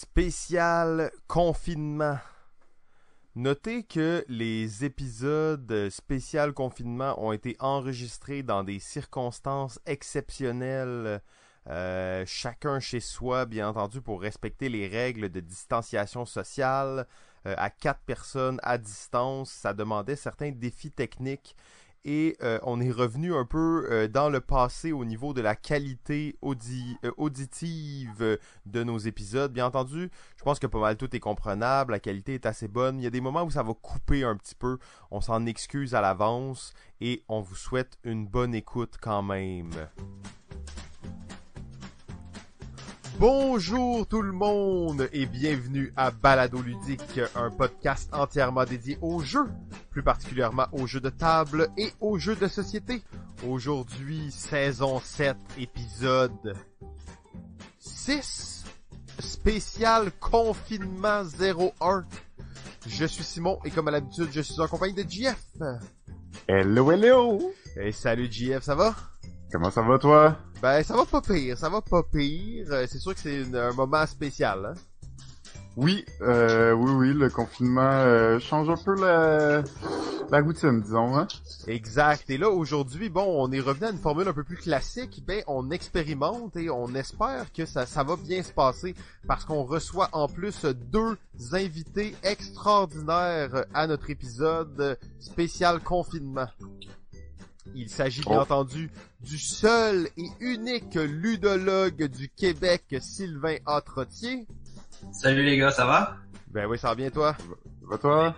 Spécial 0.00 1.10
confinement. 1.26 2.20
Notez 3.34 3.82
que 3.82 4.24
les 4.28 4.84
épisodes 4.84 5.88
spécial 5.90 6.52
confinement 6.52 7.20
ont 7.20 7.32
été 7.32 7.56
enregistrés 7.58 8.44
dans 8.44 8.62
des 8.62 8.78
circonstances 8.78 9.80
exceptionnelles, 9.86 11.20
euh, 11.66 12.22
chacun 12.28 12.78
chez 12.78 13.00
soi, 13.00 13.44
bien 13.44 13.70
entendu, 13.70 14.00
pour 14.00 14.22
respecter 14.22 14.68
les 14.68 14.86
règles 14.86 15.30
de 15.30 15.40
distanciation 15.40 16.24
sociale. 16.24 17.08
Euh, 17.46 17.56
à 17.58 17.68
quatre 17.68 18.02
personnes 18.06 18.60
à 18.62 18.78
distance, 18.78 19.50
ça 19.50 19.74
demandait 19.74 20.14
certains 20.14 20.52
défis 20.52 20.92
techniques 20.92 21.56
et 22.04 22.36
euh, 22.42 22.58
on 22.62 22.80
est 22.80 22.90
revenu 22.90 23.34
un 23.34 23.44
peu 23.44 23.86
euh, 23.90 24.08
dans 24.08 24.28
le 24.28 24.40
passé 24.40 24.92
au 24.92 25.04
niveau 25.04 25.34
de 25.34 25.40
la 25.40 25.54
qualité 25.54 26.36
euh, 26.42 27.10
auditive 27.16 28.38
de 28.66 28.82
nos 28.84 28.98
épisodes. 28.98 29.52
Bien 29.52 29.66
entendu, 29.66 30.10
je 30.36 30.42
pense 30.42 30.58
que 30.58 30.66
pas 30.66 30.80
mal 30.80 30.96
tout 30.96 31.14
est 31.14 31.20
comprenable, 31.20 31.92
la 31.92 32.00
qualité 32.00 32.34
est 32.34 32.46
assez 32.46 32.68
bonne. 32.68 32.98
Il 32.98 33.04
y 33.04 33.06
a 33.06 33.10
des 33.10 33.20
moments 33.20 33.44
où 33.44 33.50
ça 33.50 33.62
va 33.62 33.74
couper 33.74 34.24
un 34.24 34.36
petit 34.36 34.54
peu, 34.54 34.78
on 35.10 35.20
s'en 35.20 35.46
excuse 35.46 35.94
à 35.94 36.00
l'avance 36.00 36.72
et 37.00 37.22
on 37.28 37.40
vous 37.40 37.56
souhaite 37.56 37.98
une 38.04 38.26
bonne 38.26 38.54
écoute 38.54 38.96
quand 39.00 39.22
même. 39.22 39.70
Bonjour 43.18 44.06
tout 44.06 44.22
le 44.22 44.30
monde 44.30 45.08
et 45.12 45.26
bienvenue 45.26 45.92
à 45.96 46.12
Balado 46.12 46.62
Ludique, 46.62 47.20
un 47.34 47.50
podcast 47.50 48.08
entièrement 48.12 48.64
dédié 48.64 48.96
aux 49.02 49.18
jeux, 49.20 49.48
plus 49.90 50.04
particulièrement 50.04 50.66
aux 50.70 50.86
jeux 50.86 51.00
de 51.00 51.10
table 51.10 51.68
et 51.76 51.88
aux 52.00 52.16
jeux 52.18 52.36
de 52.36 52.46
société. 52.46 53.02
Aujourd'hui, 53.44 54.30
saison 54.30 55.00
7, 55.00 55.36
épisode 55.58 56.54
6, 57.80 58.64
spécial 59.18 60.12
confinement 60.20 61.24
01. 61.24 62.04
Je 62.86 63.04
suis 63.04 63.24
Simon 63.24 63.58
et 63.64 63.72
comme 63.72 63.88
à 63.88 63.90
l'habitude, 63.90 64.28
je 64.30 64.42
suis 64.42 64.60
en 64.60 64.68
compagnie 64.68 64.94
de 64.94 65.02
JF. 65.02 65.44
Hello, 66.46 66.92
hello! 66.92 67.52
Et 67.80 67.90
salut 67.90 68.30
JF, 68.30 68.62
ça 68.62 68.76
va? 68.76 68.94
Comment 69.50 69.70
ça 69.70 69.80
va 69.80 69.98
toi? 69.98 70.36
Ben 70.60 70.82
ça 70.82 70.94
va 70.94 71.06
pas 71.06 71.22
pire, 71.22 71.56
ça 71.56 71.70
va 71.70 71.80
pas 71.80 72.02
pire. 72.02 72.66
Euh, 72.70 72.86
c'est 72.86 72.98
sûr 72.98 73.14
que 73.14 73.20
c'est 73.20 73.44
un 73.54 73.72
moment 73.72 74.04
spécial. 74.06 74.66
Hein? 74.66 74.74
Oui, 75.76 76.04
euh, 76.20 76.72
oui, 76.72 76.90
oui, 76.90 77.14
le 77.14 77.30
confinement 77.30 77.80
euh, 77.80 78.38
change 78.40 78.68
un 78.68 78.76
peu 78.76 79.00
la, 79.00 79.62
la 80.30 80.40
routine, 80.42 80.82
disons. 80.82 81.16
Hein? 81.16 81.28
Exact. 81.66 82.28
Et 82.28 82.36
là 82.36 82.50
aujourd'hui, 82.50 83.08
bon, 83.08 83.24
on 83.24 83.50
est 83.50 83.60
revenu 83.60 83.86
à 83.86 83.90
une 83.90 83.98
formule 83.98 84.28
un 84.28 84.34
peu 84.34 84.44
plus 84.44 84.56
classique. 84.56 85.22
Ben, 85.26 85.42
on 85.46 85.70
expérimente 85.70 86.56
et 86.56 86.68
on 86.68 86.94
espère 86.94 87.50
que 87.50 87.64
ça, 87.64 87.86
ça 87.86 88.02
va 88.02 88.16
bien 88.16 88.42
se 88.42 88.52
passer 88.52 88.94
parce 89.26 89.46
qu'on 89.46 89.62
reçoit 89.62 90.10
en 90.12 90.28
plus 90.28 90.66
deux 90.66 91.16
invités 91.52 92.14
extraordinaires 92.22 93.64
à 93.72 93.86
notre 93.86 94.10
épisode 94.10 94.98
spécial 95.20 95.80
confinement. 95.80 96.48
Il 97.74 97.88
s'agit 97.88 98.22
bien 98.22 98.38
oh. 98.38 98.42
entendu 98.42 98.90
du 99.20 99.38
seul 99.38 100.08
et 100.16 100.28
unique 100.40 100.94
ludologue 100.94 102.04
du 102.04 102.28
Québec, 102.28 102.96
Sylvain 103.00 103.56
Atrotier. 103.66 104.46
Salut 105.12 105.44
les 105.44 105.56
gars, 105.56 105.70
ça 105.70 105.86
va? 105.86 106.16
Ben 106.48 106.66
oui, 106.66 106.78
ça 106.78 106.88
va 106.88 106.94
bien 106.94 107.10
toi? 107.10 107.36
Va 107.82 107.98
toi? 107.98 108.34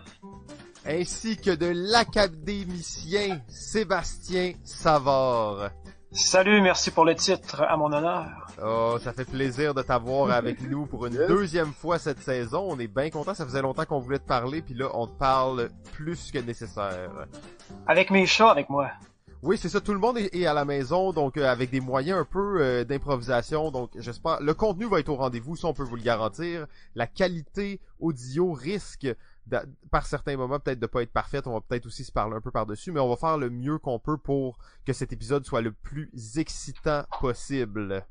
Ainsi 0.86 1.36
que 1.36 1.50
de 1.50 1.66
l'académicien 1.66 3.40
Sébastien 3.48 4.52
Savard. 4.64 5.70
Salut, 6.12 6.60
merci 6.60 6.90
pour 6.90 7.04
le 7.04 7.14
titre 7.14 7.62
à 7.62 7.76
mon 7.76 7.92
honneur. 7.92 8.26
Oh, 8.60 8.96
ça 9.00 9.12
fait 9.12 9.24
plaisir 9.24 9.74
de 9.74 9.82
t'avoir 9.82 10.30
avec 10.32 10.60
nous 10.60 10.86
pour 10.86 11.06
une 11.06 11.14
deuxième 11.28 11.72
fois 11.72 12.00
cette 12.00 12.18
saison. 12.18 12.66
On 12.68 12.80
est 12.80 12.88
bien 12.88 13.10
content, 13.10 13.32
ça 13.32 13.44
faisait 13.44 13.62
longtemps 13.62 13.84
qu'on 13.84 14.00
voulait 14.00 14.18
te 14.18 14.26
parler, 14.26 14.60
puis 14.60 14.74
là 14.74 14.88
on 14.92 15.06
te 15.06 15.16
parle 15.16 15.68
plus 15.92 16.32
que 16.32 16.38
nécessaire. 16.38 17.28
Avec 17.86 18.10
mes 18.10 18.26
chats 18.26 18.50
avec 18.50 18.68
moi. 18.68 18.90
Oui, 19.42 19.56
c'est 19.56 19.70
ça. 19.70 19.80
Tout 19.80 19.94
le 19.94 19.98
monde 19.98 20.18
est, 20.18 20.44
à 20.44 20.52
la 20.52 20.66
maison, 20.66 21.12
donc 21.12 21.38
euh, 21.38 21.46
avec 21.46 21.70
des 21.70 21.80
moyens 21.80 22.20
un 22.20 22.24
peu 22.26 22.60
euh, 22.60 22.84
d'improvisation. 22.84 23.70
Donc, 23.70 23.90
j'espère. 23.96 24.40
Le 24.42 24.52
contenu 24.52 24.86
va 24.86 25.00
être 25.00 25.08
au 25.08 25.16
rendez-vous, 25.16 25.56
ça 25.56 25.68
on 25.68 25.72
peut 25.72 25.82
vous 25.82 25.96
le 25.96 26.02
garantir. 26.02 26.66
La 26.94 27.06
qualité 27.06 27.80
audio 28.00 28.52
risque, 28.52 29.06
par 29.90 30.04
certains 30.04 30.36
moments, 30.36 30.60
peut-être 30.60 30.78
de 30.78 30.86
pas 30.86 31.02
être 31.02 31.12
parfaite. 31.12 31.46
On 31.46 31.54
va 31.54 31.62
peut-être 31.62 31.86
aussi 31.86 32.04
se 32.04 32.12
parler 32.12 32.36
un 32.36 32.42
peu 32.42 32.50
par-dessus, 32.50 32.92
mais 32.92 33.00
on 33.00 33.08
va 33.08 33.16
faire 33.16 33.38
le 33.38 33.48
mieux 33.48 33.78
qu'on 33.78 33.98
peut 33.98 34.18
pour 34.18 34.58
que 34.84 34.92
cet 34.92 35.10
épisode 35.10 35.46
soit 35.46 35.62
le 35.62 35.72
plus 35.72 36.10
excitant 36.36 37.04
possible. 37.18 38.04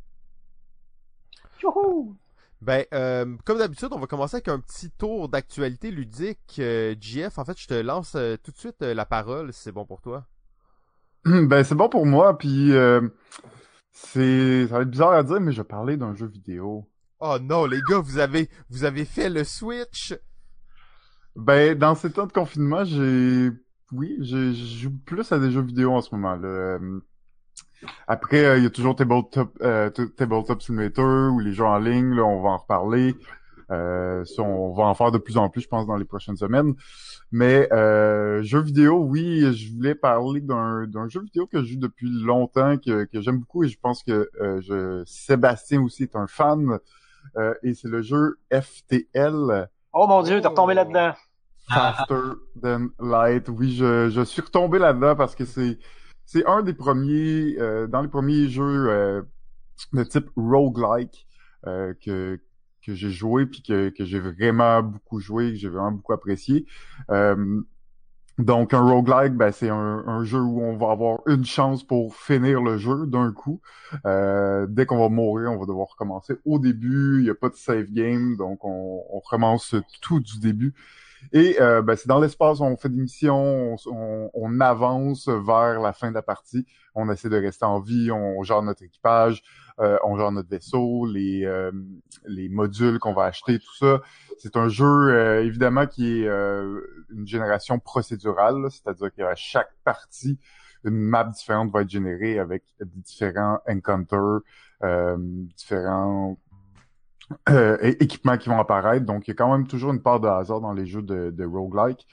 Youhou! 1.62 2.18
Ben, 2.62 2.86
euh, 2.94 3.38
comme 3.46 3.60
d'habitude, 3.60 3.90
on 3.92 4.00
va 4.00 4.08
commencer 4.08 4.38
avec 4.38 4.48
un 4.48 4.60
petit 4.60 4.90
tour 4.90 5.30
d'actualité 5.30 5.92
ludique. 5.92 6.56
JF, 6.58 7.38
en 7.38 7.46
fait, 7.46 7.60
je 7.60 7.68
te 7.68 7.74
lance 7.76 8.18
tout 8.44 8.52
de 8.52 8.58
suite 8.58 8.82
la 8.82 9.06
parole, 9.06 9.54
si 9.54 9.62
c'est 9.62 9.72
bon 9.72 9.86
pour 9.86 10.02
toi. 10.02 10.26
Ben, 11.26 11.64
c'est 11.64 11.76
bon 11.76 11.90
pour 11.90 12.06
moi, 12.06 12.38
puis 12.38 12.74
euh, 12.74 13.02
c'est... 13.92 14.68
Ça 14.68 14.76
va 14.76 14.82
être 14.82 14.90
bizarre 14.90 15.14
à 15.14 15.24
dire, 15.24 15.40
mais 15.40 15.52
je 15.52 15.62
parler 15.62 15.98
d'un 15.98 16.16
jeu 16.16 16.28
vidéo. 16.28 16.90
Oh 17.20 17.38
non, 17.42 17.66
les 17.66 17.80
gars, 17.90 18.00
vous 18.00 18.18
avez, 18.20 18.50
vous 18.70 18.86
avez 18.86 19.06
fait 19.06 19.30
le 19.30 19.44
Switch? 19.44 20.14
Ben, 21.36 21.78
dans 21.78 21.96
ces 21.96 22.12
temps 22.12 22.28
de 22.28 22.32
confinement, 22.32 22.84
j'ai... 22.86 23.52
Oui, 23.92 24.18
je 24.22 24.54
joue 24.54 24.94
plus 25.06 25.32
à 25.32 25.40
des 25.40 25.52
jeux 25.52 25.64
vidéo 25.64 25.94
en 25.94 26.02
ce 26.02 26.14
moment. 26.14 26.36
Là. 26.36 26.48
Euh, 26.48 27.00
après, 28.08 28.46
euh, 28.46 28.58
il 28.58 28.64
y 28.64 28.68
a 28.68 28.70
toujours 28.70 28.96
Tabletop, 28.96 29.58
euh, 29.62 29.90
Tabletop 29.90 30.62
Simulator 30.62 31.34
ou 31.34 31.40
les 31.40 31.54
jeux 31.54 31.66
en 31.66 31.80
ligne, 31.80 32.14
là, 32.14 32.24
on 32.24 32.42
va 32.42 32.50
en 32.50 32.58
reparler. 32.58 33.16
Euh, 33.72 34.24
on 34.40 34.74
va 34.74 34.86
en 34.86 34.94
faire 34.94 35.12
de 35.12 35.18
plus 35.18 35.38
en 35.38 35.50
plus, 35.50 35.62
je 35.62 35.68
pense, 35.68 35.86
dans 35.86 35.96
les 35.96 36.06
prochaines 36.06 36.38
semaines. 36.38 36.74
Mais 37.32 37.72
euh, 37.72 38.42
jeux 38.42 38.62
vidéo, 38.62 39.04
oui, 39.04 39.54
je 39.54 39.72
voulais 39.74 39.96
parler 39.96 40.42
d'un, 40.42 40.88
jeu 41.08 41.22
vidéo 41.22 41.46
que 41.46 41.62
je 41.62 41.74
joue 41.74 41.80
depuis 41.80 42.10
longtemps, 42.10 42.78
que, 42.78 43.06
que 43.06 43.22
j'aime 43.22 43.40
beaucoup, 43.40 43.64
et 43.64 43.68
je 43.68 43.80
pense 43.80 44.04
que 44.04 44.30
euh, 44.42 44.60
je, 44.62 45.04
Sébastien 45.06 45.82
aussi 45.84 46.04
est 46.04 46.16
un 46.16 46.28
fan. 46.28 46.80
Euh, 47.38 47.54
et 47.62 47.76
c'est 47.76 47.88
le 47.88 48.02
jeu 48.02 48.40
FTL. 48.52 49.70
Oh 49.94 50.08
mon 50.08 50.24
dieu, 50.24 50.42
t'es 50.42 50.48
retombé 50.48 50.74
là-dedans. 50.74 51.14
Faster 51.70 52.34
than 52.60 52.88
light. 53.00 53.48
Oui, 53.50 53.76
je, 53.76 54.10
je 54.10 54.22
suis 54.22 54.42
retombé 54.42 54.80
là-dedans 54.80 55.16
parce 55.16 55.36
que 55.36 55.46
c'est 55.46 55.78
c'est 56.26 56.46
un 56.48 56.64
des 56.64 56.74
premiers 56.74 57.56
euh, 57.60 57.88
dans 57.88 58.02
les 58.02 58.08
premiers 58.08 58.50
jeux 58.50 59.28
de 59.94 60.04
type 60.04 60.30
roguelike 60.36 61.28
que 61.64 62.40
que 62.90 62.96
j'ai 62.96 63.12
joué 63.12 63.46
puis 63.46 63.62
que, 63.62 63.90
que 63.90 64.06
j'ai 64.06 64.20
vraiment 64.20 64.82
beaucoup 64.82 65.20
joué, 65.20 65.52
que 65.52 65.58
j'ai 65.58 65.70
vraiment 65.70 65.92
beaucoup 65.92 66.14
apprécié. 66.14 66.66
Euh, 67.10 67.62
donc 68.38 68.74
un 68.74 68.80
roguelike, 68.80 69.34
ben, 69.34 69.52
c'est 69.52 69.70
un, 69.70 70.04
un, 70.08 70.24
jeu 70.24 70.40
où 70.40 70.62
on 70.62 70.78
va 70.78 70.92
avoir 70.92 71.20
une 71.28 71.46
chance 71.46 71.84
pour 71.84 72.16
finir 72.16 72.62
le 72.62 72.78
jeu 72.78 73.06
d'un 73.06 73.34
coup. 73.34 73.60
Euh, 74.06 74.66
dès 74.70 74.86
qu'on 74.86 74.98
va 74.98 75.10
mourir, 75.10 75.52
on 75.52 75.58
va 75.58 75.66
devoir 75.66 75.90
recommencer 75.90 76.36
au 76.46 76.58
début. 76.58 77.20
Il 77.20 77.24
n'y 77.26 77.30
a 77.30 77.36
pas 77.36 77.50
de 77.50 77.56
save 77.56 77.92
game, 77.92 78.38
donc 78.38 78.64
on, 78.64 79.04
on 79.12 79.20
recommence 79.20 79.76
tout 80.02 80.22
du 80.22 80.40
début. 80.40 80.74
Et 81.32 81.62
euh, 81.62 81.82
ben, 81.82 81.96
c'est 81.96 82.08
dans 82.08 82.20
l'espace, 82.20 82.60
on 82.60 82.76
fait 82.78 82.90
des 82.90 83.02
missions, 83.02 83.76
on, 83.86 84.30
on, 84.34 84.60
avance 84.62 85.28
vers 85.28 85.80
la 85.80 85.94
fin 85.94 86.10
de 86.10 86.16
la 86.16 86.22
partie. 86.22 86.66
On 86.96 87.10
essaie 87.12 87.30
de 87.30 87.38
rester 87.38 87.66
en 87.66 87.80
vie, 87.80 88.12
on 88.12 88.42
gère 88.44 88.62
notre 88.62 88.84
équipage, 88.84 89.44
euh, 89.80 89.98
on 90.04 90.18
gère 90.18 90.32
notre 90.32 90.50
vaisseau, 90.50 91.06
les, 91.06 91.46
euh, 91.46 91.72
les 92.26 92.50
modules 92.50 93.00
qu'on 93.00 93.14
va 93.14 93.26
acheter, 93.26 93.60
tout 93.60 93.76
ça. 93.76 94.02
C'est 94.38 94.58
un 94.58 94.68
jeu 94.68 94.86
euh, 94.86 95.44
évidemment 95.44 95.88
qui 95.88 96.24
est 96.24 96.28
une 97.10 97.28
génération 97.28 97.80
procédurale, 97.80 98.68
c'est-à-dire 98.70 99.14
qu'à 99.14 99.36
chaque 99.36 99.72
partie, 99.84 100.38
une 100.84 100.98
map 100.98 101.26
différente 101.26 101.72
va 101.72 101.82
être 101.82 101.90
générée 101.90 102.40
avec 102.40 102.64
différents 102.82 103.60
encounters, 103.68 104.40
différents 105.56 106.38
équipements 107.82 108.38
qui 108.38 108.50
vont 108.50 108.60
apparaître. 108.60 109.06
Donc, 109.06 109.28
il 109.28 109.32
y 109.32 109.34
a 109.34 109.36
quand 109.36 109.52
même 109.52 109.68
toujours 109.68 109.92
une 109.92 110.02
part 110.02 110.20
de 110.20 110.28
hasard 110.28 110.62
dans 110.62 110.74
les 110.74 110.86
jeux 110.86 111.02
de, 111.02 111.32
de 111.32 111.46
roguelike. 111.46 112.08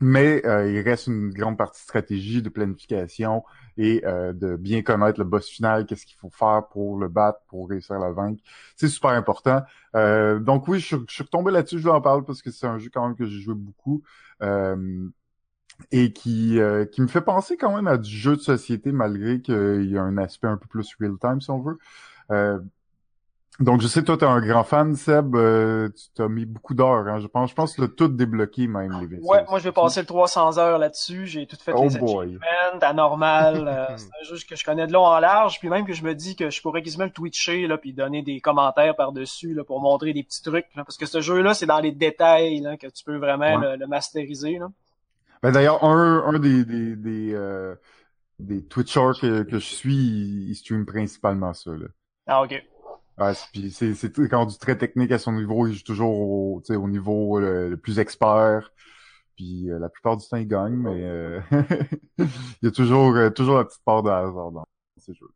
mais 0.00 0.42
il 0.44 0.80
reste 0.80 1.06
une 1.06 1.30
grande 1.30 1.56
partie 1.56 1.80
de 1.80 1.84
stratégie, 1.84 2.42
de 2.42 2.48
planification, 2.48 3.44
et 3.76 4.02
euh, 4.04 4.32
de 4.32 4.56
bien 4.56 4.82
connaître 4.82 5.18
le 5.18 5.24
boss 5.24 5.48
final, 5.48 5.86
qu'est-ce 5.86 6.06
qu'il 6.06 6.16
faut 6.18 6.30
faire 6.30 6.66
pour 6.70 6.98
le 6.98 7.08
battre, 7.08 7.40
pour 7.48 7.68
réussir 7.68 7.96
à 7.96 7.98
la 7.98 8.12
vaincre. 8.12 8.42
C'est 8.76 8.88
super 8.88 9.10
important. 9.10 9.62
Euh, 9.96 10.38
donc 10.38 10.68
oui, 10.68 10.80
je, 10.80 10.96
suis 11.08 11.22
retombé 11.22 11.50
là-dessus, 11.50 11.78
je 11.78 11.84
vais 11.84 11.90
en 11.90 12.00
parler 12.00 12.22
parce 12.26 12.42
que 12.42 12.50
c'est 12.50 12.66
un 12.66 12.78
jeu 12.78 12.90
quand 12.92 13.06
même 13.06 13.16
que 13.16 13.26
j'ai 13.26 13.40
joué 13.40 13.54
beaucoup. 13.54 14.02
Euh, 14.42 15.08
et 15.90 16.12
qui 16.12 16.60
qui 16.92 17.02
me 17.02 17.06
fait 17.08 17.22
penser 17.22 17.56
quand 17.56 17.74
même 17.74 17.88
à 17.88 17.96
du 17.96 18.10
jeu 18.10 18.36
de 18.36 18.40
société 18.40 18.92
malgré 18.92 19.40
qu'il 19.40 19.90
y 19.90 19.98
a 19.98 20.02
un 20.02 20.16
aspect 20.18 20.46
un 20.46 20.56
peu 20.56 20.68
plus 20.68 20.94
real 21.00 21.16
time 21.18 21.40
si 21.40 21.50
on 21.50 21.60
veut. 21.60 21.78
Donc, 23.60 23.82
je 23.82 23.86
sais 23.86 24.02
toi, 24.02 24.16
t'es 24.16 24.24
un 24.24 24.40
grand 24.40 24.64
fan, 24.64 24.96
Seb. 24.96 25.36
Euh, 25.36 25.90
tu 25.90 26.06
t'as 26.14 26.26
mis 26.26 26.46
beaucoup 26.46 26.72
d'heures, 26.74 27.06
hein. 27.06 27.20
Je 27.20 27.26
pense, 27.26 27.50
je 27.50 27.54
pense 27.54 27.72
que 27.76 27.82
tu 27.82 27.84
as 27.84 27.88
tout 27.88 28.08
débloqué, 28.08 28.66
même, 28.66 28.98
les 28.98 29.06
vaisseaux. 29.06 29.30
Ouais, 29.30 29.44
moi, 29.48 29.58
je 29.58 29.64
vais 29.64 29.72
passer 29.72 30.00
le 30.00 30.06
300 30.06 30.56
heures 30.58 30.78
là-dessus. 30.78 31.26
J'ai 31.26 31.46
tout 31.46 31.56
fait 31.62 31.72
Oh 31.76 31.86
les 31.88 31.98
boy. 31.98 32.24
achievements, 32.26 32.80
anormal. 32.80 33.64
euh, 33.68 33.86
c'est 33.96 34.06
un 34.06 34.24
jeu 34.24 34.36
que 34.48 34.56
je 34.56 34.64
connais 34.64 34.86
de 34.86 34.92
long 34.92 35.04
en 35.04 35.18
large. 35.20 35.60
Puis 35.60 35.68
même 35.68 35.84
que 35.86 35.92
je 35.92 36.02
me 36.02 36.14
dis 36.14 36.34
que 36.34 36.48
je 36.48 36.62
pourrais 36.62 36.82
quasiment 36.82 37.04
le 37.04 37.10
twitcher, 37.10 37.66
là, 37.66 37.76
puis 37.76 37.92
donner 37.92 38.22
des 38.22 38.40
commentaires 38.40 38.96
par-dessus, 38.96 39.52
là, 39.52 39.64
pour 39.64 39.80
montrer 39.82 40.14
des 40.14 40.22
petits 40.22 40.42
trucs, 40.42 40.66
là. 40.74 40.84
Parce 40.84 40.96
que 40.96 41.06
ce 41.06 41.20
jeu-là, 41.20 41.52
c'est 41.52 41.66
dans 41.66 41.80
les 41.80 41.92
détails, 41.92 42.60
là, 42.60 42.78
que 42.78 42.86
tu 42.86 43.04
peux 43.04 43.18
vraiment 43.18 43.58
Ouais. 43.58 43.72
le, 43.72 43.76
le 43.76 43.86
masteriser, 43.86 44.58
là. 44.58 44.68
Ben, 45.42 45.52
d'ailleurs, 45.52 45.84
un, 45.84 46.24
un 46.26 46.38
des, 46.38 46.64
des, 46.64 46.96
des, 46.96 47.34
euh, 47.34 47.74
des 48.38 48.64
Twitchers 48.64 49.12
que, 49.20 49.42
que 49.42 49.58
je 49.58 49.66
suis, 49.74 50.46
il 50.48 50.54
stream 50.54 50.86
principalement 50.86 51.52
ça, 51.52 51.70
là. 51.72 51.86
Ah, 52.26 52.42
ok. 52.42 52.64
Ouais, 53.22 53.34
c'est- 53.34 53.46
puis 53.52 53.70
c'est, 53.70 53.94
c'est 53.94 54.12
tout- 54.12 54.26
rendu 54.30 54.56
très 54.58 54.76
technique 54.76 55.12
à 55.12 55.18
son 55.18 55.32
niveau, 55.32 55.66
il 55.66 55.74
joue 55.74 55.82
toujours 55.82 56.12
au, 56.18 56.88
niveau 56.88 57.38
le, 57.38 57.68
le 57.70 57.76
plus 57.76 57.98
expert. 57.98 58.70
Puis 59.36 59.70
euh, 59.70 59.78
la 59.78 59.88
plupart 59.88 60.16
du 60.16 60.26
temps, 60.26 60.36
il 60.36 60.46
gagne, 60.48 60.74
mais 60.74 61.02
euh, 61.04 61.40
il 62.18 62.28
y 62.62 62.66
a 62.66 62.70
toujours, 62.70 63.14
euh, 63.16 63.30
toujours 63.30 63.58
la 63.58 63.64
petite 63.64 63.82
part 63.84 64.02
de 64.02 64.10
hasard 64.10 64.52
dans 64.52 64.64
ces 64.98 65.14
jeux. 65.14 65.28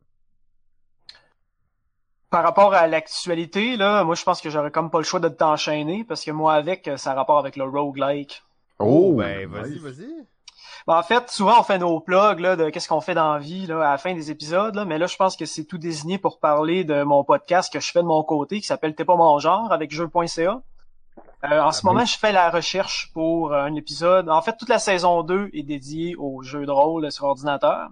Par 2.29 2.43
rapport 2.43 2.73
à 2.73 2.87
l'actualité, 2.87 3.77
là, 3.77 4.03
moi, 4.03 4.15
je 4.15 4.23
pense 4.23 4.41
que 4.41 4.49
j'aurais 4.49 4.71
comme 4.71 4.91
pas 4.91 4.97
le 4.97 5.05
choix 5.05 5.19
de 5.21 5.29
t'enchaîner, 5.29 6.03
parce 6.03 6.25
que 6.25 6.31
moi, 6.31 6.55
avec, 6.55 6.89
ça 6.97 7.11
a 7.11 7.15
rapport 7.15 7.39
avec 7.39 7.55
le 7.55 7.63
roguelike. 7.63 8.43
Oh, 8.79 9.13
ben, 9.15 9.47
vas-y, 9.49 9.79
vas-y. 9.79 10.27
Ben, 10.87 10.97
en 10.97 11.03
fait, 11.03 11.29
souvent 11.29 11.59
on 11.59 11.63
fait 11.63 11.77
nos 11.79 11.99
plugs 11.99 12.39
là, 12.39 12.55
de 12.55 12.69
qu'est-ce 12.69 12.87
qu'on 12.87 13.01
fait 13.01 13.13
dans 13.13 13.33
la 13.33 13.39
vie 13.39 13.67
là, 13.67 13.85
à 13.85 13.91
la 13.91 13.97
fin 13.97 14.13
des 14.13 14.31
épisodes, 14.31 14.73
là, 14.73 14.85
mais 14.85 14.97
là 14.97 15.05
je 15.05 15.17
pense 15.17 15.35
que 15.35 15.45
c'est 15.45 15.65
tout 15.65 15.77
désigné 15.77 16.17
pour 16.17 16.39
parler 16.39 16.85
de 16.85 17.03
mon 17.03 17.25
podcast 17.25 17.71
que 17.71 17.81
je 17.81 17.91
fais 17.91 18.01
de 18.01 18.07
mon 18.07 18.23
côté 18.23 18.61
qui 18.61 18.65
s'appelle 18.67 18.95
T'es 18.95 19.03
pas 19.03 19.17
mon 19.17 19.37
genre 19.39 19.71
avec 19.73 19.91
jeu.ca. 19.91 20.61
Euh, 21.43 21.61
en 21.61 21.71
ce 21.71 21.81
Ah, 21.83 21.87
moment, 21.91 22.05
je 22.05 22.17
fais 22.17 22.31
la 22.31 22.49
recherche 22.49 23.11
pour 23.13 23.51
euh, 23.51 23.63
un 23.63 23.75
épisode. 23.75 24.29
En 24.29 24.41
fait, 24.41 24.55
toute 24.57 24.69
la 24.69 24.79
saison 24.79 25.21
2 25.23 25.49
est 25.53 25.63
dédiée 25.63 26.15
aux 26.15 26.41
jeux 26.41 26.65
de 26.65 26.71
rôle 26.71 27.11
sur 27.11 27.25
ordinateur. 27.25 27.89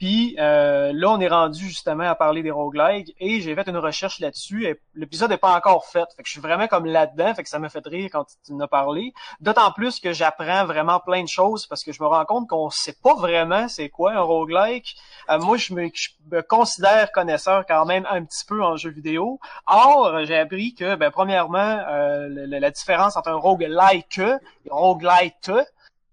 Puis 0.00 0.34
euh, 0.38 0.92
là, 0.94 1.10
on 1.10 1.20
est 1.20 1.28
rendu 1.28 1.62
justement 1.68 2.04
à 2.08 2.14
parler 2.14 2.42
des 2.42 2.50
roguelikes 2.50 3.14
et 3.20 3.42
j'ai 3.42 3.54
fait 3.54 3.68
une 3.68 3.76
recherche 3.76 4.18
là-dessus. 4.18 4.64
et 4.66 4.80
L'épisode 4.94 5.28
n'est 5.28 5.36
pas 5.36 5.54
encore 5.54 5.84
fait. 5.84 6.06
Fait 6.16 6.22
que 6.22 6.26
je 6.26 6.32
suis 6.32 6.40
vraiment 6.40 6.66
comme 6.68 6.86
là-dedans. 6.86 7.34
Fait 7.34 7.42
que 7.42 7.50
ça 7.50 7.58
m'a 7.58 7.68
fait 7.68 7.86
rire 7.86 8.08
quand 8.10 8.24
tu 8.46 8.52
en 8.54 8.60
as 8.60 8.66
parlé. 8.66 9.12
D'autant 9.40 9.70
plus 9.72 10.00
que 10.00 10.14
j'apprends 10.14 10.64
vraiment 10.64 11.00
plein 11.00 11.22
de 11.22 11.28
choses 11.28 11.66
parce 11.66 11.84
que 11.84 11.92
je 11.92 12.02
me 12.02 12.08
rends 12.08 12.24
compte 12.24 12.48
qu'on 12.48 12.70
sait 12.70 12.96
pas 13.04 13.14
vraiment 13.14 13.68
c'est 13.68 13.90
quoi 13.90 14.12
un 14.12 14.20
roguelike. 14.20 14.96
Euh, 15.28 15.38
moi, 15.38 15.58
je 15.58 15.74
me, 15.74 15.90
je 15.92 16.08
me 16.32 16.40
considère 16.40 17.12
connaisseur 17.12 17.66
quand 17.68 17.84
même 17.84 18.06
un 18.10 18.24
petit 18.24 18.46
peu 18.46 18.64
en 18.64 18.76
jeu 18.76 18.88
vidéo. 18.90 19.38
Or, 19.66 20.24
j'ai 20.24 20.38
appris 20.38 20.74
que, 20.74 20.94
ben, 20.94 21.10
premièrement, 21.10 21.58
euh, 21.88 22.26
le- 22.26 22.58
la 22.58 22.70
différence 22.70 23.18
entre 23.18 23.28
un 23.28 23.34
roguelike 23.34 24.18
et 24.18 24.70
un 24.70 24.74
roguelite, 24.74 25.52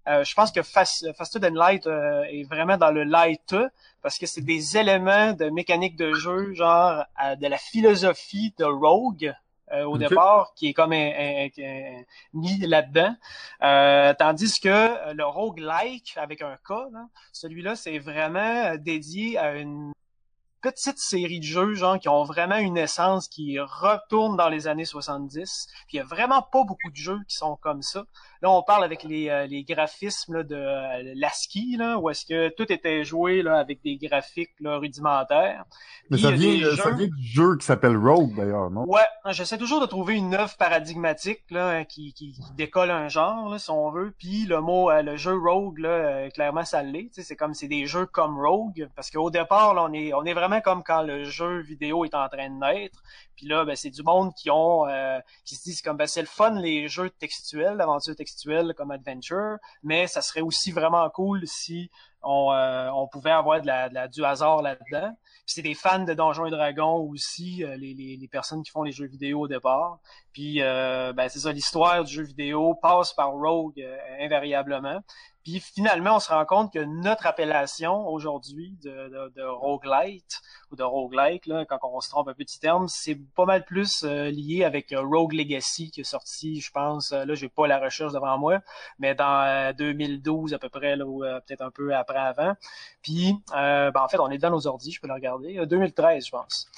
euh, 0.08 0.24
je 0.24 0.34
pense 0.34 0.50
que 0.52 0.62
Fast, 0.62 1.12
Faster 1.14 1.40
Than 1.40 1.54
Light 1.54 1.86
euh, 1.86 2.22
est 2.24 2.44
vraiment 2.44 2.76
dans 2.76 2.90
le 2.90 3.04
light 3.04 3.54
parce 4.02 4.16
que 4.18 4.26
c'est 4.26 4.40
des 4.40 4.76
éléments 4.76 5.32
de 5.32 5.50
mécanique 5.50 5.96
de 5.96 6.14
jeu, 6.14 6.54
genre 6.54 7.04
euh, 7.24 7.36
de 7.36 7.46
la 7.46 7.58
philosophie 7.58 8.54
de 8.58 8.64
Rogue 8.64 9.34
euh, 9.72 9.84
au 9.84 9.98
départ, 10.08 10.52
qui 10.54 10.68
est 10.68 10.72
comme 10.72 10.92
un- 10.94 10.96
un- 10.96 11.48
un- 11.62 12.02
mis 12.32 12.58
là-dedans. 12.66 13.14
Euh, 13.62 14.14
tandis 14.18 14.58
que 14.60 15.12
le 15.12 15.24
roguelike, 15.26 16.14
avec 16.16 16.40
un 16.40 16.56
K, 16.56 16.70
là, 16.92 17.06
celui-là, 17.32 17.76
c'est 17.76 17.98
vraiment 17.98 18.74
dédié 18.76 19.36
à 19.36 19.56
une 19.56 19.92
petite 20.60 20.98
série 20.98 21.38
de 21.38 21.44
jeux 21.44 21.74
genre 21.74 22.00
qui 22.00 22.08
ont 22.08 22.24
vraiment 22.24 22.56
une 22.56 22.76
essence 22.78 23.28
qui 23.28 23.60
retourne 23.60 24.36
dans 24.36 24.48
les 24.48 24.66
années 24.66 24.84
70. 24.84 25.68
Puis 25.86 25.96
il 25.96 25.96
y 25.98 26.00
a 26.00 26.04
vraiment 26.04 26.42
pas 26.42 26.64
beaucoup 26.64 26.90
de 26.90 26.96
jeux 26.96 27.20
qui 27.28 27.36
sont 27.36 27.54
comme 27.56 27.80
ça. 27.82 28.04
Là, 28.40 28.50
on 28.50 28.62
parle 28.62 28.84
avec 28.84 29.02
les, 29.02 29.28
euh, 29.28 29.46
les 29.46 29.64
graphismes 29.64 30.34
là, 30.34 30.42
de 30.44 30.54
euh, 30.54 31.12
l'ASCII, 31.16 31.76
là, 31.76 31.98
où 31.98 32.08
est-ce 32.08 32.24
que 32.24 32.48
tout 32.50 32.72
était 32.72 33.04
joué 33.04 33.42
là, 33.42 33.58
avec 33.58 33.82
des 33.82 33.96
graphiques 33.96 34.54
là, 34.60 34.76
rudimentaires. 34.76 35.64
Mais 36.10 36.16
Puis 36.16 36.22
ça 36.22 36.30
vient, 36.30 36.76
ça 36.76 36.90
vient 36.90 37.06
du 37.08 37.22
jeu 37.22 37.56
qui 37.56 37.66
s'appelle 37.66 37.96
Rogue, 37.96 38.34
d'ailleurs, 38.36 38.70
non? 38.70 38.84
Ouais, 38.86 39.00
j'essaie 39.30 39.58
toujours 39.58 39.80
de 39.80 39.86
trouver 39.86 40.14
une 40.14 40.34
œuvre 40.34 40.56
paradigmatique 40.56 41.42
là, 41.50 41.84
qui, 41.84 42.12
qui, 42.12 42.32
qui 42.32 42.52
décolle 42.56 42.90
un 42.90 43.08
genre, 43.08 43.48
là, 43.48 43.58
si 43.58 43.70
on 43.70 43.90
veut. 43.90 44.14
Puis 44.16 44.46
le 44.46 44.60
mot, 44.60 44.90
euh, 44.90 45.02
le 45.02 45.16
jeu 45.16 45.36
Rogue, 45.36 45.78
là, 45.78 46.30
clairement, 46.30 46.64
ça 46.64 46.82
l'est. 46.82 47.10
C'est 47.12 47.36
comme 47.36 47.54
c'est 47.54 47.68
des 47.68 47.86
jeux 47.86 48.06
comme 48.06 48.38
Rogue, 48.38 48.88
parce 48.94 49.10
qu'au 49.10 49.30
départ, 49.30 49.74
là, 49.74 49.84
on 49.88 49.92
est 49.92 50.12
on 50.14 50.24
est 50.24 50.34
vraiment 50.34 50.60
comme 50.60 50.82
quand 50.84 51.02
le 51.02 51.24
jeu 51.24 51.60
vidéo 51.60 52.04
est 52.04 52.14
en 52.14 52.28
train 52.28 52.50
de 52.50 52.58
naître. 52.58 53.02
Puis 53.38 53.46
là, 53.46 53.64
ben, 53.64 53.76
c'est 53.76 53.90
du 53.90 54.02
monde 54.02 54.34
qui 54.34 54.50
ont 54.50 54.88
euh, 54.88 55.20
qui 55.44 55.54
se 55.54 55.62
disent 55.62 55.80
comme 55.80 55.96
ben, 55.96 56.08
c'est 56.08 56.20
le 56.20 56.26
fun 56.26 56.58
les 56.58 56.88
jeux 56.88 57.08
textuels, 57.08 57.76
l'aventure 57.76 58.16
textuelle 58.16 58.74
comme 58.76 58.90
Adventure, 58.90 59.58
mais 59.84 60.08
ça 60.08 60.22
serait 60.22 60.40
aussi 60.40 60.72
vraiment 60.72 61.08
cool 61.10 61.46
si 61.46 61.88
on, 62.22 62.52
euh, 62.52 62.90
on 62.90 63.06
pouvait 63.06 63.30
avoir 63.30 63.60
de 63.60 63.66
la, 63.68 64.08
du 64.08 64.24
hasard 64.24 64.60
là-dedans. 64.60 65.16
Puis 65.22 65.54
c'est 65.54 65.62
des 65.62 65.74
fans 65.74 66.02
de 66.04 66.14
Donjons 66.14 66.46
et 66.46 66.50
Dragons 66.50 66.96
aussi, 67.08 67.62
euh, 67.62 67.76
les, 67.76 67.94
les, 67.94 68.16
les 68.16 68.28
personnes 68.28 68.64
qui 68.64 68.72
font 68.72 68.82
les 68.82 68.90
jeux 68.90 69.06
vidéo 69.06 69.42
au 69.42 69.48
départ. 69.48 70.00
Puis 70.32 70.60
euh, 70.60 71.12
ben, 71.12 71.28
c'est 71.28 71.38
ça, 71.38 71.52
l'histoire 71.52 72.02
du 72.02 72.12
jeu 72.12 72.24
vidéo 72.24 72.74
passe 72.74 73.12
par 73.12 73.30
Rogue 73.30 73.80
euh, 73.80 73.96
invariablement. 74.20 75.00
Puis 75.48 75.60
finalement, 75.60 76.16
on 76.16 76.20
se 76.20 76.28
rend 76.28 76.44
compte 76.44 76.74
que 76.74 76.78
notre 76.78 77.26
appellation 77.26 78.06
aujourd'hui 78.06 78.76
de, 78.82 78.90
de, 78.90 79.32
de 79.34 79.42
roguelite 79.42 80.42
ou 80.70 80.76
de 80.76 80.82
roguelike, 80.82 81.46
là, 81.46 81.64
quand 81.64 81.78
on 81.84 82.02
se 82.02 82.10
trompe 82.10 82.28
un 82.28 82.34
petit 82.34 82.60
terme, 82.60 82.86
c'est 82.86 83.18
pas 83.34 83.46
mal 83.46 83.64
plus 83.64 84.04
euh, 84.04 84.28
lié 84.30 84.62
avec 84.62 84.92
euh, 84.92 85.00
Rogue 85.00 85.32
Legacy 85.32 85.90
qui 85.90 86.02
est 86.02 86.04
sorti, 86.04 86.60
je 86.60 86.70
pense, 86.70 87.12
euh, 87.12 87.24
là 87.24 87.34
j'ai 87.34 87.48
pas 87.48 87.66
la 87.66 87.78
recherche 87.78 88.12
devant 88.12 88.36
moi, 88.36 88.60
mais 88.98 89.14
dans 89.14 89.42
euh, 89.46 89.72
2012 89.72 90.52
à 90.52 90.58
peu 90.58 90.68
près, 90.68 90.96
là, 90.96 91.06
ou 91.06 91.20
peut-être 91.20 91.62
un 91.62 91.70
peu 91.70 91.94
après 91.94 92.18
avant. 92.18 92.52
Puis 93.00 93.34
ben, 93.50 93.90
en 93.94 94.08
fait, 94.08 94.18
on 94.18 94.28
est 94.28 94.36
dans 94.36 94.50
nos 94.50 94.66
ordi, 94.66 94.92
je 94.92 95.00
peux 95.00 95.08
le 95.08 95.14
regarder, 95.14 95.60
euh, 95.60 95.64
2013 95.64 96.26
je 96.26 96.30
pense. 96.30 96.68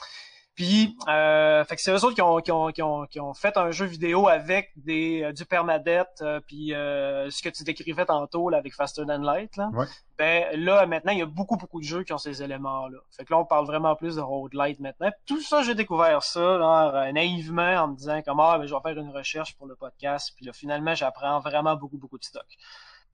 Puis, 0.60 0.94
euh, 1.08 1.64
fait 1.64 1.76
que 1.76 1.80
c'est 1.80 1.90
eux 1.90 2.04
autres 2.04 2.12
qui 2.12 2.20
ont, 2.20 2.36
qui, 2.40 2.52
ont, 2.52 2.70
qui, 2.70 2.82
ont, 2.82 3.06
qui 3.06 3.18
ont 3.18 3.32
fait 3.32 3.56
un 3.56 3.70
jeu 3.70 3.86
vidéo 3.86 4.28
avec 4.28 4.72
des, 4.76 5.22
euh, 5.22 5.32
du 5.32 5.46
permadeath, 5.46 6.20
euh, 6.20 6.38
puis 6.46 6.74
euh, 6.74 7.30
ce 7.30 7.42
que 7.42 7.48
tu 7.48 7.64
décrivais 7.64 8.04
tantôt 8.04 8.50
là, 8.50 8.58
avec 8.58 8.74
Faster 8.74 9.06
Than 9.06 9.22
Light. 9.22 9.56
Là. 9.56 9.70
Ouais. 9.72 9.86
Ben 10.18 10.48
là, 10.62 10.84
maintenant, 10.84 11.12
il 11.12 11.18
y 11.18 11.22
a 11.22 11.26
beaucoup, 11.26 11.56
beaucoup 11.56 11.80
de 11.80 11.86
jeux 11.86 12.02
qui 12.02 12.12
ont 12.12 12.18
ces 12.18 12.42
éléments-là. 12.42 12.98
Fait 13.10 13.24
que 13.24 13.32
là, 13.32 13.38
on 13.38 13.46
parle 13.46 13.64
vraiment 13.64 13.96
plus 13.96 14.16
de 14.16 14.20
roguelite 14.20 14.80
maintenant. 14.80 15.08
Tout 15.24 15.40
ça, 15.40 15.62
j'ai 15.62 15.74
découvert 15.74 16.22
ça 16.22 16.58
genre, 16.58 16.92
naïvement 17.14 17.62
en 17.76 17.88
me 17.88 17.96
disant 17.96 18.20
comme 18.20 18.38
ah, 18.40 18.58
ben, 18.58 18.66
je 18.66 18.74
vais 18.74 18.80
faire 18.82 18.98
une 18.98 19.16
recherche 19.16 19.56
pour 19.56 19.66
le 19.66 19.76
podcast. 19.76 20.34
Puis 20.36 20.44
là, 20.44 20.52
finalement, 20.52 20.94
j'apprends 20.94 21.40
vraiment 21.40 21.74
beaucoup, 21.74 21.96
beaucoup 21.96 22.18
de 22.18 22.24
stock. 22.24 22.44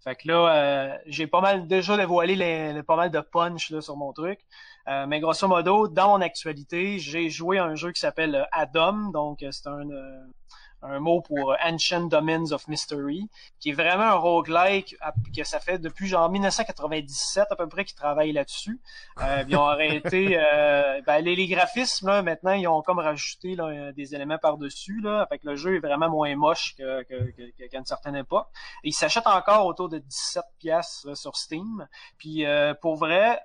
Fait 0.03 0.17
que 0.17 0.27
là, 0.27 0.53
euh, 0.53 0.99
j'ai 1.07 1.29
pas 1.29 1.41
mal 1.41 1.69
déjà 1.69 1.97
dévoilé 1.97 2.35
les, 2.35 2.73
les- 2.73 2.83
pas 2.83 2.97
mal 2.97 3.13
de 3.13 3.21
punch 3.21 3.71
là, 3.71 3.81
sur 3.81 3.97
mon 3.97 4.13
truc. 4.13 4.41
Euh, 4.89 5.07
mais 5.07 5.19
grosso 5.19 5.49
modo, 5.49 5.89
dans 5.89 6.11
mon 6.11 6.21
actualité, 6.21 6.99
j'ai 6.99 7.29
joué 7.29 7.59
à 7.59 7.65
un 7.65 7.75
jeu 7.75 7.91
qui 7.91 8.01
s'appelle 8.01 8.37
euh, 8.37 8.45
Adam, 8.53 9.11
donc 9.11 9.43
euh, 9.43 9.51
c'est 9.51 9.67
un, 9.67 9.91
euh, 9.91 10.25
un 10.87 11.01
mot 11.01 11.21
pour 11.21 11.53
euh, 11.53 11.57
Ancient 11.65 12.03
Domains 12.03 12.53
of 12.53 12.69
Mystery, 12.69 13.29
qui 13.61 13.71
est 13.71 13.73
vraiment 13.73 14.05
un 14.05 14.15
roguelike 14.15 14.97
que 15.37 15.45
ça 15.45 15.61
fait 15.61 15.79
depuis 15.79 16.07
genre 16.07 16.31
1997 16.31 17.47
à 17.51 17.57
peu 17.57 17.69
près 17.69 17.85
qu'ils 17.85 17.97
travaillent 17.97 18.33
là-dessus. 18.33 18.81
Euh, 19.23 19.45
ils 19.49 19.57
ont 19.57 19.65
arrêté 19.67 20.39
euh, 20.39 21.01
ben, 21.07 21.21
les, 21.25 21.37
les 21.37 21.47
graphismes 21.47 22.09
là, 22.09 22.23
maintenant 22.23 22.53
ils 22.53 22.67
ont 22.69 22.83
comme 22.83 22.99
rajouté 22.99 23.55
là, 23.57 23.93
des 23.93 24.15
éléments 24.15 24.39
par-dessus 24.39 25.01
là, 25.03 25.27
fait 25.29 25.39
que 25.39 25.47
le 25.49 25.57
jeu 25.57 25.77
est 25.77 25.81
vraiment 25.81 26.09
moins 26.09 26.35
moche 26.37 26.75
que, 26.77 27.03
que, 27.05 27.67
qu'à 27.69 27.79
une 27.79 27.85
certaine 27.85 28.17
époque. 28.17 28.47
Et 28.85 28.89
il 28.89 28.93
s'achète 28.93 29.27
encore 29.27 29.67
autour 29.67 29.89
de 29.89 29.99
17 29.99 30.45
pièces 30.59 31.07
sur 31.15 31.37
Steam. 31.37 31.87
Puis 32.19 32.45
euh, 32.47 32.75
pour 32.75 32.97
vrai, 32.97 33.41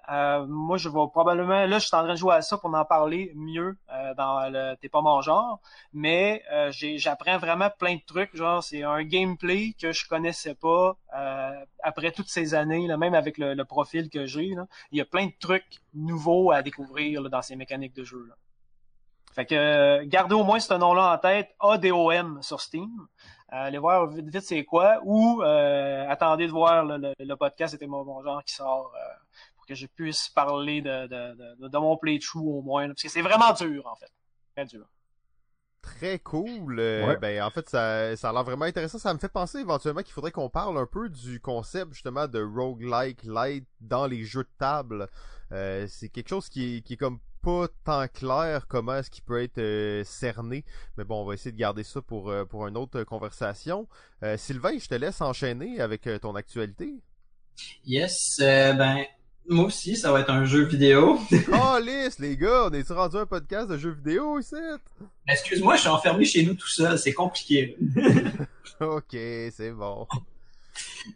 moi 0.47 0.77
je 0.77 0.89
vais 0.89 0.99
probablement 1.11 1.65
là 1.65 1.79
je 1.79 1.85
suis 1.87 1.95
en 1.95 2.03
train 2.03 2.13
de 2.13 2.17
jouer 2.17 2.35
à 2.35 2.41
ça 2.41 2.57
pour 2.57 2.73
en 2.73 2.85
parler 2.85 3.31
mieux 3.35 3.77
dans 4.17 4.49
le 4.49 4.75
t'es 4.75 4.89
pas 4.89 5.01
mon 5.01 5.21
genre, 5.21 5.59
mais 5.93 6.43
j'ai- 6.71 6.97
j'apprends 6.97 7.30
vraiment 7.37 7.69
plein 7.69 7.95
de 7.95 8.01
trucs. 8.05 8.35
Genre 8.35 8.63
c'est 8.63 8.83
un 8.83 9.03
gameplay 9.03 9.73
que 9.79 9.91
je 9.91 10.07
connaissais 10.07 10.55
pas 10.55 10.97
euh, 11.15 11.65
après 11.83 12.11
toutes 12.11 12.29
ces 12.29 12.53
années, 12.53 12.87
là, 12.87 12.97
même 12.97 13.13
avec 13.13 13.37
le, 13.37 13.61
profil 13.63 14.09
que 14.09 14.25
j'ai. 14.25 14.53
Il 14.91 14.97
y 14.97 15.01
a 15.01 15.05
plein 15.05 15.27
de 15.27 15.33
trucs 15.39 15.79
nouveaux 15.93 16.51
à 16.51 16.61
découvrir 16.61 17.29
dans 17.29 17.41
ces 17.41 17.55
mécaniques 17.55 17.95
de 17.95 18.03
jeu. 18.03 18.25
Là. 18.27 18.35
Fait 19.33 19.45
que 19.45 20.03
gardez 20.05 20.35
au 20.35 20.43
moins 20.43 20.59
ce 20.59 20.73
nom-là 20.73 21.13
en 21.13 21.17
tête, 21.17 21.55
ADOM 21.59 22.41
sur 22.41 22.59
Steam. 22.59 22.89
Euh, 23.53 23.65
allez 23.65 23.77
voir 23.77 24.07
vite 24.07 24.41
c'est 24.41 24.63
quoi, 24.63 24.99
ou 25.03 25.41
euh, 25.43 26.05
attendez 26.09 26.47
de 26.47 26.51
voir 26.51 26.85
le, 26.85 27.35
podcast 27.35 27.73
C'était 27.73 27.87
mon 27.87 28.03
bon 28.03 28.23
genre 28.23 28.43
qui 28.43 28.53
sort 28.53 28.93
pour 29.55 29.65
que 29.65 29.75
je 29.75 29.87
puisse 29.87 30.29
parler 30.29 30.81
de, 30.81 31.07
de, 31.07 31.67
de, 31.67 31.77
mon 31.77 31.97
playthrough 31.97 32.47
au 32.47 32.61
moins. 32.61 32.87
parce 32.87 33.01
que 33.01 33.09
c'est 33.09 33.21
vraiment 33.21 33.53
dur 33.53 33.87
en 33.87 33.95
fait. 33.95 34.11
Très 34.55 34.65
dur. 34.65 34.85
Très 35.81 36.19
cool. 36.19 36.79
Euh, 36.79 37.07
Ouais. 37.07 37.17
Ben 37.17 37.41
en 37.41 37.49
fait 37.49 37.67
ça, 37.69 38.15
ça 38.15 38.29
a 38.29 38.33
l'air 38.33 38.43
vraiment 38.43 38.65
intéressant. 38.65 38.99
Ça 38.99 39.13
me 39.13 39.19
fait 39.19 39.29
penser 39.31 39.59
éventuellement 39.59 40.01
qu'il 40.03 40.13
faudrait 40.13 40.31
qu'on 40.31 40.49
parle 40.49 40.77
un 40.77 40.85
peu 40.85 41.09
du 41.09 41.39
concept 41.39 41.93
justement 41.93 42.27
de 42.27 42.41
roguelike 42.41 43.23
light 43.23 43.65
dans 43.79 44.05
les 44.05 44.23
jeux 44.23 44.43
de 44.43 44.49
table. 44.59 45.07
Euh, 45.51 45.87
c'est 45.89 46.09
quelque 46.09 46.29
chose 46.29 46.49
qui 46.49 46.77
est, 46.77 46.81
qui 46.81 46.93
est 46.93 46.97
comme 46.97 47.19
pas 47.41 47.67
tant 47.83 48.07
clair 48.07 48.67
comment 48.67 48.95
est-ce 48.97 49.09
qu'il 49.09 49.23
peut 49.23 49.41
être 49.41 50.05
cerné. 50.05 50.63
Mais 50.97 51.03
bon, 51.03 51.23
on 51.23 51.25
va 51.25 51.33
essayer 51.33 51.51
de 51.51 51.57
garder 51.57 51.83
ça 51.83 51.99
pour, 52.01 52.31
pour 52.49 52.67
une 52.67 52.77
autre 52.77 53.01
conversation. 53.03 53.87
Sylvain, 54.37 54.77
je 54.77 54.87
te 54.87 54.93
laisse 54.93 55.19
enchaîner 55.21 55.81
avec 55.81 56.07
ton 56.21 56.35
actualité. 56.35 57.01
Yes, 57.83 58.35
ben 58.39 59.03
moi 59.47 59.65
aussi, 59.65 59.95
ça 59.95 60.11
va 60.11 60.21
être 60.21 60.29
un 60.29 60.45
jeu 60.45 60.63
vidéo. 60.63 61.19
oh, 61.53 61.79
lisse, 61.83 62.19
les 62.19 62.37
gars, 62.37 62.67
on 62.67 62.71
est-tu 62.71 62.93
rendu 62.93 63.17
un 63.17 63.25
podcast 63.25 63.69
de 63.69 63.77
jeux 63.77 63.91
vidéo 63.91 64.39
ici? 64.39 64.55
Excuse-moi, 65.27 65.75
je 65.75 65.81
suis 65.81 65.89
enfermé 65.89 66.25
chez 66.25 66.45
nous 66.45 66.53
tout 66.53 66.67
seul, 66.67 66.97
c'est 66.97 67.13
compliqué. 67.13 67.77
ok, 68.79 69.11
c'est 69.11 69.71
bon. 69.71 70.07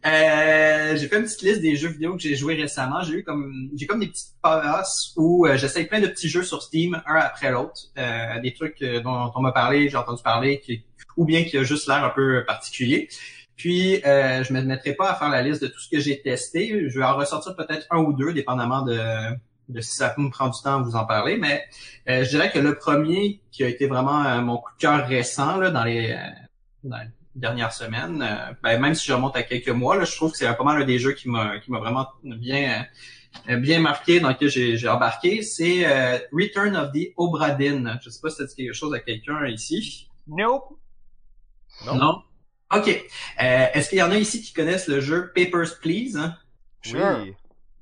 Euh, 0.05 0.95
j'ai 0.97 1.07
fait 1.07 1.17
une 1.17 1.23
petite 1.23 1.41
liste 1.41 1.61
des 1.61 1.75
jeux 1.75 1.89
vidéo 1.89 2.15
que 2.15 2.21
j'ai 2.21 2.35
joué 2.35 2.55
récemment. 2.55 3.01
J'ai 3.03 3.13
eu 3.13 3.23
comme 3.23 3.69
j'ai 3.75 3.85
comme 3.85 3.99
des 3.99 4.07
petites 4.07 4.33
passes 4.41 5.13
où 5.15 5.45
euh, 5.45 5.57
j'essaye 5.57 5.85
plein 5.85 6.01
de 6.01 6.07
petits 6.07 6.29
jeux 6.29 6.43
sur 6.43 6.61
Steam, 6.61 7.01
un 7.05 7.15
après 7.15 7.51
l'autre. 7.51 7.81
Euh, 7.97 8.39
des 8.41 8.53
trucs 8.53 8.81
euh, 8.81 9.01
dont 9.01 9.31
on 9.35 9.41
m'a 9.41 9.51
parlé, 9.51 9.89
j'ai 9.89 9.97
entendu 9.97 10.21
parler, 10.23 10.59
qui, 10.59 10.83
ou 11.17 11.25
bien 11.25 11.43
qui 11.43 11.57
a 11.57 11.63
juste 11.63 11.87
l'air 11.87 12.03
un 12.03 12.09
peu 12.09 12.43
particulier. 12.45 13.07
Puis, 13.55 14.03
euh, 14.05 14.43
je 14.43 14.53
ne 14.53 14.59
me 14.59 14.65
mettrai 14.65 14.93
pas 14.93 15.11
à 15.11 15.15
faire 15.15 15.29
la 15.29 15.41
liste 15.41 15.61
de 15.61 15.67
tout 15.67 15.79
ce 15.79 15.89
que 15.89 15.99
j'ai 15.99 16.21
testé. 16.21 16.89
Je 16.89 16.99
vais 16.99 17.05
en 17.05 17.15
ressortir 17.15 17.55
peut-être 17.55 17.87
un 17.89 17.99
ou 17.99 18.13
deux, 18.13 18.33
dépendamment 18.33 18.81
de, 18.81 18.99
de 19.69 19.81
si 19.81 19.95
ça 19.95 20.13
me 20.17 20.29
prend 20.29 20.49
du 20.49 20.61
temps 20.61 20.79
à 20.79 20.81
vous 20.81 20.95
en 20.95 21.05
parler. 21.05 21.37
Mais 21.37 21.63
euh, 22.09 22.23
je 22.23 22.29
dirais 22.29 22.51
que 22.51 22.59
le 22.59 22.75
premier 22.75 23.41
qui 23.51 23.63
a 23.63 23.67
été 23.67 23.87
vraiment 23.87 24.25
euh, 24.25 24.41
mon 24.41 24.57
coup 24.57 24.71
de 24.73 24.81
cœur 24.81 25.07
récent 25.07 25.57
là, 25.57 25.71
dans, 25.71 25.85
les, 25.85 26.17
dans 26.83 26.97
les 26.97 27.07
dernières 27.35 27.71
semaines, 27.71 28.25
ben, 28.61 28.79
même 28.79 28.93
si 28.93 29.07
je 29.07 29.13
remonte 29.13 29.37
à 29.37 29.43
quelques 29.43 29.69
mois, 29.69 29.95
là, 29.95 30.03
je 30.03 30.15
trouve 30.15 30.31
que 30.31 30.37
c'est 30.37 30.53
pas 30.53 30.63
mal 30.63 30.81
un 30.81 30.85
des 30.85 30.99
jeux 30.99 31.13
qui 31.13 31.29
m'a 31.29 31.59
qui 31.59 31.71
m'a 31.71 31.79
vraiment 31.79 32.07
bien 32.23 32.85
bien 33.47 33.79
marqué 33.79 34.19
dans 34.19 34.29
lequel 34.29 34.49
j'ai 34.49 34.87
embarqué. 34.89 35.41
C'est 35.41 35.85
Return 36.31 36.75
of 36.75 36.91
the 36.91 37.13
Obra 37.15 37.51
Dinn. 37.51 37.99
Je 38.01 38.09
sais 38.09 38.19
pas 38.21 38.29
si 38.29 38.37
ça 38.37 38.45
dit 38.45 38.55
quelque 38.55 38.73
chose 38.73 38.93
à 38.93 38.99
quelqu'un 38.99 39.45
ici. 39.47 40.09
Nope. 40.27 40.77
Non. 41.85 41.95
non? 41.95 42.21
OK. 42.73 42.87
Euh, 42.89 43.65
Est-ce 43.73 43.89
qu'il 43.89 43.99
y 43.99 44.03
en 44.03 44.11
a 44.11 44.17
ici 44.17 44.41
qui 44.41 44.53
connaissent 44.53 44.87
le 44.87 44.99
jeu 44.99 45.31
Papers, 45.35 45.79
Please? 45.81 46.17
Hein? 46.17 46.35
Oui. 46.93 47.33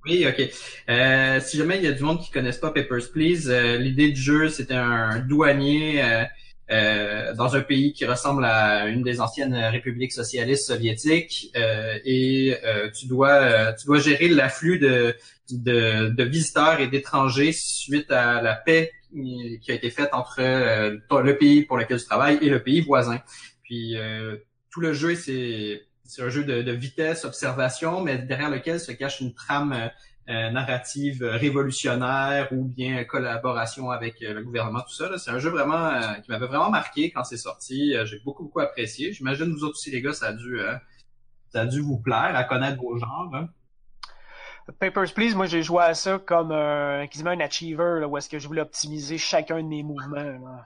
Oui, 0.06 0.28
ok. 0.28 0.50
Euh, 0.90 1.40
si 1.40 1.58
jamais 1.58 1.78
il 1.78 1.84
y 1.84 1.88
a 1.88 1.94
du 1.94 2.04
monde 2.04 2.22
qui 2.22 2.30
connaisse 2.30 2.58
pas 2.58 2.72
Papers, 2.72 3.10
Please, 3.13 3.50
euh, 3.50 3.78
l'idée 3.78 4.12
du 4.12 4.22
jeu, 4.22 4.50
c'était 4.50 4.74
un 4.74 5.20
douanier 5.20 6.04
euh, 6.04 6.24
euh, 6.72 7.34
dans 7.36 7.56
un 7.56 7.62
pays 7.62 7.94
qui 7.94 8.06
ressemble 8.06 8.44
à 8.44 8.88
une 8.88 9.02
des 9.02 9.22
anciennes 9.22 9.56
républiques 9.56 10.12
socialistes 10.12 10.68
soviétiques 10.68 11.52
et 11.56 12.58
tu 12.98 13.08
dois 13.08 13.74
tu 13.74 13.86
dois 13.86 14.00
gérer 14.00 14.30
l'afflux 14.30 14.80
de, 14.80 15.16
de, 15.52 16.10
de 16.10 16.24
visiteurs 16.24 16.80
et 16.80 16.88
d'étrangers 16.88 17.52
suite 17.54 18.12
à 18.12 18.42
la 18.42 18.56
paix 18.56 18.92
qui 19.13 19.72
a 19.72 19.74
été 19.74 19.90
faite 19.90 20.10
entre 20.13 20.40
le 20.42 21.38
pays 21.38 21.63
pour 21.63 21.78
lequel 21.78 22.00
tu 22.00 22.06
travailles 22.06 22.40
et 22.42 22.50
le 22.50 22.63
pays 22.63 22.82
voisin. 22.82 23.22
Puis 23.63 23.96
tout 24.74 24.82
le 24.82 24.92
jeu, 24.92 25.15
c'est 25.15 25.86
un 26.18 26.30
jeu 26.30 26.44
de, 26.44 26.72
vitesse, 26.72 27.25
observation, 27.25 28.01
mais 28.01 28.18
derrière 28.18 28.50
lequel 28.50 28.80
se 28.80 28.92
cache 28.92 29.22
une 29.22 29.34
trame 29.34 29.92
euh, 30.30 30.50
narrative 30.50 31.24
révolutionnaire 31.24 32.48
ou 32.51 32.63
bien 32.65 33.03
collaboration 33.03 33.92
avec 33.92 34.22
euh, 34.24 34.34
le 34.34 34.44
gouvernement, 34.44 34.82
tout 34.82 34.96
ça. 34.96 35.15
C'est 35.20 35.30
un 35.30 35.38
jeu 35.38 35.51
vraiment 35.51 35.89
euh, 35.89 36.13
qui 36.24 36.32
m'avait 36.32 36.48
vraiment 36.48 36.72
marqué 36.72 37.12
quand 37.12 37.24
c'est 37.24 37.38
sorti. 37.38 37.94
J'ai 38.06 38.20
beaucoup, 38.25 38.46
beaucoup 38.46 38.62
apprécié. 38.62 39.13
J'imagine 39.13 39.51
vous 39.51 39.63
autres 39.63 39.77
aussi, 39.77 39.92
les 39.92 40.01
gars, 40.01 40.13
ça 40.13 40.27
a 40.27 40.34
dû, 40.34 40.60
ça 41.50 41.62
a 41.62 41.65
dû 41.68 41.82
vous 41.82 42.00
plaire 42.00 42.36
à 42.36 42.44
connaître 42.44 42.82
vos 42.82 42.98
genres. 42.98 43.32
Hein. 43.34 43.50
Papers, 44.80 45.13
Please, 45.13 45.36
moi 45.36 45.46
j'ai 45.46 45.62
joué 45.62 45.84
à 45.84 45.94
ça 45.94 46.18
comme 46.18 46.51
un, 46.51 47.06
quasiment 47.08 47.32
un 47.32 47.39
achiever, 47.42 48.00
là, 48.00 48.08
où 48.08 48.18
est-ce 48.18 48.30
que 48.30 48.39
je 48.39 48.48
voulais 48.48 48.62
optimiser 48.62 49.20
chacun 49.20 49.62
de 49.62 49.68
mes 49.68 49.84
mouvements. 49.84 50.63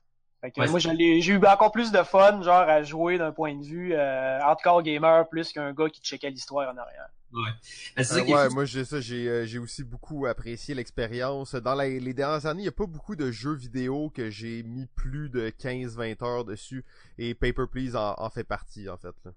Moi, 0.58 0.80
j'ai 0.80 1.28
eu 1.28 1.46
encore 1.46 1.72
plus 1.72 1.92
de 1.92 2.04
fun, 2.04 2.42
genre, 2.42 2.70
à 2.70 2.84
jouer 2.84 3.18
d'un 3.18 3.32
point 3.32 3.56
de 3.56 3.64
vue 3.64 3.94
euh, 3.94 4.40
hardcore 4.40 4.84
gamer 4.84 5.28
plus 5.30 5.52
qu'un 5.52 5.74
gars 5.74 5.90
qui 5.90 6.02
checkait 6.02 6.30
l'histoire 6.30 6.72
en 6.72 6.78
arrière. 6.78 7.10
Ouais. 7.34 7.50
Ben, 7.98 8.34
ouais, 8.34 8.50
moi 8.50 8.64
j'ai 8.64 8.86
ça, 8.86 9.02
j'ai 9.02 9.28
euh, 9.28 9.46
j'ai 9.46 9.60
aussi 9.60 9.84
beaucoup 9.84 10.26
apprécié 10.28 10.74
l'expérience. 10.74 11.56
Dans 11.56 11.76
les 11.76 12.14
dernières 12.14 12.46
années, 12.46 12.62
il 12.62 12.64
n'y 12.64 12.70
a 12.70 12.72
pas 12.72 12.86
beaucoup 12.86 13.18
de 13.18 13.32
jeux 13.32 13.54
vidéo 13.54 14.10
que 14.12 14.30
j'ai 14.30 14.64
mis 14.64 14.86
plus 14.96 15.30
de 15.30 15.50
15-20 15.50 16.24
heures 16.24 16.46
dessus 16.46 16.86
et 17.18 17.34
Paper 17.34 17.66
Please 17.70 17.98
en, 17.98 18.30
fait 18.30 18.46
partie 18.46 18.88
en 18.88 18.96
fait. 18.96 19.14
Là. 19.26 19.32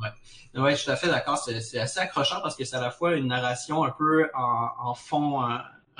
Ouais. 0.00 0.60
ouais, 0.60 0.70
je 0.72 0.76
suis 0.78 0.86
tout 0.86 0.90
à 0.90 0.96
fait 0.96 1.06
d'accord. 1.06 1.38
C'est 1.38 1.78
assez 1.78 2.00
accrochant 2.00 2.40
parce 2.40 2.56
que 2.56 2.64
c'est 2.64 2.76
à 2.76 2.80
la 2.80 2.90
fois 2.90 3.14
une 3.14 3.28
narration 3.28 3.84
un 3.84 3.92
peu 3.92 4.28
en, 4.34 4.70
en 4.78 4.94
fond, 4.94 5.40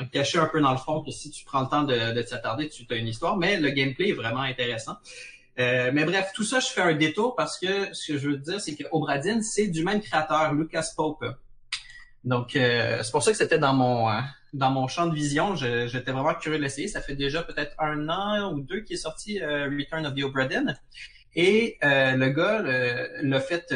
caché 0.05 0.39
un 0.39 0.47
peu 0.47 0.61
dans 0.61 0.73
le 0.73 0.79
fond 0.79 1.03
que 1.03 1.11
si 1.11 1.31
tu 1.31 1.45
prends 1.45 1.63
le 1.63 1.69
temps 1.69 1.83
de, 1.83 2.13
de 2.13 2.23
t'attarder, 2.23 2.69
tu 2.69 2.87
as 2.91 2.97
une 2.97 3.09
histoire, 3.09 3.37
mais 3.37 3.59
le 3.59 3.71
gameplay 3.71 4.11
est 4.11 4.15
vraiment 4.15 4.41
intéressant. 4.43 4.97
Euh, 5.59 5.91
mais 5.93 6.05
bref, 6.05 6.31
tout 6.35 6.45
ça, 6.45 6.61
je 6.61 6.69
fais 6.69 6.81
un 6.81 6.95
détour 6.95 7.37
parce 7.37 7.59
que 7.59 7.93
ce 7.93 8.13
que 8.13 8.19
je 8.19 8.29
veux 8.31 8.37
dire, 8.39 8.61
c'est 8.61 8.75
que 8.77 8.85
Obradin, 8.93 9.43
c'est 9.43 9.67
du 9.67 9.85
même 9.85 10.01
créateur, 10.01 10.55
Lucas 10.55 10.87
Pope. 10.97 11.25
Donc, 12.25 12.57
euh, 12.57 13.03
c'est 13.03 13.11
pour 13.11 13.23
ça 13.23 13.33
que 13.33 13.37
c'était 13.37 13.59
dans 13.59 13.75
mon 13.75 14.09
euh, 14.09 14.21
dans 14.55 14.71
mon 14.71 14.89
champ 14.89 15.07
de 15.07 15.15
vision. 15.15 15.55
J'étais 15.57 16.13
vraiment 16.13 16.35
curieux 16.35 16.59
de 16.59 16.63
l'essayer. 16.63 16.89
Ça 16.89 17.01
fait 17.01 17.15
déjà 17.15 17.43
peut-être 17.43 17.75
un 17.79 18.09
an 18.09 18.53
ou 18.53 18.61
deux 18.61 18.81
qu'il 18.81 18.95
est 18.95 19.01
sorti 19.01 19.41
Return 19.41 20.07
of 20.07 20.15
the 20.15 20.25
Obradin. 20.25 20.75
Et 21.37 21.79
le 21.83 22.29
gars 22.31 22.63
l'a 23.23 23.41
fait 23.41 23.73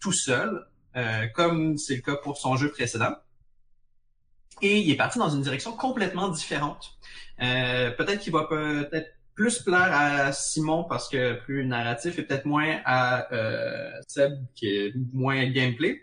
tout 0.00 0.12
seul, 0.12 0.66
comme 1.34 1.78
c'est 1.78 1.96
le 1.96 2.02
cas 2.02 2.16
pour 2.16 2.36
son 2.36 2.56
jeu 2.56 2.70
précédent 2.70 3.14
et 4.62 4.78
il 4.78 4.90
est 4.90 4.96
parti 4.96 5.18
dans 5.18 5.30
une 5.30 5.42
direction 5.42 5.72
complètement 5.72 6.28
différente. 6.28 6.98
Euh, 7.40 7.90
peut-être 7.92 8.20
qu'il 8.20 8.32
va 8.32 8.44
peut-être 8.44 9.14
plus 9.34 9.60
plaire 9.60 9.90
à 9.92 10.32
Simon 10.32 10.84
parce 10.84 11.08
que 11.08 11.34
plus 11.34 11.64
narratif 11.64 12.18
et 12.18 12.22
peut-être 12.22 12.44
moins 12.44 12.80
à 12.84 13.32
euh, 13.32 13.90
Seb 14.08 14.32
qui 14.54 14.68
est 14.68 14.94
moins 15.12 15.46
gameplay. 15.46 16.02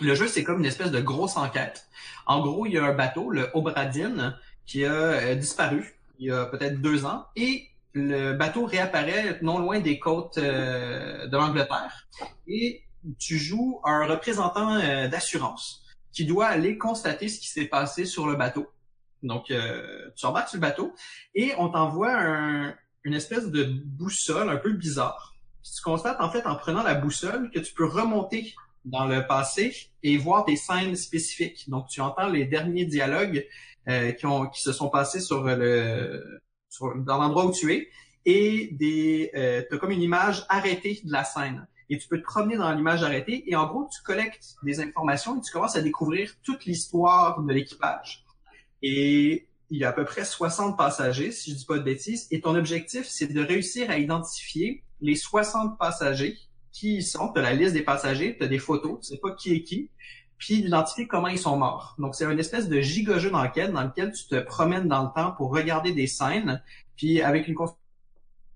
Le 0.00 0.14
jeu, 0.14 0.26
c'est 0.26 0.44
comme 0.44 0.58
une 0.58 0.66
espèce 0.66 0.90
de 0.90 1.00
grosse 1.00 1.36
enquête. 1.36 1.86
En 2.26 2.40
gros, 2.40 2.66
il 2.66 2.72
y 2.72 2.78
a 2.78 2.84
un 2.84 2.92
bateau, 2.92 3.30
le 3.30 3.48
Obradine, 3.54 4.36
qui 4.66 4.84
a 4.84 4.92
euh, 4.92 5.34
disparu 5.34 5.94
il 6.18 6.26
y 6.26 6.30
a 6.32 6.46
peut-être 6.46 6.80
deux 6.80 7.04
ans 7.04 7.26
et 7.36 7.68
le 7.92 8.32
bateau 8.32 8.66
réapparaît 8.66 9.38
non 9.40 9.58
loin 9.58 9.78
des 9.78 10.00
côtes 10.00 10.38
de 10.38 11.36
l'Angleterre 11.36 12.08
et 12.48 12.82
tu 13.20 13.38
joues 13.38 13.80
un 13.84 14.04
représentant 14.04 14.78
d'assurance 15.08 15.87
qui 16.12 16.24
doit 16.24 16.46
aller 16.46 16.78
constater 16.78 17.28
ce 17.28 17.38
qui 17.40 17.48
s'est 17.48 17.66
passé 17.66 18.04
sur 18.04 18.26
le 18.26 18.36
bateau. 18.36 18.68
Donc, 19.22 19.50
euh, 19.50 20.10
tu 20.16 20.26
embarques 20.26 20.48
sur 20.48 20.56
le 20.56 20.62
bateau 20.62 20.94
et 21.34 21.52
on 21.58 21.68
t'envoie 21.68 22.74
une 23.04 23.14
espèce 23.14 23.50
de 23.50 23.64
boussole 23.64 24.48
un 24.48 24.56
peu 24.56 24.72
bizarre. 24.72 25.34
tu 25.62 25.82
constates 25.82 26.20
en 26.20 26.30
fait 26.30 26.46
en 26.46 26.56
prenant 26.56 26.82
la 26.82 26.94
boussole 26.94 27.50
que 27.50 27.58
tu 27.60 27.74
peux 27.74 27.86
remonter 27.86 28.54
dans 28.84 29.06
le 29.06 29.26
passé 29.26 29.74
et 30.02 30.16
voir 30.16 30.44
des 30.44 30.56
scènes 30.56 30.96
spécifiques. 30.96 31.68
Donc, 31.68 31.88
tu 31.88 32.00
entends 32.00 32.28
les 32.28 32.44
derniers 32.44 32.86
dialogues 32.86 33.46
euh, 33.88 34.12
qui, 34.12 34.62
se 34.62 34.72
sont 34.72 34.88
passés 34.88 35.20
sur 35.20 35.44
dans 35.44 37.18
l'endroit 37.18 37.46
où 37.46 37.52
tu 37.52 37.72
es 37.72 37.88
et 38.24 38.68
des 38.72 39.30
euh, 39.34 39.62
as 39.70 39.76
comme 39.78 39.90
une 39.90 40.02
image 40.02 40.44
arrêtée 40.48 41.00
de 41.02 41.12
la 41.12 41.24
scène 41.24 41.66
et 41.90 41.98
tu 41.98 42.08
peux 42.08 42.18
te 42.18 42.24
promener 42.24 42.56
dans 42.56 42.72
l'image 42.72 43.02
arrêtée 43.02 43.50
et 43.50 43.56
en 43.56 43.66
gros, 43.66 43.88
tu 43.90 44.02
collectes 44.02 44.56
des 44.62 44.80
informations 44.80 45.38
et 45.38 45.40
tu 45.40 45.52
commences 45.52 45.76
à 45.76 45.82
découvrir 45.82 46.34
toute 46.42 46.64
l'histoire 46.64 47.42
de 47.42 47.52
l'équipage. 47.52 48.24
Et 48.82 49.48
il 49.70 49.78
y 49.78 49.84
a 49.84 49.90
à 49.90 49.92
peu 49.92 50.04
près 50.04 50.24
60 50.24 50.76
passagers, 50.76 51.30
si 51.32 51.50
je 51.50 51.56
dis 51.56 51.64
pas 51.64 51.78
de 51.78 51.82
bêtises, 51.82 52.26
et 52.30 52.40
ton 52.40 52.54
objectif, 52.54 53.06
c'est 53.06 53.26
de 53.32 53.40
réussir 53.40 53.90
à 53.90 53.98
identifier 53.98 54.82
les 55.00 55.14
60 55.14 55.78
passagers 55.78 56.36
qui 56.72 57.02
sont, 57.02 57.32
de 57.32 57.40
la 57.40 57.54
liste 57.54 57.74
des 57.74 57.82
passagers, 57.82 58.36
tu 58.36 58.44
as 58.44 58.48
des 58.48 58.58
photos, 58.58 59.00
tu 59.00 59.14
sais 59.14 59.18
pas 59.18 59.32
qui 59.32 59.54
est 59.54 59.62
qui, 59.62 59.90
puis 60.38 60.62
d'identifier 60.62 61.06
comment 61.06 61.28
ils 61.28 61.38
sont 61.38 61.56
morts. 61.56 61.96
Donc, 61.98 62.14
c'est 62.14 62.24
une 62.24 62.38
espèce 62.38 62.68
de 62.68 62.80
giga-jeu 62.80 63.30
d'enquête 63.30 63.72
dans 63.72 63.82
lequel 63.82 64.12
tu 64.12 64.26
te 64.26 64.36
promènes 64.36 64.88
dans 64.88 65.04
le 65.04 65.10
temps 65.14 65.32
pour 65.32 65.50
regarder 65.50 65.92
des 65.92 66.06
scènes, 66.06 66.62
puis 66.96 67.20
avec 67.20 67.48
une 67.48 67.54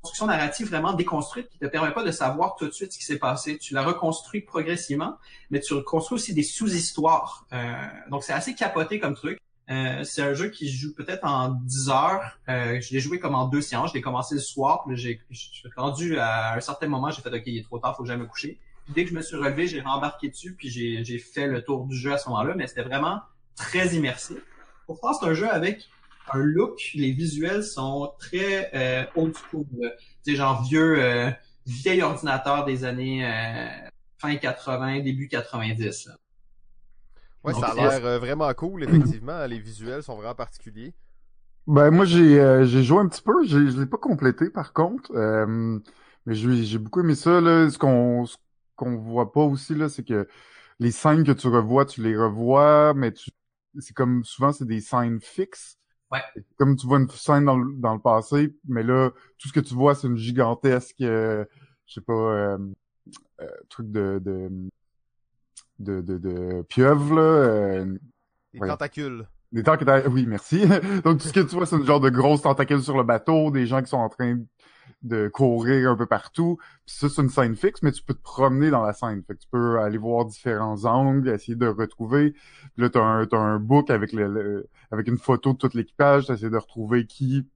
construction 0.02 0.26
narrative 0.26 0.68
vraiment 0.68 0.94
déconstruite 0.94 1.48
qui 1.48 1.58
te 1.58 1.66
permet 1.66 1.92
pas 1.92 2.02
de 2.02 2.10
savoir 2.10 2.56
tout 2.56 2.66
de 2.66 2.72
suite 2.72 2.92
ce 2.92 2.98
qui 2.98 3.04
s'est 3.04 3.18
passé. 3.18 3.56
Tu 3.58 3.72
la 3.72 3.84
reconstruis 3.84 4.40
progressivement, 4.40 5.16
mais 5.50 5.60
tu 5.60 5.74
reconstruis 5.74 6.16
aussi 6.16 6.34
des 6.34 6.42
sous-histoires. 6.42 7.46
Euh, 7.52 7.72
donc, 8.10 8.24
c'est 8.24 8.32
assez 8.32 8.54
capoté 8.54 8.98
comme 8.98 9.14
truc. 9.14 9.38
Euh, 9.70 10.02
c'est 10.02 10.22
un 10.22 10.34
jeu 10.34 10.48
qui 10.48 10.68
se 10.68 10.76
joue 10.76 10.92
peut-être 10.92 11.24
en 11.24 11.50
10 11.50 11.88
heures. 11.90 12.36
Euh, 12.48 12.80
je 12.80 12.92
l'ai 12.92 12.98
joué 12.98 13.20
comme 13.20 13.36
en 13.36 13.46
deux 13.46 13.60
séances. 13.60 13.90
Je 13.90 13.94
l'ai 13.94 14.00
commencé 14.00 14.34
le 14.34 14.40
soir. 14.40 14.82
Puis 14.84 14.96
j'ai, 14.96 15.20
suis 15.30 15.68
rendu 15.76 16.18
à 16.18 16.54
un 16.56 16.60
certain 16.60 16.88
moment, 16.88 17.12
j'ai 17.12 17.22
fait 17.22 17.32
OK, 17.32 17.42
il 17.46 17.58
est 17.58 17.62
trop 17.62 17.78
tard, 17.78 17.96
faut 17.96 18.04
j'aille 18.04 18.18
me 18.18 18.26
coucher. 18.26 18.58
dès 18.88 19.04
que 19.04 19.10
je 19.10 19.14
me 19.14 19.22
suis 19.22 19.36
relevé, 19.36 19.68
j'ai 19.68 19.80
rembarqué 19.80 20.28
dessus, 20.28 20.56
puis 20.58 20.68
j'ai, 20.68 21.04
j'ai 21.04 21.18
fait 21.18 21.46
le 21.46 21.62
tour 21.62 21.86
du 21.86 21.96
jeu 21.96 22.12
à 22.12 22.18
ce 22.18 22.28
moment-là, 22.30 22.54
mais 22.56 22.66
c'était 22.66 22.82
vraiment 22.82 23.20
très 23.54 23.94
immersif. 23.94 24.38
Pourtant, 24.86 25.12
c'est 25.12 25.26
un 25.26 25.34
jeu 25.34 25.48
avec 25.48 25.88
un 26.32 26.42
look, 26.42 26.90
les 26.94 27.12
visuels 27.12 27.64
sont 27.64 28.12
très 28.18 28.70
euh, 28.74 29.04
old 29.16 29.34
school. 29.36 29.66
Tu 30.24 30.32
sais, 30.32 30.36
genre 30.36 30.62
vieux, 30.64 31.02
euh, 31.02 31.30
vieil 31.66 32.02
ordinateur 32.02 32.64
des 32.64 32.84
années 32.84 33.26
euh, 33.26 33.68
fin 34.18 34.36
80, 34.36 35.00
début 35.00 35.28
90. 35.28 36.06
Là. 36.06 36.14
Ouais, 37.44 37.54
ça 37.54 37.68
a 37.68 37.74
l'air 37.74 38.06
euh, 38.06 38.18
vraiment 38.18 38.52
cool, 38.54 38.84
effectivement. 38.88 39.44
les 39.46 39.58
visuels 39.58 40.02
sont 40.02 40.16
vraiment 40.16 40.34
particuliers. 40.34 40.94
Ben 41.68 41.90
moi 41.92 42.04
j'ai 42.04 42.40
euh, 42.40 42.64
j'ai 42.64 42.82
joué 42.82 42.98
un 42.98 43.06
petit 43.08 43.22
peu, 43.22 43.44
je 43.46 43.56
l'ai 43.58 43.86
pas 43.86 43.96
complété 43.96 44.50
par 44.50 44.72
contre, 44.72 45.12
euh, 45.14 45.78
mais 46.26 46.34
j'ai 46.34 46.64
j'ai 46.64 46.78
beaucoup 46.78 47.00
aimé 47.00 47.14
ça 47.14 47.40
là. 47.40 47.70
Ce 47.70 47.78
qu'on 47.78 48.26
ce 48.26 48.36
qu'on 48.74 48.96
voit 48.96 49.32
pas 49.32 49.42
aussi 49.42 49.74
là, 49.76 49.88
c'est 49.88 50.02
que 50.04 50.26
les 50.80 50.90
scènes 50.90 51.22
que 51.22 51.30
tu 51.30 51.46
revois, 51.46 51.84
tu 51.84 52.02
les 52.02 52.16
revois, 52.16 52.94
mais 52.94 53.12
tu 53.12 53.30
c'est 53.78 53.94
comme 53.94 54.24
souvent 54.24 54.52
c'est 54.52 54.66
des 54.66 54.80
scènes 54.80 55.20
fixes. 55.20 55.78
Ouais. 56.12 56.20
Comme 56.58 56.76
tu 56.76 56.86
vois 56.86 56.98
une 57.00 57.08
scène 57.08 57.46
dans 57.46 57.56
le, 57.56 57.72
dans 57.76 57.94
le 57.94 58.00
passé, 58.00 58.54
mais 58.68 58.82
là 58.82 59.10
tout 59.38 59.48
ce 59.48 59.52
que 59.52 59.60
tu 59.60 59.74
vois 59.74 59.94
c'est 59.94 60.06
une 60.08 60.16
gigantesque, 60.16 61.00
euh, 61.00 61.44
je 61.86 61.94
sais 61.94 62.00
pas, 62.02 62.12
euh, 62.12 62.58
euh, 63.40 63.46
truc 63.70 63.90
de 63.90 64.20
de 64.24 64.50
de 65.78 66.00
de, 66.00 66.18
de 66.18 66.62
pieuvre 66.68 67.14
là. 67.16 67.22
euh, 67.22 67.98
Des 68.52 68.60
tentacules. 68.60 69.26
des 69.52 69.62
tentacules. 69.62 70.12
Oui, 70.12 70.26
merci. 70.26 70.62
Donc, 71.04 71.18
tout 71.20 71.28
ce 71.28 71.32
que 71.32 71.40
tu 71.40 71.54
vois, 71.56 71.66
c'est 71.66 71.76
une 71.76 71.84
genre 71.86 72.00
de 72.00 72.10
grosse 72.10 72.42
tentacule 72.42 72.82
sur 72.82 72.96
le 72.96 73.02
bateau, 73.04 73.50
des 73.50 73.66
gens 73.66 73.82
qui 73.82 73.88
sont 73.88 73.96
en 73.98 74.08
train 74.08 74.38
de 75.02 75.28
courir 75.28 75.90
un 75.90 75.96
peu 75.96 76.06
partout. 76.06 76.58
Puis 76.86 76.96
ça, 76.96 77.08
c'est 77.08 77.22
une 77.22 77.28
scène 77.28 77.56
fixe, 77.56 77.82
mais 77.82 77.92
tu 77.92 78.02
peux 78.02 78.14
te 78.14 78.22
promener 78.22 78.70
dans 78.70 78.82
la 78.84 78.92
scène. 78.92 79.22
Fait 79.26 79.34
que 79.34 79.40
tu 79.40 79.48
peux 79.50 79.78
aller 79.80 79.98
voir 79.98 80.24
différents 80.26 80.84
angles, 80.84 81.28
essayer 81.28 81.56
de 81.56 81.66
retrouver. 81.66 82.32
Puis 82.32 82.82
là, 82.82 82.90
t'as 82.90 83.00
un, 83.02 83.26
t'as 83.26 83.38
un 83.38 83.58
book 83.58 83.90
avec 83.90 84.12
le, 84.12 84.28
le- 84.28 84.68
avec 84.90 85.08
une 85.08 85.18
photo 85.18 85.52
de 85.52 85.58
tout 85.58 85.70
l'équipage. 85.74 86.26
T'essaies 86.26 86.50
de 86.50 86.56
retrouver 86.56 87.06
qui, 87.06 87.48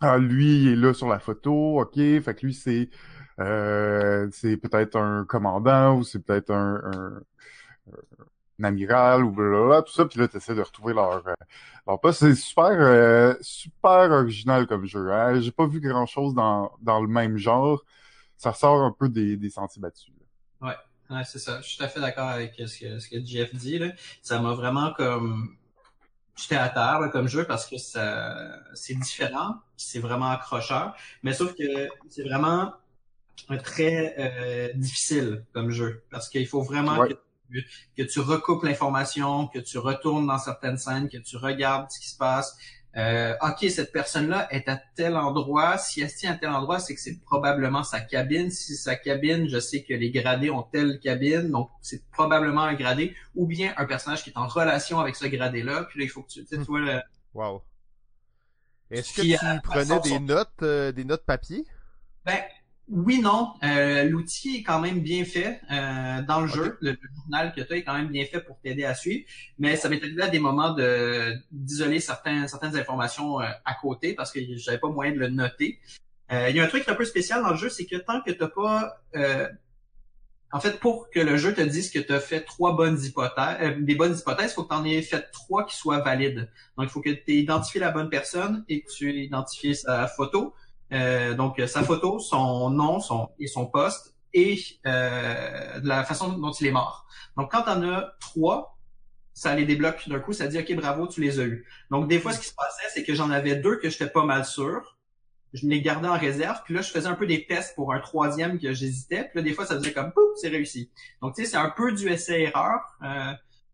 ah, 0.00 0.18
lui, 0.18 0.62
il 0.64 0.68
est 0.70 0.76
là 0.76 0.94
sur 0.94 1.08
la 1.08 1.18
photo. 1.20 1.80
OK. 1.80 1.94
Fait 1.96 2.34
que 2.36 2.46
lui, 2.46 2.54
c'est, 2.54 2.90
euh, 3.40 4.28
c'est 4.32 4.56
peut-être 4.58 4.96
un 4.96 5.24
commandant 5.26 5.98
ou 5.98 6.04
c'est 6.04 6.20
peut-être 6.20 6.50
un, 6.52 6.80
un 6.94 7.22
amiral 8.64 9.24
ou 9.24 9.30
blablabla, 9.30 9.82
tout 9.82 9.92
ça, 9.92 10.04
puis 10.06 10.18
là, 10.20 10.28
tu 10.28 10.36
essaies 10.36 10.54
de 10.54 10.62
retrouver 10.62 10.94
leur, 10.94 11.26
euh, 11.26 11.34
leur 11.86 12.00
poste. 12.00 12.20
C'est 12.20 12.34
super, 12.34 12.70
euh, 12.70 13.34
super 13.40 14.10
original 14.10 14.66
comme 14.66 14.84
jeu. 14.86 15.10
Hein? 15.12 15.40
J'ai 15.40 15.50
pas 15.52 15.66
vu 15.66 15.80
grand-chose 15.80 16.34
dans, 16.34 16.72
dans 16.80 17.00
le 17.00 17.08
même 17.08 17.36
genre. 17.36 17.82
Ça 18.36 18.52
sort 18.52 18.82
un 18.82 18.92
peu 18.92 19.08
des, 19.08 19.36
des 19.36 19.50
sentiers 19.50 19.80
battus. 19.80 20.12
là. 20.60 20.76
Ouais, 21.10 21.24
c'est 21.24 21.38
ça. 21.38 21.60
Je 21.60 21.68
suis 21.68 21.76
tout 21.78 21.84
à 21.84 21.88
fait 21.88 22.00
d'accord 22.00 22.28
avec 22.28 22.54
ce 22.56 22.78
que, 22.78 22.98
ce 22.98 23.08
que 23.08 23.24
Jeff 23.24 23.54
dit. 23.54 23.78
Là. 23.78 23.88
Ça 24.22 24.40
m'a 24.40 24.54
vraiment 24.54 24.92
comme 24.94 25.56
j'étais 26.36 26.56
à 26.56 26.70
terre 26.70 27.00
là, 27.00 27.08
comme 27.10 27.28
jeu 27.28 27.44
parce 27.44 27.66
que 27.66 27.76
ça 27.76 28.34
c'est 28.72 28.94
différent, 28.94 29.56
c'est 29.76 29.98
vraiment 29.98 30.30
accrocheur. 30.30 30.94
Mais 31.22 31.34
sauf 31.34 31.54
que 31.54 31.88
c'est 32.08 32.22
vraiment 32.22 32.72
un 33.50 33.58
très 33.58 34.14
euh, 34.18 34.72
difficile 34.74 35.44
comme 35.52 35.70
jeu 35.70 36.02
parce 36.10 36.30
qu'il 36.30 36.46
faut 36.46 36.62
vraiment 36.62 36.96
Ouais. 36.98 37.10
que, 37.10 37.14
tu- 37.60 37.66
que 37.96 38.02
tu 38.02 38.20
recoupes 38.20 38.62
l'information, 38.64 39.46
que 39.48 39.58
tu 39.58 39.78
retournes 39.78 40.26
dans 40.26 40.38
certaines 40.38 40.78
scènes, 40.78 41.08
que 41.08 41.18
tu 41.18 41.36
regardes 41.36 41.90
ce 41.90 42.00
qui 42.00 42.08
se 42.08 42.16
passe. 42.16 42.56
Euh, 42.94 43.34
ok, 43.40 43.70
cette 43.70 43.90
personne-là 43.90 44.48
est 44.54 44.68
à 44.68 44.76
tel 44.94 45.16
endroit. 45.16 45.78
Si 45.78 46.02
elle 46.02 46.10
se 46.10 46.18
tient 46.18 46.32
à 46.32 46.36
tel 46.36 46.50
endroit, 46.50 46.78
c'est 46.78 46.94
que 46.94 47.00
c'est 47.00 47.18
probablement 47.22 47.82
sa 47.84 48.00
cabine. 48.00 48.50
Si 48.50 48.74
c'est 48.74 48.82
sa 48.82 48.96
cabine, 48.96 49.48
je 49.48 49.58
sais 49.58 49.82
que 49.82 49.94
les 49.94 50.10
gradés 50.10 50.50
ont 50.50 50.62
telle 50.62 51.00
cabine, 51.00 51.50
donc 51.50 51.70
c'est 51.80 52.04
probablement 52.10 52.60
un 52.64 52.74
gradé, 52.74 53.16
ou 53.34 53.46
bien 53.46 53.72
un 53.78 53.86
personnage 53.86 54.22
qui 54.24 54.28
est 54.30 54.36
en 54.36 54.46
relation 54.46 55.00
avec 55.00 55.16
ce 55.16 55.26
gradé-là. 55.26 55.84
Puis 55.84 56.00
là, 56.00 56.04
il 56.04 56.08
faut 56.10 56.22
que 56.22 56.28
tu, 56.32 56.44
tu 56.44 56.56
tu 56.58 56.64
vois 56.64 56.80
le- 56.80 57.00
Wow. 57.32 57.62
Est-ce 58.90 59.14
que 59.14 59.22
tu 59.22 59.34
à 59.36 59.58
prenais 59.62 60.00
des 60.00 60.10
son- 60.10 60.20
notes, 60.20 60.50
euh, 60.62 60.92
des 60.92 61.04
notes 61.06 61.24
papier? 61.24 61.64
Ben 62.26 62.40
oui, 62.92 63.20
non. 63.20 63.54
Euh, 63.64 64.04
L'outil 64.04 64.56
est 64.56 64.62
quand 64.62 64.78
même 64.78 65.00
bien 65.00 65.24
fait 65.24 65.60
euh, 65.70 66.20
dans 66.22 66.42
le 66.42 66.46
jeu. 66.46 66.76
Le, 66.82 66.90
le 66.92 67.08
journal 67.16 67.54
que 67.54 67.62
tu 67.62 67.72
as 67.72 67.76
est 67.76 67.84
quand 67.84 67.94
même 67.94 68.08
bien 68.08 68.26
fait 68.26 68.40
pour 68.40 68.60
t'aider 68.60 68.84
à 68.84 68.94
suivre. 68.94 69.24
Mais 69.58 69.76
ça 69.76 69.88
m'est 69.88 70.02
arrivé 70.02 70.22
à 70.22 70.28
des 70.28 70.38
moments 70.38 70.74
de 70.74 71.34
d'isoler 71.50 72.00
certaines 72.00 72.46
informations 72.76 73.40
euh, 73.40 73.48
à 73.64 73.74
côté 73.74 74.14
parce 74.14 74.30
que 74.30 74.40
j'avais 74.56 74.78
pas 74.78 74.90
moyen 74.90 75.12
de 75.12 75.18
le 75.18 75.28
noter. 75.28 75.80
Euh, 76.32 76.50
Il 76.50 76.56
y 76.56 76.60
a 76.60 76.64
un 76.64 76.68
truc 76.68 76.86
un 76.86 76.94
peu 76.94 77.06
spécial 77.06 77.42
dans 77.42 77.50
le 77.50 77.56
jeu, 77.56 77.70
c'est 77.70 77.86
que 77.86 77.96
tant 77.96 78.20
que 78.20 78.30
t'as 78.30 78.48
pas 78.48 79.02
euh, 79.16 79.48
en 80.52 80.60
fait, 80.60 80.78
pour 80.80 81.08
que 81.08 81.18
le 81.18 81.38
jeu 81.38 81.54
te 81.54 81.62
dise 81.62 81.90
que 81.90 81.98
tu 81.98 82.12
as 82.12 82.20
fait 82.20 82.42
trois 82.42 82.76
bonnes 82.76 83.02
hypothèses, 83.02 83.56
euh, 83.62 83.74
des 83.80 83.94
bonnes 83.94 84.14
hypothèses, 84.14 84.50
il 84.50 84.54
faut 84.54 84.64
que 84.64 84.68
tu 84.68 84.74
en 84.74 84.84
aies 84.84 85.00
fait 85.00 85.30
trois 85.32 85.64
qui 85.64 85.74
soient 85.74 86.00
valides. 86.00 86.50
Donc, 86.76 86.86
il 86.86 86.88
faut 86.90 87.00
que 87.00 87.08
tu 87.08 87.22
aies 87.28 87.38
identifié 87.38 87.80
la 87.80 87.90
bonne 87.90 88.10
personne 88.10 88.62
et 88.68 88.82
que 88.82 88.90
tu 88.92 89.08
aies 89.08 89.24
identifié 89.24 89.72
sa 89.72 90.06
photo. 90.08 90.54
Euh, 90.92 91.34
donc, 91.34 91.60
sa 91.66 91.82
photo, 91.82 92.18
son 92.18 92.70
nom 92.70 93.00
son, 93.00 93.30
et 93.38 93.46
son 93.46 93.66
poste 93.66 94.14
et 94.34 94.58
euh, 94.86 95.80
de 95.80 95.88
la 95.88 96.04
façon 96.04 96.30
dont 96.38 96.52
il 96.52 96.66
est 96.66 96.72
mort. 96.72 97.06
Donc, 97.36 97.50
quand 97.50 97.66
en 97.68 97.82
as 97.82 98.12
trois, 98.20 98.78
ça 99.34 99.54
les 99.54 99.64
débloque 99.64 100.06
d'un 100.08 100.20
coup, 100.20 100.32
ça 100.32 100.46
dit 100.46 100.58
OK, 100.58 100.74
bravo, 100.76 101.06
tu 101.06 101.20
les 101.22 101.40
as 101.40 101.44
eu. 101.44 101.66
Donc, 101.90 102.08
des 102.08 102.18
fois, 102.18 102.32
ce 102.32 102.40
qui 102.40 102.46
se 102.46 102.54
passait, 102.54 102.88
c'est 102.94 103.04
que 103.04 103.14
j'en 103.14 103.30
avais 103.30 103.56
deux 103.56 103.76
que 103.78 103.88
j'étais 103.88 104.08
pas 104.08 104.24
mal 104.24 104.44
sûr. 104.44 104.98
Je 105.54 105.66
les 105.66 105.82
gardais 105.82 106.08
en 106.08 106.18
réserve, 106.18 106.60
puis 106.64 106.72
là, 106.74 106.80
je 106.80 106.90
faisais 106.90 107.06
un 107.08 107.14
peu 107.14 107.26
des 107.26 107.46
tests 107.46 107.74
pour 107.74 107.92
un 107.92 108.00
troisième 108.00 108.58
que 108.58 108.72
j'hésitais. 108.72 109.24
Puis 109.24 109.32
là, 109.36 109.42
des 109.42 109.52
fois, 109.52 109.66
ça 109.66 109.74
faisait 109.76 109.92
comme 109.92 110.10
pouf, 110.12 110.24
c'est 110.36 110.48
réussi. 110.48 110.90
Donc, 111.20 111.34
tu 111.34 111.44
sais, 111.44 111.50
c'est 111.50 111.56
un 111.58 111.68
peu 111.70 111.92
du 111.92 112.08
essai-erreur. 112.10 112.80
Euh, 113.02 113.32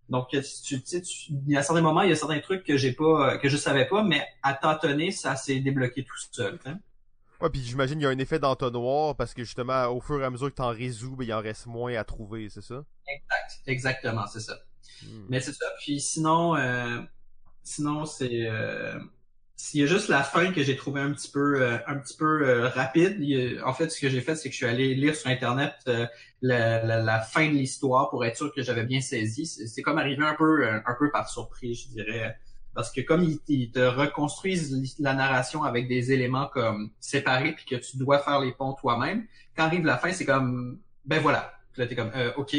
donc, 0.09 0.29
tu, 0.31 0.40
tu 0.83 0.83
tu- 0.83 1.03
il 1.31 1.53
y 1.53 1.57
a 1.57 1.62
certains 1.62 1.83
moments, 1.83 2.03
il 2.03 2.09
y 2.11 2.12
a 2.12 2.16
certains 2.16 2.40
trucs 2.40 2.64
que 2.64 2.77
j'ai 2.77 2.93
pas, 2.93 3.38
que 3.38 3.49
je 3.49 3.57
savais 3.57 3.87
pas, 3.87 4.03
mais 4.03 4.25
à 4.43 4.55
tâtonner, 4.55 5.12
ça 5.12 5.37
s'est 5.37 5.61
débloqué 5.61 6.03
tout 6.05 6.16
seul. 6.33 6.59
hein. 6.66 6.79
Ouais, 7.40 7.51
puis 7.51 7.62
j'imagine 7.64 7.96
qu'il 7.96 8.03
y 8.05 8.07
a 8.07 8.11
un 8.11 8.18
effet 8.18 8.38
d'entonnoir 8.38 9.16
parce 9.16 9.33
que 9.35 9.42
justement, 9.44 9.87
au 9.88 10.01
fur 10.01 10.20
et 10.20 10.24
à 10.24 10.31
mesure 10.31 10.48
que 10.51 10.55
t'en 10.55 10.68
résous, 10.70 11.16
ben, 11.16 11.24
il 11.24 11.33
en 11.35 11.40
reste 11.40 11.66
moins 11.66 11.94
à 11.94 12.05
trouver, 12.05 12.48
c'est 12.48 12.62
ça? 12.62 12.85
Exact. 13.07 13.61
Exactement, 13.66 14.27
c'est 14.27 14.40
ça. 14.40 14.59
Hmm. 15.03 15.29
Mais 15.29 15.40
c'est 15.40 15.53
ça. 15.55 15.66
Puis 15.81 16.01
sinon, 16.01 16.57
euh, 16.57 17.01
sinon 17.64 18.07
c'est 18.07 18.48
euh, 18.48 18.98
il 19.74 19.81
y 19.81 19.85
a 19.85 19.87
juste 19.87 20.09
la 20.09 20.22
fin 20.24 20.53
que 20.53 20.62
j'ai 20.62 20.77
trouvé 20.77 21.01
un 21.03 21.12
petit 21.12 21.31
peu 21.31 21.62
euh, 21.62 21.79
un 21.87 21.98
petit 21.98 22.16
peu 22.16 22.48
euh, 22.48 22.68
rapide. 22.68 23.20
A- 23.22 23.68
en 23.68 23.74
fait, 23.74 23.90
ce 23.90 24.01
que 24.01 24.09
j'ai 24.11 24.20
fait, 24.22 24.37
c'est 24.37 24.48
que 24.51 24.53
je 24.55 24.59
suis 24.59 24.66
allé 24.66 24.94
lire 24.94 25.16
sur 25.16 25.31
internet 25.31 25.74
euh, 25.88 26.07
la, 26.42 26.85
la, 26.85 27.03
la 27.03 27.20
fin 27.20 27.46
de 27.48 27.55
l'histoire 27.55 28.11
pour 28.11 28.24
être 28.27 28.37
sûr 28.37 28.55
que 28.55 28.62
j'avais 28.62 28.85
bien 28.85 29.01
saisi. 29.01 29.46
C'est 29.46 29.66
c'est 29.68 29.83
comme 29.83 29.98
arrivé 29.98 30.24
un 30.24 30.35
peu 30.37 30.66
euh, 30.66 30.81
un 30.87 30.94
peu 30.98 31.11
par 31.12 31.29
surprise, 31.31 31.83
je 31.85 31.88
dirais. 31.90 32.38
Parce 32.75 32.93
que 32.93 33.01
comme 33.01 33.25
ils, 33.25 33.41
ils 33.49 33.71
te 33.71 33.81
reconstruisent 33.81 34.97
la 35.01 35.15
narration 35.15 35.65
avec 35.65 35.89
des 35.89 36.13
éléments 36.13 36.47
comme 36.47 36.91
séparés 37.01 37.53
puis 37.53 37.65
que 37.65 37.77
tu 37.77 37.97
dois 37.97 38.21
faire 38.21 38.41
les 38.41 38.53
ponts 38.53 38.75
toi-même, 38.75 39.27
quand 39.57 39.65
arrive 39.65 39.85
la 39.85 39.99
fin, 39.99 40.13
c'est 40.13 40.25
comme 40.25 40.79
ben 41.05 41.21
voilà. 41.21 41.53
Puis 41.73 41.83
là 41.83 41.89
t'es 41.89 41.97
comme 41.97 42.13
euh, 42.15 42.33
ok. 42.37 42.57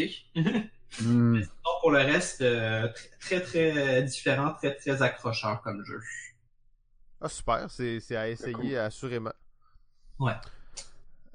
Hmm. 1.02 1.42
Pour 1.82 1.92
le 1.92 2.00
reste, 2.00 2.42
euh, 2.42 2.88
très, 3.20 3.42
très, 3.42 3.72
très 3.72 4.04
différent, 4.04 4.54
très, 4.54 4.76
très 4.76 5.02
accrocheur 5.04 5.62
comme 5.62 5.86
jeu. 5.86 6.02
Ah, 7.22 7.30
super, 7.30 7.70
c'est 7.70 8.00
c'est 8.00 8.16
à 8.16 8.28
essayer, 8.28 8.78
assurément. 8.78 9.34
Ouais. 10.20 10.34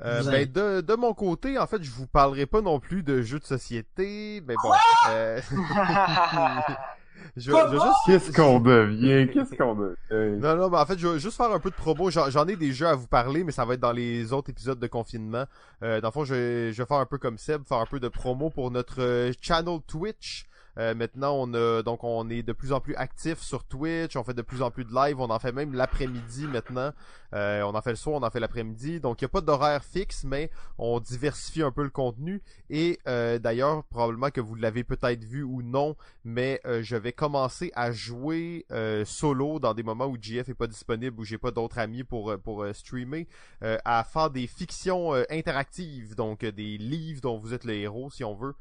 Euh, 0.03 0.23
ben, 0.25 0.51
de, 0.51 0.81
de 0.81 0.95
mon 0.97 1.15
côté, 1.15 1.57
en 1.59 1.67
fait, 1.67 1.83
je 1.83 1.91
vous 1.91 2.07
parlerai 2.07 2.47
pas 2.47 2.61
non 2.61 2.81
plus 2.81 3.03
de 3.03 3.23
jeux 3.23 3.39
de 3.39 3.45
société, 3.45 4.43
mais 4.47 4.55
bon. 4.61 4.73
euh, 5.11 5.41
je, 7.37 7.51
vais- 7.51 7.59
je 7.59 7.73
vais 7.73 7.81
juste 7.81 7.97
Qu'est-ce 8.07 8.33
qu'on 8.33 8.61
devient? 8.61 9.29
Qu'est-ce 9.33 9.55
qu'on 9.55 9.75
devient? 9.75 9.95
Non, 10.41 10.57
non, 10.57 10.71
mais 10.71 10.79
en 10.79 10.87
fait, 10.87 10.99
je 10.99 11.07
vais 11.09 11.19
juste 11.19 11.37
faire 11.37 11.51
un 11.53 11.59
peu 11.61 11.71
de 11.71 11.75
promo. 11.75 12.11
J'en 12.11 12.47
ai 12.47 12.57
des 12.57 12.73
jeux 12.73 12.87
à 12.87 12.95
vous 12.95 13.07
parler, 13.07 13.45
mais 13.45 13.53
ça 13.53 13.65
va 13.65 13.75
être 13.75 13.81
dans 13.81 13.93
les 13.93 14.33
autres 14.33 14.51
épisodes 14.51 14.79
de 14.79 14.87
confinement. 14.87 15.45
Euh, 15.83 16.01
dans 16.01 16.09
le 16.09 16.13
fond, 16.13 16.25
je, 16.25 16.35
vais- 16.35 16.73
je 16.73 16.83
vais 16.83 16.87
faire 16.87 16.99
un 16.99 17.07
peu 17.07 17.19
comme 17.19 17.39
Seb, 17.39 17.65
faire 17.65 17.79
un 17.79 17.87
peu 17.87 18.01
de 18.01 18.09
promo 18.09 18.51
pour 18.51 18.71
notre 18.71 19.01
euh, 19.03 19.33
channel 19.41 19.79
Twitch. 19.87 20.45
Euh, 20.79 20.95
maintenant, 20.95 21.35
on 21.39 21.53
a 21.55 21.83
donc 21.83 22.05
on 22.05 22.29
est 22.31 22.43
de 22.43 22.53
plus 22.53 22.73
en 22.73 22.81
plus 22.81 22.95
actif 22.97 23.41
sur 23.41 23.65
Twitch. 23.65 24.17
On 24.17 24.25
fait 24.25 24.35
de 24.35 24.43
plus 24.43 24.63
en 24.63 24.71
plus 24.71 24.85
de 24.85 24.95
live. 24.95 25.21
On 25.21 25.31
en 25.31 25.39
fait 25.39 25.53
même 25.53 25.75
l'après-midi 25.75 26.47
maintenant. 26.47 26.93
Euh, 27.35 27.63
on 27.63 27.75
en 27.75 27.83
fait 27.83 27.91
le 27.91 27.97
soir, 27.97 28.17
on 28.21 28.25
en 28.25 28.31
fait 28.31 28.41
l'après-midi. 28.41 29.01
Donc, 29.01 29.21
il 29.21 29.25
n'y 29.25 29.27
a 29.27 29.29
pas 29.29 29.41
d'horaire 29.41 29.85
fixe, 29.85 30.25
mais 30.25 30.51
on 30.79 31.01
diversifie 31.01 31.63
un 31.63 31.73
peu 31.73 31.83
le 31.83 31.91
contenu. 31.91 32.43
Et 32.71 32.99
euh, 33.09 33.39
d'ailleurs, 33.39 33.85
probablement 33.85 34.31
que 34.31 34.41
vous 34.41 34.55
l'avez 34.55 34.85
peut-être 34.85 35.25
vu 35.25 35.43
ou 35.43 35.63
non, 35.63 35.97
mais 36.25 36.61
euh, 36.65 36.83
je 36.83 36.97
vais 36.97 37.13
commencer 37.13 37.73
à 37.75 37.91
jouer 37.91 38.67
euh, 38.71 39.05
solo 39.05 39.59
dans 39.59 39.75
des 39.75 39.83
moments 39.83 40.07
où 40.07 40.17
GF 40.21 40.49
est 40.49 40.55
pas 40.55 40.67
disponible, 40.67 41.19
où 41.21 41.25
j'ai 41.25 41.39
pas 41.39 41.51
d'autres 41.51 41.79
amis 41.79 42.05
pour 42.05 42.37
pour 42.43 42.67
streamer, 42.73 43.27
à 43.63 44.05
faire 44.05 44.31
des 44.31 44.47
fictions 44.47 45.13
interactives, 45.31 46.15
donc 46.15 46.45
des 46.45 46.79
livres 46.79 47.21
dont 47.21 47.39
vous 47.39 47.55
êtes 47.55 47.65
le 47.65 47.75
héros 47.75 48.11
si 48.11 48.25
on 48.25 48.35
veut. 48.35 48.55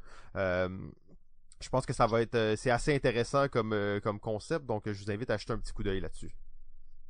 Je 1.64 1.70
pense 1.70 1.86
que 1.86 1.94
ça 1.94 2.06
va 2.06 2.20
être 2.20 2.34
euh, 2.34 2.56
c'est 2.56 2.70
assez 2.70 2.94
intéressant 2.94 3.48
comme 3.48 3.72
euh, 3.72 3.98
comme 3.98 4.20
concept, 4.20 4.66
donc 4.66 4.86
euh, 4.86 4.92
je 4.92 5.02
vous 5.02 5.10
invite 5.10 5.30
à 5.30 5.38
jeter 5.38 5.54
un 5.54 5.58
petit 5.58 5.72
coup 5.72 5.82
d'œil 5.82 5.98
là-dessus. 5.98 6.30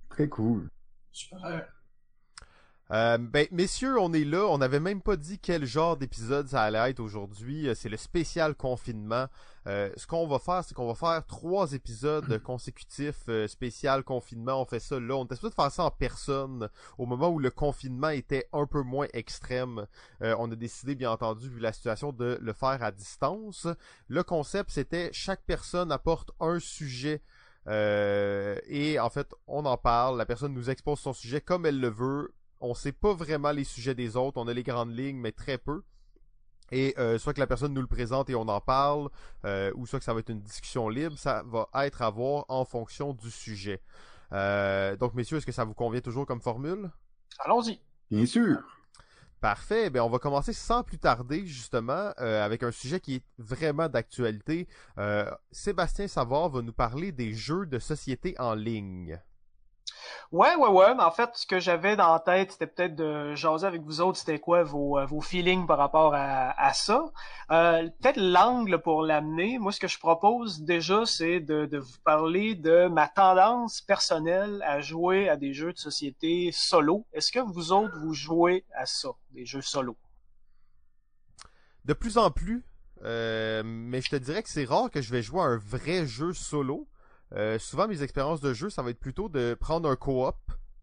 Très 0.09 0.29
cool. 0.29 0.71
Super. 1.11 1.67
Euh, 2.95 3.19
ben, 3.19 3.49
messieurs, 3.51 3.99
on 3.99 4.13
est 4.13 4.25
là. 4.25 4.47
On 4.47 4.59
n'avait 4.59 4.79
même 4.79 5.03
pas 5.03 5.17
dit 5.17 5.41
quel 5.41 5.65
genre 5.65 5.97
d'épisode 5.97 6.47
ça 6.47 6.63
allait 6.63 6.91
être 6.91 7.01
aujourd'hui. 7.01 7.69
Euh, 7.69 7.75
C'est 7.75 7.89
le 7.89 7.97
spécial 7.97 8.55
confinement. 8.55 9.27
Euh, 9.67 9.91
ce 9.97 10.07
qu'on 10.07 10.29
va 10.29 10.39
faire, 10.39 10.63
c'est 10.63 10.75
qu'on 10.75 10.87
va 10.87 10.95
faire 10.95 11.27
trois 11.27 11.73
épisodes 11.73 12.39
consécutifs 12.43 13.25
euh, 13.29 13.49
spécial 13.49 14.05
confinement. 14.05 14.61
On 14.63 14.65
fait 14.65 14.79
ça 14.79 15.01
là. 15.01 15.17
On 15.17 15.25
était 15.25 15.35
supposé 15.35 15.51
de 15.51 15.55
faire 15.57 15.73
ça 15.73 15.85
en 15.85 15.91
personne 15.91 16.69
au 16.99 17.07
moment 17.07 17.31
où 17.31 17.41
le 17.41 17.51
confinement 17.51 18.11
était 18.11 18.49
un 18.53 18.67
peu 18.67 18.83
moins 18.83 19.09
extrême. 19.13 19.87
Euh, 20.23 20.37
on 20.39 20.53
a 20.53 20.55
décidé, 20.55 20.95
bien 20.95 21.11
entendu, 21.11 21.49
vu 21.49 21.59
la 21.59 21.73
situation, 21.73 22.13
de 22.13 22.39
le 22.41 22.53
faire 22.53 22.81
à 22.83 22.93
distance. 22.93 23.67
Le 24.09 24.23
concept, 24.23 24.71
c'était 24.71 25.11
chaque 25.13 25.43
personne 25.47 25.91
apporte 25.91 26.31
un 26.41 26.61
sujet 26.61 27.23
Euh, 27.67 28.59
et 28.67 28.99
en 29.01 29.09
fait, 29.09 29.35
on 29.47 29.65
en 29.65 29.79
parle, 29.79 30.19
la 30.19 30.27
personne 30.27 30.53
nous 30.53 30.69
expose 30.69 31.01
son 31.01 31.15
sujet 31.15 31.41
comme 31.41 31.65
elle 31.67 31.81
le 31.81 31.89
veut. 31.89 32.35
On 32.67 32.73
sait 32.73 32.93
pas 32.93 33.13
vraiment 33.13 33.51
les 33.51 33.65
sujets 33.65 33.95
des 33.95 34.17
autres, 34.17 34.41
on 34.41 34.49
a 34.49 34.55
les 34.55 34.63
grandes 34.63 34.97
lignes, 34.97 35.19
mais 35.19 35.33
très 35.33 35.59
peu. 35.59 35.83
Et 36.73 36.95
euh, 36.99 37.19
soit 37.19 37.35
que 37.35 37.41
la 37.41 37.47
personne 37.47 37.75
nous 37.75 37.83
le 37.83 37.87
présente 37.87 38.31
et 38.31 38.35
on 38.35 38.49
en 38.49 38.61
parle, 38.63 39.11
euh, 39.45 39.71
ou 39.75 39.87
soit 39.87 39.99
que 39.99 40.05
ça 40.07 40.15
va 40.15 40.21
être 40.21 40.31
une 40.31 40.41
discussion 40.41 40.89
libre, 40.89 41.19
ça 41.19 41.43
va 41.47 41.69
être 41.85 42.01
à 42.01 42.09
voir 42.09 42.47
en 42.49 42.65
fonction 42.65 43.13
du 43.13 43.31
sujet. 43.31 43.83
Euh, 44.33 44.97
donc, 44.97 45.13
messieurs, 45.13 45.37
est-ce 45.37 45.45
que 45.45 45.53
ça 45.53 45.65
vous 45.65 45.75
convient 45.75 46.01
toujours 46.01 46.25
comme 46.25 46.41
formule? 46.41 46.91
Allons-y. 47.39 47.81
Bien 48.11 48.25
sûr. 48.25 48.63
Parfait. 49.43 49.91
Ben, 49.91 50.01
on 50.01 50.09
va 50.09 50.19
commencer 50.19 50.55
sans 50.55 50.83
plus 50.83 50.99
tarder, 50.99 51.45
justement, 51.45 52.15
euh, 52.19 52.43
avec 52.43 52.63
un 52.63 52.71
sujet 52.71 52.99
qui 52.99 53.17
est 53.17 53.25
vraiment 53.37 53.91
d'actualité. 53.91 54.69
Euh, 54.97 55.31
Sébastien 55.53 56.09
Savard 56.09 56.49
va 56.49 56.63
nous 56.63 56.73
parler 56.73 57.13
des 57.13 57.35
jeux 57.35 57.67
de 57.67 57.79
société 57.79 58.35
en 58.39 58.55
ligne. 58.55 59.21
Ouais, 60.33 60.55
ouais, 60.57 60.69
ouais. 60.69 60.95
Mais 60.95 61.03
en 61.03 61.11
fait, 61.11 61.31
ce 61.35 61.47
que 61.47 61.61
j'avais 61.61 61.97
dans 61.97 62.13
la 62.13 62.21
tête, 62.21 62.53
c'était 62.53 62.67
peut-être 62.67 62.95
de 62.95 63.35
jaser 63.35 63.67
avec 63.67 63.83
vous 63.83 64.01
autres, 64.01 64.19
c'était 64.19 64.39
quoi 64.39 64.63
vos, 64.63 64.99
euh, 64.99 65.07
vos 65.07 65.21
feelings 65.21 65.67
par 65.67 65.79
rapport 65.79 66.15
à, 66.15 66.51
à 66.61 66.73
ça. 66.73 67.05
Euh, 67.51 67.89
peut-être 68.01 68.17
l'angle 68.17 68.81
pour 68.81 69.03
l'amener. 69.03 69.59
Moi, 69.59 69.73
ce 69.73 69.81
que 69.81 69.89
je 69.89 69.99
propose 69.99 70.63
déjà, 70.63 71.07
c'est 71.07 71.41
de, 71.41 71.67
de 71.67 71.79
vous 71.79 71.99
parler 72.05 72.55
de 72.55 72.89
ma 72.89 73.09
tendance 73.09 73.81
personnelle 73.81 74.63
à 74.67 74.81
jouer 74.81 75.29
à 75.29 75.37
des 75.37 75.53
jeux 75.53 75.73
de 75.73 75.79
société 75.79 76.51
solo. 76.53 77.07
Est-ce 77.13 77.33
que 77.33 77.41
vous 77.41 77.73
autres, 77.73 77.97
vous 77.99 78.15
jouez 78.15 78.65
à 78.75 78.87
ça, 78.87 79.11
des 79.31 79.47
jeux 79.47 79.63
solo? 79.63 79.97
De 81.85 81.93
plus 81.93 82.17
en 82.17 82.31
plus, 82.31 82.65
euh, 83.05 83.63
mais 83.65 84.01
je 84.01 84.09
te 84.09 84.17
dirais 84.17 84.43
que 84.43 84.49
c'est 84.49 84.65
rare 84.65 84.91
que 84.91 85.03
je 85.03 85.13
vais 85.13 85.21
jouer 85.21 85.41
à 85.41 85.45
un 85.45 85.59
vrai 85.59 86.07
jeu 86.07 86.33
solo. 86.33 86.89
Euh, 87.35 87.59
souvent, 87.59 87.89
mes 87.89 88.03
expériences 88.03 88.41
de 88.41 88.55
jeu, 88.55 88.71
ça 88.71 88.83
va 88.83 88.91
être 88.91 89.01
plutôt 89.01 89.29
de 89.29 89.55
prendre 89.55 89.89
un 89.89 89.97
co-op 89.97 90.37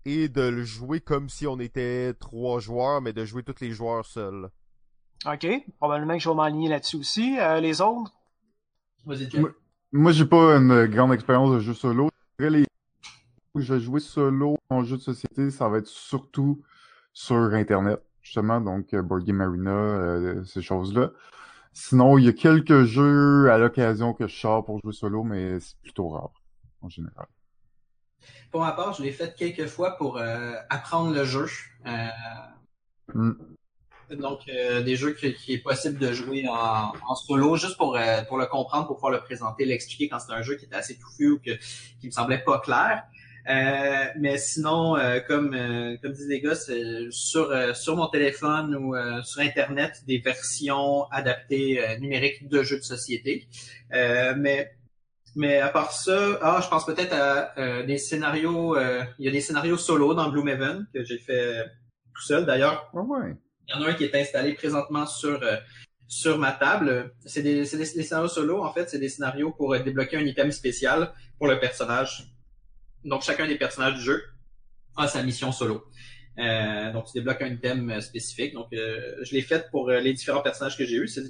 et 0.05 0.27
de 0.27 0.41
le 0.41 0.63
jouer 0.63 0.99
comme 0.99 1.29
si 1.29 1.47
on 1.47 1.59
était 1.59 2.13
trois 2.15 2.59
joueurs, 2.59 3.01
mais 3.01 3.13
de 3.13 3.23
jouer 3.23 3.43
tous 3.43 3.61
les 3.61 3.71
joueurs 3.71 4.05
seuls. 4.05 4.49
OK. 5.25 5.47
Probablement 5.77 6.13
que 6.13 6.23
je 6.23 6.29
vais 6.29 6.35
m'aligner 6.35 6.69
là-dessus 6.69 6.97
aussi. 6.97 7.37
Euh, 7.39 7.59
les 7.59 7.81
autres? 7.81 8.11
Vas-y, 9.05 9.29
Moi, 9.39 9.51
moi, 9.91 10.11
j'ai 10.11 10.25
pas 10.25 10.57
une 10.57 10.85
grande 10.85 11.13
expérience 11.13 11.51
de 11.51 11.59
jeu 11.59 11.73
solo. 11.73 12.09
Les 12.39 12.65
où 13.53 13.59
je 13.59 13.73
vais 13.73 13.79
jouer 13.79 13.99
solo 13.99 14.57
en 14.69 14.83
jeu 14.83 14.97
de 14.97 15.01
société, 15.01 15.51
ça 15.51 15.67
va 15.67 15.79
être 15.79 15.87
surtout 15.87 16.63
sur 17.13 17.53
Internet, 17.53 18.01
justement, 18.21 18.61
donc 18.61 18.93
euh, 18.93 19.01
Board 19.01 19.23
Game 19.25 19.41
Arena, 19.41 19.71
euh, 19.71 20.43
ces 20.45 20.61
choses-là. 20.61 21.11
Sinon, 21.73 22.17
il 22.17 22.25
y 22.25 22.29
a 22.29 22.33
quelques 22.33 22.83
jeux 22.83 23.51
à 23.51 23.57
l'occasion 23.57 24.13
que 24.13 24.27
je 24.27 24.35
sors 24.35 24.65
pour 24.65 24.79
jouer 24.81 24.93
solo, 24.93 25.23
mais 25.23 25.59
c'est 25.59 25.77
plutôt 25.81 26.09
rare, 26.09 26.31
en 26.81 26.89
général. 26.89 27.27
Pour 28.51 28.61
ma 28.61 28.71
part, 28.73 28.93
je 28.93 29.03
l'ai 29.03 29.11
fait 29.11 29.35
quelques 29.35 29.67
fois 29.67 29.97
pour 29.97 30.17
euh, 30.17 30.53
apprendre 30.69 31.13
le 31.13 31.23
jeu. 31.25 31.47
Euh, 31.87 32.07
Mm. 33.13 33.31
donc, 34.19 34.41
euh, 34.49 34.81
des 34.81 34.95
jeux 34.95 35.13
qui, 35.13 35.33
qui 35.33 35.53
est 35.53 35.63
possible 35.63 35.97
de 35.97 36.11
jouer 36.11 36.47
en, 36.47 36.91
en 37.07 37.15
solo, 37.15 37.55
juste 37.55 37.77
pour, 37.77 37.95
euh, 37.95 38.21
pour 38.23 38.37
le 38.37 38.45
comprendre, 38.45 38.87
pour 38.87 38.97
pouvoir 38.97 39.11
le 39.13 39.21
présenter, 39.21 39.65
l'expliquer 39.65 40.09
quand 40.09 40.19
c'est 40.19 40.33
un 40.33 40.41
jeu 40.41 40.55
qui 40.55 40.65
était 40.65 40.75
assez 40.75 40.97
touffu 40.97 41.31
ou 41.31 41.39
que, 41.39 41.51
qui 41.99 42.07
me 42.07 42.11
semblait 42.11 42.43
pas 42.43 42.59
clair. 42.59 43.03
Euh, 43.49 44.05
mais 44.19 44.37
sinon, 44.37 44.97
euh, 44.97 45.19
comme 45.19 45.55
euh, 45.55 45.97
comme 46.01 46.11
disent 46.11 46.27
les 46.27 46.41
gars, 46.41 46.53
sur 47.09 47.49
euh, 47.49 47.73
sur 47.73 47.95
mon 47.95 48.07
téléphone 48.07 48.75
ou 48.75 48.95
euh, 48.95 49.23
sur 49.23 49.41
internet 49.41 50.03
des 50.05 50.19
versions 50.19 51.05
adaptées 51.09 51.83
euh, 51.83 51.97
numériques 51.97 52.47
de 52.47 52.61
jeux 52.61 52.77
de 52.77 52.83
société. 52.83 53.47
Euh, 53.93 54.35
mais 54.37 54.75
mais 55.35 55.59
à 55.59 55.69
part 55.69 55.91
ça, 55.91 56.37
ah, 56.41 56.59
je 56.63 56.67
pense 56.69 56.85
peut-être 56.85 57.13
à 57.13 57.57
euh, 57.57 57.83
des 57.85 57.97
scénarios. 57.97 58.75
euh, 58.75 59.03
il 59.19 59.25
y 59.25 59.27
a 59.27 59.31
des 59.31 59.41
scénarios 59.41 59.77
solo 59.77 60.13
dans 60.13 60.29
Gloomhaven 60.29 60.87
que 60.93 61.03
j'ai 61.03 61.17
fait 61.17 61.65
tout 62.13 62.21
seul. 62.21 62.45
D'ailleurs, 62.45 62.89
Ah 62.93 63.01
ouais. 63.01 63.35
il 63.67 63.75
y 63.75 63.77
en 63.77 63.83
a 63.83 63.89
un 63.89 63.93
qui 63.93 64.03
est 64.03 64.15
installé 64.15 64.53
présentement 64.53 65.05
sur 65.05 65.41
euh, 65.43 65.57
sur 66.07 66.37
ma 66.37 66.51
table. 66.51 67.13
C'est 67.25 67.41
des, 67.41 67.63
c'est 67.65 67.77
des, 67.77 67.85
des 67.85 68.03
scénarios 68.03 68.27
solo, 68.27 68.63
en 68.63 68.73
fait, 68.73 68.89
c'est 68.89 68.99
des 68.99 69.07
scénarios 69.09 69.51
pour 69.51 69.73
euh, 69.73 69.79
débloquer 69.79 70.17
un 70.17 70.25
item 70.25 70.51
spécial 70.51 71.13
pour 71.37 71.47
le 71.47 71.59
personnage. 71.59 72.25
Donc, 73.05 73.23
chacun 73.23 73.47
des 73.47 73.57
personnages 73.57 73.95
du 73.95 74.01
jeu 74.01 74.21
a 74.97 75.07
sa 75.07 75.23
mission 75.23 75.51
solo. 75.53 75.85
Euh, 76.37 76.91
donc, 76.91 77.05
tu 77.05 77.13
débloques 77.13 77.41
un 77.41 77.53
item 77.53 77.89
euh, 77.91 78.01
spécifique. 78.01 78.53
Donc, 78.53 78.67
euh, 78.73 79.15
je 79.23 79.33
l'ai 79.33 79.41
fait 79.41 79.69
pour 79.71 79.89
les 79.89 80.13
différents 80.13 80.41
personnages 80.41 80.77
que 80.77 80.85
j'ai 80.85 80.97
eus. 80.97 81.07
C'est, 81.07 81.23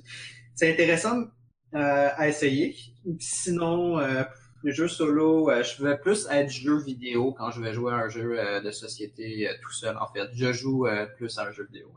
c'est 0.55 0.71
intéressant 0.73 1.25
à 1.73 2.27
essayer. 2.27 2.75
Sinon, 3.19 3.99
euh, 3.99 4.23
les 4.63 4.71
jeux 4.71 4.87
solo, 4.87 5.49
euh, 5.49 5.63
je 5.63 5.83
vais 5.83 5.97
plus 5.97 6.27
être 6.29 6.49
jeu 6.49 6.77
vidéo 6.77 7.33
quand 7.33 7.51
je 7.51 7.61
vais 7.61 7.73
jouer 7.73 7.93
à 7.93 7.95
un 7.95 8.09
jeu 8.09 8.39
euh, 8.39 8.61
de 8.61 8.71
société 8.71 9.49
euh, 9.49 9.53
tout 9.61 9.71
seul, 9.71 9.97
en 9.97 10.07
fait. 10.07 10.29
Je 10.33 10.53
joue 10.53 10.87
euh, 10.87 11.05
plus 11.17 11.37
à 11.37 11.47
un 11.47 11.51
jeu 11.51 11.63
vidéo. 11.63 11.91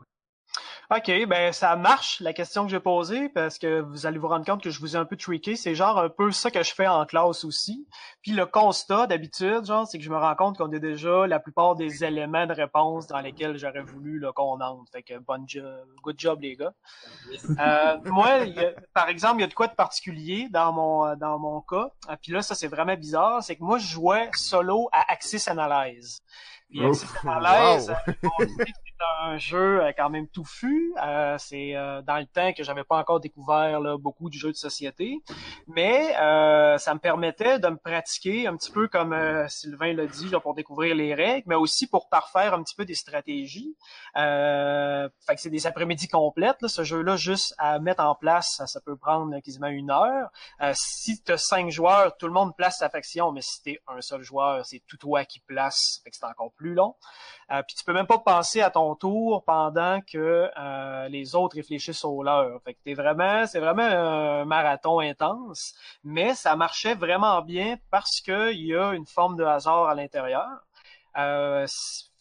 OK, 0.91 1.11
ben 1.27 1.51
ça 1.51 1.75
marche, 1.75 2.19
la 2.19 2.31
question 2.31 2.63
que 2.65 2.69
j'ai 2.69 2.79
posée, 2.79 3.29
parce 3.29 3.57
que 3.57 3.81
vous 3.81 4.05
allez 4.05 4.19
vous 4.19 4.27
rendre 4.27 4.45
compte 4.45 4.61
que 4.61 4.69
je 4.69 4.79
vous 4.79 4.95
ai 4.95 4.99
un 4.99 5.05
peu 5.05 5.17
trické. 5.17 5.55
C'est 5.55 5.73
genre 5.73 5.97
un 5.99 6.09
peu 6.09 6.31
ça 6.31 6.51
que 6.51 6.61
je 6.61 6.73
fais 6.75 6.85
en 6.85 7.05
classe 7.05 7.43
aussi. 7.43 7.87
Puis 8.21 8.33
le 8.33 8.45
constat 8.45 9.07
d'habitude, 9.07 9.65
genre, 9.65 9.87
c'est 9.87 9.97
que 9.97 10.03
je 10.03 10.09
me 10.11 10.17
rends 10.17 10.35
compte 10.35 10.57
qu'on 10.59 10.71
a 10.71 10.77
déjà 10.79 11.25
la 11.25 11.39
plupart 11.39 11.75
des 11.75 12.03
éléments 12.03 12.45
de 12.45 12.53
réponse 12.53 13.07
dans 13.07 13.19
lesquels 13.19 13.57
j'aurais 13.57 13.81
voulu 13.81 14.23
qu'on 14.35 14.61
entre. 14.61 14.91
Fait 14.91 15.01
que 15.01 15.17
bonne 15.17 15.45
job, 15.47 15.87
good 16.03 16.19
job 16.19 16.39
les 16.41 16.55
gars. 16.55 16.73
Euh, 17.59 17.97
moi, 18.05 18.27
a- 18.27 18.81
par 18.93 19.09
exemple, 19.09 19.37
il 19.37 19.41
y 19.41 19.45
a 19.45 19.47
de 19.47 19.53
quoi 19.55 19.67
de 19.67 19.73
particulier 19.75 20.49
dans 20.51 20.71
mon 20.71 21.05
euh, 21.05 21.15
dans 21.15 21.39
mon 21.39 21.61
cas. 21.61 21.89
Ah, 22.07 22.15
Puis 22.17 22.31
là, 22.31 22.41
ça 22.43 22.53
c'est 22.53 22.67
vraiment 22.67 22.95
bizarre, 22.95 23.41
c'est 23.41 23.55
que 23.55 23.63
moi 23.63 23.79
je 23.79 23.87
jouais 23.87 24.29
solo 24.33 24.87
à 24.91 25.11
Axis 25.11 25.43
Analyze. 25.49 26.19
Puis 26.69 26.79
Oh, 26.83 26.89
Axis 26.91 27.07
Analyze, 27.27 27.95
wow. 28.23 28.45
un 29.23 29.37
jeu 29.37 29.83
euh, 29.83 29.91
quand 29.95 30.09
même 30.09 30.27
touffu. 30.27 30.93
Euh, 31.03 31.37
c'est 31.37 31.75
euh, 31.75 32.01
dans 32.01 32.17
le 32.17 32.25
temps 32.25 32.53
que 32.53 32.63
j'avais 32.63 32.83
pas 32.83 32.97
encore 32.97 33.19
découvert 33.19 33.79
là, 33.79 33.97
beaucoup 33.97 34.29
de 34.29 34.35
jeux 34.35 34.51
de 34.51 34.57
société, 34.57 35.21
mais 35.67 36.15
euh, 36.17 36.77
ça 36.77 36.93
me 36.93 36.99
permettait 36.99 37.59
de 37.59 37.67
me 37.67 37.77
pratiquer 37.77 38.47
un 38.47 38.55
petit 38.55 38.71
peu 38.71 38.87
comme 38.87 39.13
euh, 39.13 39.47
Sylvain 39.47 39.93
l'a 39.93 40.05
dit, 40.05 40.29
là, 40.29 40.39
pour 40.39 40.53
découvrir 40.53 40.95
les 40.95 41.13
règles, 41.13 41.43
mais 41.47 41.55
aussi 41.55 41.87
pour 41.87 42.09
parfaire 42.09 42.53
un 42.53 42.63
petit 42.63 42.75
peu 42.75 42.85
des 42.85 42.95
stratégies. 42.95 43.75
Euh, 44.17 45.09
fait 45.25 45.35
que 45.35 45.41
c'est 45.41 45.49
des 45.49 45.67
après-midi 45.67 46.07
complètes. 46.07 46.61
Là, 46.61 46.67
ce 46.67 46.83
jeu-là, 46.83 47.17
juste 47.17 47.53
à 47.57 47.79
mettre 47.79 48.03
en 48.03 48.15
place, 48.15 48.61
ça, 48.65 48.79
peut 48.81 48.95
prendre 48.95 49.39
quasiment 49.39 49.67
une 49.67 49.89
heure. 49.89 50.29
Si 50.73 51.21
tu 51.23 51.31
as 51.31 51.37
cinq 51.37 51.69
joueurs, 51.69 52.15
tout 52.17 52.27
le 52.27 52.33
monde 52.33 52.55
place 52.55 52.77
sa 52.79 52.89
faction, 52.89 53.31
mais 53.31 53.41
si 53.41 53.61
t'es 53.63 53.79
un 53.87 54.01
seul 54.01 54.21
joueur, 54.21 54.65
c'est 54.65 54.81
tout 54.87 54.97
toi 54.97 55.25
qui 55.25 55.39
place. 55.39 56.01
Fait 56.03 56.11
que 56.11 56.15
c'est 56.15 56.25
encore 56.25 56.51
plus 56.53 56.73
long. 56.73 56.95
Puis 57.49 57.75
tu 57.77 57.83
peux 57.83 57.93
même 57.93 58.07
pas 58.07 58.19
penser 58.19 58.61
à 58.61 58.69
ton 58.69 58.84
pendant 59.45 59.99
que 60.01 60.49
euh, 60.57 61.07
les 61.09 61.35
autres 61.35 61.55
réfléchissent 61.55 62.05
au 62.05 62.21
leur. 62.21 63.47
C'est 63.47 63.59
vraiment 63.59 63.83
un 63.83 64.45
marathon 64.45 64.99
intense, 64.99 65.73
mais 66.03 66.35
ça 66.35 66.55
marchait 66.55 66.95
vraiment 66.95 67.41
bien 67.41 67.77
parce 67.89 68.21
que 68.21 68.53
il 68.53 68.67
y 68.67 68.75
a 68.75 68.93
une 68.93 69.07
forme 69.07 69.35
de 69.35 69.43
hasard 69.43 69.87
à 69.87 69.95
l'intérieur. 69.95 70.47
Euh, 71.17 71.65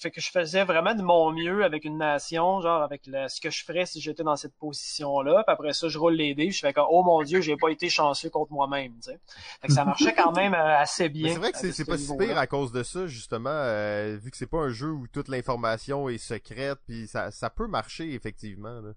fait 0.04 0.10
que 0.10 0.20
je 0.20 0.30
faisais 0.30 0.64
vraiment 0.64 0.94
de 0.94 1.02
mon 1.02 1.32
mieux 1.32 1.64
avec 1.64 1.84
une 1.84 1.96
nation, 1.98 2.60
genre 2.60 2.82
avec 2.82 3.06
le- 3.06 3.26
ce 3.28 3.40
que 3.40 3.50
je 3.50 3.64
ferais 3.64 3.86
si 3.86 4.00
j'étais 4.00 4.22
dans 4.22 4.36
cette 4.36 4.54
position-là. 4.56 5.42
Puis 5.46 5.52
après 5.52 5.72
ça, 5.72 5.88
je 5.88 5.98
roule 5.98 6.12
les 6.14 6.34
dés, 6.34 6.50
je 6.50 6.60
fais 6.60 6.72
comme 6.72 6.86
oh 6.90 7.02
mon 7.02 7.22
dieu, 7.22 7.40
j'ai 7.40 7.56
pas 7.56 7.70
été 7.70 7.88
chanceux 7.88 8.28
contre 8.30 8.52
moi-même. 8.52 8.92
tu 9.02 9.10
sais. 9.10 9.18
Fait 9.62 9.68
que 9.68 9.72
ça 9.72 9.84
marchait 9.84 10.14
quand 10.14 10.32
même 10.36 10.54
euh, 10.54 10.78
assez 10.78 11.08
bien. 11.08 11.32
C'est 11.32 11.38
vrai 11.38 11.52
que 11.52 11.72
c'est 11.72 11.84
pas 11.84 11.96
si 11.98 12.16
pire 12.16 12.38
à 12.38 12.46
cause 12.46 12.70
de 12.70 12.82
ça, 12.82 13.06
justement, 13.06 13.48
euh, 13.50 14.18
vu 14.22 14.30
que 14.30 14.36
c'est 14.36 14.46
pas 14.46 14.58
un 14.58 14.70
jeu 14.70 14.90
où 14.90 15.06
toute 15.08 15.28
l'information 15.28 16.08
est 16.08 16.18
secrète, 16.18 16.78
puis 16.86 17.06
ça, 17.08 17.30
ça 17.30 17.48
peut 17.50 17.66
marcher, 17.66 18.12
effectivement. 18.14 18.80
Là. 18.80 18.90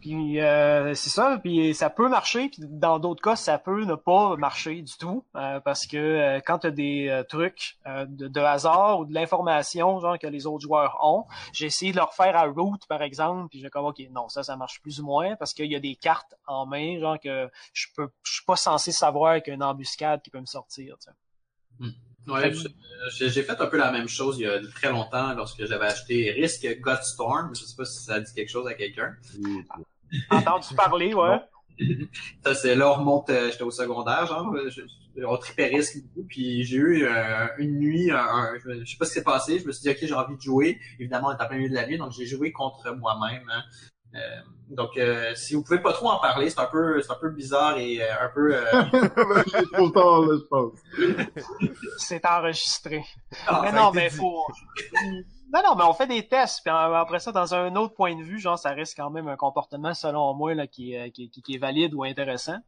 Puis 0.00 0.40
euh, 0.40 0.94
c'est 0.94 1.10
ça, 1.10 1.38
puis 1.42 1.74
ça 1.74 1.90
peut 1.90 2.08
marcher, 2.08 2.48
puis 2.48 2.62
dans 2.62 2.98
d'autres 2.98 3.22
cas, 3.22 3.36
ça 3.36 3.58
peut 3.58 3.84
ne 3.84 3.94
pas 3.94 4.36
marcher 4.36 4.82
du 4.82 4.96
tout, 4.98 5.24
euh, 5.36 5.60
parce 5.60 5.86
que 5.86 5.96
euh, 5.96 6.40
quand 6.44 6.60
tu 6.60 6.66
as 6.68 6.70
des 6.70 7.08
euh, 7.08 7.22
trucs 7.22 7.76
euh, 7.86 8.06
de, 8.08 8.28
de 8.28 8.40
hasard 8.40 9.00
ou 9.00 9.04
de 9.04 9.14
l'information, 9.14 10.00
genre 10.00 10.18
que 10.18 10.26
les 10.26 10.46
autres 10.46 10.62
joueurs 10.62 10.98
ont, 11.02 11.26
j'ai 11.52 11.66
essayé 11.66 11.92
de 11.92 11.96
leur 11.96 12.14
faire 12.14 12.36
à 12.36 12.44
route, 12.46 12.86
par 12.86 13.02
exemple, 13.02 13.48
puis 13.48 13.60
j'ai 13.60 13.70
comme 13.70 13.86
ok, 13.86 14.00
non, 14.10 14.28
ça, 14.28 14.42
ça 14.42 14.56
marche 14.56 14.80
plus 14.80 15.00
ou 15.00 15.04
moins, 15.04 15.36
parce 15.36 15.54
qu'il 15.54 15.70
y 15.70 15.76
a 15.76 15.80
des 15.80 15.96
cartes 15.96 16.34
en 16.46 16.66
main, 16.66 16.98
genre 16.98 17.18
que 17.20 17.50
je 17.72 17.86
peux, 17.94 18.08
je 18.22 18.32
suis 18.34 18.44
pas 18.44 18.56
censé 18.56 18.92
savoir 18.92 19.42
qu'il 19.42 19.50
y 19.50 19.52
a 19.52 19.54
une 19.54 19.62
embuscade 19.62 20.22
qui 20.22 20.30
peut 20.30 20.40
me 20.40 20.46
sortir. 20.46 20.96
tu 20.98 21.10
sais. 21.10 21.94
Ouais, 22.26 22.52
j'ai 23.18 23.30
fait 23.42 23.60
un 23.60 23.66
peu 23.66 23.76
la 23.78 23.90
même 23.92 24.08
chose 24.08 24.38
il 24.38 24.42
y 24.42 24.46
a 24.46 24.60
très 24.74 24.90
longtemps 24.90 25.34
lorsque 25.34 25.64
j'avais 25.64 25.86
acheté 25.86 26.30
Risk 26.32 26.66
Godstorm. 26.80 27.54
Je 27.54 27.62
sais 27.64 27.76
pas 27.76 27.84
si 27.84 28.04
ça 28.04 28.20
dit 28.20 28.32
quelque 28.34 28.50
chose 28.50 28.66
à 28.66 28.74
quelqu'un. 28.74 29.14
Entendu 30.30 30.74
parler, 30.76 31.14
ouais. 31.14 31.40
Ça, 32.44 32.54
c'est 32.54 32.74
là, 32.74 32.90
on 32.90 32.94
remonte, 33.00 33.30
euh, 33.30 33.50
j'étais 33.50 33.62
au 33.62 33.70
secondaire, 33.70 34.26
genre, 34.26 34.52
euh, 34.54 34.68
je, 34.68 34.82
je- 35.16 35.24
on 35.24 35.36
tripait 35.38 35.66
Risk 35.68 36.02
beaucoup, 36.02 36.26
puis 36.28 36.62
j'ai 36.62 36.76
eu 36.76 37.04
euh, 37.06 37.46
une 37.56 37.78
nuit, 37.78 38.10
un, 38.10 38.18
un- 38.18 38.58
je, 38.58 38.84
je 38.84 38.90
sais 38.90 38.96
pas 38.98 39.06
ce 39.06 39.12
qui 39.12 39.18
s'est 39.20 39.24
passé, 39.24 39.58
je 39.60 39.66
me 39.66 39.72
suis 39.72 39.82
dit, 39.84 39.88
ok, 39.90 39.96
j'ai 40.02 40.12
envie 40.12 40.36
de 40.36 40.40
jouer. 40.42 40.78
Évidemment, 40.98 41.28
on 41.28 41.30
est 41.32 41.42
en 41.42 41.46
plein 41.48 41.56
milieu 41.56 41.70
de 41.70 41.74
la 41.74 41.86
nuit, 41.86 41.96
donc 41.96 42.12
j'ai 42.12 42.26
joué 42.26 42.52
contre 42.52 42.90
moi-même. 42.96 43.48
hein. 43.50 43.62
Euh, 44.14 44.18
donc, 44.68 44.96
euh, 44.96 45.34
si 45.34 45.54
vous 45.54 45.62
pouvez 45.62 45.80
pas 45.80 45.92
trop 45.92 46.10
en 46.10 46.20
parler, 46.20 46.50
c'est 46.50 46.60
un 46.60 46.66
peu, 46.66 47.00
c'est 47.02 47.10
un 47.10 47.18
peu 47.20 47.30
bizarre 47.30 47.78
et 47.78 48.02
euh, 48.02 48.06
un 48.20 48.28
peu. 48.28 48.54
J'ai 49.52 49.62
trop 49.72 49.90
tard, 49.90 50.20
là, 50.22 50.36
je 50.38 50.46
pense. 50.46 50.78
C'est 51.98 52.24
enregistré. 52.24 53.04
Ah, 53.46 53.60
mais 53.64 53.72
non, 53.72 53.90
mais 53.92 54.08
dit. 54.08 54.16
faut. 54.16 54.46
Non, 55.52 55.62
non, 55.64 55.74
mais 55.74 55.82
on 55.82 55.92
fait 55.94 56.06
des 56.06 56.28
tests, 56.28 56.60
puis 56.62 56.70
après 56.72 57.18
ça, 57.18 57.32
dans 57.32 57.54
un 57.56 57.74
autre 57.74 57.94
point 57.94 58.14
de 58.14 58.22
vue, 58.22 58.38
genre, 58.38 58.56
ça 58.56 58.70
reste 58.70 58.96
quand 58.96 59.10
même 59.10 59.26
un 59.26 59.34
comportement, 59.36 59.94
selon 59.94 60.32
moi, 60.32 60.54
là, 60.54 60.68
qui, 60.68 60.94
est- 60.94 61.10
qui, 61.10 61.24
est- 61.24 61.40
qui 61.42 61.54
est 61.56 61.58
valide 61.58 61.92
ou 61.92 62.04
intéressant. 62.04 62.58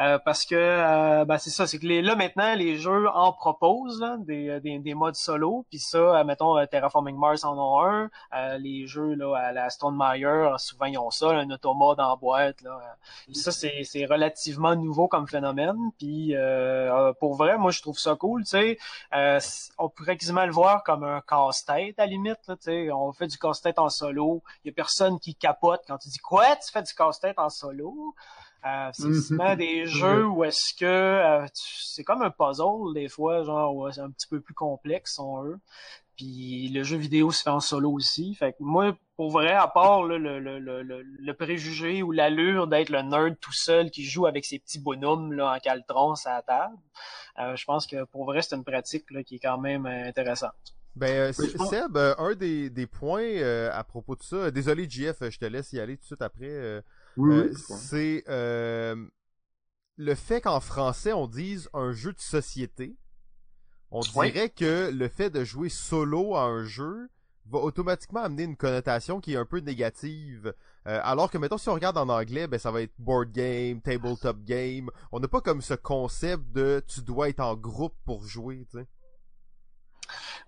Euh, 0.00 0.18
parce 0.18 0.44
que, 0.46 0.54
euh, 0.56 1.24
ben, 1.24 1.38
c'est 1.38 1.50
ça, 1.50 1.66
c'est 1.66 1.78
que 1.78 1.86
les, 1.86 2.02
là, 2.02 2.16
maintenant, 2.16 2.54
les 2.54 2.76
jeux 2.78 3.08
en 3.10 3.32
proposent, 3.32 4.00
là, 4.00 4.16
des, 4.18 4.60
des, 4.60 4.78
des 4.80 4.94
modes 4.94 5.14
solo, 5.16 5.66
puis 5.70 5.78
ça, 5.78 5.98
euh, 5.98 6.24
mettons, 6.24 6.58
euh, 6.58 6.66
Terraforming 6.66 7.16
Mars 7.16 7.44
en 7.44 7.58
ont 7.58 7.82
un, 7.84 8.10
euh, 8.36 8.58
les 8.58 8.86
jeux, 8.86 9.14
là, 9.14 9.34
à 9.36 9.52
la 9.52 9.70
Stone 9.70 9.96
Meyer, 9.98 10.50
souvent, 10.58 10.86
ils 10.86 10.98
ont 10.98 11.10
ça, 11.10 11.30
un 11.30 11.50
automode 11.50 12.00
en 12.00 12.16
boîte, 12.18 12.62
là. 12.62 12.78
Puis 13.26 13.36
ça, 13.36 13.52
c'est, 13.52 13.82
c'est 13.84 14.04
relativement 14.06 14.76
nouveau 14.76 15.08
comme 15.08 15.26
phénomène, 15.28 15.76
puis 15.98 16.34
euh, 16.36 17.08
euh, 17.10 17.12
pour 17.14 17.34
vrai, 17.34 17.58
moi, 17.58 17.70
je 17.70 17.80
trouve 17.82 17.98
ça 17.98 18.14
cool, 18.16 18.42
tu 18.44 18.50
sais, 18.50 18.78
euh, 19.14 19.40
on 19.78 19.88
pourrait 19.88 20.16
quasiment 20.16 20.46
le 20.46 20.52
voir 20.52 20.82
comme 20.84 21.04
un 21.04 21.20
casse-tête 21.22 21.98
à 21.98 22.06
limite. 22.10 22.38
Là, 22.48 22.56
on 22.96 23.12
fait 23.12 23.26
du 23.26 23.38
casse-tête 23.38 23.78
en 23.78 23.88
solo. 23.88 24.42
Il 24.64 24.68
y 24.68 24.70
a 24.70 24.74
personne 24.74 25.18
qui 25.18 25.34
capote 25.34 25.82
quand 25.86 25.98
tu 25.98 26.08
dis 26.08 26.18
quoi, 26.18 26.56
tu 26.56 26.70
fais 26.72 26.82
du 26.82 26.92
casse-tête 26.94 27.38
en 27.38 27.48
solo? 27.48 28.14
Euh, 28.66 28.90
c'est 28.92 29.04
Mhm. 29.08 29.14
souvent 29.14 29.56
des 29.56 29.86
jeux 29.86 30.26
où 30.26 30.44
est-ce 30.44 30.74
que 30.78 30.84
euh, 30.84 31.46
c'est 31.54 32.04
comme 32.04 32.20
un 32.22 32.30
puzzle 32.30 32.92
des 32.94 33.08
fois, 33.08 33.42
genre 33.42 33.74
ouais, 33.74 33.92
c'est 33.92 34.02
un 34.02 34.10
petit 34.10 34.26
peu 34.28 34.40
plus 34.40 34.52
complexe 34.54 35.14
sont 35.14 35.42
eux. 35.44 35.58
Puis 36.16 36.68
le 36.68 36.82
jeu 36.82 36.98
vidéo 36.98 37.30
se 37.32 37.42
fait 37.42 37.50
en 37.50 37.60
solo 37.60 37.90
aussi. 37.92 38.34
Fait 38.34 38.52
que 38.52 38.58
moi, 38.60 38.94
pour 39.16 39.30
vrai, 39.30 39.52
à 39.52 39.66
part 39.68 40.04
là, 40.04 40.18
le, 40.18 40.38
le, 40.38 40.58
le, 40.58 40.82
le, 40.82 41.34
préjugé 41.34 42.02
ou 42.02 42.12
l'allure 42.12 42.66
d'être 42.66 42.90
le 42.90 43.00
nerd 43.02 43.38
tout 43.40 43.52
seul 43.54 43.90
qui 43.90 44.04
joue 44.04 44.26
avec 44.26 44.44
ses 44.44 44.58
petits 44.58 44.78
bonhommes 44.80 45.32
là, 45.32 45.54
en 45.56 45.58
caltron 45.58 46.12
à 46.26 46.30
la 46.34 46.42
table, 46.42 46.76
euh, 47.38 47.56
je 47.56 47.64
pense 47.64 47.86
que 47.86 48.04
pour 48.04 48.26
vrai, 48.26 48.42
c'est 48.42 48.56
une 48.56 48.64
pratique 48.64 49.10
là, 49.10 49.22
qui 49.24 49.36
est 49.36 49.40
quand 49.40 49.58
même 49.58 49.86
intéressante. 49.86 50.74
Ben, 50.96 51.10
euh, 51.10 51.32
Oui, 51.38 51.68
Seb, 51.68 51.96
euh, 51.96 52.14
un 52.18 52.34
des, 52.34 52.68
des 52.68 52.86
points 52.86 53.22
euh, 53.22 53.70
à 53.72 53.84
propos 53.84 54.16
de 54.16 54.22
ça, 54.22 54.50
désolé 54.50 54.88
JF, 54.88 55.30
je 55.30 55.38
te 55.38 55.44
laisse 55.44 55.72
y 55.72 55.80
aller 55.80 55.96
tout 55.96 56.02
de 56.02 56.06
suite 56.06 56.22
après, 56.22 56.82
Oui, 57.16 57.50
oui. 57.50 57.56
c'est 57.56 58.24
le 59.96 60.14
fait 60.14 60.40
qu'en 60.40 60.60
français 60.60 61.12
on 61.12 61.26
dise 61.26 61.68
un 61.74 61.92
jeu 61.92 62.12
de 62.12 62.20
société. 62.20 62.96
On 63.90 64.00
dirait 64.00 64.48
que 64.48 64.90
le 64.90 65.08
fait 65.08 65.30
de 65.30 65.44
jouer 65.44 65.68
solo 65.68 66.36
à 66.36 66.44
un 66.44 66.64
jeu 66.64 67.10
va 67.50 67.58
automatiquement 67.58 68.20
amener 68.22 68.44
une 68.44 68.56
connotation 68.56 69.20
qui 69.20 69.34
est 69.34 69.36
un 69.36 69.44
peu 69.44 69.58
négative. 69.58 70.54
Euh, 70.86 71.00
alors 71.02 71.30
que 71.30 71.36
mettons 71.38 71.58
si 71.58 71.68
on 71.68 71.74
regarde 71.74 71.98
en 71.98 72.08
anglais, 72.08 72.46
ben 72.46 72.58
ça 72.58 72.70
va 72.70 72.82
être 72.82 72.92
board 72.98 73.32
game, 73.32 73.80
tabletop 73.82 74.42
game. 74.44 74.90
On 75.12 75.20
n'a 75.20 75.28
pas 75.28 75.40
comme 75.40 75.60
ce 75.60 75.74
concept 75.74 76.50
de 76.52 76.82
tu 76.86 77.02
dois 77.02 77.28
être 77.28 77.40
en 77.40 77.56
groupe 77.56 77.94
pour 78.04 78.24
jouer, 78.24 78.66
tu 78.70 78.78
sais. 78.78 78.86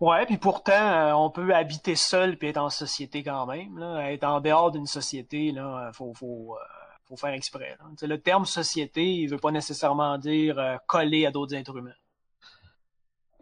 Ouais, 0.00 0.26
puis 0.26 0.36
pourtant, 0.36 0.72
euh, 0.72 1.12
on 1.12 1.30
peut 1.30 1.54
habiter 1.54 1.94
seul 1.94 2.36
puis 2.36 2.48
être 2.48 2.58
en 2.58 2.70
société 2.70 3.22
quand 3.22 3.46
même. 3.46 3.78
Être 4.00 4.24
en 4.24 4.40
dehors 4.40 4.70
d'une 4.70 4.86
société, 4.86 5.52
là, 5.52 5.88
euh, 5.88 5.92
faut, 5.92 6.12
faut, 6.14 6.56
euh, 6.56 6.64
faut 7.06 7.16
faire 7.16 7.32
exprès. 7.32 7.76
Le 8.02 8.16
terme 8.18 8.44
société, 8.44 9.04
il 9.04 9.28
veut 9.28 9.38
pas 9.38 9.50
nécessairement 9.50 10.18
dire 10.18 10.78
coller 10.86 11.26
à 11.26 11.30
d'autres 11.30 11.54
êtres 11.54 11.76
humains. 11.76 11.90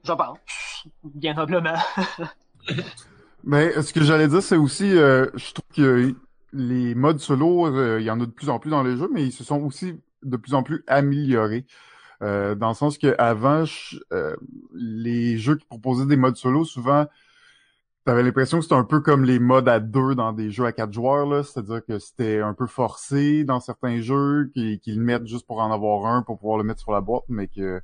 Je 0.05 0.13
pense, 0.13 0.39
bien 1.05 1.35
noblement. 1.35 1.79
Mais 3.45 3.81
ce 3.81 3.93
que 3.93 4.03
j'allais 4.03 4.29
dire, 4.29 4.43
c'est 4.43 4.57
aussi, 4.57 4.91
je 4.91 5.53
trouve 5.53 5.75
que 5.75 6.15
les 6.53 6.95
modes 6.95 7.21
solo, 7.21 7.99
il 7.99 8.05
y 8.05 8.11
en 8.11 8.21
a 8.21 8.27
de 8.27 8.31
plus 8.31 8.51
en 8.51 8.59
plus 8.59 8.71
dans 8.71 8.83
les 8.83 8.99
jeux, 8.99 9.09
mais 9.11 9.25
ils 9.25 9.33
se 9.33 9.45
sont 9.45 9.63
aussi 9.63 9.99
de 10.23 10.37
plus 10.37 10.53
en 10.53 10.63
plus 10.63 10.85
améliorés. 10.87 11.65
Euh, 12.23 12.55
dans 12.55 12.69
le 12.69 12.75
sens 12.75 12.99
que 12.99 13.15
avant, 13.19 13.65
je- 13.65 13.99
euh, 14.13 14.37
les 14.75 15.39
jeux 15.39 15.57
qui 15.57 15.67
proposaient 15.67 16.07
des 16.07 16.17
modes 16.17 16.37
solo, 16.37 16.65
souvent, 16.65 17.07
t'avais 18.05 18.23
l'impression 18.23 18.59
que 18.59 18.65
c'était 18.65 18.75
un 18.75 18.85
peu 18.85 19.01
comme 19.01 19.25
les 19.25 19.39
modes 19.39 19.69
à 19.69 19.79
deux 19.81 20.15
dans 20.15 20.33
des 20.33 20.51
jeux 20.51 20.65
à 20.67 20.73
quatre 20.73 20.93
joueurs, 20.93 21.27
là. 21.27 21.43
C'est-à-dire 21.43 21.85
que 21.85 21.99
c'était 21.99 22.41
un 22.41 22.55
peu 22.55 22.67
forcé 22.67 23.45
dans 23.45 23.61
certains 23.61 24.01
jeux, 24.01 24.51
qu'ils 24.55 24.81
le 24.99 25.03
mettent 25.03 25.27
juste 25.27 25.47
pour 25.47 25.61
en 25.61 25.73
avoir 25.73 26.07
un, 26.07 26.23
pour 26.23 26.39
pouvoir 26.39 26.59
le 26.59 26.65
mettre 26.65 26.81
sur 26.81 26.93
la 26.93 27.01
boîte, 27.01 27.25
mais 27.29 27.49
que 27.49 27.81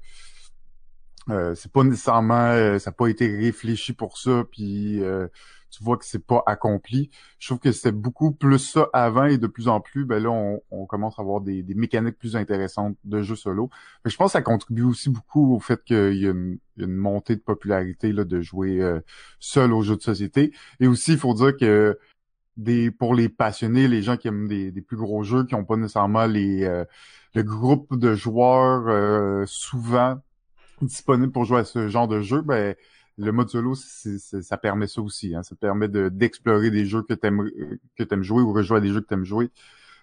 euh, 1.31 1.55
c'est 1.55 1.73
pas 1.73 1.83
nécessairement, 1.83 2.51
euh, 2.53 2.79
ça 2.79 2.91
n'a 2.91 2.95
pas 2.95 3.09
été 3.09 3.27
réfléchi 3.27 3.93
pour 3.93 4.17
ça, 4.19 4.45
puis 4.51 5.03
euh, 5.03 5.27
tu 5.77 5.85
vois 5.85 5.99
que 5.99 6.07
c'est 6.07 6.25
pas 6.25 6.43
accompli. 6.47 7.11
Je 7.39 7.49
trouve 7.49 7.59
que 7.59 7.71
c'était 7.71 7.93
beaucoup 7.93 8.33
plus 8.33 8.59
ça 8.59 8.89
avant 8.95 9.27
et 9.27 9.37
de 9.37 9.47
plus 9.47 9.69
en 9.69 9.81
plus, 9.81 10.07
ben 10.07 10.23
là, 10.23 10.31
on, 10.31 10.61
on 10.71 10.87
commence 10.87 11.19
à 11.19 11.23
avoir 11.23 11.43
des, 11.43 11.63
des 11.63 11.75
mécaniques 11.75 12.19
plus 12.19 12.35
intéressantes 12.35 12.97
de 13.05 13.21
jeux 13.23 13.37
solo. 13.37 13.69
Mais 14.05 14.11
je 14.11 14.17
pense 14.17 14.29
que 14.29 14.33
ça 14.33 14.43
contribue 14.43 14.85
aussi 14.85 15.11
beaucoup 15.11 15.55
au 15.55 15.61
fait 15.61 15.83
qu'il 15.85 16.15
y 16.15 16.27
a 16.27 16.31
une, 16.31 16.59
une 16.79 16.95
montée 16.95 17.37
de 17.37 17.41
popularité 17.43 18.13
là, 18.13 18.25
de 18.25 18.41
jouer 18.41 18.81
euh, 18.81 19.01
seul 19.39 19.73
aux 19.75 19.83
jeux 19.83 19.97
de 19.97 20.03
société. 20.03 20.53
Et 20.81 20.87
aussi, 20.87 21.13
il 21.13 21.19
faut 21.19 21.35
dire 21.35 21.55
que 21.57 21.99
des 22.57 22.91
pour 22.91 23.15
les 23.15 23.29
passionnés, 23.29 23.87
les 23.87 24.01
gens 24.01 24.17
qui 24.17 24.29
aiment 24.29 24.49
des, 24.49 24.73
des 24.73 24.81
plus 24.81 24.97
gros 24.97 25.23
jeux, 25.23 25.45
qui 25.45 25.55
n'ont 25.55 25.65
pas 25.65 25.77
nécessairement 25.77 26.25
les 26.25 26.65
euh, 26.65 26.85
le 27.35 27.43
groupe 27.43 27.99
de 27.99 28.15
joueurs 28.15 28.85
euh, 28.89 29.45
souvent 29.47 30.17
disponible 30.81 31.33
pour 31.33 31.45
jouer 31.45 31.61
à 31.61 31.65
ce 31.65 31.89
genre 31.89 32.09
de 32.09 32.23
jeu, 32.23 32.41
ben 32.41 32.75
le 33.19 33.33
mode 33.33 33.49
solo, 33.51 33.75
c'est- 33.75 34.19
c'est- 34.19 34.43
ça 34.43 34.57
permet 34.59 34.87
ça 34.87 35.01
aussi. 35.03 35.35
Hein. 35.35 35.43
Ça 35.43 35.55
te 35.55 35.61
permet 35.61 35.89
de 35.89 36.09
d'explorer 36.09 36.71
des 36.71 36.87
jeux 36.87 37.03
que 37.03 37.15
t'aimes 37.15 37.51
que 37.97 38.03
t'aimes 38.05 38.23
jouer 38.23 38.43
ou 38.43 38.53
rejouer 38.53 38.79
à 38.79 38.81
des 38.81 38.91
jeux 38.93 39.01
que 39.01 39.07
t'aimes 39.09 39.25
jouer 39.25 39.51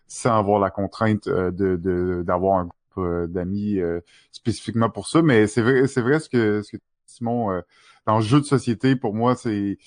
sans 0.08 0.38
avoir 0.39 0.60
la 0.60 0.71
contrainte 0.71 1.28
euh, 1.28 1.52
de 1.52 1.76
de- 1.78 2.23
d'avoir 2.26 2.60
un 2.60 2.65
groupe 2.65 2.76
euh, 2.99 3.28
d'amis 3.28 3.80
euh, 3.80 4.02
spécifiquement 4.32 4.89
pour 4.89 5.08
ça. 5.08 5.21
Mais 5.21 5.47
c'est 5.47 5.62
vrai, 5.62 5.88
c'est 5.88 6.02
vrai 6.02 6.19
ce 6.19 6.30
que 6.30 6.62
ce 6.63 6.71
que 6.78 6.84
Simon 7.08 7.52
euh, 7.52 7.62
dans 8.08 8.17
le 8.17 8.23
jeu 8.23 8.39
de 8.41 8.45
société 8.45 8.95
pour 8.95 9.13
moi 9.15 9.36
c'est 9.36 9.78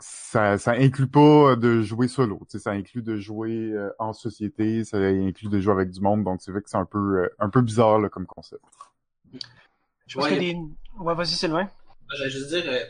ça, 0.00 0.58
ça 0.58 0.72
inclut 0.72 1.08
pas 1.08 1.56
de 1.56 1.82
jouer 1.82 2.06
solo, 2.08 2.38
tu 2.48 2.52
sais, 2.52 2.58
ça 2.62 2.70
inclut 2.70 3.02
de 3.02 3.16
jouer 3.16 3.72
euh, 3.72 3.90
en 3.98 4.12
société, 4.12 4.84
ça 4.84 4.98
inclut 4.98 5.48
de 5.48 5.58
jouer 5.60 5.72
avec 5.72 5.90
du 5.90 6.00
monde, 6.00 6.22
donc 6.24 6.40
c'est 6.40 6.52
vrai 6.52 6.62
que 6.62 6.70
c'est 6.70 6.76
un 6.76 6.84
peu 6.84 6.98
euh, 7.24 7.28
un 7.40 7.48
peu 7.50 7.62
bizarre 7.62 7.98
là, 7.98 8.08
comme 8.08 8.26
concept. 8.26 8.62
Je 10.06 10.14
pense 10.16 10.24
Ouais, 10.24 10.34
que 10.34 10.40
des... 10.40 10.56
Ouais, 10.98 11.14
vas-y, 11.14 11.28
Sylvain. 11.28 11.68
J'allais 12.16 12.30
juste 12.30 12.48
dire, 12.48 12.64
euh, 12.66 12.84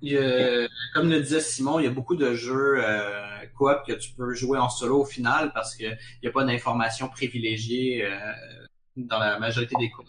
il 0.00 0.12
y 0.12 0.16
a- 0.16 0.68
comme 0.94 1.10
le 1.10 1.20
disait 1.20 1.40
Simon, 1.40 1.78
il 1.80 1.84
y 1.84 1.88
a 1.88 1.90
beaucoup 1.90 2.16
de 2.16 2.34
jeux 2.34 2.76
euh, 2.82 3.46
coop 3.56 3.78
que 3.86 3.92
tu 3.92 4.12
peux 4.12 4.32
jouer 4.34 4.58
en 4.58 4.68
solo 4.68 5.00
au 5.02 5.04
final 5.04 5.52
parce 5.52 5.74
que 5.76 5.84
il 5.84 5.98
n'y 6.22 6.28
a 6.28 6.32
pas 6.32 6.44
d'informations 6.44 7.08
privilégiées 7.08 8.04
euh, 8.06 8.18
dans 8.96 9.18
la 9.18 9.38
majorité 9.38 9.76
des 9.78 9.90
coops. 9.90 10.08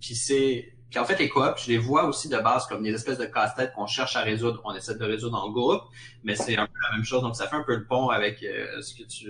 Puis 0.00 0.14
c'est 0.14 0.74
en 0.96 1.04
fait 1.06 1.18
les 1.18 1.28
coops, 1.28 1.64
je 1.64 1.70
les 1.72 1.78
vois 1.78 2.04
aussi 2.06 2.28
de 2.28 2.38
base 2.38 2.66
comme 2.66 2.82
des 2.82 2.92
espèces 2.94 3.18
de 3.18 3.24
casse-tête 3.26 3.72
qu'on 3.74 3.86
cherche 3.86 4.16
à 4.16 4.22
résoudre, 4.22 4.60
on 4.64 4.74
essaie 4.74 4.96
de 4.96 5.04
résoudre 5.04 5.38
en 5.42 5.50
groupe, 5.50 5.82
mais 6.24 6.34
c'est 6.36 6.56
un 6.58 6.66
peu 6.66 6.72
la 6.90 6.96
même 6.96 7.04
chose. 7.04 7.22
Donc 7.22 7.34
ça 7.36 7.48
fait 7.48 7.56
un 7.56 7.64
peu 7.64 7.76
le 7.76 7.86
pont 7.86 8.10
avec 8.10 8.42
euh, 8.42 8.80
ce 8.82 8.94
que 8.94 9.04
tu 9.04 9.26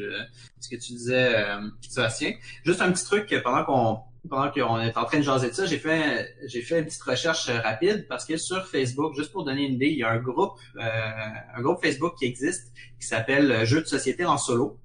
ce 0.61 0.69
que 0.69 0.77
tu 0.77 0.93
disais, 0.93 1.35
euh, 1.37 1.69
Sébastien. 1.89 2.33
Juste 2.65 2.81
un 2.83 2.93
petit 2.93 3.05
truc 3.05 3.35
pendant 3.45 3.65
qu'on 3.65 4.01
pendant 4.29 4.51
qu'on 4.51 4.81
est 4.81 4.97
en 4.97 5.05
train 5.05 5.19
de 5.19 5.23
jaser 5.23 5.51
de 5.51 5.55
ça, 5.55 5.67
j'ai 5.67 5.79
fait 5.79 6.35
j'ai 6.47 6.63
fait 6.63 6.79
une 6.79 6.85
petite 6.85 7.03
recherche 7.03 7.49
euh, 7.49 7.61
rapide 7.61 8.07
parce 8.09 8.25
que 8.25 8.37
sur 8.37 8.67
Facebook, 8.67 9.15
juste 9.17 9.33
pour 9.33 9.45
donner 9.45 9.67
une 9.67 9.75
idée, 9.75 9.89
il 9.89 9.99
y 9.99 10.05
a 10.05 10.11
un 10.11 10.19
groupe 10.19 10.59
euh, 10.77 10.81
un 11.55 11.61
groupe 11.61 11.83
Facebook 11.83 12.15
qui 12.19 12.27
existe 12.27 12.73
qui 13.01 13.07
s'appelle 13.07 13.51
euh, 13.51 13.65
Jeux 13.65 13.81
de 13.81 13.87
société 13.87 14.25
en 14.25 14.39
solo. 14.39 14.79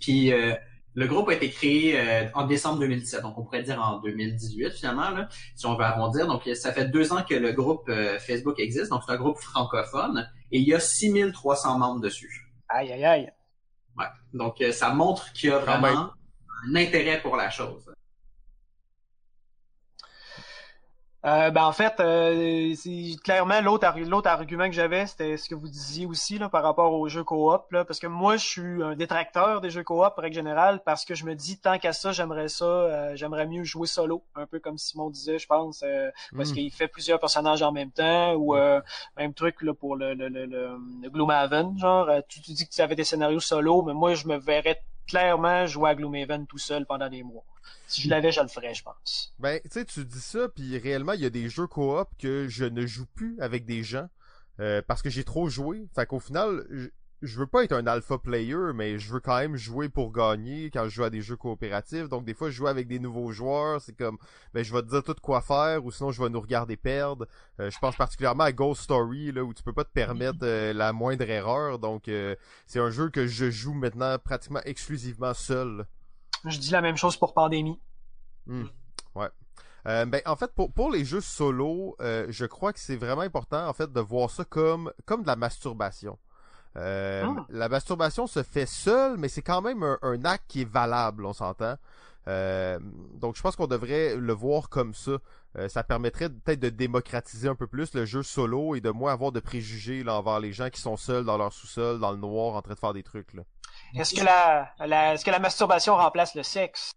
Puis 0.00 0.32
euh, 0.32 0.54
le 0.94 1.06
groupe 1.06 1.28
a 1.28 1.34
été 1.34 1.50
créé 1.50 1.98
euh, 1.98 2.28
en 2.34 2.46
décembre 2.46 2.78
2017, 2.78 3.22
donc 3.22 3.36
on 3.36 3.42
pourrait 3.42 3.62
dire 3.62 3.80
en 3.80 3.98
2018 4.00 4.72
finalement, 4.72 5.10
là, 5.10 5.28
si 5.56 5.66
on 5.66 5.74
veut 5.76 5.84
arrondir. 5.84 6.26
Donc 6.26 6.48
ça 6.54 6.72
fait 6.72 6.86
deux 6.86 7.12
ans 7.12 7.24
que 7.28 7.34
le 7.34 7.52
groupe 7.52 7.88
euh, 7.88 8.18
Facebook 8.18 8.58
existe, 8.58 8.90
donc 8.90 9.02
c'est 9.04 9.12
un 9.12 9.16
groupe 9.16 9.38
francophone 9.38 10.30
et 10.52 10.58
il 10.58 10.68
y 10.68 10.74
a 10.74 10.80
6300 10.80 11.78
membres 11.78 12.00
dessus. 12.00 12.52
Aïe, 12.68 12.92
aïe, 12.92 13.04
aïe. 13.04 13.32
Ouais. 13.98 14.06
Donc 14.32 14.60
euh, 14.60 14.72
ça 14.72 14.90
montre 14.90 15.32
qu'il 15.32 15.50
y 15.50 15.52
a 15.52 15.58
vraiment 15.58 16.10
un 16.66 16.76
intérêt 16.76 17.20
pour 17.20 17.36
la 17.36 17.50
chose. 17.50 17.93
Euh, 21.26 21.50
ben 21.50 21.64
en 21.64 21.72
fait, 21.72 22.00
euh, 22.00 22.74
c'est 22.76 23.16
clairement 23.24 23.58
l'autre 23.62 23.86
l'autre 24.00 24.28
argument 24.28 24.66
que 24.66 24.74
j'avais, 24.74 25.06
c'était 25.06 25.38
ce 25.38 25.48
que 25.48 25.54
vous 25.54 25.68
disiez 25.68 26.04
aussi 26.04 26.36
là, 26.38 26.50
par 26.50 26.62
rapport 26.62 26.92
aux 26.92 27.08
jeux 27.08 27.24
coop 27.24 27.64
là, 27.72 27.82
parce 27.86 27.98
que 27.98 28.06
moi 28.06 28.36
je 28.36 28.44
suis 28.46 28.82
un 28.82 28.94
détracteur 28.94 29.62
des 29.62 29.70
jeux 29.70 29.84
coop 29.84 30.12
règle 30.18 30.34
générale 30.34 30.82
parce 30.84 31.06
que 31.06 31.14
je 31.14 31.24
me 31.24 31.34
dis 31.34 31.58
tant 31.58 31.78
qu'à 31.78 31.94
ça 31.94 32.12
j'aimerais 32.12 32.48
ça, 32.48 32.66
euh, 32.66 33.16
j'aimerais 33.16 33.46
mieux 33.46 33.64
jouer 33.64 33.86
solo, 33.86 34.22
un 34.34 34.44
peu 34.46 34.60
comme 34.60 34.76
Simon 34.76 35.08
disait, 35.08 35.38
je 35.38 35.46
pense, 35.46 35.82
euh, 35.82 36.10
parce 36.36 36.50
Mm. 36.50 36.54
qu'il 36.56 36.70
fait 36.70 36.88
plusieurs 36.88 37.18
personnages 37.20 37.62
en 37.62 37.72
même 37.72 37.90
temps 37.90 38.34
ou 38.34 38.54
euh, 38.54 38.82
même 39.16 39.32
truc 39.32 39.62
là 39.62 39.72
pour 39.72 39.96
le 39.96 40.12
le 40.12 40.28
le, 40.28 40.44
le, 40.44 41.08
Gloomhaven, 41.08 41.78
genre 41.78 42.10
tu, 42.28 42.42
tu 42.42 42.52
dis 42.52 42.66
que 42.68 42.74
tu 42.74 42.82
avais 42.82 42.96
des 42.96 43.04
scénarios 43.04 43.40
solo, 43.40 43.80
mais 43.82 43.94
moi 43.94 44.12
je 44.12 44.26
me 44.28 44.36
verrais 44.36 44.82
clairement 45.06 45.66
jouer 45.66 45.90
à 45.90 45.94
Gloomhaven 45.94 46.46
tout 46.46 46.58
seul 46.58 46.86
pendant 46.86 47.08
des 47.08 47.22
mois. 47.22 47.44
Si 47.86 48.02
je 48.02 48.10
l'avais, 48.10 48.32
je 48.32 48.40
le 48.40 48.48
ferais, 48.48 48.74
je 48.74 48.82
pense. 48.82 49.34
Ben, 49.38 49.60
tu 49.62 49.70
sais, 49.70 49.84
tu 49.84 50.04
dis 50.04 50.20
ça, 50.20 50.48
puis 50.48 50.78
réellement, 50.78 51.12
il 51.12 51.20
y 51.20 51.26
a 51.26 51.30
des 51.30 51.48
jeux 51.48 51.66
coop 51.66 52.08
que 52.18 52.48
je 52.48 52.64
ne 52.64 52.86
joue 52.86 53.06
plus 53.06 53.36
avec 53.40 53.64
des 53.64 53.82
gens 53.82 54.08
euh, 54.60 54.82
parce 54.86 55.02
que 55.02 55.10
j'ai 55.10 55.24
trop 55.24 55.48
joué. 55.48 55.86
Fait 55.94 56.06
qu'au 56.06 56.20
final, 56.20 56.64
je, 57.24 57.38
veux 57.38 57.46
pas 57.46 57.64
être 57.64 57.72
un 57.72 57.86
alpha 57.86 58.18
player, 58.18 58.72
mais 58.74 58.98
je 58.98 59.12
veux 59.12 59.20
quand 59.20 59.38
même 59.38 59.56
jouer 59.56 59.88
pour 59.88 60.12
gagner 60.12 60.70
quand 60.70 60.84
je 60.84 60.90
joue 60.90 61.04
à 61.04 61.10
des 61.10 61.20
jeux 61.20 61.36
coopératifs. 61.36 62.08
Donc 62.08 62.24
des 62.24 62.34
fois, 62.34 62.50
je 62.50 62.56
joue 62.56 62.66
avec 62.66 62.86
des 62.86 62.98
nouveaux 62.98 63.32
joueurs, 63.32 63.80
c'est 63.80 63.96
comme, 63.96 64.18
ben 64.52 64.64
je 64.64 64.72
vais 64.72 64.82
te 64.82 64.88
dire 64.88 65.02
tout 65.02 65.14
quoi 65.20 65.40
faire, 65.40 65.84
ou 65.84 65.90
sinon 65.90 66.10
je 66.10 66.22
vais 66.22 66.28
nous 66.28 66.40
regarder 66.40 66.76
perdre. 66.76 67.26
Euh, 67.60 67.70
je 67.70 67.78
pense 67.78 67.96
particulièrement 67.96 68.44
à 68.44 68.52
Ghost 68.52 68.82
Story, 68.82 69.32
là, 69.32 69.44
où 69.44 69.52
tu 69.54 69.62
peux 69.62 69.72
pas 69.72 69.84
te 69.84 69.92
permettre 69.92 70.38
euh, 70.42 70.72
la 70.72 70.92
moindre 70.92 71.28
erreur. 71.28 71.78
Donc 71.78 72.08
euh, 72.08 72.36
c'est 72.66 72.80
un 72.80 72.90
jeu 72.90 73.10
que 73.10 73.26
je 73.26 73.50
joue 73.50 73.74
maintenant 73.74 74.18
pratiquement 74.18 74.60
exclusivement 74.64 75.34
seul. 75.34 75.86
Je 76.44 76.58
dis 76.58 76.70
la 76.70 76.82
même 76.82 76.96
chose 76.96 77.16
pour 77.16 77.32
Pandémie. 77.32 77.80
Hmm. 78.46 78.66
Ouais. 79.14 79.28
Euh, 79.86 80.06
ben, 80.06 80.22
en 80.24 80.36
fait, 80.36 80.52
pour, 80.54 80.72
pour 80.72 80.90
les 80.90 81.04
jeux 81.04 81.20
solo, 81.20 81.96
euh, 82.00 82.26
je 82.30 82.46
crois 82.46 82.72
que 82.72 82.80
c'est 82.80 82.96
vraiment 82.96 83.22
important, 83.22 83.68
en 83.68 83.72
fait, 83.72 83.92
de 83.92 84.00
voir 84.00 84.30
ça 84.30 84.44
comme, 84.44 84.90
comme 85.04 85.22
de 85.22 85.26
la 85.26 85.36
masturbation. 85.36 86.18
Euh, 86.76 87.24
Ah. 87.26 87.46
La 87.50 87.68
masturbation 87.68 88.26
se 88.26 88.42
fait 88.42 88.66
seule, 88.66 89.16
mais 89.16 89.28
c'est 89.28 89.42
quand 89.42 89.62
même 89.62 89.82
un, 89.82 89.98
un 90.02 90.24
acte 90.24 90.44
qui 90.48 90.62
est 90.62 90.70
valable, 90.70 91.24
on 91.24 91.32
s'entend. 91.32 91.76
Euh, 92.26 92.78
donc, 93.14 93.36
je 93.36 93.42
pense 93.42 93.54
qu'on 93.54 93.66
devrait 93.66 94.16
le 94.16 94.32
voir 94.32 94.68
comme 94.68 94.94
ça. 94.94 95.18
Euh, 95.56 95.68
ça 95.68 95.84
permettrait 95.84 96.30
peut-être 96.30 96.58
de 96.58 96.70
démocratiser 96.70 97.48
un 97.48 97.54
peu 97.54 97.66
plus 97.68 97.94
le 97.94 98.06
jeu 98.06 98.22
solo 98.24 98.74
et 98.74 98.80
de 98.80 98.90
moins 98.90 99.12
avoir 99.12 99.30
de 99.30 99.38
préjugés 99.40 100.02
là, 100.02 100.14
envers 100.16 100.40
les 100.40 100.52
gens 100.52 100.68
qui 100.68 100.80
sont 100.80 100.96
seuls 100.96 101.24
dans 101.24 101.38
leur 101.38 101.52
sous-sol, 101.52 102.00
dans 102.00 102.10
le 102.10 102.16
noir, 102.18 102.54
en 102.56 102.62
train 102.62 102.74
de 102.74 102.78
faire 102.78 102.92
des 102.94 103.04
trucs. 103.04 103.34
Là. 103.34 103.42
Est-ce 103.94 104.14
que 104.14 104.24
la, 104.24 104.70
la 104.84 105.14
est-ce 105.14 105.24
que 105.24 105.30
la 105.30 105.38
masturbation 105.38 105.94
remplace 105.96 106.34
le 106.34 106.42
sexe? 106.42 106.90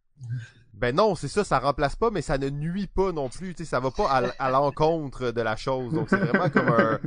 Ben 0.73 0.95
non, 0.95 1.13
c'est 1.15 1.27
ça, 1.27 1.43
ça 1.43 1.59
remplace 1.59 1.95
pas, 1.95 2.09
mais 2.09 2.21
ça 2.21 2.37
ne 2.37 2.49
nuit 2.49 2.87
pas 2.87 3.11
non 3.11 3.29
plus. 3.29 3.53
Tu 3.53 3.63
sais, 3.63 3.69
ça 3.69 3.79
va 3.79 3.91
pas 3.91 4.09
à 4.39 4.49
l'encontre 4.49 5.31
de 5.31 5.41
la 5.41 5.55
chose. 5.55 5.93
Donc 5.93 6.09
c'est 6.09 6.17
vraiment 6.17 6.49
comme 6.49 6.69
un, 6.69 6.99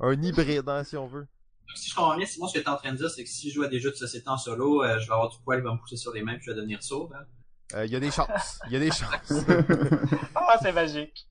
un 0.00 0.22
hybride, 0.22 0.68
hein, 0.68 0.84
si 0.84 0.96
on 0.96 1.06
veut. 1.06 1.26
Si 1.74 1.90
je 1.90 1.94
comprends 1.94 2.16
bien, 2.16 2.26
Simon, 2.26 2.46
ce 2.48 2.54
que 2.54 2.58
tu 2.58 2.64
es 2.64 2.68
en 2.68 2.76
train 2.76 2.92
de 2.92 2.96
dire, 2.98 3.10
c'est 3.10 3.24
que 3.24 3.30
si 3.30 3.50
je 3.50 3.54
joue 3.54 3.62
à 3.62 3.68
des 3.68 3.80
jeux 3.80 3.90
de 3.90 3.96
société 3.96 4.28
en 4.28 4.36
solo, 4.36 4.82
euh, 4.82 4.98
je 5.00 5.06
vais 5.06 5.12
avoir 5.12 5.28
du 5.30 5.36
poil, 5.44 5.58
il 5.60 5.64
va 5.64 5.72
me 5.72 5.78
pousser 5.78 5.96
sur 5.96 6.12
les 6.12 6.22
mains, 6.22 6.34
puis 6.34 6.44
je 6.46 6.50
vais 6.50 6.56
devenir 6.56 6.82
sourd. 6.82 7.10
Hein? 7.14 7.24
Euh, 7.74 7.86
Il 7.86 7.92
y 7.92 7.96
a 7.96 8.00
des 8.00 8.10
chances. 8.10 8.60
Il 8.66 8.72
y 8.72 8.76
a 8.76 8.80
des 8.80 8.90
chances. 8.90 9.44
Ah, 10.34 10.58
c'est 10.60 10.72
magique. 10.72 11.26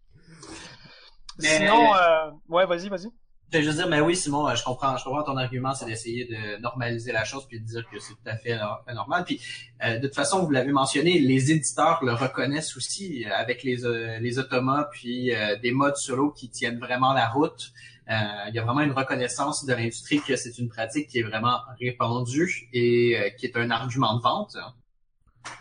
Mais- 1.40 1.58
Sinon, 1.60 1.94
euh... 1.96 2.32
ouais, 2.50 2.66
vas-y, 2.66 2.90
vas-y. 2.90 3.10
Je 3.54 3.58
vais 3.58 3.64
juste 3.66 3.78
dire, 3.78 3.88
mais 3.90 4.00
oui, 4.00 4.16
Simon, 4.16 4.56
je 4.56 4.64
comprends, 4.64 4.96
je 4.96 5.04
comprends 5.04 5.24
ton 5.24 5.36
argument, 5.36 5.76
c'est 5.76 5.86
d'essayer 5.86 6.24
de 6.26 6.62
normaliser 6.62 7.12
la 7.12 7.26
chose 7.26 7.46
puis 7.50 7.60
de 7.60 7.66
dire 7.66 7.84
que 7.92 8.00
c'est 8.00 8.14
tout 8.14 8.20
à 8.26 8.38
fait 8.38 8.58
normal. 8.94 9.26
Puis, 9.26 9.42
euh, 9.84 9.98
de 10.00 10.08
toute 10.08 10.16
façon, 10.16 10.42
vous 10.46 10.52
l'avez 10.52 10.72
mentionné, 10.72 11.20
les 11.20 11.52
éditeurs 11.52 12.00
le 12.02 12.14
reconnaissent 12.14 12.78
aussi 12.78 13.26
avec 13.26 13.64
les 13.64 13.84
euh, 13.86 14.20
les 14.20 14.40
automas 14.40 14.86
puis 14.94 15.36
euh, 15.36 15.58
des 15.60 15.74
modes 15.74 15.98
solo 15.98 16.32
qui 16.32 16.50
tiennent 16.50 16.80
vraiment 16.80 17.12
la 17.12 17.28
route. 17.28 17.72
Euh, 18.10 18.14
il 18.50 18.56
y 18.56 18.60
a 18.60 18.64
vraiment 18.64 18.82
une 18.82 18.92
reconnaissance 18.92 19.66
de 19.66 19.74
l'industrie 19.74 20.22
que 20.22 20.36
c'est 20.36 20.58
une 20.58 20.70
pratique 20.70 21.08
qui 21.08 21.20
est 21.20 21.24
vraiment 21.24 21.60
répandue 21.80 22.70
et 22.74 23.18
euh, 23.18 23.30
qui 23.30 23.46
est 23.46 23.56
un 23.56 23.70
argument 23.70 24.16
de 24.16 24.22
vente. 24.22 24.58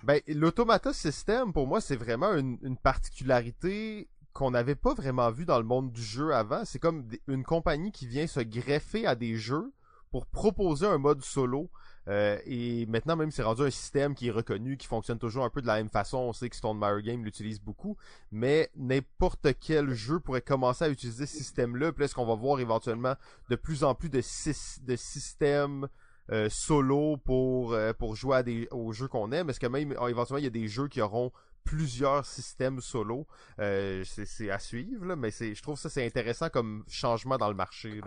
Ben, 0.03 0.21
l'automata 0.27 0.93
system, 0.93 1.53
pour 1.53 1.67
moi, 1.67 1.81
c'est 1.81 1.97
vraiment 1.97 2.35
une, 2.35 2.77
particularité 2.83 4.09
qu'on 4.33 4.51
n'avait 4.51 4.75
pas 4.75 4.95
vraiment 4.95 5.31
vue 5.31 5.45
dans 5.45 5.59
le 5.59 5.65
monde 5.65 5.93
du 5.93 6.03
jeu 6.03 6.35
avant. 6.35 6.65
C'est 6.65 6.79
comme 6.79 7.09
une 7.29 7.45
compagnie 7.45 7.93
qui 7.93 8.07
vient 8.07 8.27
se 8.27 8.41
greffer 8.41 9.07
à 9.07 9.15
des 9.15 9.37
jeux 9.37 9.73
pour 10.11 10.27
proposer 10.27 10.87
un 10.87 10.99
mode 10.99 11.23
solo. 11.23 11.71
Euh, 12.11 12.39
et 12.45 12.87
maintenant 12.87 13.15
même 13.15 13.31
c'est 13.31 13.43
rendu 13.45 13.63
un 13.63 13.71
système 13.71 14.15
qui 14.15 14.29
est 14.29 14.33
reconnu, 14.33 14.77
qui 14.77 14.87
fonctionne 14.89 15.19
toujours 15.19 15.45
un 15.45 15.51
peu 15.51 15.63
de 15.63 15.67
la 15.69 15.77
même 15.77 15.89
façon. 15.89 16.19
On 16.19 16.33
sait 16.33 16.51
que 16.51 16.57
Stone 16.57 16.79
Meyer 16.79 17.03
Game 17.03 17.25
l'utilise 17.25 17.61
beaucoup, 17.61 17.97
mais 18.33 18.69
n'importe 18.75 19.47
quel 19.61 19.95
jeu 19.95 20.19
pourrait 20.19 20.43
commencer 20.43 20.85
à 20.85 20.89
utiliser 20.89 21.27
ce 21.27 21.37
système-là. 21.39 21.93
Puis 21.93 22.01
là, 22.01 22.05
est-ce 22.07 22.15
qu'on 22.15 22.27
va 22.27 22.35
voir 22.35 22.59
éventuellement 22.59 23.15
de 23.49 23.57
plus 23.57 23.85
en 23.85 23.95
plus 23.95 24.09
de, 24.09 24.21
sys- 24.21 24.83
de 24.85 24.97
systèmes 24.97 25.89
euh, 26.33 26.49
solo 26.51 27.17
pour 27.17 27.75
euh, 27.75 27.93
jouer 28.13 28.69
aux 28.73 28.93
jeux 28.93 29.09
qu'on 29.09 29.31
aime 29.33 29.49
Est-ce 29.51 29.61
que 29.61 29.67
même 29.69 29.93
euh, 29.93 30.09
éventuellement 30.09 30.39
il 30.39 30.45
y 30.45 30.49
a 30.49 30.51
des 30.51 30.69
jeux 30.69 30.89
qui 30.89 31.01
auront 31.01 31.31
plusieurs 31.65 32.27
systèmes 32.27 32.81
solo? 32.81 33.27
C'est 33.59 34.51
à 34.51 34.59
suivre 34.59 35.15
mais 35.15 35.31
je 35.31 35.63
trouve 35.63 35.79
ça 35.79 35.89
intéressant 36.01 36.49
comme 36.49 36.85
changement 36.89 37.37
dans 37.39 37.49
le 37.49 37.55
marché. 37.55 38.01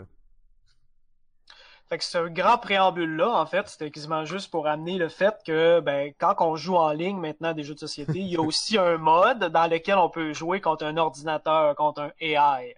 Fait 1.90 1.98
que 1.98 2.04
ce 2.04 2.28
grand 2.30 2.58
préambule-là, 2.58 3.30
en 3.30 3.46
fait, 3.46 3.68
c'était 3.68 3.92
quasiment 3.92 4.26
juste 4.26 4.50
pour 4.50 4.68
amener 4.68 4.98
le 4.98 5.10
fait 5.10 5.36
que, 5.46 5.80
ben, 5.80 6.12
quand 6.18 6.36
on 6.40 6.56
joue 6.56 6.76
en 6.76 6.92
ligne 6.92 7.18
maintenant 7.18 7.50
à 7.50 7.54
des 7.54 7.64
jeux 7.64 7.74
de 7.76 7.80
société, 7.80 8.20
il 8.20 8.28
y 8.28 8.38
a 8.38 8.42
aussi 8.42 8.78
un 8.78 8.98
mode 8.98 9.44
dans 9.46 9.70
lequel 9.70 9.96
on 9.98 10.10
peut 10.10 10.34
jouer 10.34 10.60
contre 10.62 10.86
un 10.86 10.98
ordinateur, 10.98 11.76
contre 11.76 12.02
un 12.02 12.12
AI. 12.20 12.76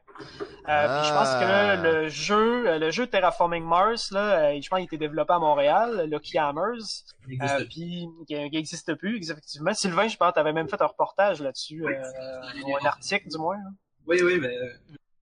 Euh, 0.68 1.00
puis 1.00 1.08
je 1.08 1.14
pense 1.14 1.28
Ah. 1.30 1.78
que 1.78 1.84
le 1.84 2.08
jeu, 2.10 2.68
euh, 2.70 2.80
le 2.80 2.90
jeu 2.90 3.06
Terraforming 3.06 3.64
Mars, 3.64 4.12
là, 4.12 4.20
euh, 4.50 4.62
je 4.62 4.68
pense 4.70 4.78
qu'il 4.78 4.84
a 4.84 4.86
été 4.86 4.98
développé 4.98 5.34
à 5.34 5.40
Montréal, 5.40 6.08
Lucky 6.10 6.38
Hammers, 6.38 6.74
Il 7.28 7.34
existe 7.34 7.60
euh, 7.60 7.66
puis 7.66 8.08
qui 8.28 8.34
n'existe 8.36 8.96
plus, 8.96 9.30
effectivement. 9.30 9.74
Sylvain, 9.74 10.08
je 10.08 10.16
pense, 10.18 10.34
t'avais 10.34 10.54
même 10.54 10.68
fait 10.70 10.82
un 10.82 10.86
reportage 10.88 11.42
là-dessus, 11.42 11.86
Oui, 11.86 11.94
euh, 11.94 12.62
ou 12.66 12.76
un 12.82 12.86
article 12.86 13.28
du 13.30 13.38
moins. 13.38 13.58
là. 13.58 13.70
Oui, 14.08 14.22
oui, 14.24 14.40
mais 14.40 14.56
euh, 14.58 14.68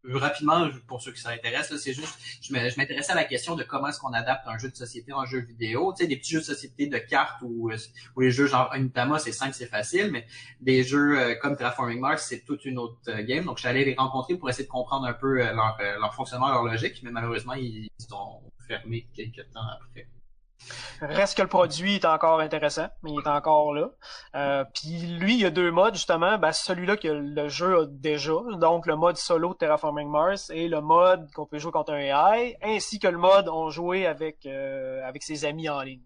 rapidement, 0.06 0.70
pour 0.88 1.02
ceux 1.02 1.12
qui 1.12 1.22
s'intéressent, 1.22 1.80
c'est 1.80 1.94
juste, 1.94 2.18
je 2.42 2.54
m'intéressais 2.54 3.14
à 3.14 3.16
la 3.16 3.24
question 3.24 3.56
de 3.56 3.64
comment 3.64 3.88
est-ce 3.88 4.00
qu'on 4.00 4.14
adapte 4.14 4.48
un 4.48 4.58
jeu 4.58 4.70
de 4.70 4.76
société 4.76 5.14
en 5.14 5.26
jeu 5.26 5.40
vidéo. 5.40 5.94
Tu 5.94 6.04
sais, 6.04 6.08
des 6.08 6.18
petits 6.18 6.34
jeux 6.34 6.40
de 6.40 6.46
société 6.46 6.88
de 6.88 6.98
cartes 6.98 7.42
ou 7.42 7.72
euh, 7.72 7.78
les 8.18 8.32
jeux 8.32 8.48
genre 8.48 8.74
Unitama, 8.76 9.20
c'est 9.20 9.32
simple, 9.32 9.54
c'est 9.54 9.68
facile, 9.68 10.12
mais 10.12 10.26
des 10.60 10.84
jeux 10.84 11.20
euh, 11.20 11.36
comme 11.36 11.56
Terraforming 11.56 12.00
Mars, 12.00 12.26
c'est 12.28 12.44
toute 12.46 12.66
une 12.66 12.78
autre 12.78 12.98
euh, 13.08 13.24
game. 13.24 13.46
Donc, 13.46 13.58
j'allais 13.58 13.86
les 13.86 13.96
rencontrer 13.96 14.36
pour 14.36 14.50
essayer 14.50 14.66
de 14.66 14.70
comprendre 14.70 15.06
un 15.06 15.14
peu 15.14 15.36
leur, 15.36 16.14
fonctionnement, 16.14 16.50
leur 16.50 16.64
logique, 16.64 17.02
mais 17.04 17.12
malheureusement, 17.12 17.54
ils 17.54 17.90
sont 17.98 18.42
fermés 18.68 19.08
quelques 19.14 19.50
temps 19.52 19.68
après. 19.74 20.08
Reste 21.02 21.38
que 21.38 21.42
le 21.42 21.48
produit 21.48 21.96
est 21.96 22.06
encore 22.06 22.40
intéressant, 22.40 22.88
mais 23.02 23.12
il 23.12 23.20
est 23.20 23.28
encore 23.28 23.74
là. 23.74 23.90
Euh, 24.36 24.64
Puis 24.74 25.00
lui, 25.20 25.34
il 25.36 25.42
y 25.42 25.46
a 25.46 25.50
deux 25.50 25.72
modes 25.72 25.96
justement. 25.96 26.38
Ben, 26.38 26.52
celui-là 26.52 26.98
que 26.98 27.08
le 27.08 27.50
jeu 27.50 27.82
a 27.82 27.86
déjà, 27.86 28.34
donc 28.58 28.86
le 28.86 28.96
mode 28.96 29.18
solo 29.18 29.54
de 29.54 29.58
Terraforming 29.58 30.10
Mars 30.10 30.50
et 30.50 30.68
le 30.68 30.82
mode 30.82 31.30
qu'on 31.32 31.46
peut 31.46 31.60
jouer 31.60 31.72
contre 31.72 31.94
un 31.94 32.00
AI, 32.00 32.58
ainsi 32.64 33.00
que 33.00 33.08
le 33.08 33.18
mode 33.18 33.50
on 33.50 33.70
jouait 33.70 34.06
avec 34.06 34.46
euh, 34.46 35.06
avec 35.08 35.24
ses 35.24 35.46
amis 35.46 35.70
en 35.70 35.82
ligne. 35.82 36.02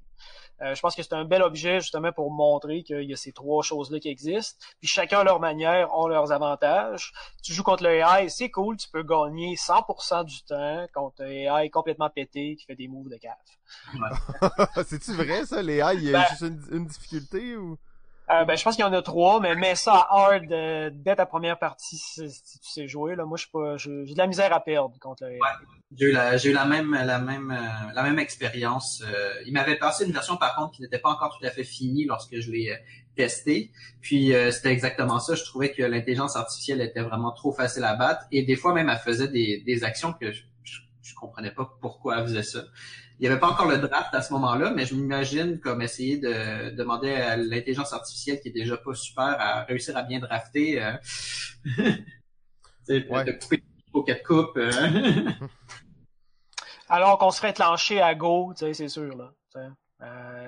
Euh, 0.61 0.73
je 0.73 0.81
pense 0.81 0.95
que 0.95 1.03
c'est 1.03 1.13
un 1.13 1.25
bel 1.25 1.41
objet 1.41 1.79
justement 1.79 2.11
pour 2.11 2.31
montrer 2.31 2.83
qu'il 2.83 3.03
y 3.03 3.13
a 3.13 3.15
ces 3.15 3.31
trois 3.31 3.61
choses-là 3.63 3.99
qui 3.99 4.09
existent. 4.09 4.57
Puis 4.79 4.87
chacun 4.87 5.19
à 5.19 5.23
leur 5.23 5.39
manière 5.39 5.93
ont 5.95 6.07
leurs 6.07 6.31
avantages. 6.31 7.13
Tu 7.43 7.53
joues 7.53 7.63
contre 7.63 7.83
le 7.83 7.91
AI, 7.95 8.29
c'est 8.29 8.49
cool, 8.49 8.77
tu 8.77 8.89
peux 8.89 9.03
gagner 9.03 9.55
100% 9.55 10.23
du 10.23 10.41
temps 10.43 10.85
contre 10.93 11.23
un 11.23 11.27
AI 11.27 11.69
complètement 11.69 12.09
pété 12.09 12.55
qui 12.55 12.65
fait 12.65 12.75
des 12.75 12.87
moves 12.87 13.09
de 13.09 13.17
cave. 13.17 13.33
C'est-tu 14.87 15.13
vrai 15.13 15.45
ça, 15.45 15.61
Léa? 15.61 15.93
Il 15.93 16.03
y 16.03 16.09
a 16.09 16.13
Ben- 16.13 16.25
juste 16.29 16.41
une, 16.41 16.61
une 16.77 16.85
difficulté 16.87 17.55
ou? 17.57 17.77
Euh, 18.29 18.43
ben, 18.43 18.57
je 18.57 18.63
pense 18.63 18.75
qu'il 18.75 18.83
y 18.83 18.87
en 18.87 18.91
a 18.91 19.01
trois, 19.01 19.39
mais 19.39 19.55
mets 19.55 19.75
ça 19.75 19.93
à 19.93 20.07
hard 20.09 20.47
dès 20.93 21.15
ta 21.15 21.25
première 21.25 21.57
partie 21.57 21.97
si, 21.97 22.21
tu 22.23 22.69
sais 22.69 22.87
jouer. 22.87 23.15
Là. 23.15 23.25
Moi, 23.25 23.37
je 23.37 23.45
pas, 23.47 23.77
j'ai 23.77 23.89
de 23.89 24.17
la 24.17 24.27
misère 24.27 24.51
à 24.51 24.59
perdre 24.59 24.97
contre 24.99 25.23
le. 25.25 25.39
J'ai 25.95 26.07
eu 26.07 26.11
la, 26.11 26.35
j'ai 26.35 26.49
eu 26.49 26.53
la 26.53 26.65
même, 26.65 26.91
la 26.93 27.19
même, 27.19 27.51
euh, 27.51 27.93
la 27.93 28.03
même 28.03 28.19
expérience. 28.19 29.01
Euh, 29.07 29.33
il 29.45 29.53
m'avait 29.53 29.77
passé 29.77 30.05
une 30.05 30.11
version 30.11 30.35
par 30.35 30.55
contre 30.55 30.75
qui 30.75 30.81
n'était 30.81 30.99
pas 30.99 31.09
encore 31.09 31.37
tout 31.39 31.45
à 31.45 31.51
fait 31.51 31.63
finie 31.63 32.03
lorsque 32.03 32.37
je 32.37 32.51
l'ai 32.51 32.71
euh, 32.71 32.75
testé. 33.15 33.71
Puis 34.01 34.33
c'était 34.51 34.71
exactement 34.73 35.19
ça. 35.19 35.35
Je 35.35 35.43
trouvais 35.45 35.71
que 35.71 35.81
l'intelligence 35.81 36.35
artificielle 36.35 36.81
était 36.81 37.01
vraiment 37.01 37.31
trop 37.31 37.53
facile 37.53 37.85
à 37.85 37.95
battre 37.95 38.25
et 38.31 38.43
des 38.43 38.55
fois 38.57 38.73
même 38.73 38.89
elle 38.89 38.97
faisait 38.99 39.29
des, 39.29 39.63
des 39.65 39.83
actions 39.83 40.13
que 40.13 40.31
je, 40.31 40.43
je, 40.63 40.79
je 41.01 41.15
comprenais 41.15 41.51
pas 41.51 41.77
pourquoi 41.81 42.17
elle 42.19 42.25
faisait 42.25 42.43
ça. 42.43 42.59
Il 43.19 43.23
n'y 43.23 43.27
avait 43.27 43.39
pas 43.39 43.49
encore 43.49 43.67
le 43.67 43.79
draft 43.79 44.13
à 44.13 44.21
ce 44.21 44.31
moment-là, 44.33 44.69
mais 44.75 44.85
je 44.85 44.93
m'imagine 44.93 45.59
comme 45.59 45.81
essayer 45.81 46.17
de 46.19 46.69
demander 46.75 47.13
à 47.13 47.35
l'intelligence 47.35 47.91
artificielle 47.91 48.39
qui 48.41 48.49
est 48.49 48.51
déjà 48.51 48.77
pas 48.77 48.93
super 48.93 49.23
à 49.39 49.63
réussir 49.63 49.97
à 49.97 50.03
bien 50.03 50.19
drafter. 50.19 50.83
Euh, 50.83 50.93
tu 51.65 51.83
sais, 52.83 53.07
Ouais. 53.09 53.23
de 53.25 53.31
couper 53.31 53.63
au 53.93 54.03
quatre 54.03 54.23
coupes. 54.23 54.57
euh. 54.57 54.71
Alors 56.89 57.17
qu'on 57.17 57.31
serait 57.31 57.53
clenché 57.53 58.01
à 58.01 58.13
go, 58.15 58.53
tu 58.55 58.65
sais, 58.65 58.73
c'est 58.73 58.87
sûr 58.87 59.15
là. 59.17 59.33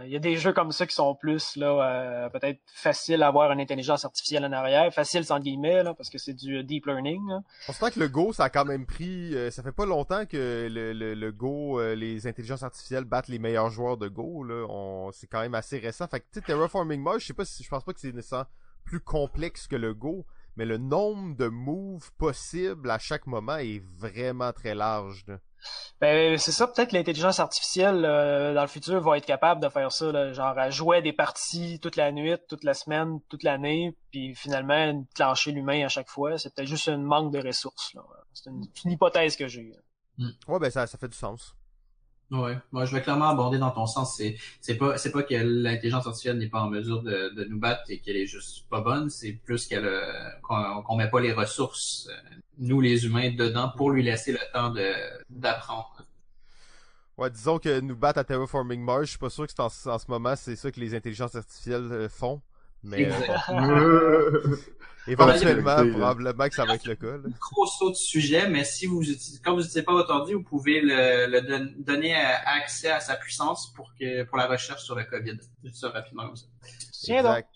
Il 0.09 0.13
y 0.13 0.15
a 0.15 0.19
des 0.19 0.37
jeux 0.37 0.53
comme 0.53 0.71
ça 0.71 0.87
qui 0.87 0.95
sont 0.95 1.13
plus 1.13 1.55
là, 1.55 1.67
euh, 1.67 2.29
peut-être 2.29 2.59
faciles 2.65 3.21
à 3.21 3.27
avoir 3.27 3.51
une 3.51 3.59
intelligence 3.59 4.05
artificielle 4.05 4.43
en 4.43 4.51
arrière, 4.51 4.91
facile 4.91 5.23
sans 5.23 5.39
guillemets 5.39 5.83
parce 5.95 6.09
que 6.09 6.17
c'est 6.17 6.33
du 6.33 6.63
deep 6.63 6.87
learning. 6.87 7.27
Là. 7.27 7.41
On 7.67 7.73
se 7.73 7.89
que 7.91 7.99
le 7.99 8.09
Go, 8.09 8.33
ça 8.33 8.45
a 8.45 8.49
quand 8.49 8.65
même 8.65 8.87
pris. 8.87 9.35
euh, 9.35 9.51
ça 9.51 9.61
fait 9.61 9.71
pas 9.71 9.85
longtemps 9.85 10.25
que 10.25 10.67
le, 10.67 11.31
Go, 11.31 11.79
euh, 11.79 11.93
les 11.93 12.25
intelligences 12.25 12.63
artificielles 12.63 13.03
battent 13.03 13.27
les 13.27 13.37
meilleurs 13.37 13.69
joueurs 13.69 13.97
de 13.97 14.07
Go. 14.07 14.43
Là, 14.43 15.11
c'est 15.13 15.27
quand 15.27 15.41
même 15.41 15.53
assez 15.53 15.77
récent. 15.77 16.07
Fait 16.07 16.21
que 16.21 16.39
Terraforming 16.39 17.01
Mars, 17.01 17.19
je 17.19 17.27
sais 17.27 17.33
pas 17.33 17.45
si, 17.45 17.63
je 17.63 17.69
pense 17.69 17.83
pas 17.83 17.93
que 17.93 17.99
c'est 17.99 18.13
plus 18.83 18.99
complexe 18.99 19.67
que 19.67 19.75
le 19.75 19.93
Go, 19.93 20.25
mais 20.55 20.65
le 20.65 20.77
nombre 20.77 21.35
de 21.35 21.47
moves 21.47 22.11
possibles 22.17 22.89
à 22.89 22.97
chaque 22.97 23.27
moment 23.27 23.57
est 23.57 23.83
vraiment 23.97 24.51
très 24.53 24.73
large. 24.73 25.25
Ben 26.01 26.37
c'est 26.37 26.51
ça, 26.51 26.67
peut-être 26.67 26.91
que 26.91 26.95
l'intelligence 26.95 27.39
artificielle 27.39 28.05
euh, 28.05 28.53
dans 28.53 28.61
le 28.61 28.67
futur 28.67 29.01
va 29.01 29.17
être 29.17 29.25
capable 29.25 29.61
de 29.61 29.67
faire 29.67 29.91
ça, 29.91 30.31
genre 30.31 30.57
à 30.57 30.69
jouer 30.69 31.01
des 31.01 31.11
parties 31.11 31.79
toute 31.81 31.97
la 31.97 32.11
nuit, 32.11 32.35
toute 32.47 32.63
la 32.63 32.73
semaine, 32.73 33.19
toute 33.29 33.43
l'année, 33.43 33.95
puis 34.11 34.33
finalement 34.35 35.05
clencher 35.13 35.51
l'humain 35.51 35.85
à 35.85 35.89
chaque 35.89 36.09
fois. 36.09 36.37
C'est 36.37 36.53
peut-être 36.53 36.69
juste 36.69 36.87
un 36.87 36.97
manque 36.97 37.33
de 37.33 37.45
ressources. 37.45 37.95
C'est 38.33 38.49
une, 38.49 38.91
hypothèse 38.91 39.35
que 39.35 39.47
j'ai. 39.47 39.73
Ouais, 40.47 40.59
ben 40.59 40.69
ça, 40.69 40.87
ça 40.87 40.97
fait 40.97 41.09
du 41.09 41.17
sens. 41.17 41.55
Ouais, 42.31 42.57
moi 42.71 42.85
je 42.85 42.93
vais 42.95 43.01
clairement 43.01 43.29
aborder 43.29 43.57
dans 43.57 43.71
ton 43.71 43.87
sens. 43.87 44.15
C'est 44.17 44.37
c'est 44.61 44.75
pas 44.75 44.97
c'est 44.97 45.11
pas 45.11 45.23
que 45.23 45.33
l'intelligence 45.33 46.05
artificielle 46.05 46.37
n'est 46.37 46.49
pas 46.49 46.61
en 46.61 46.69
mesure 46.69 47.01
de, 47.01 47.33
de 47.35 47.43
nous 47.45 47.59
battre 47.59 47.81
et 47.89 47.99
qu'elle 47.99 48.17
est 48.17 48.27
juste 48.27 48.69
pas 48.69 48.81
bonne. 48.81 49.09
C'est 49.09 49.31
plus 49.33 49.65
qu'elle 49.65 49.85
euh, 49.85 50.29
qu'on 50.43 50.83
qu'on 50.83 50.95
met 50.95 51.09
pas 51.09 51.21
les 51.21 51.33
ressources 51.33 52.07
euh, 52.11 52.35
nous 52.59 52.81
les 52.81 53.05
humains 53.05 53.31
dedans 53.31 53.71
pour 53.75 53.89
lui 53.89 54.03
laisser 54.03 54.31
le 54.31 54.39
temps 54.53 54.69
de 54.69 54.91
d'apprendre. 55.29 56.05
Ouais, 57.17 57.31
disons 57.31 57.57
que 57.57 57.79
nous 57.79 57.95
battre 57.95 58.19
à 58.19 58.23
Terraforming 58.23 58.81
Mars, 58.81 59.05
je 59.05 59.09
suis 59.09 59.19
pas 59.19 59.29
sûr 59.29 59.45
que 59.45 59.51
c'est 59.51 59.59
en, 59.59 59.65
en 59.65 59.99
ce 59.99 60.05
moment 60.07 60.35
c'est 60.35 60.55
ça 60.55 60.71
que 60.71 60.79
les 60.79 60.93
intelligences 60.93 61.35
artificielles 61.35 61.91
euh, 61.91 62.09
font. 62.09 62.41
Mais. 62.83 63.09
Euh, 63.49 64.55
éventuellement, 65.07 65.77
Ouais, 65.77 65.89
probablement 65.91 66.47
que 66.49 66.55
ça 66.55 66.65
va 66.65 66.75
être 66.75 66.85
le 66.85 66.95
cas. 66.95 67.17
là. 67.17 67.29
gros 67.39 67.65
saut 67.65 67.89
de 67.89 67.95
sujet, 67.95 68.47
mais 68.49 68.63
si 68.63 68.85
vous 68.85 69.01
utilisez, 69.01 69.39
quand 69.43 69.51
vous 69.51 69.57
n'utilisez 69.59 69.83
pas 69.83 69.93
votre 69.93 70.11
ordi, 70.13 70.33
vous 70.33 70.43
pouvez 70.43 70.81
le, 70.81 71.27
le 71.27 71.41
don- 71.41 71.73
donner 71.79 72.15
euh, 72.15 72.35
accès 72.45 72.89
à 72.91 72.99
sa 72.99 73.15
puissance 73.15 73.71
pour 73.73 73.93
que 73.99 74.23
pour 74.23 74.37
la 74.37 74.47
recherche 74.47 74.83
sur 74.83 74.95
le 74.95 75.03
COVID. 75.05 75.37
Juste 75.63 75.75
ça 75.77 75.89
rapidement 75.89 76.25
comme 76.27 76.35
ça. 76.35 76.45
Exact. 77.07 77.49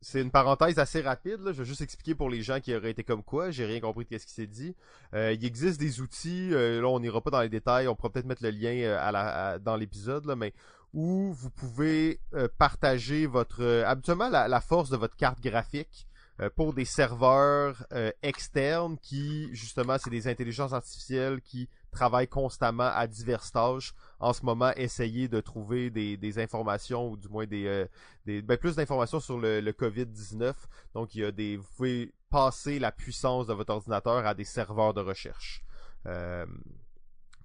C'est 0.00 0.20
une 0.20 0.30
parenthèse 0.30 0.78
assez 0.78 1.00
rapide. 1.00 1.40
Là. 1.40 1.52
Je 1.52 1.58
vais 1.58 1.64
juste 1.64 1.80
expliquer 1.80 2.14
pour 2.14 2.30
les 2.30 2.40
gens 2.40 2.60
qui 2.60 2.72
auraient 2.74 2.92
été 2.92 3.02
comme 3.02 3.22
quoi. 3.24 3.50
J'ai 3.50 3.66
rien 3.66 3.80
compris 3.80 4.06
de 4.08 4.16
ce 4.16 4.26
qui 4.26 4.32
s'est 4.32 4.46
dit. 4.46 4.76
Euh, 5.12 5.32
il 5.32 5.44
existe 5.44 5.80
des 5.80 6.00
outils. 6.00 6.50
euh, 6.52 6.80
là, 6.80 6.86
on 6.88 7.00
n'ira 7.00 7.20
pas 7.20 7.30
dans 7.30 7.40
les 7.40 7.48
détails. 7.48 7.88
On 7.88 7.96
pourra 7.96 8.10
peut-être 8.10 8.26
mettre 8.26 8.44
le 8.44 8.50
lien 8.50 8.96
à 8.96 9.10
la, 9.10 9.48
à- 9.48 9.58
dans 9.58 9.74
l'épisode, 9.76 10.24
mais 10.36 10.54
où 10.94 11.32
vous 11.32 11.50
pouvez 11.50 12.20
euh, 12.34 12.46
partager 12.58 13.26
votre 13.26 13.62
euh, 13.62 13.84
habituellement 13.86 14.28
la, 14.28 14.46
la 14.46 14.60
force 14.60 14.88
de 14.88 14.96
votre 14.96 15.16
carte 15.16 15.40
graphique 15.40 16.06
euh, 16.40 16.50
pour 16.54 16.72
des 16.72 16.84
serveurs 16.84 17.84
euh, 17.92 18.10
externes 18.22 18.96
qui 18.98 19.48
justement 19.52 19.96
c'est 19.98 20.10
des 20.10 20.28
intelligences 20.28 20.72
artificielles 20.72 21.40
qui 21.40 21.68
travaillent 21.90 22.28
constamment 22.28 22.90
à 22.94 23.06
diverses 23.06 23.52
tâches. 23.52 23.94
En 24.20 24.32
ce 24.32 24.44
moment 24.44 24.72
essayer 24.76 25.28
de 25.28 25.40
trouver 25.40 25.90
des, 25.90 26.16
des 26.16 26.38
informations 26.38 27.10
ou 27.10 27.16
du 27.16 27.28
moins 27.28 27.46
des, 27.46 27.66
euh, 27.66 27.86
des 28.26 28.42
ben, 28.42 28.56
plus 28.56 28.76
d'informations 28.76 29.20
sur 29.20 29.38
le, 29.38 29.60
le 29.60 29.72
COVID-19 29.72 30.54
donc 30.94 31.14
il 31.14 31.22
y 31.22 31.24
a 31.24 31.32
des 31.32 31.56
vous 31.56 31.66
pouvez 31.76 32.12
passer 32.30 32.78
la 32.78 32.92
puissance 32.92 33.46
de 33.46 33.54
votre 33.54 33.72
ordinateur 33.72 34.26
à 34.26 34.34
des 34.34 34.44
serveurs 34.44 34.94
de 34.94 35.00
recherche. 35.00 35.64
Euh, 36.06 36.46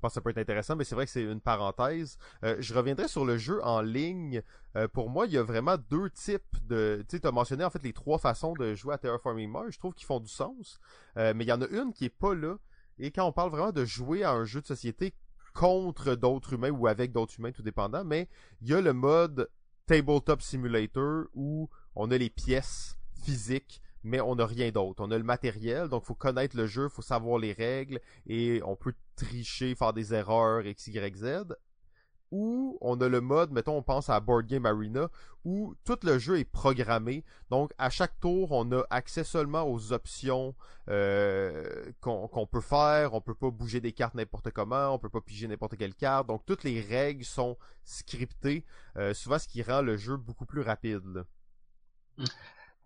pense 0.04 0.12
que 0.12 0.16
ça 0.16 0.22
peut 0.22 0.30
être 0.32 0.38
intéressant, 0.38 0.76
mais 0.76 0.84
c'est 0.84 0.96
vrai 0.96 1.06
que 1.06 1.12
c'est 1.12 1.24
une 1.24 1.40
parenthèse. 1.40 2.18
Euh, 2.44 2.58
je 2.60 2.74
reviendrai 2.74 3.08
sur 3.08 3.26
le 3.26 3.38
jeu 3.38 3.64
en 3.64 3.82
ligne. 3.82 4.44
Euh, 4.76 4.88
pour 4.88 5.10
moi, 5.10 5.26
il 5.26 5.34
y 5.34 5.38
a 5.38 5.44
vraiment 5.44 5.78
deux 5.90 6.10
types 6.10 6.58
de... 6.68 7.06
Tu 7.08 7.20
as 7.24 7.32
mentionné 7.32 7.64
en 7.64 7.70
fait 7.70 7.82
les 7.84 7.94
trois 7.94 8.18
façons 8.18 8.54
de 8.54 8.76
jouer 8.76 8.94
à 8.94 8.98
Terraforming 8.98 9.50
Mars. 9.50 9.68
Je 9.72 9.80
trouve 9.80 9.94
qu'ils 9.94 10.06
font 10.06 10.20
du 10.20 10.28
sens. 10.28 10.80
Euh, 11.18 11.34
mais 11.36 11.46
il 11.46 11.48
y 11.48 11.54
en 11.54 11.62
a 11.62 11.68
une 11.68 11.94
qui 11.94 12.06
est 12.06 12.10
pas 12.10 12.36
là. 12.36 12.58
Et 13.00 13.12
quand 13.12 13.26
on 13.26 13.32
parle 13.32 13.50
vraiment 13.50 13.72
de 13.72 13.86
jouer 13.86 14.24
à 14.24 14.32
un 14.32 14.44
jeu 14.44 14.62
de 14.62 14.68
société 14.68 15.16
contre 15.56 16.16
d'autres 16.16 16.54
humains 16.54 16.72
ou 16.72 16.88
avec 16.88 17.12
d'autres 17.14 17.40
humains, 17.40 17.52
tout 17.52 17.64
dépendant, 17.64 18.04
mais 18.04 18.28
il 18.62 18.70
y 18.70 18.74
a 18.74 18.82
le 18.82 18.94
mode 18.94 19.50
Tabletop 19.86 20.42
Simulator 20.42 21.26
où 21.34 21.70
on 21.96 22.12
a 22.12 22.18
les 22.18 22.30
pièces 22.30 22.98
physiques 23.24 23.82
mais 24.04 24.22
on 24.22 24.36
n'a 24.36 24.46
rien 24.46 24.70
d'autre. 24.72 25.04
On 25.04 25.12
a 25.12 25.18
le 25.18 25.24
matériel, 25.24 25.88
donc 25.88 26.04
faut 26.04 26.16
connaître 26.16 26.58
le 26.58 26.68
jeu, 26.68 26.90
faut 26.90 27.02
savoir 27.02 27.40
les 27.40 27.54
règles 27.54 28.00
et 28.28 28.62
on 28.66 28.76
peut 28.76 28.94
tricher, 29.16 29.76
faire 29.76 29.94
des 29.94 30.14
erreurs 30.14 30.66
X, 30.66 30.88
Y, 30.88 31.18
Z. 31.18 31.56
Ou 32.32 32.80
on 32.82 33.00
a 33.00 33.08
le 33.08 33.22
mode, 33.22 33.52
mettons, 33.52 33.78
on 33.78 33.84
pense 33.84 34.10
à 34.10 34.20
Board 34.20 34.48
Game 34.48 34.66
Arena, 34.66 35.08
où 35.46 35.76
tout 35.84 36.00
le 36.02 36.18
jeu 36.18 36.40
est 36.40 36.46
programmé. 36.46 37.24
Donc 37.52 37.72
à 37.78 37.92
chaque 37.92 38.20
tour, 38.20 38.52
on 38.52 38.72
a 38.72 38.84
accès 38.90 39.24
seulement 39.24 39.70
aux 39.70 39.94
options 39.94 40.56
euh, 40.90 41.92
qu'on 42.02 42.48
peut 42.52 42.60
faire. 42.60 43.14
On 43.14 43.22
peut 43.22 43.36
pas 43.36 43.52
bouger 43.52 43.82
des 43.82 43.94
cartes 43.94 44.16
n'importe 44.16 44.50
comment, 44.50 44.96
on 44.96 44.98
peut 44.98 45.10
pas 45.10 45.22
piger 45.22 45.48
n'importe 45.48 45.78
quelle 45.78 45.94
carte. 45.94 46.28
Donc 46.28 46.44
toutes 46.48 46.64
les 46.64 46.82
règles 46.82 47.24
sont 47.24 47.56
scriptées, 47.84 48.66
euh, 48.98 49.14
souvent 49.14 49.38
ce 49.38 49.48
qui 49.48 49.62
rend 49.62 49.84
le 49.84 49.96
jeu 49.96 50.18
beaucoup 50.18 50.48
plus 50.48 50.62
rapide. 50.62 51.04
là. 51.06 52.26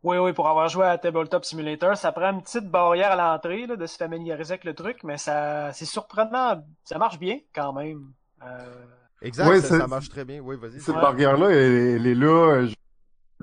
Oui, 0.03 0.17
oui, 0.17 0.31
pour 0.31 0.47
avoir 0.47 0.69
joué 0.69 0.85
à 0.85 0.97
Tabletop 0.97 1.43
Simulator, 1.43 1.97
ça 1.97 2.11
prend 2.11 2.31
une 2.31 2.41
petite 2.41 2.69
barrière 2.69 3.11
à 3.11 3.15
l'entrée 3.15 3.65
là, 3.65 3.75
de 3.75 3.85
se 3.85 3.97
familiariser 3.97 4.53
avec 4.53 4.63
le 4.63 4.73
truc, 4.73 5.03
mais 5.03 5.17
ça 5.17 5.71
c'est 5.73 5.85
surprenant, 5.85 6.63
ça 6.83 6.97
marche 6.97 7.19
bien 7.19 7.39
quand 7.53 7.73
même. 7.73 8.13
Euh, 8.43 8.85
Exact, 9.21 9.47
Ouais, 9.49 9.61
ça, 9.61 9.87
marche 9.87 10.09
très 10.09 10.23
bien. 10.23 10.39
Oui, 10.39 10.55
vas-y. 10.57 10.79
Cette 10.79 10.95
Ouais. 10.95 11.01
barrière-là, 11.01 11.49
elle, 11.49 11.73
elle 11.95 12.07
est 12.07 12.15
là 12.15 12.27
euh, 12.61 12.67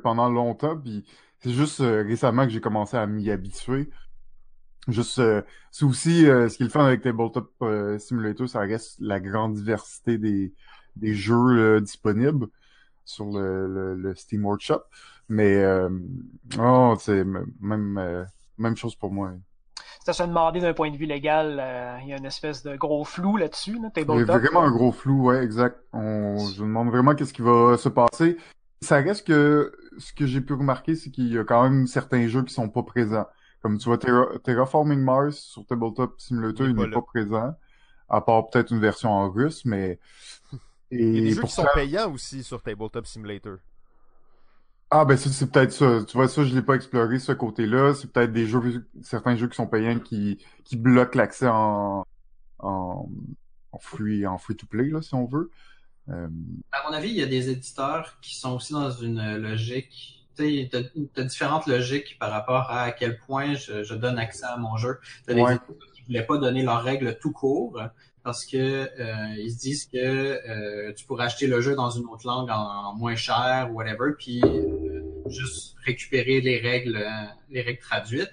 pendant 0.02 0.30
longtemps, 0.30 0.76
puis 0.78 1.04
c'est 1.40 1.50
juste 1.50 1.80
euh, 1.80 2.02
récemment 2.02 2.44
que 2.44 2.50
j'ai 2.50 2.60
commencé 2.60 2.96
à 2.96 3.06
m'y 3.06 3.30
habituer. 3.30 3.90
Juste, 4.86 5.18
euh, 5.18 5.42
c'est 5.70 5.84
aussi 5.86 6.26
euh, 6.26 6.48
ce 6.48 6.56
qui 6.58 6.62
est 6.62 6.66
le 6.66 6.70
fun 6.70 6.84
avec 6.86 7.00
Tabletop 7.02 7.50
euh, 7.62 7.98
Simulator, 7.98 8.48
ça 8.48 8.60
reste 8.60 8.96
la 9.00 9.18
grande 9.18 9.54
diversité 9.54 10.18
des, 10.18 10.52
des 10.96 11.14
jeux 11.14 11.34
euh, 11.58 11.80
disponibles 11.80 12.46
sur 13.04 13.26
le, 13.26 13.66
le, 13.66 13.94
le 13.94 14.14
Steam 14.14 14.44
Workshop. 14.44 14.82
Mais 15.28 15.56
euh, 15.56 15.88
oh, 16.58 16.94
c'est 17.00 17.24
même 17.60 17.98
euh, 17.98 18.24
même 18.58 18.76
chose 18.76 18.94
pour 18.94 19.10
moi. 19.10 19.32
ça 20.04 20.12
se 20.12 20.22
demander 20.22 20.60
d'un 20.60 20.74
point 20.74 20.90
de 20.90 20.96
vue 20.96 21.06
légal, 21.06 21.58
euh, 21.58 21.96
il 22.02 22.08
y 22.08 22.12
a 22.12 22.18
une 22.18 22.26
espèce 22.26 22.62
de 22.62 22.76
gros 22.76 23.04
flou 23.04 23.36
là-dessus, 23.36 23.78
là, 23.80 23.88
Il 23.96 24.02
y 24.02 24.10
a 24.22 24.24
vraiment 24.24 24.62
un 24.62 24.70
gros 24.70 24.92
flou, 24.92 25.24
ouais, 25.24 25.42
exact. 25.42 25.78
On, 25.92 26.36
je 26.38 26.62
me 26.62 26.68
demande 26.68 26.90
vraiment 26.90 27.14
qu'est-ce 27.14 27.32
qui 27.32 27.42
va 27.42 27.76
se 27.78 27.88
passer. 27.88 28.36
Ça 28.82 28.96
reste 28.96 29.26
que 29.26 29.72
ce 29.96 30.12
que 30.12 30.26
j'ai 30.26 30.42
pu 30.42 30.52
remarquer, 30.52 30.94
c'est 30.94 31.10
qu'il 31.10 31.32
y 31.32 31.38
a 31.38 31.44
quand 31.44 31.62
même 31.62 31.86
certains 31.86 32.28
jeux 32.28 32.42
qui 32.42 32.52
sont 32.52 32.68
pas 32.68 32.82
présents. 32.82 33.26
Comme 33.62 33.78
tu 33.78 33.88
vois, 33.88 33.96
Terra- 33.96 34.38
Terraforming 34.44 35.00
Mars 35.00 35.38
sur 35.38 35.64
Tabletop 35.64 36.20
Simulator, 36.20 36.66
Il 36.66 36.74
pas 36.76 36.82
n'est 36.82 36.90
pas 36.90 37.00
présent. 37.00 37.54
À 38.10 38.20
part 38.20 38.50
peut-être 38.50 38.72
une 38.72 38.80
version 38.80 39.10
en 39.10 39.30
russe, 39.30 39.64
mais... 39.64 39.98
Il 40.90 41.00
y 41.14 41.18
a 41.18 41.22
des 41.22 41.26
Et 41.28 41.30
jeux 41.30 41.40
pour 41.40 41.48
qui 41.48 41.54
sont 41.54 41.62
ça... 41.62 41.70
payants 41.74 42.12
aussi 42.12 42.42
sur 42.42 42.62
Tabletop 42.62 43.06
Simulator. 43.06 43.56
Ah, 44.90 45.04
ben 45.04 45.16
ça, 45.16 45.30
c'est 45.30 45.50
peut-être 45.50 45.72
ça. 45.72 46.04
Tu 46.04 46.16
vois, 46.16 46.28
ça, 46.28 46.44
je 46.44 46.54
l'ai 46.54 46.62
pas 46.62 46.74
exploré, 46.76 47.18
ce 47.18 47.32
côté-là. 47.32 47.94
C'est 47.94 48.12
peut-être 48.12 48.32
des 48.32 48.46
jeux, 48.46 48.88
certains 49.02 49.34
jeux 49.36 49.48
qui 49.48 49.56
sont 49.56 49.66
payants 49.66 49.98
qui, 49.98 50.38
qui 50.64 50.76
bloquent 50.76 51.18
l'accès 51.18 51.48
en, 51.48 52.04
en, 52.60 53.08
en 53.72 53.78
free, 53.80 54.26
en 54.26 54.38
free-to-play, 54.38 54.90
là, 54.90 55.02
si 55.02 55.14
on 55.14 55.26
veut. 55.26 55.50
Euh, 56.10 56.28
À 56.72 56.88
mon 56.88 56.94
avis, 56.96 57.10
il 57.10 57.16
y 57.16 57.22
a 57.22 57.26
des 57.26 57.50
éditeurs 57.50 58.18
qui 58.20 58.34
sont 58.36 58.54
aussi 58.54 58.72
dans 58.72 58.90
une 58.90 59.36
logique. 59.36 60.26
Tu 60.36 60.68
sais, 60.68 60.68
t'as 60.70 61.22
as 61.22 61.24
différentes 61.24 61.66
logiques 61.66 62.18
par 62.18 62.30
rapport 62.30 62.70
à, 62.70 62.82
à 62.82 62.92
quel 62.92 63.18
point 63.18 63.54
je, 63.54 63.84
je 63.84 63.94
donne 63.94 64.18
accès 64.18 64.44
à 64.44 64.56
mon 64.56 64.76
jeu. 64.76 64.98
T'as 65.26 65.34
des 65.34 65.42
Ouais. 65.42 65.46
éditeurs 65.46 65.76
qui 65.94 66.02
voulaient 66.02 66.26
pas 66.26 66.38
donner 66.38 66.62
leurs 66.62 66.82
règles 66.82 67.18
tout 67.20 67.32
court 67.32 67.80
parce 68.24 68.46
que 68.46 68.56
euh, 68.56 69.34
ils 69.36 69.52
se 69.52 69.58
disent 69.58 69.86
que 69.86 69.98
euh, 69.98 70.92
tu 70.94 71.04
pourrais 71.04 71.26
acheter 71.26 71.46
le 71.46 71.60
jeu 71.60 71.76
dans 71.76 71.90
une 71.90 72.06
autre 72.06 72.26
langue 72.26 72.50
en, 72.50 72.94
moins 72.94 73.14
cher 73.14 73.68
ou 73.70 73.74
whatever, 73.74 74.12
puis 74.18 74.40
euh, 74.42 75.02
juste 75.26 75.76
récupérer 75.84 76.40
les 76.40 76.58
règles, 76.58 76.96
euh, 76.96 77.26
les 77.50 77.60
règles 77.60 77.80
traduites. 77.80 78.32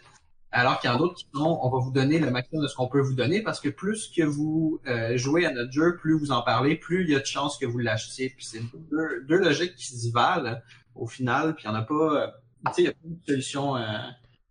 Alors 0.53 0.79
qu'il 0.79 0.89
y 0.89 0.93
en 0.93 0.95
a 0.95 0.99
d'autres 0.99 1.15
qui 1.15 1.27
sont, 1.33 1.59
on 1.61 1.69
va 1.69 1.79
vous 1.79 1.91
donner 1.91 2.19
le 2.19 2.29
maximum 2.29 2.63
de 2.63 2.67
ce 2.67 2.75
qu'on 2.75 2.87
peut 2.87 2.99
vous 2.99 3.13
donner 3.13 3.41
parce 3.41 3.61
que 3.61 3.69
plus 3.69 4.11
que 4.15 4.23
vous 4.23 4.81
euh, 4.87 5.15
jouez 5.17 5.45
à 5.45 5.51
notre 5.51 5.71
jeu, 5.71 5.97
plus 5.97 6.17
vous 6.17 6.31
en 6.31 6.41
parlez, 6.41 6.75
plus 6.75 7.03
il 7.03 7.09
y 7.09 7.15
a 7.15 7.19
de 7.19 7.25
chances 7.25 7.57
que 7.57 7.65
vous 7.65 7.77
l'achetiez. 7.77 8.29
Puis 8.29 8.45
c'est 8.45 8.61
deux, 8.91 9.23
deux 9.27 9.37
logiques 9.37 9.75
qui 9.75 9.85
se 9.85 10.11
valent 10.11 10.59
au 10.95 11.07
final. 11.07 11.55
Puis 11.55 11.65
il 11.65 11.71
n'y 11.71 11.75
en 11.75 11.79
a 11.79 11.83
pas, 11.83 11.93
euh, 11.93 12.27
tu 12.67 12.73
sais, 12.73 12.81
il 12.81 12.85
y 12.85 12.87
a 12.87 12.91
pas 12.91 12.97
de 13.03 13.25
solution. 13.25 13.75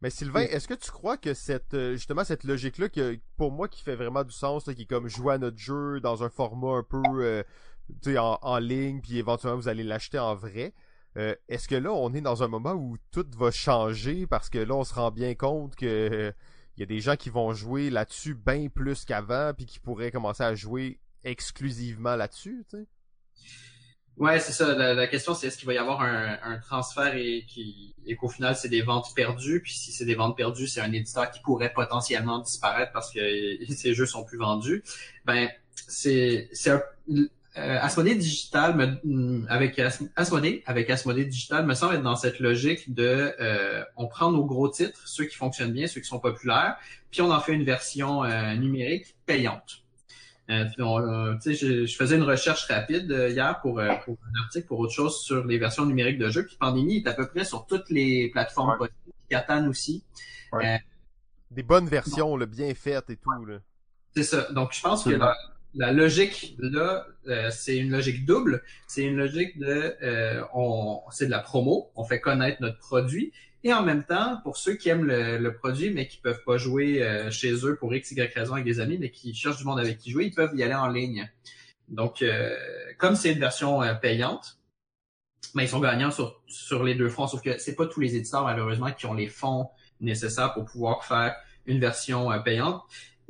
Euh, 0.01 0.07
Mais 0.07 0.11
Sylvain, 0.11 0.40
est-ce 0.40 0.68
que 0.68 0.74
tu 0.74 0.90
crois 0.90 1.16
que 1.16 1.34
cette 1.34 1.74
euh, 1.74 1.92
justement 1.92 2.24
cette 2.24 2.44
logique-là, 2.44 2.88
que 2.88 3.18
pour 3.36 3.53
moi 3.53 3.68
qui 3.68 3.82
fait 3.82 3.96
vraiment 3.96 4.24
du 4.24 4.32
sens, 4.32 4.66
là, 4.66 4.74
qui 4.74 4.82
est 4.82 4.86
comme 4.86 5.09
jouer 5.09 5.34
à 5.34 5.38
notre 5.38 5.59
jeu 5.59 6.01
dans 6.01 6.22
un 6.22 6.30
format 6.30 6.78
un 6.78 6.82
peu 6.82 7.03
euh, 7.18 7.42
en, 8.18 8.38
en 8.42 8.59
ligne, 8.59 9.01
puis 9.01 9.18
éventuellement 9.18 9.59
vous 9.59 9.68
allez 9.68 9.84
l'acheter 9.84 10.18
en 10.18 10.34
vrai, 10.34 10.74
euh, 11.16 11.34
est-ce 11.48 11.66
que 11.68 11.74
là 11.74 11.92
on 11.92 12.12
est 12.14 12.20
dans 12.20 12.42
un 12.42 12.48
moment 12.48 12.72
où 12.72 12.96
tout 13.11 13.26
va 13.36 13.51
changer 13.51 14.26
parce 14.26 14.48
que 14.48 14.59
là 14.59 14.74
on 14.76 14.84
se 14.84 14.94
rend 14.94 15.11
bien 15.11 15.34
compte 15.34 15.74
que 15.74 15.86
euh, 15.86 16.32
il 16.76 16.80
y 16.80 16.82
a 16.84 16.86
des 16.86 17.01
gens 17.01 17.16
qui 17.16 17.30
vont 17.30 17.53
jouer 17.53 17.90
là-dessus 17.90 18.34
bien 18.34 18.68
plus 18.68 19.05
qu'avant, 19.05 19.53
puis 19.55 19.66
qui 19.66 19.80
pourraient 19.80 20.12
commencer 20.12 20.44
à 20.44 20.55
jouer 20.55 21.01
exclusivement 21.24 22.16
là-dessus, 22.16 22.64
tu 22.70 22.78
sais? 22.78 22.86
Ouais, 24.21 24.39
c'est 24.39 24.53
ça. 24.53 24.75
La, 24.75 24.95
la 24.95 25.07
question, 25.09 25.35
c'est 25.35 25.47
est-ce 25.49 25.57
qu'il 25.57 25.66
va 25.66 25.73
y 25.75 25.79
avoir 25.79 26.03
un, 26.03 26.39
un 26.45 26.59
transfert 26.59 27.14
et, 27.16 27.45
qui, 27.49 27.95
et 28.07 28.16
qu'au 28.16 28.29
final, 28.29 28.55
c'est 28.55 28.68
des 28.68 28.83
ventes 28.83 29.14
perdues? 29.16 29.62
Puis 29.62 29.73
si 29.73 29.93
c'est 29.93 30.05
des 30.05 30.14
ventes 30.14 30.37
perdues, 30.37 30.68
c'est 30.68 30.83
un 30.83 30.93
éditeur 30.93 31.31
qui 31.31 31.41
pourrait 31.41 31.73
potentiellement 31.73 32.39
disparaître 32.39 32.93
parce 32.93 33.11
que 33.12 33.21
ses 33.75 33.95
jeux 33.95 34.05
sont 34.07 34.25
plus 34.25 34.37
vendus. 34.39 34.85
Ben, 35.25 35.49
c'est 35.89 36.51
c'est 36.53 36.71
un, 36.71 36.83
euh, 37.57 37.79
Asmodée 37.81 38.14
Digital 38.14 38.77
me, 39.05 39.47
avec 39.51 39.79
As- 39.79 40.03
Asmodée 40.16 40.62
avec 40.66 40.91
Asmodée 40.91 41.25
Digital 41.25 41.66
me 41.66 41.75
semble 41.75 41.95
être 41.97 42.03
dans 42.03 42.16
cette 42.16 42.41
logique 42.41 42.95
de 42.95 43.35
euh, 43.41 43.85
on 43.97 44.07
prend 44.07 44.31
nos 44.33 44.45
gros 44.45 44.68
titres, 44.68 45.01
ceux 45.09 45.25
qui 45.25 45.37
fonctionnent 45.37 45.73
bien, 45.73 45.87
ceux 45.89 46.01
qui 46.03 46.09
sont 46.09 46.21
populaires, 46.21 46.77
puis 47.11 47.23
on 47.23 47.31
en 47.33 47.41
fait 47.41 47.55
une 47.55 47.64
version 47.64 48.25
euh, 48.25 48.55
numérique 48.57 49.16
payante. 49.27 49.80
Euh, 50.51 50.64
on, 50.78 51.01
euh, 51.01 51.36
je, 51.46 51.86
je 51.86 51.96
faisais 51.96 52.16
une 52.16 52.24
recherche 52.24 52.64
rapide 52.66 53.11
euh, 53.12 53.28
hier 53.30 53.61
pour, 53.61 53.78
euh, 53.78 53.88
pour 54.05 54.16
un 54.26 54.42
article 54.42 54.66
pour 54.66 54.80
autre 54.80 54.92
chose 54.92 55.20
sur 55.22 55.44
les 55.46 55.59
versions 55.59 55.86
numériques 55.86 56.18
de 56.18 56.28
jeux. 56.28 56.44
Puis 56.44 56.57
Pandémie 56.59 56.96
est 56.96 57.07
à 57.07 57.12
peu 57.14 57.28
près 57.28 57.44
sur 57.44 57.66
toutes 57.66 57.88
les 57.90 58.30
plateformes 58.30 58.70
Ouais. 58.72 58.78
possibles. 58.78 58.98
Catan 59.28 59.68
aussi. 59.68 60.03
Des 61.53 61.62
bonnes 61.62 61.86
versions, 61.86 62.36
là, 62.36 62.46
bien 62.46 62.74
faites 62.74 63.11
et 63.11 63.16
tout, 63.16 63.44
là. 63.46 63.59
C'est 64.16 64.24
ça. 64.24 64.51
Donc 64.53 64.72
je 64.72 64.80
pense 64.80 65.05
que 65.05 65.11
Absolument. 65.11 65.32
la 65.74 65.92
logique 65.92 66.57
là, 66.59 67.07
c'est 67.51 67.76
une 67.76 67.92
logique 67.92 68.24
double. 68.26 68.62
C'est 68.88 69.05
une 69.05 69.16
logique 69.16 69.57
de, 69.59 69.94
on, 70.53 71.01
c'est 71.12 71.26
de 71.26 71.30
la 71.30 71.38
promo. 71.38 71.92
On 71.94 72.03
fait 72.05 72.20
connaître 72.20 72.61
notre 72.61 72.78
produit. 72.78 73.32
Et 73.62 73.72
en 73.74 73.82
même 73.82 74.04
temps, 74.04 74.38
pour 74.42 74.56
ceux 74.56 74.74
qui 74.74 74.88
aiment 74.88 75.04
le, 75.04 75.54
produit, 75.54 75.90
mais 75.90 76.08
qui 76.08 76.18
peuvent 76.18 76.42
pas 76.44 76.56
jouer 76.56 77.02
euh, 77.02 77.30
chez 77.30 77.52
eux 77.66 77.76
pour 77.76 77.94
x, 77.94 78.12
y 78.12 78.20
raison 78.34 78.54
avec 78.54 78.64
des 78.64 78.80
amis, 78.80 78.98
mais 78.98 79.11
qui 79.11 79.34
cherchent 79.34 79.58
du 79.58 79.64
monde 79.64 79.78
avec 79.78 79.98
qui 79.98 80.11
jouer, 80.11 80.26
ils 80.26 80.34
peuvent 80.34 80.54
y 80.54 80.62
aller 80.62 80.74
en 80.74 80.88
ligne. 80.88 81.30
Donc, 81.88 82.24
comme 82.98 83.16
c'est 83.16 83.32
une 83.32 83.40
version 83.40 83.80
payante, 84.00 84.61
mais 85.54 85.62
ben, 85.62 85.66
ils 85.66 85.68
sont 85.68 85.80
gagnants 85.80 86.12
sur, 86.12 86.40
sur 86.46 86.84
les 86.84 86.94
deux 86.94 87.08
fronts. 87.08 87.26
Sauf 87.26 87.42
que 87.42 87.58
c'est 87.58 87.74
pas 87.74 87.86
tous 87.86 87.98
les 87.98 88.14
éditeurs, 88.14 88.44
malheureusement, 88.44 88.92
qui 88.92 89.06
ont 89.06 89.14
les 89.14 89.26
fonds 89.26 89.68
nécessaires 90.00 90.54
pour 90.54 90.66
pouvoir 90.66 91.04
faire 91.04 91.34
une 91.66 91.80
version 91.80 92.30
payante 92.44 92.80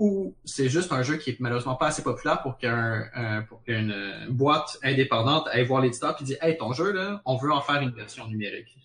ou 0.00 0.34
c'est 0.46 0.70
juste 0.70 0.92
un 0.92 1.02
jeu 1.02 1.18
qui 1.18 1.30
est 1.30 1.40
malheureusement 1.40 1.76
pas 1.76 1.88
assez 1.88 2.02
populaire 2.02 2.40
pour 2.40 2.56
qu'un 2.56 3.44
pour 3.48 3.62
qu'une 3.62 3.94
boîte 4.30 4.78
indépendante 4.82 5.46
aille 5.48 5.66
voir 5.66 5.82
l'éditeur 5.82 6.16
et 6.18 6.24
dit 6.24 6.36
Hey, 6.40 6.56
ton 6.56 6.72
jeu, 6.72 6.90
là, 6.90 7.20
on 7.26 7.36
veut 7.36 7.52
en 7.52 7.60
faire 7.60 7.82
une 7.82 7.90
version 7.90 8.26
numérique. 8.26 8.78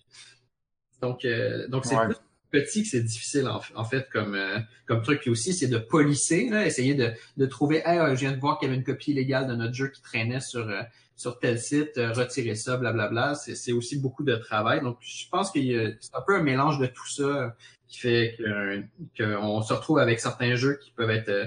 Donc, 1.00 1.24
euh, 1.24 1.68
donc 1.68 1.84
c'est 1.84 1.96
plus 1.96 2.16
petit 2.50 2.82
que 2.84 2.88
c'est 2.88 3.02
difficile 3.02 3.48
en, 3.74 3.84
fait 3.84 4.08
comme 4.10 4.34
euh, 4.34 4.58
comme 4.86 5.02
truc. 5.02 5.20
Puis 5.20 5.30
aussi, 5.30 5.52
c'est 5.52 5.66
de 5.66 5.78
polisser, 5.78 6.48
là, 6.48 6.64
essayer 6.64 6.94
de, 6.94 7.12
de 7.36 7.46
trouver 7.46 7.82
Hey, 7.84 7.98
euh, 7.98 8.14
je 8.14 8.20
viens 8.20 8.32
de 8.32 8.40
voir 8.40 8.58
qu'il 8.58 8.68
y 8.68 8.70
avait 8.70 8.78
une 8.78 8.84
copie 8.84 9.10
illégale 9.10 9.46
de 9.46 9.54
notre 9.54 9.74
jeu 9.74 9.88
qui 9.88 10.00
traînait 10.00 10.40
sur 10.40 10.70
sur 11.16 11.38
tel 11.38 11.58
site, 11.58 11.92
retirer 11.96 12.54
ça, 12.54 12.76
blablabla. 12.76 13.34
C'est 13.34 13.72
aussi 13.72 13.98
beaucoup 13.98 14.22
de 14.22 14.36
travail. 14.36 14.82
Donc, 14.82 14.98
je 15.00 15.28
pense 15.30 15.50
que 15.50 15.60
c'est 16.00 16.14
un 16.14 16.20
peu 16.20 16.36
un 16.36 16.42
mélange 16.42 16.78
de 16.78 16.86
tout 16.86 17.08
ça 17.08 17.54
qui 17.88 17.98
fait 17.98 18.36
qu'on 19.16 19.62
se 19.62 19.72
retrouve 19.72 19.98
avec 19.98 20.20
certains 20.20 20.54
jeux 20.54 20.78
qui 20.82 20.90
peuvent 20.92 21.10
être 21.10 21.28
euh, 21.28 21.46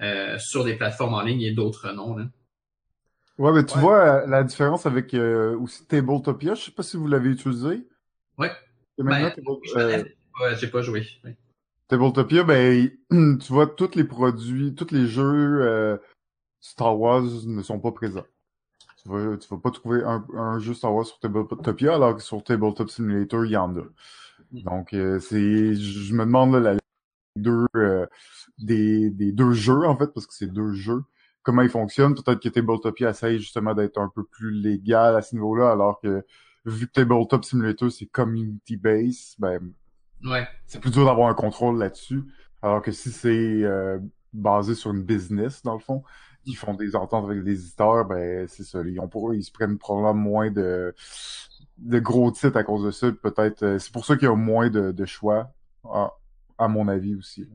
euh, 0.00 0.38
sur 0.38 0.64
des 0.64 0.74
plateformes 0.76 1.14
en 1.14 1.22
ligne 1.22 1.42
et 1.42 1.52
d'autres 1.52 1.92
non. 1.92 2.16
Là. 2.16 2.26
Ouais, 3.38 3.52
mais 3.52 3.64
tu 3.64 3.78
vois 3.78 4.22
euh, 4.22 4.26
la 4.26 4.42
différence 4.42 4.86
avec 4.86 5.14
aussi 5.14 5.86
Tabletopia, 5.86 6.54
je 6.54 6.62
sais 6.62 6.70
pas 6.70 6.82
si 6.82 6.96
vous 6.96 7.06
l'avez 7.06 7.30
utilisé. 7.30 7.86
Ouais. 8.36 8.50
Ben, 8.98 10.56
j'ai 10.56 10.68
pas 10.68 10.82
joué. 10.82 11.06
Tabletopia, 11.88 12.44
ben 12.44 12.90
tu 13.10 13.52
vois 13.52 13.66
tous 13.66 13.94
les 13.94 14.04
produits, 14.04 14.74
tous 14.74 14.92
les 14.92 15.06
jeux 15.06 15.98
Star 16.60 16.98
Wars 16.98 17.22
ne 17.22 17.62
sont 17.62 17.80
pas 17.80 17.92
présents. 17.92 18.26
Tu 19.02 19.08
vas, 19.08 19.36
tu 19.36 19.48
vas 19.48 19.58
pas 19.58 19.70
trouver 19.70 20.02
un, 20.02 20.24
un 20.34 20.58
jeu 20.58 20.74
Star 20.74 20.94
Wars 20.94 21.06
sur 21.06 21.18
Tabletopia, 21.20 21.94
alors 21.94 22.16
que 22.16 22.22
sur 22.22 22.42
Tabletop 22.42 22.90
Simulator, 22.90 23.44
il 23.44 23.52
y 23.52 23.56
en 23.56 23.76
a. 23.76 23.82
Donc, 24.50 24.92
euh, 24.92 25.20
c'est, 25.20 25.74
je 25.74 26.14
me 26.14 26.24
demande 26.24 26.54
là, 26.54 26.60
la 26.60 26.78
deux 27.36 27.66
euh, 27.76 28.06
des, 28.58 29.10
des 29.10 29.30
deux 29.32 29.52
jeux 29.52 29.86
en 29.86 29.96
fait, 29.96 30.08
parce 30.12 30.26
que 30.26 30.34
c'est 30.34 30.52
deux 30.52 30.72
jeux. 30.72 31.04
Comment 31.42 31.62
ils 31.62 31.68
fonctionnent 31.68 32.14
Peut-être 32.14 32.40
que 32.40 32.48
Tabletopia 32.48 33.10
essaye 33.10 33.38
justement 33.38 33.74
d'être 33.74 33.98
un 33.98 34.10
peu 34.14 34.24
plus 34.24 34.50
légal 34.50 35.16
à 35.16 35.22
ce 35.22 35.34
niveau-là, 35.36 35.70
alors 35.70 36.00
que 36.00 36.24
vu 36.64 36.86
que 36.86 36.92
Tabletop 36.92 37.44
Simulator 37.44 37.90
c'est 37.90 38.06
community 38.06 38.76
based, 38.76 39.36
ben 39.38 39.72
ouais. 40.24 40.46
c'est 40.66 40.80
plus 40.80 40.90
dur 40.90 41.04
d'avoir 41.04 41.28
un 41.28 41.34
contrôle 41.34 41.78
là-dessus. 41.78 42.22
Alors 42.62 42.82
que 42.82 42.92
si 42.92 43.10
c'est 43.10 43.28
euh, 43.62 43.98
basé 44.32 44.74
sur 44.74 44.90
une 44.90 45.02
business 45.02 45.62
dans 45.62 45.74
le 45.74 45.80
fond, 45.80 46.02
ils 46.44 46.56
font 46.56 46.74
des 46.74 46.96
ententes 46.96 47.24
avec 47.24 47.44
les 47.44 47.60
éditeurs, 47.60 48.04
ben 48.06 48.46
c'est 48.48 48.64
ça. 48.64 48.80
Ils 48.84 49.00
ont 49.00 49.08
pour 49.08 49.34
ils 49.34 49.44
se 49.44 49.52
prennent 49.52 49.78
probablement 49.78 50.14
moins 50.14 50.50
de 50.50 50.94
de 51.78 51.98
gros 51.98 52.30
titres 52.30 52.56
à 52.56 52.64
cause 52.64 52.84
de 52.84 52.90
ça. 52.90 53.10
Peut-être, 53.12 53.62
euh, 53.62 53.78
c'est 53.78 53.92
pour 53.92 54.04
ça 54.04 54.16
qu'il 54.16 54.28
y 54.28 54.30
a 54.30 54.34
moins 54.34 54.68
de, 54.68 54.92
de 54.92 55.04
choix, 55.04 55.52
à, 56.58 56.68
mon 56.68 56.88
avis 56.88 57.14
aussi. 57.14 57.48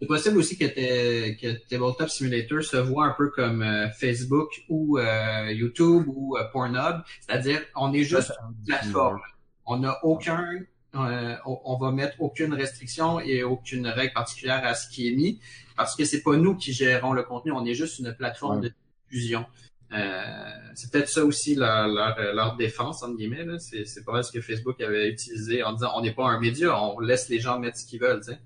C'est 0.00 0.06
possible 0.06 0.38
aussi 0.38 0.58
que, 0.58 0.66
que 0.66 1.68
Tabletop 1.68 2.08
Simulator 2.08 2.62
se 2.62 2.76
voit 2.76 3.06
un 3.06 3.14
peu 3.16 3.30
comme 3.30 3.62
euh, 3.62 3.88
Facebook 3.90 4.64
ou 4.68 4.98
euh, 4.98 5.52
YouTube 5.52 6.04
ou 6.08 6.36
Pornhub, 6.52 7.02
c'est-à-dire 7.20 7.60
on 7.76 7.92
est 7.92 8.02
juste 8.02 8.32
une 8.48 8.64
plateforme. 8.66 9.20
On 9.66 9.78
n'a 9.78 10.04
aucun, 10.04 10.44
on, 10.92 11.78
va 11.80 11.90
mettre 11.90 12.20
aucune 12.20 12.52
restriction 12.52 13.18
et 13.20 13.42
aucune 13.42 13.86
règle 13.86 14.12
particulière 14.12 14.62
à 14.64 14.74
ce 14.74 14.88
qui 14.88 15.08
est 15.08 15.12
mis 15.12 15.40
parce 15.76 15.96
que 15.96 16.04
c'est 16.04 16.22
pas 16.22 16.36
nous 16.36 16.54
qui 16.54 16.72
gérons 16.72 17.12
le 17.12 17.22
contenu, 17.22 17.52
on 17.52 17.64
est 17.64 17.74
juste 17.74 17.98
une 17.98 18.12
plateforme 18.14 18.60
de 18.60 18.72
diffusion. 19.10 19.46
Euh, 19.92 20.50
c'est 20.74 20.90
peut-être 20.90 21.08
ça 21.08 21.24
aussi 21.24 21.54
leur, 21.54 21.86
leur, 21.88 22.56
défense, 22.56 23.02
entre 23.02 23.16
guillemets. 23.16 23.46
C'est, 23.58 24.04
pas 24.04 24.12
mal 24.12 24.24
ce 24.24 24.32
que 24.32 24.40
Facebook 24.40 24.80
avait 24.80 25.08
utilisé 25.08 25.62
en 25.62 25.72
disant 25.72 25.92
on 25.94 26.02
n'est 26.02 26.14
pas 26.14 26.26
un 26.26 26.40
média, 26.40 26.76
on 26.82 26.98
laisse 26.98 27.28
les 27.28 27.38
gens 27.38 27.58
mettre 27.58 27.78
ce 27.78 27.86
qu'ils 27.86 28.00
veulent. 28.00 28.20
T'sais. 28.20 28.38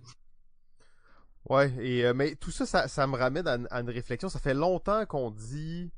Ouais, 1.49 1.73
et, 1.81 2.05
euh, 2.05 2.13
mais 2.15 2.35
tout 2.35 2.51
ça, 2.51 2.89
ça, 2.89 3.07
me 3.07 3.17
ramène 3.17 3.47
à, 3.47 3.81
une 3.81 3.91
réflexion. 3.91 4.29
Ça 4.29 4.39
fait 4.39 4.55
longtemps 4.55 5.07
qu'on 5.07 5.31
dit 5.31 5.91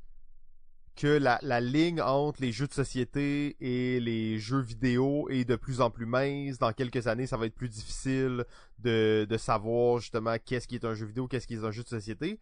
que 0.95 1.07
la, 1.07 1.39
ligne 1.61 2.01
entre 2.01 2.41
les 2.41 2.51
jeux 2.51 2.67
de 2.67 2.73
société 2.73 3.57
et 3.59 3.99
les 3.99 4.39
jeux 4.39 4.61
vidéo 4.61 5.27
est 5.29 5.45
de 5.45 5.55
plus 5.55 5.81
en 5.81 5.89
plus 5.89 6.05
mince. 6.05 6.57
Dans 6.57 6.71
quelques 6.73 7.07
années, 7.07 7.27
ça 7.27 7.37
va 7.37 7.47
être 7.47 7.55
plus 7.55 7.69
difficile 7.69 8.45
de, 8.79 9.25
de 9.29 9.37
savoir 9.37 9.99
justement 9.99 10.35
qu'est-ce 10.43 10.67
qui 10.67 10.75
est 10.75 10.85
un 10.85 10.93
jeu 10.93 11.05
vidéo, 11.05 11.27
qu'est-ce 11.27 11.47
qui 11.47 11.55
est 11.55 11.65
un 11.65 11.71
jeu 11.71 11.83
de 11.83 11.89
société. 11.89 12.39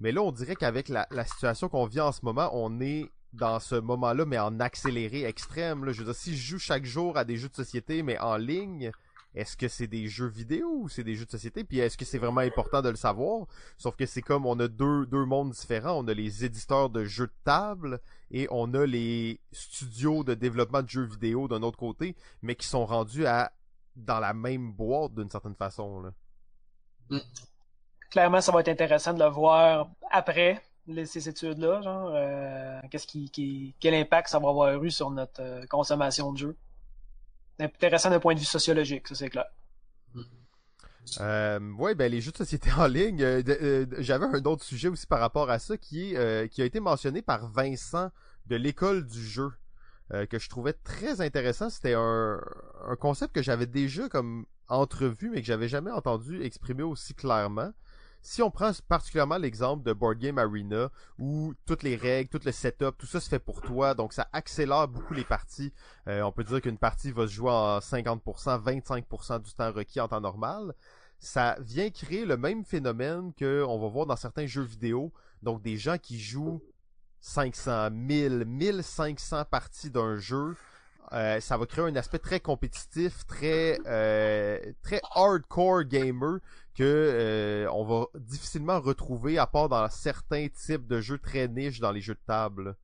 Mais 0.00 0.12
là, 0.12 0.22
on 0.22 0.32
dirait 0.32 0.56
qu'avec 0.56 0.88
la, 0.88 1.06
situation 1.24 1.68
qu'on 1.68 1.84
vit 1.84 2.00
en 2.00 2.10
ce 2.10 2.24
moment, 2.24 2.50
on 2.54 2.80
est 2.80 3.10
dans 3.34 3.60
ce 3.60 3.76
moment-là, 3.76 4.24
mais 4.24 4.38
en 4.38 4.58
accéléré 4.58 5.24
extrême. 5.24 5.84
Là. 5.84 5.92
Je 5.92 5.98
veux 5.98 6.06
dire, 6.06 6.14
si 6.14 6.36
je 6.36 6.52
joue 6.52 6.58
chaque 6.58 6.84
jour 6.84 7.16
à 7.16 7.24
des 7.24 7.36
jeux 7.36 7.50
de 7.50 7.54
société, 7.54 8.02
mais 8.02 8.18
en 8.18 8.36
ligne, 8.36 8.90
est-ce 9.34 9.56
que 9.56 9.68
c'est 9.68 9.86
des 9.86 10.08
jeux 10.08 10.28
vidéo 10.28 10.68
ou 10.82 10.88
c'est 10.88 11.04
des 11.04 11.14
jeux 11.14 11.24
de 11.24 11.30
société? 11.30 11.64
Puis 11.64 11.78
est-ce 11.78 11.96
que 11.96 12.04
c'est 12.04 12.18
vraiment 12.18 12.40
important 12.40 12.82
de 12.82 12.88
le 12.88 12.96
savoir? 12.96 13.46
Sauf 13.78 13.96
que 13.96 14.06
c'est 14.06 14.22
comme 14.22 14.46
on 14.46 14.58
a 14.60 14.68
deux, 14.68 15.06
deux 15.06 15.24
mondes 15.24 15.50
différents. 15.50 16.02
On 16.04 16.08
a 16.08 16.14
les 16.14 16.44
éditeurs 16.44 16.90
de 16.90 17.04
jeux 17.04 17.26
de 17.26 17.32
table 17.44 18.00
et 18.30 18.48
on 18.50 18.74
a 18.74 18.86
les 18.86 19.40
studios 19.52 20.24
de 20.24 20.34
développement 20.34 20.82
de 20.82 20.88
jeux 20.88 21.04
vidéo 21.04 21.48
d'un 21.48 21.62
autre 21.62 21.78
côté, 21.78 22.16
mais 22.42 22.54
qui 22.54 22.66
sont 22.66 22.86
rendus 22.86 23.26
à 23.26 23.52
dans 23.96 24.20
la 24.20 24.32
même 24.32 24.72
boîte 24.72 25.14
d'une 25.14 25.30
certaine 25.30 25.56
façon. 25.56 26.12
Mm 27.10 27.18
clairement, 28.10 28.40
ça 28.40 28.52
va 28.52 28.60
être 28.60 28.68
intéressant 28.68 29.14
de 29.14 29.22
le 29.22 29.30
voir 29.30 29.88
après 30.10 30.60
ces 31.04 31.28
études-là, 31.28 31.80
euh, 32.14 32.80
quel 33.78 33.94
impact 33.94 34.28
ça 34.28 34.38
va 34.40 34.48
avoir 34.48 34.82
eu 34.82 34.90
sur 34.90 35.10
notre 35.10 35.40
euh, 35.40 35.64
consommation 35.66 36.32
de 36.32 36.38
jeux. 36.38 36.56
Intéressant 37.60 38.10
d'un 38.10 38.20
point 38.20 38.34
de 38.34 38.40
vue 38.40 38.44
sociologique, 38.44 39.08
ça 39.08 39.14
c'est 39.14 39.30
clair. 39.30 39.46
Euh, 41.20 41.58
ouais, 41.74 41.94
ben 41.94 42.10
les 42.10 42.20
jeux 42.20 42.30
de 42.32 42.36
société 42.36 42.70
en 42.72 42.86
ligne. 42.86 43.22
Euh, 43.22 43.86
j'avais 43.98 44.26
un 44.26 44.44
autre 44.44 44.64
sujet 44.64 44.88
aussi 44.88 45.06
par 45.06 45.20
rapport 45.20 45.50
à 45.50 45.58
ça 45.58 45.76
qui 45.76 46.14
est 46.14 46.48
qui 46.50 46.62
a 46.62 46.64
été 46.64 46.80
mentionné 46.80 47.22
par 47.22 47.50
Vincent 47.50 48.10
de 48.46 48.56
l'école 48.56 49.06
du 49.06 49.24
jeu 49.24 49.50
que 50.28 50.38
je 50.38 50.48
trouvais 50.48 50.72
très 50.72 51.20
intéressant. 51.20 51.70
C'était 51.70 51.94
un, 51.94 52.40
un 52.86 52.96
concept 52.96 53.34
que 53.34 53.42
j'avais 53.42 53.66
déjà 53.66 54.08
comme 54.08 54.46
entrevu 54.68 55.30
mais 55.30 55.40
que 55.40 55.46
j'avais 55.46 55.68
jamais 55.68 55.90
entendu 55.90 56.42
exprimer 56.42 56.82
aussi 56.82 57.14
clairement. 57.14 57.72
Si 58.22 58.42
on 58.42 58.50
prend 58.50 58.70
particulièrement 58.86 59.38
l'exemple 59.38 59.82
de 59.82 59.92
Board 59.92 60.18
Game 60.18 60.38
Arena, 60.38 60.90
où 61.18 61.54
toutes 61.64 61.82
les 61.82 61.96
règles, 61.96 62.28
tout 62.28 62.40
le 62.44 62.52
setup, 62.52 62.98
tout 62.98 63.06
ça 63.06 63.18
se 63.18 63.28
fait 63.28 63.38
pour 63.38 63.62
toi, 63.62 63.94
donc 63.94 64.12
ça 64.12 64.28
accélère 64.32 64.88
beaucoup 64.88 65.14
les 65.14 65.24
parties. 65.24 65.72
Euh, 66.06 66.22
on 66.22 66.32
peut 66.32 66.44
dire 66.44 66.60
qu'une 66.60 66.78
partie 66.78 67.12
va 67.12 67.26
se 67.26 67.32
jouer 67.32 67.50
en 67.50 67.78
50%, 67.78 68.62
25% 68.62 69.42
du 69.42 69.52
temps 69.54 69.72
requis 69.72 70.00
en 70.00 70.08
temps 70.08 70.20
normal. 70.20 70.74
Ça 71.18 71.56
vient 71.60 71.90
créer 71.90 72.24
le 72.24 72.36
même 72.36 72.64
phénomène 72.64 73.32
qu'on 73.38 73.78
va 73.78 73.88
voir 73.88 74.06
dans 74.06 74.16
certains 74.16 74.46
jeux 74.46 74.62
vidéo, 74.62 75.12
donc 75.42 75.62
des 75.62 75.76
gens 75.76 75.98
qui 75.98 76.18
jouent 76.18 76.62
500, 77.20 77.90
1000, 77.90 78.44
1500 78.46 79.44
parties 79.50 79.90
d'un 79.90 80.16
jeu, 80.16 80.56
euh, 81.12 81.40
ça 81.40 81.56
va 81.56 81.66
créer 81.66 81.84
un 81.84 81.96
aspect 81.96 82.18
très 82.18 82.40
compétitif, 82.40 83.26
très 83.26 83.78
euh, 83.86 84.58
très 84.82 85.00
hardcore 85.14 85.82
gamer 85.84 86.38
que 86.76 86.84
euh, 86.84 87.68
on 87.72 87.84
va 87.84 88.06
difficilement 88.14 88.80
retrouver 88.80 89.36
à 89.38 89.46
part 89.46 89.68
dans 89.68 89.88
certains 89.88 90.46
types 90.48 90.86
de 90.86 91.00
jeux 91.00 91.18
très 91.18 91.48
niches 91.48 91.80
dans 91.80 91.90
les 91.90 92.00
jeux 92.00 92.14
de 92.14 92.20
table. 92.26 92.76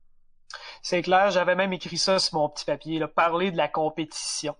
C'est 0.81 1.01
clair, 1.01 1.31
j'avais 1.31 1.55
même 1.55 1.73
écrit 1.73 1.97
ça 1.97 2.19
sur 2.19 2.37
mon 2.37 2.49
petit 2.49 2.65
papier, 2.65 3.05
parler 3.07 3.51
de 3.51 3.57
la 3.57 3.67
compétition. 3.67 4.55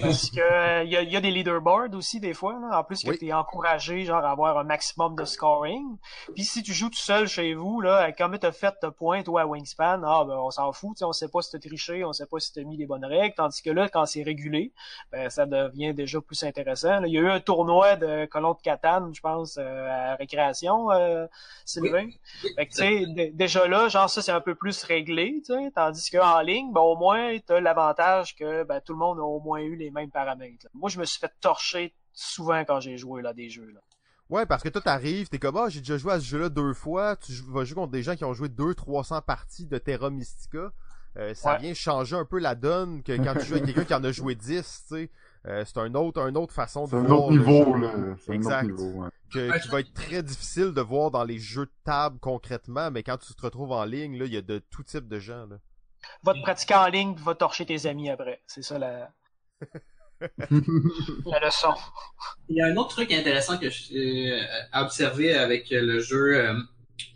Parce 0.00 0.30
que 0.30 0.84
il 0.84 0.96
euh, 0.96 1.02
y, 1.02 1.16
a, 1.16 1.20
des 1.20 1.30
leaderboards 1.30 1.94
aussi 1.94 2.20
des 2.20 2.32
fois. 2.32 2.58
Là. 2.60 2.78
En 2.78 2.84
plus 2.84 3.02
que 3.02 3.10
tu 3.10 3.26
es 3.26 3.32
encouragé 3.32 4.04
genre 4.04 4.24
à 4.24 4.30
avoir 4.30 4.56
un 4.58 4.64
maximum 4.64 5.14
de 5.14 5.24
scoring. 5.24 5.96
Puis 6.34 6.44
si 6.44 6.62
tu 6.62 6.72
joues 6.72 6.88
tout 6.88 6.98
seul 6.98 7.28
chez 7.28 7.54
vous, 7.54 7.80
là, 7.80 8.10
comme 8.12 8.38
tu 8.38 8.46
as 8.46 8.52
fait 8.52 8.74
ta 8.80 8.90
point 8.90 9.22
toi 9.22 9.42
à 9.42 9.46
Wingspan, 9.46 10.02
ah 10.04 10.24
ben 10.26 10.36
on 10.36 10.50
s'en 10.50 10.72
fout, 10.72 11.02
on 11.02 11.12
sait 11.12 11.28
pas 11.28 11.42
si 11.42 11.50
t'as 11.52 11.58
triché, 11.58 12.04
on 12.04 12.12
sait 12.12 12.26
pas 12.26 12.38
si 12.38 12.52
t'as 12.52 12.62
mis 12.62 12.76
les 12.76 12.86
bonnes 12.86 13.04
règles. 13.04 13.34
Tandis 13.34 13.62
que 13.62 13.70
là, 13.70 13.88
quand 13.88 14.06
c'est 14.06 14.22
régulé, 14.22 14.72
ben, 15.12 15.28
ça 15.28 15.44
devient 15.46 15.92
déjà 15.92 16.20
plus 16.20 16.42
intéressant. 16.44 17.02
Il 17.04 17.12
y 17.12 17.18
a 17.18 17.20
eu 17.20 17.30
un 17.30 17.40
tournoi 17.40 17.96
de 17.96 18.26
colon 18.26 18.52
de 18.52 18.62
Catane, 18.62 19.14
je 19.14 19.20
pense, 19.20 19.58
euh, 19.58 20.12
à 20.12 20.14
récréation, 20.16 20.90
euh, 20.92 21.26
Sylvain. 21.64 22.08
Fait 22.56 22.66
que 22.66 22.70
tu 22.72 22.76
sais, 22.76 23.30
déjà 23.34 23.66
là, 23.68 23.88
genre 23.88 24.08
ça 24.08 24.22
c'est 24.22 24.32
un 24.32 24.40
peu 24.40 24.54
plus 24.54 24.82
réglé, 24.84 25.42
tandis 25.74 26.10
qu'en 26.10 26.40
ligne, 26.40 26.72
ben 26.72 26.80
au 26.80 26.96
moins, 26.96 27.36
tu 27.38 27.52
as 27.52 27.60
l'avantage 27.60 28.34
que 28.34 28.64
ben, 28.64 28.80
tout 28.80 28.92
le 28.92 28.98
monde 28.98 29.18
a 29.18 29.22
au 29.22 29.40
moins 29.40 29.57
eu 29.62 29.76
les 29.76 29.90
mêmes 29.90 30.10
paramètres. 30.10 30.66
Moi, 30.74 30.88
je 30.90 30.98
me 30.98 31.04
suis 31.04 31.18
fait 31.18 31.32
torcher 31.40 31.94
souvent 32.12 32.64
quand 32.64 32.80
j'ai 32.80 32.96
joué 32.96 33.22
là 33.22 33.32
des 33.32 33.48
jeux. 33.48 33.70
Là. 33.72 33.80
Ouais, 34.30 34.44
parce 34.46 34.62
que 34.62 34.68
toi 34.68 34.80
t'arrives, 34.82 35.28
t'es 35.28 35.38
comme 35.38 35.56
ah 35.56 35.68
j'ai 35.68 35.80
déjà 35.80 35.96
joué 35.96 36.12
à 36.12 36.20
ce 36.20 36.24
jeu-là 36.26 36.48
deux 36.50 36.74
fois, 36.74 37.16
tu 37.16 37.32
vas 37.48 37.64
jouer 37.64 37.76
contre 37.76 37.92
des 37.92 38.02
gens 38.02 38.14
qui 38.16 38.24
ont 38.24 38.34
joué 38.34 38.48
deux 38.48 38.74
300 38.74 39.22
parties 39.22 39.66
de 39.66 39.78
Terra 39.78 40.10
Mystica. 40.10 40.72
Euh, 41.16 41.32
ça 41.34 41.52
Ouais. 41.54 41.58
vient 41.60 41.74
changer 41.74 42.14
un 42.16 42.24
peu 42.26 42.38
la 42.38 42.54
donne 42.54 43.02
que 43.02 43.12
quand 43.16 43.32
tu 43.40 43.46
joues 43.46 43.54
avec 43.54 43.64
quelqu'un 43.66 43.84
qui 43.84 43.94
en 43.94 44.04
a 44.04 44.12
joué 44.12 44.34
10, 44.34 44.84
tu 44.88 44.94
sais. 44.94 45.10
Euh, 45.46 45.64
c'est 45.64 45.78
un 45.78 45.94
autre, 45.94 46.20
un 46.20 46.34
autre 46.34 46.52
façon 46.52 46.84
de 46.84 46.90
C'est 46.90 46.96
un 46.96 47.00
voir 47.04 47.22
autre 47.24 47.32
niveau, 47.32 47.74
jeu, 47.74 47.80
là. 47.80 47.92
C'est 48.20 48.32
un 48.32 48.34
Exact. 48.34 48.64
autre 48.70 48.82
niveau, 48.84 49.02
ouais. 49.04 49.08
que- 49.32 49.62
qui 49.62 49.68
va 49.68 49.80
être 49.80 49.94
très 49.94 50.22
difficile 50.22 50.72
de 50.74 50.80
voir 50.82 51.10
dans 51.10 51.24
les 51.24 51.38
jeux 51.38 51.64
de 51.66 51.72
table 51.84 52.18
concrètement, 52.20 52.90
mais 52.90 53.02
quand 53.02 53.16
tu 53.16 53.34
te 53.34 53.42
retrouves 53.42 53.72
en 53.72 53.84
ligne, 53.84 54.18
là, 54.18 54.26
il 54.26 54.34
y 54.34 54.36
a 54.36 54.42
de 54.42 54.58
tout 54.70 54.82
type 54.82 55.08
de 55.08 55.18
gens. 55.18 55.46
Là. 55.46 55.56
Va 56.22 56.34
te 56.34 56.42
pratiquer 56.42 56.74
en 56.74 56.86
ligne, 56.88 57.14
puis 57.14 57.24
va 57.24 57.34
torcher 57.34 57.64
tes 57.66 57.86
amis 57.86 58.10
après. 58.10 58.42
C'est 58.46 58.62
ça 58.62 58.78
la, 58.78 59.10
la 60.20 61.40
leçon. 61.46 61.74
Il 62.48 62.56
y 62.56 62.60
a 62.60 62.66
un 62.66 62.76
autre 62.76 62.90
truc 62.90 63.12
intéressant 63.12 63.58
que 63.58 63.70
j'ai 63.70 64.32
euh, 64.32 64.42
à 64.72 64.82
observer 64.84 65.34
avec 65.34 65.68
le 65.70 66.00
jeu, 66.00 66.36
euh, 66.36 66.54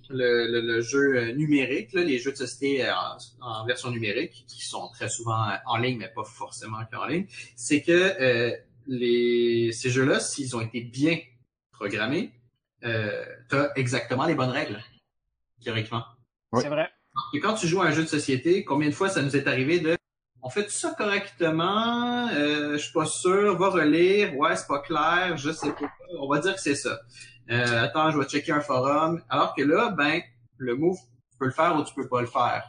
le, 0.09 0.47
le- 0.47 0.61
le 0.61 0.81
jeu 0.81 1.17
euh, 1.17 1.33
numérique, 1.33 1.93
là, 1.95 2.03
les 2.03 2.19
jeux 2.19 2.33
de 2.33 2.37
société 2.37 2.85
euh, 2.87 2.93
en, 3.41 3.63
en 3.63 3.67
version 3.67 3.91
numérique, 3.91 4.45
qui 4.47 4.63
sont 4.65 4.89
très 4.91 5.09
souvent 5.09 5.45
en 5.67 5.77
ligne, 5.79 5.99
mais 5.99 6.09
pas 6.09 6.25
forcément 6.25 6.79
qu'en 6.93 7.07
ligne, 7.07 7.27
c'est 7.57 7.83
que 7.83 7.93
euh, 7.93 8.57
les, 8.87 9.71
ces 9.73 9.91
jeux-là, 9.91 10.21
s'ils 10.21 10.55
ont 10.57 10.61
été 10.61 10.81
bien 10.83 11.19
programmés, 11.73 12.33
euh, 12.85 13.25
tu 13.49 13.57
as 13.57 13.73
exactement 13.77 14.27
les 14.27 14.35
bonnes 14.35 14.51
règles, 14.51 14.83
théoriquement. 15.65 16.05
C'est 16.61 16.69
vrai. 16.69 16.91
Et 17.35 17.41
quand 17.41 17.55
tu 17.55 17.67
joues 17.67 17.83
à 17.83 17.87
un 17.87 17.91
jeu 17.93 18.03
de 18.03 18.09
société, 18.09 18.65
combien 18.65 18.89
de 18.89 18.95
fois 18.95 19.09
ça 19.09 19.23
nous 19.23 19.37
est 19.37 19.47
arrivé 19.47 19.81
de 19.81 19.97
on 20.43 20.51
fait 20.51 20.65
tout 20.65 20.71
ça 20.71 20.95
correctement, 20.97 22.29
euh, 22.29 22.73
je 22.73 22.79
suis 22.79 22.93
pas 22.93 23.07
sûr, 23.07 23.57
va 23.57 23.69
relire, 23.69 24.37
ouais, 24.37 24.57
c'est 24.57 24.67
pas 24.67 24.81
clair, 24.81 25.37
je 25.37 25.53
sais 25.53 25.71
pas, 25.73 25.91
on 26.19 26.29
va 26.29 26.41
dire 26.41 26.55
que 26.55 26.61
c'est 26.61 26.75
ça. 26.75 26.99
Euh, 27.51 27.85
attends, 27.85 28.11
je 28.11 28.19
vais 28.19 28.25
checker 28.25 28.53
un 28.53 28.61
forum. 28.61 29.23
Alors 29.29 29.55
que 29.55 29.63
là, 29.63 29.91
ben, 29.91 30.21
le 30.59 30.75
move, 30.77 30.99
tu 31.31 31.39
peux 31.39 31.47
le 31.47 31.53
faire 31.53 31.77
ou 31.77 31.85
tu 31.85 31.95
peux 31.95 32.09
pas 32.09 32.21
le 32.21 32.27
faire. 32.27 32.65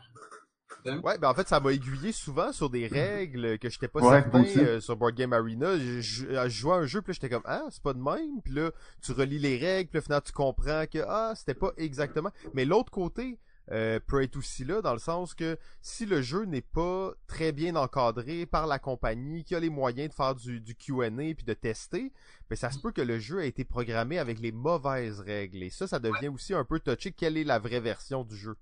Ouais, 0.86 1.18
ben 1.18 1.30
en 1.30 1.34
fait, 1.34 1.48
ça 1.48 1.62
m'a 1.62 1.72
aiguillé 1.72 2.12
souvent 2.12 2.52
sur 2.52 2.70
des 2.70 2.88
règles 2.88 3.58
que 3.58 3.70
j'étais 3.70 3.88
pas 3.88 4.02
Ouais, 4.02 4.22
certain 4.22 4.44
euh, 4.62 4.82
sur 4.82 4.98
Board 4.98 5.16
Game 5.16 5.32
Arena. 5.32 5.78
Je, 5.78 6.02
je, 6.02 6.26
je 6.26 6.50
jouais 6.50 6.74
à 6.74 6.78
un 6.80 6.86
jeu, 6.86 7.02
puis 7.02 7.12
là, 7.12 7.14
j'étais 7.14 7.30
comme 7.30 7.44
ah, 7.46 7.64
c'est 7.70 7.82
pas 7.82 7.94
de 7.94 8.02
même. 8.02 8.42
Puis 8.44 8.54
là, 8.54 8.72
tu 9.02 9.14
relis 9.14 9.40
les 9.40 9.58
règles, 9.58 9.90
puis 9.90 10.00
là, 10.00 10.02
finalement, 10.02 10.24
tu 10.26 10.34
comprends 10.34 10.84
que 10.92 11.00
ah, 11.08 11.34
c'était 11.36 11.54
pas 11.54 11.72
exactement. 11.78 12.32
Mais 12.54 12.66
l'autre 12.66 12.92
côté 12.92 13.40
euh, 13.72 14.00
peut 14.06 14.22
être 14.22 14.36
aussi 14.36 14.66
là, 14.66 14.82
dans 14.82 14.94
le 14.94 15.00
sens 15.00 15.34
que 15.34 15.58
si 15.82 16.06
le 16.06 16.22
jeu 16.22 16.46
n'est 16.46 16.62
pas 16.62 17.14
très 17.28 17.52
bien 17.52 17.76
encadré 17.76 18.46
par 18.46 18.68
la 18.68 18.78
compagnie, 18.80 19.44
qui 19.44 19.56
a 19.56 19.60
les 19.60 19.70
moyens 19.70 20.10
de 20.10 20.14
faire 20.14 20.36
du, 20.36 20.60
du 20.60 20.76
Q&A 20.76 21.10
puis 21.10 21.46
de 21.46 21.54
tester, 21.54 22.12
ben 22.50 22.56
ça 22.56 22.72
se 22.72 22.80
peut 22.80 22.92
que 22.92 23.02
le 23.02 23.20
jeu 23.20 23.40
a 23.40 23.46
été 23.46 23.64
programmé 23.64 24.20
avec 24.20 24.40
les 24.40 24.52
mauvaises 24.52 25.22
règles. 25.22 25.64
Et 25.64 25.70
ça, 25.70 25.88
ça 25.88 26.00
devient 26.00 26.28
aussi 26.28 26.54
un 26.54 26.66
peu 26.66 26.80
touché. 26.80 27.12
Quelle 27.12 27.38
est 27.38 27.44
la 27.46 27.60
vraie 27.60 27.80
version 27.80 28.24
du 28.24 28.36
jeu? 28.36 28.58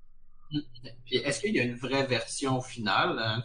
Puis 1.05 1.17
est-ce 1.17 1.41
qu'il 1.41 1.55
y 1.55 1.59
a 1.59 1.63
une 1.63 1.77
vraie 1.77 2.05
version 2.05 2.61
finale, 2.61 3.17
hein? 3.19 3.41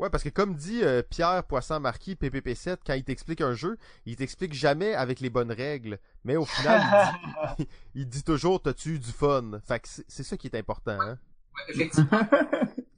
Ouais, 0.00 0.08
parce 0.10 0.22
que 0.24 0.28
comme 0.30 0.54
dit 0.54 0.82
euh, 0.82 1.02
Pierre 1.02 1.44
Poisson-Marquis, 1.44 2.14
PPP7, 2.14 2.78
quand 2.86 2.94
il 2.94 3.04
t'explique 3.04 3.40
un 3.42 3.54
jeu, 3.54 3.76
il 4.06 4.16
t'explique 4.16 4.54
jamais 4.54 4.94
avec 4.94 5.20
les 5.20 5.28
bonnes 5.30 5.52
règles. 5.52 5.98
Mais 6.24 6.36
au 6.36 6.44
final, 6.46 6.80
il 7.58 7.64
dit, 7.64 7.70
il 7.94 8.08
dit 8.08 8.22
toujours, 8.24 8.62
t'as-tu 8.62 8.98
du 8.98 9.12
fun? 9.12 9.60
Fait 9.66 9.80
que 9.80 9.88
c'est 9.88 10.04
c'est 10.08 10.22
ça 10.22 10.36
qui 10.36 10.46
est 10.46 10.56
important, 10.56 10.98
hein? 11.00 11.18
Ouais, 11.54 11.74
effectivement. 11.74 12.18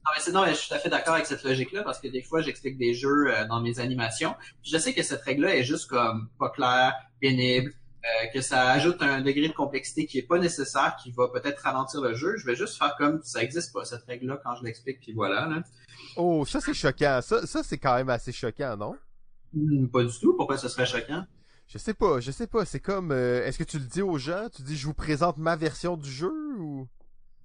Non, 0.05 0.11
mais 0.15 0.19
c'est- 0.21 0.31
non, 0.31 0.43
mais 0.45 0.51
je 0.51 0.55
suis 0.59 0.69
tout 0.69 0.75
à 0.75 0.79
fait 0.79 0.89
d'accord 0.89 1.13
avec 1.15 1.25
cette 1.25 1.43
logique-là 1.43 1.83
parce 1.83 1.99
que 1.99 2.07
des 2.07 2.21
fois, 2.21 2.41
j'explique 2.41 2.77
des 2.77 2.93
jeux 2.93 3.27
euh, 3.33 3.45
dans 3.47 3.59
mes 3.61 3.79
animations. 3.79 4.35
Puis 4.61 4.71
je 4.71 4.77
sais 4.77 4.93
que 4.93 5.01
cette 5.03 5.21
règle-là 5.23 5.55
est 5.57 5.63
juste 5.63 5.89
comme 5.89 6.29
pas 6.39 6.49
claire, 6.49 6.93
pénible, 7.21 7.73
euh, 8.03 8.27
que 8.33 8.41
ça 8.41 8.69
ajoute 8.71 9.01
un 9.01 9.21
degré 9.21 9.47
de 9.47 9.53
complexité 9.53 10.05
qui 10.05 10.19
est 10.19 10.27
pas 10.27 10.37
nécessaire, 10.39 10.97
qui 11.01 11.11
va 11.11 11.29
peut-être 11.29 11.59
ralentir 11.61 12.01
le 12.01 12.13
jeu. 12.15 12.35
Je 12.37 12.45
vais 12.45 12.55
juste 12.55 12.77
faire 12.77 12.95
comme 12.97 13.21
ça 13.23 13.41
existe 13.41 13.71
pas 13.73 13.85
cette 13.85 14.03
règle-là 14.03 14.39
quand 14.43 14.55
je 14.55 14.63
l'explique, 14.63 14.99
puis 14.99 15.13
voilà. 15.13 15.47
Là. 15.47 15.63
Oh, 16.15 16.45
ça 16.45 16.61
c'est 16.61 16.73
choquant. 16.73 17.19
Ça, 17.21 17.45
ça 17.45 17.63
c'est 17.63 17.77
quand 17.77 17.95
même 17.95 18.09
assez 18.09 18.31
choquant, 18.31 18.77
non? 18.77 18.95
Hmm, 19.53 19.87
pas 19.87 20.03
du 20.03 20.19
tout. 20.19 20.35
Pourquoi 20.35 20.57
ce 20.57 20.67
serait 20.67 20.85
choquant? 20.85 21.25
Je 21.67 21.77
sais 21.77 21.93
pas, 21.93 22.19
je 22.19 22.31
sais 22.31 22.47
pas. 22.47 22.65
C'est 22.65 22.79
comme, 22.79 23.11
euh, 23.11 23.45
est-ce 23.45 23.57
que 23.57 23.63
tu 23.63 23.79
le 23.79 23.85
dis 23.85 24.01
aux 24.01 24.17
gens? 24.17 24.47
Tu 24.53 24.61
dis, 24.61 24.75
je 24.75 24.85
vous 24.85 24.93
présente 24.93 25.37
ma 25.37 25.55
version 25.55 25.97
du 25.97 26.09
jeu 26.09 26.33
ou? 26.59 26.87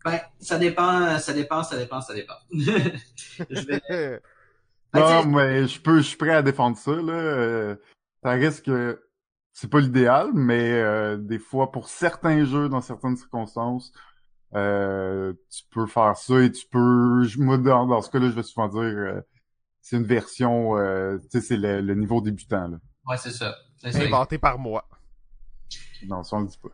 Ben, 0.05 0.21
ça 0.39 0.59
dépend, 0.59 1.19
ça 1.19 1.33
dépend, 1.33 1.63
ça 1.63 1.77
dépend, 1.77 2.01
ça 2.01 2.15
dépend. 2.15 2.35
je 2.53 3.67
vais... 3.67 4.21
Ben, 4.93 5.01
Non, 5.01 5.27
mais 5.27 5.67
je 5.67 5.81
peux, 5.83 5.99
je 5.99 6.07
suis 6.07 6.17
prêt 6.17 6.35
à 6.35 6.43
défendre 6.43 6.79
ça, 6.79 6.93
là. 6.93 7.13
Euh, 7.13 7.77
ça 8.23 8.31
risque 8.31 8.65
que 8.65 9.03
c'est 9.53 9.69
pas 9.69 9.81
l'idéal, 9.81 10.31
mais 10.33 10.81
euh, 10.81 11.17
des 11.19 11.39
fois, 11.39 11.73
pour 11.73 11.89
certains 11.89 12.45
jeux, 12.45 12.69
dans 12.69 12.81
certaines 12.81 13.17
circonstances, 13.17 13.93
euh, 14.55 15.33
tu 15.51 15.63
peux 15.71 15.87
faire 15.87 16.17
ça 16.17 16.41
et 16.41 16.51
tu 16.51 16.67
peux. 16.67 17.25
je- 17.25 17.39
Moi, 17.41 17.59
dans, 17.59 17.87
dans 17.87 18.01
ce 18.03 18.11
cas-là, 18.11 18.27
je 18.31 18.35
vais 18.35 18.43
souvent 18.43 18.69
dire 18.69 18.81
euh, 18.83 19.21
c'est 19.81 19.97
une 19.97 20.05
version, 20.07 20.77
euh, 20.79 21.19
tu 21.19 21.29
sais, 21.31 21.41
c'est 21.41 21.57
le, 21.57 21.81
le 21.81 21.95
niveau 21.95 22.21
débutant, 22.21 22.69
là. 22.69 22.77
Ouais, 23.07 23.17
c'est 23.17 23.31
ça. 23.31 23.55
C'est 23.77 23.93
ça. 23.93 24.03
Inventé 24.03 24.39
par 24.39 24.59
moi. 24.59 24.87
Non, 26.07 26.23
ça 26.23 26.37
on 26.37 26.41
le 26.41 26.47
dit 26.47 26.59
pas. 26.63 26.69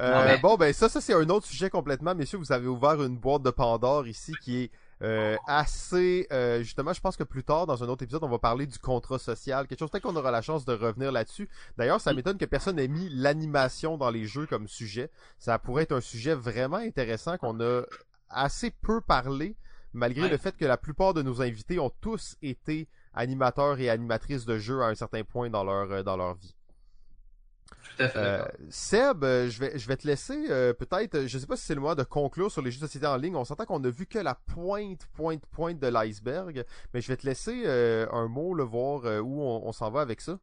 Euh, 0.00 0.14
Non, 0.18 0.24
mais- 0.24 0.38
Bon, 0.38 0.56
ben 0.56 0.72
ça, 0.72 0.88
ça 0.88 1.00
c'est 1.00 1.14
un 1.14 1.28
autre 1.28 1.46
sujet 1.46 1.70
complètement. 1.70 2.14
Messieurs, 2.14 2.38
vous 2.38 2.52
avez 2.52 2.66
ouvert 2.68 3.02
une 3.02 3.16
boîte 3.16 3.42
de 3.42 3.50
Pandore 3.50 4.06
ici 4.06 4.32
qui 4.42 4.64
est 4.64 4.70
euh, 5.02 5.36
assez... 5.46 6.26
euh, 6.32 6.62
justement, 6.62 6.92
je 6.92 7.00
pense 7.00 7.16
que 7.16 7.24
plus 7.24 7.44
tard, 7.44 7.66
dans 7.66 7.82
un 7.82 7.88
autre 7.88 8.02
épisode, 8.04 8.22
on 8.24 8.28
va 8.28 8.38
parler 8.38 8.66
du 8.66 8.78
contrat 8.78 9.18
social. 9.18 9.66
Quelque 9.66 9.78
chose, 9.78 9.90
peut-être 9.90 10.04
qu'on 10.04 10.16
aura 10.16 10.30
la 10.30 10.42
chance 10.42 10.64
de 10.64 10.72
revenir 10.72 11.10
là-dessus. 11.12 11.48
D'ailleurs, 11.76 12.00
ça 12.00 12.12
m'étonne 12.12 12.38
que 12.38 12.44
personne 12.44 12.78
ait 12.78 12.88
mis 12.88 13.08
l'animation 13.10 13.96
dans 13.98 14.10
les 14.10 14.26
jeux 14.26 14.46
comme 14.46 14.68
sujet. 14.68 15.10
Ça 15.38 15.58
pourrait 15.58 15.84
être 15.84 15.92
un 15.92 16.00
sujet 16.00 16.34
vraiment 16.34 16.76
intéressant 16.76 17.36
qu'on 17.38 17.60
a 17.60 17.82
assez 18.30 18.70
peu 18.70 19.00
parlé, 19.00 19.56
malgré 19.92 20.22
Ouais. 20.22 20.28
le 20.28 20.36
fait 20.38 20.56
que 20.56 20.64
la 20.64 20.76
plupart 20.76 21.14
de 21.14 21.22
nos 21.22 21.42
invités 21.42 21.78
ont 21.78 21.92
tous 22.00 22.36
été 22.40 22.88
animateurs 23.14 23.78
et 23.80 23.90
animatrices 23.90 24.46
de 24.46 24.56
jeux 24.58 24.80
à 24.82 24.86
un 24.86 24.94
certain 24.94 25.22
point 25.24 25.50
dans 25.50 25.64
leur, 25.64 25.90
euh, 25.92 26.02
dans 26.02 26.16
leur 26.16 26.34
vie. 26.34 26.54
Tout 27.96 28.02
à 28.02 28.08
fait 28.08 28.18
Euh. 28.18 28.44
Seb, 28.70 29.24
euh, 29.24 29.48
je 29.48 29.60
vais, 29.60 29.78
je 29.78 29.86
vais 29.88 29.96
te 29.96 30.06
laisser 30.06 30.46
euh, 30.50 30.72
peut-être, 30.72 31.26
je 31.26 31.38
sais 31.38 31.46
pas 31.46 31.56
si 31.56 31.64
c'est 31.64 31.74
le 31.74 31.80
moment 31.80 31.94
de 31.94 32.02
conclure 32.02 32.50
sur 32.50 32.62
les 32.62 32.70
jeux 32.70 32.80
de 32.80 32.86
société 32.86 33.06
en 33.06 33.16
ligne. 33.16 33.36
On 33.36 33.44
s'entend 33.44 33.64
qu'on 33.64 33.82
a 33.84 33.90
vu 33.90 34.06
que 34.06 34.18
la 34.18 34.34
pointe, 34.34 35.06
pointe, 35.14 35.44
pointe 35.46 35.78
de 35.78 35.86
l'iceberg, 35.88 36.64
mais 36.92 37.00
je 37.00 37.08
vais 37.08 37.16
te 37.16 37.26
laisser 37.26 37.62
euh, 37.66 38.06
un 38.12 38.28
mot, 38.28 38.54
le 38.54 38.64
voir 38.64 39.02
où 39.22 39.42
on, 39.42 39.66
on 39.66 39.72
s'en 39.72 39.90
va 39.90 40.00
avec 40.00 40.20
ça. 40.20 40.38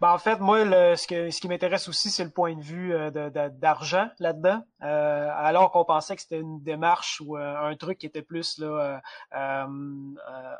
Ben, 0.00 0.12
en 0.12 0.18
fait, 0.18 0.38
moi, 0.38 0.64
le, 0.64 0.94
ce, 0.94 1.08
que, 1.08 1.28
ce 1.28 1.40
qui 1.40 1.48
m'intéresse 1.48 1.88
aussi, 1.88 2.10
c'est 2.10 2.22
le 2.22 2.30
point 2.30 2.54
de 2.54 2.62
vue 2.62 2.94
euh, 2.94 3.10
d'argent 3.50 4.08
là-dedans. 4.20 4.62
Euh, 4.82 5.28
alors 5.34 5.72
qu'on 5.72 5.84
pensait 5.84 6.14
que 6.14 6.22
c'était 6.22 6.38
une 6.38 6.62
démarche 6.62 7.20
ou 7.20 7.36
euh, 7.36 7.56
un 7.68 7.74
truc 7.74 7.98
qui 7.98 8.06
était 8.06 8.22
plus 8.22 8.58
là, 8.58 8.66
euh, 8.66 8.98
euh, 9.36 10.14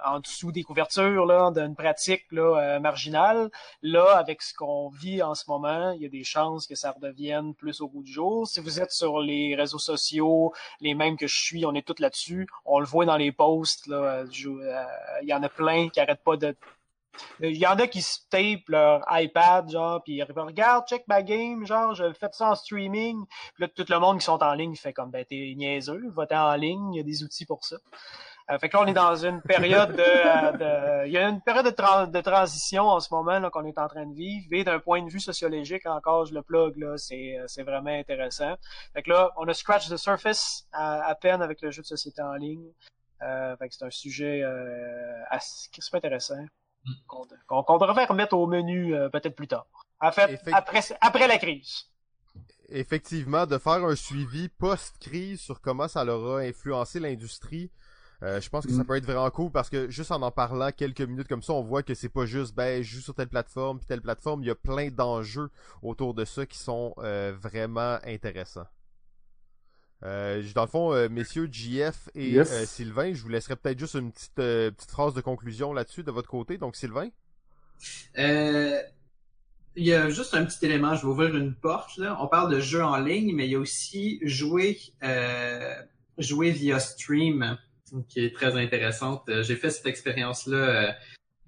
en 0.05 0.19
dessous 0.19 0.51
des 0.51 0.65
couvertures, 0.65 1.25
là, 1.25 1.53
d'une 1.53 1.77
pratique 1.77 2.25
là, 2.33 2.57
euh, 2.59 2.81
marginale. 2.81 3.49
Là, 3.83 4.17
avec 4.17 4.43
ce 4.43 4.53
qu'on 4.55 4.89
vit 4.89 5.23
en 5.23 5.37
ce 5.37 5.45
moment, 5.47 5.93
il 5.93 6.03
y 6.03 6.07
a 6.07 6.09
des 6.09 6.25
chances 6.25 6.67
que 6.67 6.75
ça 6.75 6.91
redevienne 6.91 7.55
plus 7.55 7.81
au 7.81 7.89
bout 7.89 8.03
du 8.03 8.11
jour. 8.11 8.45
Si 8.49 8.59
vous 8.59 8.81
êtes 8.81 8.91
sur 8.91 9.21
les 9.21 9.55
réseaux 9.55 9.79
sociaux, 9.79 10.53
les 10.81 10.95
mêmes 10.95 11.17
que 11.17 11.29
je 11.29 11.41
suis, 11.41 11.65
on 11.65 11.75
est 11.75 11.87
tous 11.87 12.01
là-dessus. 12.01 12.49
On 12.65 12.81
le 12.81 12.87
voit 12.87 13.05
dans 13.05 13.17
les 13.17 13.31
posts. 13.31 13.87
Là, 13.87 14.25
il 14.33 15.29
y 15.29 15.33
en 15.33 15.45
a 15.45 15.49
plein 15.49 15.91
qui 15.91 16.01
arrêtent 16.01 16.25
pas 16.25 16.37
de 16.37 16.57
il 17.41 17.57
y 17.57 17.67
en 17.67 17.79
a 17.79 17.87
qui 17.87 18.03
se 18.03 18.19
tapent 18.31 18.69
leur 18.69 19.05
iPad, 19.11 19.71
genre, 19.71 20.03
puis 20.03 20.15
ils 20.15 20.25
regarde, 20.25 20.87
check 20.87 21.07
ma 21.09 21.23
game, 21.23 21.67
genre, 21.67 21.95
je 21.95 22.13
fais 22.13 22.29
ça 22.33 22.51
en 22.51 22.55
streaming. 22.55 23.25
Puis 23.55 23.65
là, 23.65 23.69
tout 23.69 23.85
le 23.89 23.99
monde 23.99 24.19
qui 24.19 24.25
sont 24.25 24.43
en 24.43 24.55
ligne 24.55 24.77
fait 24.77 24.93
comme, 24.93 25.11
ben, 25.11 25.25
t'es 25.25 25.55
niaiseux, 25.57 26.09
votez 26.11 26.37
en 26.37 26.55
ligne, 26.55 26.95
il 26.95 26.99
y 26.99 27.01
a 27.01 27.05
des 27.05 27.23
outils 27.23 27.47
pour 27.47 27.65
ça. 27.65 27.77
Euh, 28.51 28.59
fait 28.59 28.71
que 28.71 28.77
là, 28.77 28.83
on 28.83 28.87
est 28.87 28.95
dans 28.95 29.15
une 29.15 29.43
période 29.43 29.95
de, 29.95 30.03
euh, 30.03 31.07
il 31.07 31.13
y 31.13 31.19
a 31.19 31.29
une 31.29 31.43
période 31.43 31.67
de, 31.67 32.11
de 32.11 32.21
transition 32.23 32.85
en 32.85 32.99
ce 32.99 33.13
moment, 33.13 33.51
qu'on 33.51 33.67
est 33.67 33.79
en 33.79 33.89
train 33.89 34.07
de 34.07 34.15
vivre. 34.15 34.47
Et 34.53 34.65
d'un 34.65 34.79
point 34.79 35.03
de 35.03 35.11
vue 35.11 35.21
sociologique, 35.21 35.85
encore, 35.87 36.25
je 36.25 36.33
le 36.33 36.43
plug, 36.43 36.77
là, 36.79 36.97
c'est, 36.97 37.39
euh, 37.39 37.63
vraiment 37.63 37.91
intéressant. 37.91 38.55
Fait 38.95 39.03
que 39.03 39.11
là, 39.11 39.33
on 39.37 39.47
a 39.49 39.55
scratch 39.55 39.91
the 39.91 39.99
surface 39.99 40.67
à, 40.73 41.15
peine 41.21 41.43
avec 41.43 41.61
le 41.61 41.71
jeu 41.71 41.83
de 41.83 41.87
société 41.87 42.23
en 42.23 42.35
ligne. 42.35 42.71
Euh, 43.21 43.57
fait 43.57 43.69
que 43.69 43.75
c'est 43.75 43.85
un 43.85 43.91
sujet, 43.91 44.43
euh, 44.43 45.23
assez, 45.29 45.69
pas 45.91 45.99
intéressant 45.99 46.37
qu'on 47.07 47.79
devrait 47.79 48.05
remettre 48.07 48.35
au 48.37 48.47
menu 48.47 48.95
euh, 48.95 49.09
peut-être 49.09 49.35
plus 49.37 49.49
tard. 49.49 49.67
En 50.01 50.13
fait, 50.13 50.33
Effect- 50.35 50.55
après, 50.55 50.81
après 51.01 51.27
la 51.29 51.39
crise. 51.39 51.85
Effectivement, 52.71 53.47
de 53.47 53.57
faire 53.59 53.85
un 53.85 53.97
suivi 53.97 54.49
post-crise 54.49 55.41
sur 55.41 55.61
comment 55.61 55.89
ça 55.89 56.05
leur 56.05 56.37
a 56.37 56.41
influencé 56.41 57.01
l'industrie. 57.01 57.71
euh, 58.25 58.41
je 58.41 58.49
pense 58.49 58.67
que 58.67 58.73
ça 58.73 58.83
Mm. 58.83 58.87
peut 58.87 58.97
être 58.97 59.05
vraiment 59.05 59.31
cool 59.31 59.53
parce 59.53 59.71
que 59.71 59.89
juste 59.91 60.11
en 60.11 60.21
en 60.23 60.33
parlant 60.33 60.73
quelques 60.73 61.03
minutes 61.03 61.29
comme 61.29 61.41
ça, 61.43 61.53
on 61.53 61.63
voit 61.63 61.85
que 61.85 61.95
c'est 61.95 62.09
pas 62.09 62.27
juste 62.27 62.53
ben 62.53 62.83
je 62.83 62.97
joue 62.97 63.01
sur 63.01 63.15
telle 63.15 63.29
plateforme 63.29 63.79
puis 63.79 63.87
telle 63.87 64.03
plateforme, 64.03 64.43
il 64.43 64.49
y 64.49 64.51
a 64.51 64.57
plein 64.57 64.89
d'enjeux 64.91 65.51
autour 65.83 66.15
de 66.15 66.25
ça 66.25 66.45
qui 66.45 66.59
sont 66.59 66.95
euh, 66.99 67.33
vraiment 67.41 67.99
intéressants. 68.05 68.67
Euh, 70.05 70.43
dans 70.55 70.63
le 70.63 70.69
fond, 70.69 70.93
euh, 70.95 71.09
messieurs 71.09 71.49
JF 71.51 72.09
et 72.15 72.31
Yes. 72.31 72.53
euh, 72.53 72.65
Sylvain, 72.67 73.13
je 73.15 73.23
vous 73.23 73.29
laisserai 73.29 73.57
peut-être 73.57 73.79
juste 73.79 73.95
une 73.95 74.13
petite 74.13 74.39
euh, 74.39 74.71
petite 74.71 74.91
phrase 74.91 75.13
de 75.15 75.21
conclusion 75.21 75.73
là-dessus 75.73 76.05
de 76.05 76.11
votre 76.13 76.29
côté. 76.29 76.57
Donc 76.57 76.77
Sylvain, 76.77 77.09
Euh, 78.19 78.81
il 79.77 79.85
y 79.87 79.93
a 79.93 80.09
juste 80.09 80.35
un 80.35 80.45
petit 80.45 80.65
élément, 80.67 80.95
je 80.95 81.03
vais 81.03 81.09
ouvrir 81.09 81.37
une 81.37 81.55
porte. 81.55 81.97
Là. 81.99 82.17
On 82.21 82.27
parle 82.29 82.53
de 82.53 82.61
jeux 82.61 82.83
en 82.85 82.97
ligne, 82.97 83.35
mais 83.35 83.47
il 83.47 83.53
y 83.53 83.55
a 83.55 83.59
aussi 83.61 84.19
jouer, 84.23 84.79
euh, 85.03 85.75
jouer 86.19 86.51
via 86.51 86.79
stream, 86.81 87.57
qui 88.09 88.21
est 88.25 88.35
très 88.35 88.57
intéressante. 88.57 89.23
J'ai 89.43 89.57
fait 89.57 89.71
cette 89.71 89.87
expérience-là 89.87 90.97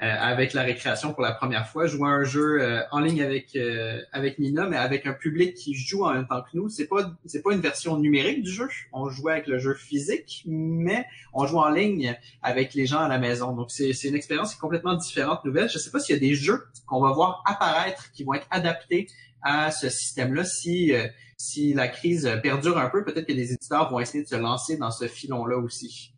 avec 0.01 0.55
la 0.55 0.63
récréation 0.63 1.13
pour 1.13 1.23
la 1.23 1.33
première 1.33 1.69
fois. 1.69 1.87
Jouer 1.87 2.09
un 2.09 2.25
jeu 2.25 2.63
euh, 2.63 2.81
en 2.91 3.01
ligne 3.01 3.23
avec 3.23 3.55
euh, 3.55 4.01
avec 4.13 4.39
Nina, 4.39 4.67
mais 4.67 4.77
avec 4.77 5.07
un 5.07 5.13
public 5.13 5.55
qui 5.55 5.75
joue 5.75 6.05
en 6.05 6.15
même 6.15 6.27
temps 6.27 6.43
que 6.43 6.57
nous. 6.57 6.69
C'est 6.69 6.87
pas 6.87 7.13
c'est 7.27 7.43
pas 7.43 7.53
une 7.53 7.61
version 7.61 7.99
numérique 7.99 8.43
du 8.43 8.51
jeu. 8.51 8.69
On 8.93 9.11
jouait 9.11 9.33
avec 9.33 9.47
le 9.47 9.59
jeu 9.59 9.75
physique, 9.75 10.43
mais 10.47 11.05
on 11.35 11.47
joue 11.47 11.59
en 11.59 11.69
ligne 11.69 12.17
avec 12.43 12.75
les 12.75 12.87
gens 12.87 13.01
à 13.01 13.09
la 13.09 13.19
maison. 13.19 13.55
Donc 13.55 13.71
c'est 13.71 13.93
c'est 13.93 14.09
une 14.09 14.15
expérience 14.15 14.55
complètement 14.55 14.95
différente, 14.95 15.45
nouvelle. 15.45 15.69
Je 15.69 15.79
sais 15.79 15.91
pas 15.91 16.01
s'il 16.01 16.15
y 16.15 16.19
a 16.19 16.21
des 16.21 16.35
jeux 16.35 16.65
qu'on 16.87 17.01
va 17.01 17.13
voir 17.13 17.43
apparaître 17.47 18.11
qui 18.13 18.25
vont 18.25 18.35
être 18.35 18.49
adaptés 18.51 19.07
à 19.43 19.71
ce 19.71 19.89
système-là 19.89 20.45
si 20.45 20.93
si 21.37 21.73
la 21.73 21.89
crise 21.89 22.31
perdure 22.43 22.77
un 22.77 22.91
peu, 22.91 23.03
peut-être 23.03 23.27
que 23.27 23.33
des 23.33 23.53
éditeurs 23.53 23.91
vont 23.91 23.99
essayer 23.99 24.23
de 24.23 24.29
se 24.29 24.37
lancer 24.37 24.77
dans 24.77 24.91
ce 24.91 25.09
filon-là 25.09 25.57
aussi. 25.57 26.13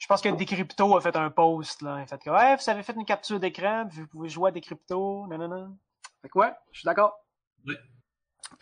Je 0.00 0.06
pense 0.06 0.22
que 0.22 0.30
Decrypto 0.30 0.96
a 0.96 1.00
fait 1.02 1.14
un 1.14 1.30
post, 1.30 1.82
là. 1.82 1.98
Il 1.98 2.02
a 2.02 2.06
fait 2.06 2.18
que, 2.18 2.30
ouais, 2.30 2.56
vous 2.56 2.70
avez 2.70 2.82
fait 2.82 2.94
une 2.94 3.04
capture 3.04 3.38
d'écran, 3.38 3.86
vous 3.92 4.06
pouvez 4.06 4.30
jouer 4.30 4.48
à 4.48 4.50
Decrypto, 4.50 5.26
non, 5.28 5.36
non, 5.36 5.46
non. 5.46 5.76
Fait 6.22 6.30
que 6.30 6.38
ouais, 6.38 6.52
je 6.72 6.80
suis 6.80 6.86
d'accord. 6.86 7.22
Oui. 7.66 7.74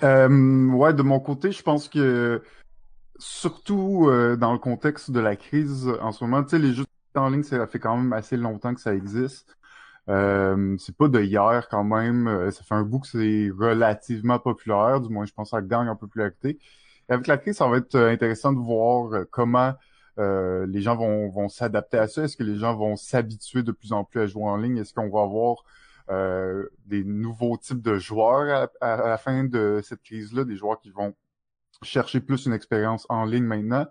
Euh, 0.02 0.68
ouais, 0.72 0.92
de 0.92 1.02
mon 1.02 1.20
côté, 1.20 1.52
je 1.52 1.62
pense 1.62 1.88
que 1.88 2.42
surtout 3.18 4.08
euh, 4.08 4.36
dans 4.36 4.52
le 4.52 4.58
contexte 4.58 5.12
de 5.12 5.20
la 5.20 5.36
crise 5.36 5.88
en 6.00 6.10
ce 6.10 6.24
moment, 6.24 6.42
tu 6.42 6.50
sais, 6.50 6.58
les 6.58 6.72
jeux 6.72 6.84
en 7.14 7.30
ligne, 7.30 7.44
ça 7.44 7.66
fait 7.68 7.78
quand 7.78 7.96
même 7.96 8.12
assez 8.12 8.36
longtemps 8.36 8.74
que 8.74 8.80
ça 8.80 8.94
existe. 8.94 9.56
Euh, 10.08 10.76
c'est 10.78 10.96
pas 10.96 11.06
de 11.06 11.20
hier 11.20 11.68
quand 11.68 11.84
même. 11.84 12.26
Euh, 12.26 12.50
ça 12.50 12.64
fait 12.64 12.74
un 12.74 12.82
bout 12.82 13.00
que 13.00 13.06
c'est 13.06 13.50
relativement 13.56 14.40
populaire, 14.40 15.00
du 15.00 15.08
moins 15.08 15.24
je 15.24 15.32
pense 15.32 15.50
que 15.50 15.56
ça 15.56 15.62
gagne 15.62 15.88
en 15.88 15.96
popularité. 15.96 16.58
Et 17.08 17.12
avec 17.12 17.28
la 17.28 17.38
crise, 17.38 17.56
ça 17.56 17.68
va 17.68 17.76
être 17.76 17.96
intéressant 17.96 18.52
de 18.52 18.58
voir 18.58 19.24
comment 19.30 19.74
euh, 20.18 20.66
les 20.66 20.80
gens 20.80 20.96
vont, 20.96 21.28
vont 21.28 21.48
s'adapter 21.48 21.98
à 21.98 22.08
ça? 22.08 22.24
Est-ce 22.24 22.36
que 22.36 22.42
les 22.42 22.56
gens 22.56 22.74
vont 22.76 22.96
s'habituer 22.96 23.62
de 23.62 23.72
plus 23.72 23.92
en 23.92 24.04
plus 24.04 24.20
à 24.20 24.26
jouer 24.26 24.44
en 24.44 24.56
ligne? 24.56 24.78
Est-ce 24.78 24.92
qu'on 24.92 25.08
va 25.08 25.22
avoir 25.22 25.64
euh, 26.10 26.68
des 26.86 27.04
nouveaux 27.04 27.56
types 27.56 27.82
de 27.82 27.98
joueurs 27.98 28.68
à, 28.80 28.96
la 28.96 29.18
fin 29.18 29.44
de 29.44 29.80
cette 29.82 30.02
crise-là, 30.02 30.44
des 30.44 30.56
joueurs 30.56 30.80
qui 30.80 30.90
vont 30.90 31.14
chercher 31.82 32.20
plus 32.20 32.46
une 32.46 32.52
expérience 32.52 33.06
en 33.08 33.24
ligne 33.24 33.44
maintenant 33.44 33.86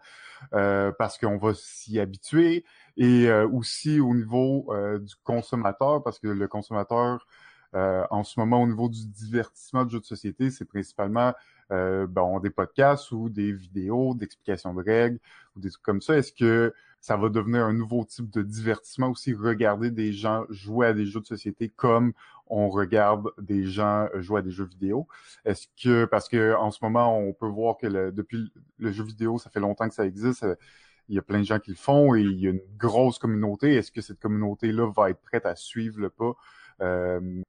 euh, 0.53 0.91
parce 0.99 1.17
qu'on 1.17 1.37
va 1.37 1.53
s'y 1.53 1.99
habituer 1.99 2.65
et 2.97 3.31
aussi 3.31 4.01
au 4.01 4.13
niveau 4.13 4.73
du 4.99 5.15
consommateur 5.23 6.03
parce 6.03 6.19
que 6.19 6.27
le 6.27 6.47
consommateur 6.49 7.25
en 7.73 8.23
ce 8.25 8.37
moment 8.39 8.61
au 8.61 8.67
niveau 8.67 8.89
du 8.89 9.07
divertissement 9.07 9.85
de 9.85 9.91
jeux 9.91 9.99
de 10.01 10.05
société 10.05 10.51
c'est 10.51 10.65
principalement 10.65 11.33
euh, 11.71 12.07
bon, 12.07 12.39
des 12.39 12.49
podcasts 12.49 13.11
ou 13.11 13.29
des 13.29 13.51
vidéos 13.51 14.13
d'explication 14.15 14.73
de 14.73 14.83
règles 14.83 15.19
ou 15.55 15.59
des 15.59 15.69
trucs 15.69 15.83
comme 15.83 16.01
ça. 16.01 16.17
Est-ce 16.17 16.31
que 16.31 16.73
ça 17.01 17.17
va 17.17 17.29
devenir 17.29 17.65
un 17.65 17.73
nouveau 17.73 18.05
type 18.05 18.29
de 18.29 18.41
divertissement 18.41 19.09
aussi, 19.09 19.33
regarder 19.33 19.91
des 19.91 20.13
gens 20.13 20.45
jouer 20.49 20.87
à 20.87 20.93
des 20.93 21.05
jeux 21.05 21.21
de 21.21 21.25
société 21.25 21.69
comme 21.69 22.13
on 22.47 22.69
regarde 22.69 23.29
des 23.37 23.65
gens 23.65 24.07
jouer 24.15 24.39
à 24.39 24.41
des 24.41 24.51
jeux 24.51 24.65
vidéo? 24.65 25.07
Est-ce 25.45 25.67
que, 25.81 26.05
parce 26.05 26.29
que 26.29 26.55
en 26.55 26.71
ce 26.71 26.79
moment, 26.81 27.17
on 27.17 27.33
peut 27.33 27.47
voir 27.47 27.77
que 27.77 28.09
depuis 28.11 28.51
le 28.79 28.91
jeu 28.91 29.03
vidéo, 29.03 29.37
ça 29.37 29.49
fait 29.49 29.59
longtemps 29.59 29.87
que 29.87 29.95
ça 29.95 30.05
existe, 30.05 30.43
euh, 30.43 30.55
il 31.09 31.15
y 31.15 31.19
a 31.19 31.21
plein 31.21 31.39
de 31.39 31.45
gens 31.45 31.59
qui 31.59 31.71
le 31.71 31.77
font 31.77 32.15
et 32.15 32.21
il 32.21 32.39
y 32.39 32.47
a 32.47 32.51
une 32.51 32.61
grosse 32.77 33.19
communauté. 33.19 33.75
Est-ce 33.75 33.91
que 33.91 34.01
cette 34.01 34.19
communauté-là 34.19 34.91
va 34.95 35.09
être 35.09 35.21
prête 35.21 35.45
à 35.45 35.55
suivre 35.55 35.99
le 35.99 36.09
pas? 36.09 36.33
Euh, 36.81 37.41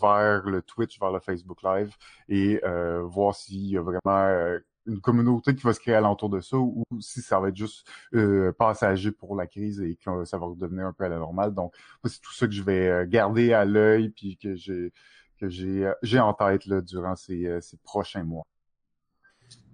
vers 0.00 0.42
le 0.44 0.62
Twitch, 0.62 0.98
vers 1.00 1.10
le 1.10 1.20
Facebook 1.20 1.62
Live 1.62 1.94
et 2.28 2.60
euh, 2.64 3.02
voir 3.02 3.34
s'il 3.34 3.66
y 3.66 3.76
a 3.76 3.82
vraiment 3.82 4.26
euh, 4.26 4.58
une 4.86 5.00
communauté 5.00 5.54
qui 5.54 5.62
va 5.62 5.72
se 5.72 5.80
créer 5.80 5.94
alentour 5.94 6.28
de 6.28 6.40
ça 6.40 6.56
ou 6.56 6.84
si 7.00 7.22
ça 7.22 7.38
va 7.40 7.48
être 7.48 7.56
juste 7.56 7.86
euh, 8.14 8.52
passager 8.52 9.12
pour 9.12 9.36
la 9.36 9.46
crise 9.46 9.80
et 9.80 9.96
que 9.96 10.24
ça 10.24 10.38
va 10.38 10.46
redevenir 10.46 10.86
un 10.86 10.92
peu 10.92 11.04
à 11.04 11.08
la 11.08 11.18
normale. 11.18 11.54
Donc, 11.54 11.74
c'est 12.04 12.20
tout 12.20 12.32
ça 12.32 12.46
que 12.46 12.52
je 12.52 12.62
vais 12.62 13.06
garder 13.06 13.52
à 13.52 13.64
l'œil 13.64 14.10
puis 14.10 14.36
que 14.36 14.54
j'ai 14.54 14.92
que 15.38 15.48
j'ai 15.48 16.20
en 16.20 16.34
tête 16.34 16.66
là, 16.66 16.80
durant 16.80 17.16
ces, 17.16 17.58
ces 17.60 17.76
prochains 17.78 18.22
mois. 18.22 18.44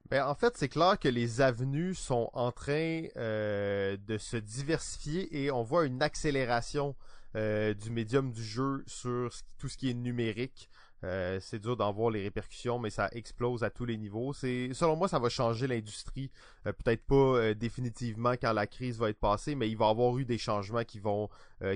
Ben, 0.09 0.24
en 0.24 0.34
fait, 0.34 0.57
c'est 0.57 0.70
clair 0.70 0.99
que 0.99 1.09
les 1.09 1.42
avenues 1.42 1.94
sont 1.94 2.30
en 2.32 2.53
train 2.53 3.03
de 3.16 4.18
se 4.18 4.38
diversifier 4.38 5.42
et 5.42 5.51
on 5.51 5.62
voit 5.62 5.84
une 5.84 6.03
accélération 6.03 6.96
euh, 7.37 7.74
du 7.74 7.91
médium 7.91 8.33
du 8.33 8.43
jeu 8.43 8.83
sur 8.87 9.31
tout 9.59 9.68
ce 9.68 9.76
qui 9.76 9.91
est 9.91 9.95
numérique. 9.95 10.70
Euh, 11.05 11.39
c'est 11.41 11.61
dur 11.61 11.76
d'en 11.76 11.93
voir 11.93 12.11
les 12.11 12.22
répercussions, 12.22 12.79
mais 12.79 12.91
ça 12.91 13.09
explose 13.12 13.62
à 13.62 13.70
tous 13.70 13.85
les 13.85 13.97
niveaux. 13.97 14.33
C'est, 14.33 14.70
selon 14.72 14.97
moi, 14.97 15.09
ça 15.09 15.18
va 15.18 15.29
changer 15.29 15.66
l'industrie. 15.66 16.31
Euh, 16.66 16.72
peut-être 16.72 17.07
pas 17.07 17.55
définitivement 17.55 18.33
quand 18.33 18.53
la 18.53 18.66
crise 18.66 18.99
va 18.99 19.11
être 19.11 19.20
passée, 19.20 19.55
mais 19.55 19.68
il 19.68 19.76
va 19.76 19.87
y 19.87 19.91
avoir 19.91 20.16
eu 20.18 20.24
des 20.24 20.39
changements 20.39 20.85
qui 20.85 20.99
vont, 20.99 21.29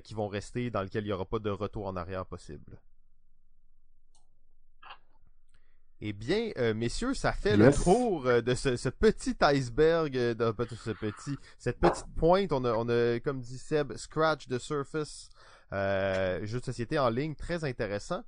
qui 0.05 0.15
vont 0.15 0.29
rester, 0.29 0.71
dans 0.71 0.83
lesquels 0.83 1.05
il 1.05 1.09
n'y 1.09 1.13
aura 1.13 1.25
pas 1.25 1.39
de 1.39 1.51
retour 1.51 1.87
en 1.87 1.97
arrière 1.97 2.27
possible. 2.27 2.79
Eh 6.05 6.13
bien, 6.13 6.51
messieurs, 6.75 7.15
ça 7.15 7.33
fait 7.33 7.57
le 7.57 7.73
tour 7.73 8.25
de 8.25 8.55
ce, 8.55 8.89
petit 8.89 9.37
iceberg, 9.41 10.13
de, 10.13 10.55
ce 10.77 10.91
petit, 10.91 11.39
cette 11.59 11.79
petite 11.79 12.07
pointe. 12.17 12.53
On 12.53 12.65
a, 12.65 12.73
on 12.73 12.89
a, 12.89 13.21
comme 13.21 13.41
dit 13.41 13.57
Seb, 13.57 13.97
scratch 13.97 14.49
the 14.49 14.59
surface 14.59 15.29
euh, 15.73 16.45
jeu 16.45 16.61
de 16.61 16.65
société 16.65 16.99
en 16.99 17.09
ligne 17.09 17.35
très 17.35 17.65
intéressant. 17.65 18.23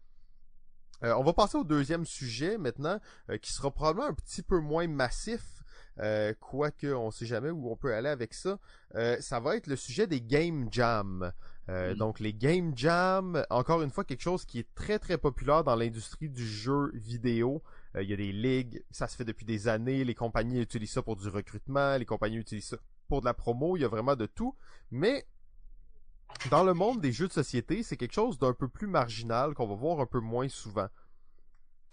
Euh, 1.03 1.13
on 1.15 1.23
va 1.23 1.33
passer 1.35 1.59
au 1.59 1.65
deuxième 1.65 2.07
sujet 2.07 2.57
maintenant, 2.57 2.99
euh, 3.31 3.37
qui 3.37 3.53
sera 3.53 3.71
probablement 3.71 4.09
un 4.09 4.15
petit 4.15 4.43
peu 4.43 4.61
moins 4.61 4.87
massif, 4.89 5.43
quoique 6.41 6.89
on 6.89 7.13
sait 7.13 7.27
jamais 7.27 7.51
où 7.51 7.71
on 7.71 7.77
peut 7.77 7.95
aller 7.95 8.09
avec 8.09 8.35
ça. 8.35 8.59
ça 9.21 9.39
va 9.39 9.57
être 9.57 9.69
le 9.69 9.77
sujet 9.77 10.09
des 10.09 10.21
game 10.21 10.67
jams. 10.73 11.33
Donc 11.69 12.21
les 12.21 12.35
game 12.35 12.73
jams, 12.77 13.45
encore 13.49 13.83
une 13.83 13.91
fois, 13.91 14.05
quelque 14.05 14.21
chose 14.21 14.45
qui 14.45 14.59
est 14.59 14.75
très 14.75 14.99
très 14.99 15.17
populaire 15.17 15.65
dans 15.65 15.77
l'industrie 15.77 16.29
du 16.29 16.47
jeu 16.47 16.91
vidéo. 16.95 17.63
Il 17.99 18.09
y 18.09 18.13
a 18.13 18.17
des 18.17 18.33
ligues, 18.33 18.85
ça 18.91 19.07
se 19.07 19.17
fait 19.17 19.25
depuis 19.25 19.47
des 19.47 19.69
années, 19.69 20.05
les 20.05 20.15
compagnies 20.15 20.61
utilisent 20.61 20.93
ça 20.93 21.03
pour 21.03 21.17
du 21.17 21.29
recrutement, 21.29 21.97
les 21.97 22.05
compagnies 22.05 22.37
utilisent 22.37 22.69
ça 22.69 22.77
pour 23.09 23.21
de 23.21 23.27
la 23.27 23.35
promo, 23.35 23.77
il 23.77 23.81
y 23.81 23.85
a 23.85 23.89
vraiment 23.89 24.17
de 24.17 24.27
tout. 24.27 24.57
Mais 24.91 25.27
dans 26.51 26.65
le 26.65 26.75
monde 26.75 27.01
des 27.01 27.13
jeux 27.13 27.29
de 27.29 27.33
société, 27.33 27.83
c'est 27.83 27.97
quelque 27.97 28.15
chose 28.15 28.39
d'un 28.39 28.53
peu 28.53 28.69
plus 28.69 28.87
marginal 28.87 29.55
qu'on 29.55 29.67
va 29.67 29.75
voir 29.75 30.01
un 30.01 30.07
peu 30.07 30.21
moins 30.21 30.49
souvent. 30.49 30.89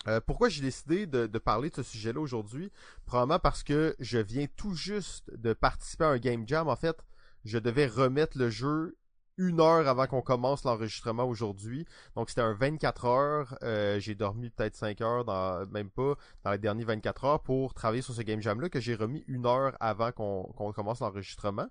Euh, 0.08 0.20
pourquoi 0.20 0.50
j'ai 0.50 0.62
décidé 0.62 1.06
de, 1.06 1.28
parler 1.38 1.70
de 1.70 1.76
ce 1.76 1.84
sujet-là 1.84 2.20
aujourd'hui? 2.20 2.72
Probablement 3.06 3.40
parce 3.40 3.64
que 3.64 3.96
je 4.00 4.18
viens 4.18 4.48
tout 4.56 4.74
juste 4.74 5.32
de 5.38 5.54
participer 5.54 6.06
à 6.06 6.10
un 6.10 6.18
game 6.18 6.48
jam. 6.48 6.68
En 6.68 6.76
fait, 6.76 6.98
je 7.46 7.60
devais 7.60 7.86
remettre 7.86 8.38
le 8.38 8.50
jeu 8.50 8.98
une 9.42 9.60
heure 9.60 9.88
avant 9.88 10.06
qu'on 10.06 10.22
commence 10.22 10.64
l'enregistrement 10.64 11.24
aujourd'hui. 11.24 11.86
Donc 12.16 12.30
c'était 12.30 12.42
un 12.42 12.54
24 12.54 13.06
heures. 13.06 13.58
Euh, 13.64 14.00
j'ai 14.00 14.14
dormi 14.14 14.50
peut-être 14.50 14.76
5 14.76 15.02
heures, 15.02 15.26
dans, 15.26 15.66
même 15.68 15.90
pas, 15.90 16.14
dans 16.44 16.52
les 16.52 16.60
dernières 16.60 16.88
24 16.88 17.26
heures 17.26 17.42
pour 17.42 17.74
travailler 17.74 18.04
sur 18.04 18.14
ce 18.14 18.22
game 18.22 18.42
jam-là 18.42 18.70
que 18.70 18.80
j'ai 18.80 18.96
remis 18.96 19.24
une 19.28 19.46
heure 19.46 19.76
avant 19.80 20.12
qu'on 20.12 20.72
commence 20.74 21.00
l'enregistrement 21.00 21.68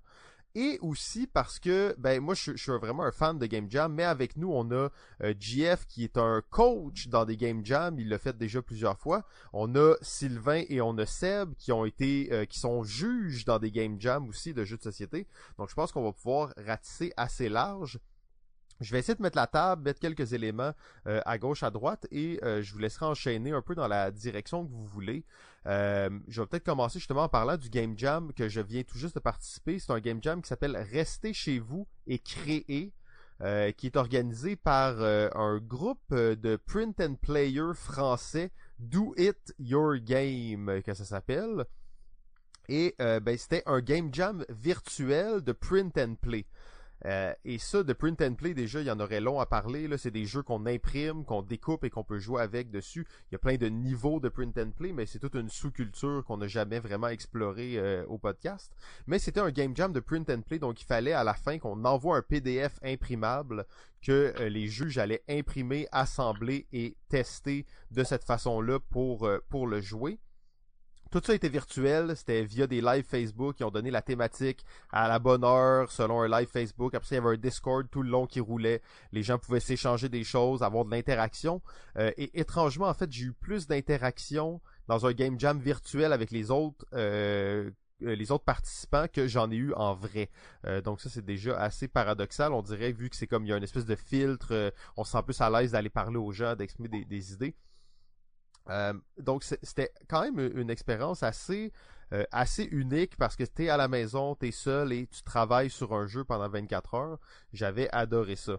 et 0.54 0.78
aussi 0.80 1.26
parce 1.26 1.58
que 1.58 1.94
ben 1.98 2.20
moi 2.20 2.34
je, 2.34 2.56
suis 2.56 2.72
vraiment 2.72 3.04
un 3.04 3.12
fan 3.12 3.38
de 3.38 3.46
Game 3.46 3.70
Jam, 3.70 3.92
mais 3.92 4.04
avec 4.04 4.36
nous 4.36 4.50
on 4.52 4.70
a 4.70 4.90
euh, 5.22 5.34
GF 5.38 5.86
qui 5.86 6.04
est 6.04 6.16
un 6.16 6.42
coach 6.50 7.08
dans 7.08 7.24
des 7.24 7.36
Game 7.36 7.64
Jam, 7.64 7.98
il 7.98 8.08
l'a 8.08 8.18
fait 8.18 8.36
déjà 8.36 8.62
plusieurs 8.62 8.98
fois. 8.98 9.24
On 9.52 9.74
a 9.76 9.94
Sylvain 10.02 10.62
et 10.68 10.80
on 10.80 10.96
a 10.98 11.06
Seb 11.06 11.54
qui 11.56 11.72
ont 11.72 11.84
été 11.84 12.28
euh, 12.32 12.44
qui 12.44 12.58
sont 12.58 12.82
juges 12.82 13.44
dans 13.44 13.58
des 13.58 13.70
Game 13.70 14.00
Jam 14.00 14.28
aussi 14.28 14.54
de 14.54 14.64
jeux 14.64 14.76
de 14.76 14.82
société. 14.82 15.26
Donc 15.58 15.68
je 15.68 15.74
pense 15.74 15.92
qu'on 15.92 16.04
va 16.04 16.12
pouvoir 16.12 16.52
ratisser 16.56 17.12
assez 17.16 17.48
large. 17.48 17.98
Je 18.80 18.92
vais 18.92 18.98
essayer 18.98 19.14
de 19.14 19.22
mettre 19.22 19.36
la 19.36 19.46
table, 19.46 19.82
mettre 19.82 20.00
quelques 20.00 20.32
éléments 20.32 20.72
euh, 21.06 21.20
à 21.26 21.36
gauche, 21.36 21.62
à 21.62 21.70
droite, 21.70 22.06
et 22.10 22.40
euh, 22.42 22.62
je 22.62 22.72
vous 22.72 22.78
laisserai 22.78 23.04
enchaîner 23.06 23.52
un 23.52 23.60
peu 23.60 23.74
dans 23.74 23.88
la 23.88 24.10
direction 24.10 24.64
que 24.64 24.70
vous 24.70 24.86
voulez. 24.86 25.24
Euh, 25.66 26.08
je 26.28 26.40
vais 26.40 26.46
peut-être 26.46 26.64
commencer 26.64 26.98
justement 26.98 27.24
en 27.24 27.28
parlant 27.28 27.58
du 27.58 27.68
Game 27.68 27.98
Jam 27.98 28.32
que 28.32 28.48
je 28.48 28.60
viens 28.62 28.82
tout 28.82 28.96
juste 28.96 29.14
de 29.14 29.20
participer. 29.20 29.78
C'est 29.78 29.92
un 29.92 30.00
Game 30.00 30.22
Jam 30.22 30.40
qui 30.40 30.48
s'appelle 30.48 30.76
Restez 30.90 31.34
chez 31.34 31.58
vous 31.58 31.86
et 32.06 32.18
créer, 32.18 32.92
qui 33.76 33.86
est 33.86 33.96
organisé 33.96 34.56
par 34.56 35.00
un 35.00 35.58
groupe 35.58 36.14
de 36.14 36.56
print 36.56 37.00
and 37.00 37.16
player 37.22 37.74
français, 37.74 38.50
Do 38.78 39.14
It 39.16 39.54
Your 39.58 39.96
Game, 39.96 40.82
que 40.82 40.94
ça 40.94 41.04
s'appelle. 41.04 41.64
Et 42.68 42.94
ben, 42.98 43.36
c'était 43.36 43.62
un 43.66 43.80
Game 43.80 44.08
Jam 44.12 44.44
virtuel 44.48 45.42
de 45.42 45.52
print 45.52 45.96
and 45.98 46.16
play. 46.20 46.46
Euh, 47.06 47.32
et 47.44 47.58
ça, 47.58 47.82
de 47.82 47.92
print 47.92 48.20
and 48.22 48.34
play, 48.34 48.54
déjà, 48.54 48.80
il 48.80 48.86
y 48.86 48.90
en 48.90 49.00
aurait 49.00 49.20
long 49.20 49.40
à 49.40 49.46
parler. 49.46 49.88
Là, 49.88 49.98
c'est 49.98 50.10
des 50.10 50.26
jeux 50.26 50.42
qu'on 50.42 50.66
imprime, 50.66 51.24
qu'on 51.24 51.42
découpe 51.42 51.84
et 51.84 51.90
qu'on 51.90 52.04
peut 52.04 52.18
jouer 52.18 52.42
avec 52.42 52.70
dessus. 52.70 53.06
Il 53.30 53.32
y 53.32 53.36
a 53.36 53.38
plein 53.38 53.56
de 53.56 53.66
niveaux 53.66 54.20
de 54.20 54.28
print 54.28 54.56
and 54.58 54.72
play, 54.72 54.92
mais 54.92 55.06
c'est 55.06 55.18
toute 55.18 55.34
une 55.34 55.48
sous-culture 55.48 56.24
qu'on 56.26 56.38
n'a 56.38 56.46
jamais 56.46 56.78
vraiment 56.78 57.08
explorée 57.08 57.78
euh, 57.78 58.04
au 58.06 58.18
podcast. 58.18 58.72
Mais 59.06 59.18
c'était 59.18 59.40
un 59.40 59.50
game 59.50 59.74
jam 59.74 59.92
de 59.92 60.00
print 60.00 60.28
and 60.30 60.42
play, 60.42 60.58
donc 60.58 60.80
il 60.80 60.86
fallait 60.86 61.12
à 61.12 61.24
la 61.24 61.34
fin 61.34 61.58
qu'on 61.58 61.84
envoie 61.84 62.18
un 62.18 62.22
PDF 62.22 62.78
imprimable 62.82 63.66
que 64.02 64.34
euh, 64.38 64.48
les 64.48 64.66
juges 64.66 64.98
allaient 64.98 65.24
imprimer, 65.28 65.86
assembler 65.92 66.66
et 66.72 66.96
tester 67.08 67.66
de 67.90 68.04
cette 68.04 68.24
façon-là 68.24 68.78
pour, 68.90 69.28
pour 69.48 69.66
le 69.66 69.80
jouer. 69.80 70.18
Tout 71.10 71.20
ça 71.24 71.34
était 71.34 71.48
virtuel, 71.48 72.14
c'était 72.14 72.44
via 72.44 72.68
des 72.68 72.80
lives 72.80 73.04
Facebook 73.04 73.56
qui 73.56 73.64
ont 73.64 73.72
donné 73.72 73.90
la 73.90 74.00
thématique 74.00 74.64
à 74.92 75.08
la 75.08 75.18
bonne 75.18 75.42
heure 75.42 75.90
selon 75.90 76.20
un 76.20 76.28
live 76.28 76.46
Facebook. 76.46 76.94
Après, 76.94 77.08
il 77.10 77.14
y 77.14 77.18
avait 77.18 77.34
un 77.34 77.36
Discord 77.36 77.84
tout 77.90 78.02
le 78.02 78.10
long 78.10 78.28
qui 78.28 78.38
roulait. 78.38 78.80
Les 79.10 79.24
gens 79.24 79.36
pouvaient 79.36 79.58
s'échanger 79.58 80.08
des 80.08 80.22
choses, 80.22 80.62
avoir 80.62 80.84
de 80.84 80.90
l'interaction. 80.92 81.62
Euh, 81.98 82.12
et 82.16 82.38
étrangement, 82.38 82.86
en 82.86 82.94
fait, 82.94 83.10
j'ai 83.10 83.24
eu 83.24 83.32
plus 83.32 83.66
d'interaction 83.66 84.60
dans 84.86 85.04
un 85.04 85.10
game 85.12 85.38
jam 85.38 85.58
virtuel 85.58 86.12
avec 86.12 86.30
les 86.30 86.52
autres 86.52 86.86
euh, 86.94 87.70
euh, 88.02 88.14
les 88.14 88.30
autres 88.30 88.44
participants 88.44 89.06
que 89.12 89.26
j'en 89.26 89.50
ai 89.50 89.56
eu 89.56 89.74
en 89.74 89.94
vrai. 89.94 90.30
donc 90.84 91.02
ça 91.02 91.10
c'est 91.10 91.24
déjà 91.24 91.60
assez 91.60 91.86
paradoxal, 91.86 92.52
on 92.54 92.62
dirait 92.62 92.92
vu 92.92 93.10
que 93.10 93.16
c'est 93.16 93.26
comme 93.26 93.44
il 93.44 93.50
y 93.50 93.52
a 93.52 93.58
une 93.58 93.62
espèce 93.62 93.84
de 93.84 93.94
filtre, 93.94 94.72
on 94.96 95.04
se 95.04 95.12
sent 95.12 95.22
plus 95.22 95.38
à 95.42 95.50
l'aise 95.50 95.72
d'aller 95.72 95.90
parler 95.90 96.16
aux 96.16 96.32
gens, 96.32 96.56
d'exprimer 96.56 97.04
des 97.04 97.32
idées. 97.34 97.54
Euh, 98.68 98.92
donc 99.18 99.42
c'était 99.42 99.90
quand 100.08 100.22
même 100.22 100.38
une 100.54 100.70
expérience 100.70 101.22
assez 101.22 101.72
euh, 102.12 102.24
assez 102.32 102.64
unique 102.64 103.16
parce 103.16 103.36
que 103.36 103.44
tu 103.44 103.64
es 103.64 103.68
à 103.68 103.76
la 103.76 103.86
maison, 103.86 104.34
tu 104.34 104.48
es 104.48 104.50
seul 104.50 104.92
et 104.92 105.06
tu 105.06 105.22
travailles 105.22 105.70
sur 105.70 105.94
un 105.94 106.08
jeu 106.08 106.24
pendant 106.24 106.48
24 106.48 106.94
heures. 106.94 107.18
J'avais 107.52 107.88
adoré 107.90 108.34
ça. 108.34 108.58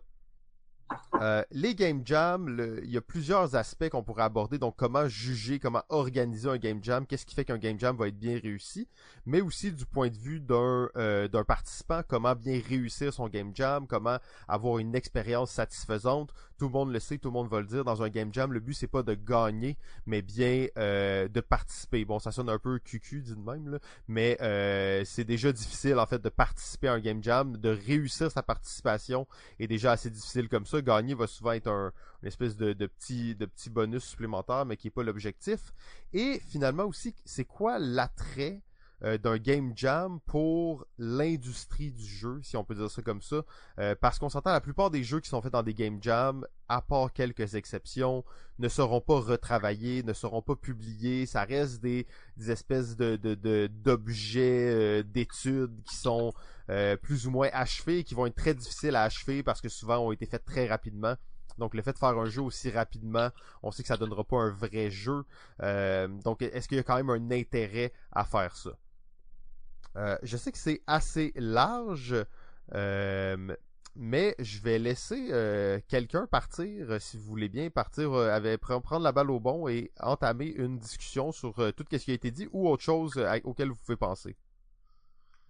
Euh, 1.22 1.44
les 1.52 1.76
game 1.76 2.02
jams, 2.04 2.80
il 2.84 2.90
y 2.90 2.98
a 2.98 3.02
plusieurs 3.02 3.56
aspects 3.56 3.90
qu'on 3.90 4.04
pourrait 4.04 4.24
aborder. 4.24 4.58
Donc, 4.58 4.76
comment 4.76 5.08
juger, 5.08 5.60
comment 5.60 5.84
organiser 5.90 6.50
un 6.50 6.58
game 6.58 6.80
jam, 6.84 7.06
qu'est-ce 7.06 7.26
qui 7.26 7.36
fait 7.36 7.46
qu'un 7.46 7.58
game 7.58 7.80
jam 7.80 7.96
va 7.96 8.08
être 8.08 8.18
bien 8.18 8.40
réussi, 8.42 8.88
mais 9.26 9.42
aussi 9.42 9.72
du 9.72 9.86
point 9.86 10.10
de 10.10 10.18
vue 10.18 10.40
d'un 10.40 10.90
euh, 10.98 11.28
d'un 11.28 11.44
participant, 11.44 12.02
comment 12.08 12.36
bien 12.36 12.60
réussir 12.68 13.14
son 13.14 13.28
game 13.28 13.52
jam, 13.54 13.86
comment 13.88 14.18
avoir 14.48 14.80
une 14.80 14.96
expérience 14.96 15.52
satisfaisante? 15.52 16.34
Tout 16.58 16.66
le 16.68 16.74
monde 16.74 16.92
le 16.92 17.00
sait, 17.00 17.18
tout 17.18 17.30
le 17.30 17.34
monde 17.34 17.50
va 17.50 17.60
le 17.60 17.68
dire. 17.68 17.84
Dans 17.84 18.04
un 18.04 18.10
game 18.10 18.34
jam, 18.34 18.52
le 18.52 18.60
but 18.60 18.74
c'est 18.74 18.88
pas 18.88 19.04
de 19.04 19.14
gagner, 19.14 19.78
mais 20.06 20.22
bien 20.22 20.68
euh, 20.78 21.28
de 21.28 21.42
participer. 21.42 22.06
Bon, 22.06 22.20
ça 22.20 22.32
sonne 22.32 22.50
un 22.50 22.60
peu 22.60 22.80
cucu 22.80 23.22
dit 23.22 23.36
de 23.36 23.40
même, 23.40 23.70
là, 23.70 23.80
mais 24.08 24.38
c'est 25.06 25.24
déjà 25.24 25.52
difficile 25.52 26.00
en 26.00 26.06
fait 26.06 26.22
de 26.22 26.30
participer 26.30 26.88
à 26.88 26.94
un 26.94 27.00
game 27.00 27.24
jam, 27.24 27.58
de 27.58 27.70
réussir 27.70 28.32
sa 28.32 28.44
participation 28.44 29.28
est 29.60 29.68
déjà 29.68 29.92
assez 29.92 30.10
difficile 30.10 30.50
comme 30.50 30.66
ça 30.66 30.81
gagner 30.82 31.14
va 31.14 31.28
souvent 31.28 31.52
être 31.52 31.68
un, 31.68 31.92
une 32.22 32.28
espèce 32.28 32.56
de, 32.56 32.74
petit, 32.74 33.36
bonus 33.70 34.04
supplémentaire, 34.04 34.66
mais 34.66 34.78
qui 34.78 34.88
n'est 34.88 34.92
pas 34.92 35.04
l'objectif. 35.04 35.74
Et 36.14 36.40
finalement 36.40 36.84
aussi, 36.84 37.16
c'est 37.26 37.46
quoi 37.46 37.80
l'attrait 37.80 38.62
euh, 39.04 39.18
d'un 39.18 39.38
game 39.38 39.74
jam 39.76 40.20
pour 40.28 40.86
l'industrie 41.00 41.92
du 41.92 42.06
jeu, 42.06 42.40
si 42.44 42.56
on 42.56 42.64
peut 42.64 42.76
dire 42.76 42.92
ça 42.92 43.02
comme 43.02 43.22
ça? 43.22 43.44
Euh, 43.80 43.96
parce 44.00 44.20
qu'on 44.20 44.30
s'entend, 44.30 44.52
la 44.52 44.62
plupart 44.62 44.92
des 44.92 45.04
jeux 45.04 45.20
qui 45.20 45.30
sont 45.30 45.42
faits 45.42 45.54
dans 45.54 45.64
des 45.64 45.74
game 45.74 45.98
jams, 46.02 46.46
à 46.70 46.82
part 46.82 47.12
quelques 47.12 47.56
exceptions, 47.56 48.24
ne 48.60 48.70
seront 48.70 49.02
pas 49.02 49.20
retravaillés, 49.20 50.04
ne 50.04 50.14
seront 50.14 50.44
pas 50.44 50.56
publiés. 50.56 51.26
Ça 51.26 51.44
reste 51.44 51.82
des, 51.82 52.06
des 52.38 52.52
espèces 52.52 52.96
de, 52.96 53.16
d'objets 53.68 54.70
euh, 54.70 55.04
d'études 55.04 55.82
qui 55.84 55.96
sont 55.96 56.32
plus 57.02 57.28
ou 57.28 57.32
moins 57.32 57.50
achevés, 57.54 58.04
qui 58.04 58.16
vont 58.16 58.26
être 58.26 58.36
très 58.36 58.54
difficiles 58.54 58.96
à 58.96 59.04
achever 59.04 59.44
parce 59.44 59.62
que 59.62 59.70
souvent 59.70 60.00
ont 60.00 60.12
été 60.12 60.26
faits 60.26 60.46
très 60.46 60.68
rapidement. 60.68 61.16
Donc 61.58 61.74
le 61.74 61.82
fait 61.82 61.94
de 61.94 61.98
faire 61.98 62.18
un 62.18 62.26
jeu 62.26 62.42
aussi 62.42 62.70
rapidement, 62.70 63.30
on 63.62 63.72
sait 63.72 63.84
que 63.84 63.88
ça 63.88 63.98
donnera 63.98 64.24
pas 64.24 64.38
un 64.38 64.52
vrai 64.52 64.90
jeu. 64.90 65.24
donc 65.60 66.42
est-ce 66.42 66.68
qu'il 66.68 66.78
y 66.78 66.80
a 66.80 66.84
quand 66.84 66.96
même 66.96 67.10
un 67.10 67.32
intérêt 67.32 67.92
à 68.12 68.24
faire 68.24 68.56
ça? 68.56 68.72
Euh, 69.98 70.18
je 70.24 70.38
sais 70.38 70.52
que 70.52 70.58
c'est 70.58 70.82
assez 70.88 71.34
large, 71.36 72.16
euh, 72.74 73.56
mais 73.96 74.36
je 74.40 74.60
vais 74.60 74.80
laisser 74.80 75.30
euh, 75.32 75.80
quelqu'un 75.88 76.28
partir, 76.28 77.02
si 77.02 77.18
vous 77.18 77.24
voulez 77.24 77.50
bien, 77.50 77.70
partir, 77.70 78.14
avec, 78.14 78.62
prendre 78.62 79.02
la 79.02 79.12
balle 79.12 79.32
au 79.32 79.40
bon 79.40 79.68
et 79.68 79.92
entamer 80.00 80.54
une 80.56 80.78
discussion 80.78 81.32
sur 81.32 81.56
tout 81.76 81.86
ce 81.92 81.98
qui 81.98 82.12
a 82.12 82.14
été 82.14 82.32
dit 82.32 82.48
ou 82.54 82.70
autre 82.70 82.84
chose 82.84 83.22
auquel 83.44 83.70
vous 83.70 83.76
pouvez 83.76 83.98
penser. 83.98 84.36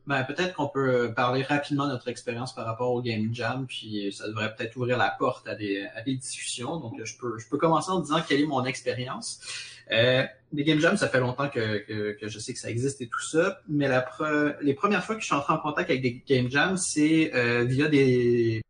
Ben, 0.08 0.24
peut-être 0.24 0.56
qu'on 0.56 0.68
peut 0.68 1.14
parler 1.16 1.44
rapidement 1.44 1.86
de 1.86 1.92
notre 1.92 2.08
expérience 2.08 2.56
par 2.56 2.66
rapport 2.66 2.92
au 2.92 3.02
Game 3.02 3.30
Jam, 3.34 3.68
puis 3.68 4.12
ça 4.12 4.28
devrait 4.28 4.54
peut-être 4.56 4.76
ouvrir 4.76 4.98
la 4.98 5.12
porte 5.12 5.48
à 5.48 5.54
des, 5.54 5.86
à 5.96 6.02
des 6.02 6.16
discussions. 6.16 6.78
Donc, 6.78 6.94
je 7.04 7.18
peux, 7.18 7.38
je 7.38 7.48
peux 7.48 7.58
commencer 7.58 7.92
en 7.92 8.00
disant 8.00 8.22
quelle 8.28 8.42
est 8.42 8.48
mon 8.48 8.66
expérience. 8.66 9.40
Euh, 9.92 10.26
les 10.54 10.64
Game 10.64 10.80
Jam, 10.80 10.98
ça 10.98 11.08
fait 11.08 11.20
longtemps 11.20 11.50
que, 11.50 11.80
que, 11.80 12.18
que, 12.20 12.28
je 12.28 12.40
sais 12.40 12.54
que 12.54 12.60
ça 12.60 12.70
existe 12.70 13.02
et 13.02 13.08
tout 13.08 13.22
ça, 13.22 13.60
mais 13.68 13.88
la 13.88 14.06
les 14.62 14.74
premières 14.74 15.04
fois 15.04 15.16
que 15.16 15.22
je 15.22 15.28
suis 15.28 15.36
entré 15.36 15.54
en 15.54 15.60
contact 15.60 15.90
avec 15.90 16.02
des 16.02 16.24
Game 16.28 16.50
Jam, 16.50 16.78
c'est 16.78 17.32
euh, 17.36 17.64
via 17.64 17.88
des, 17.88 18.64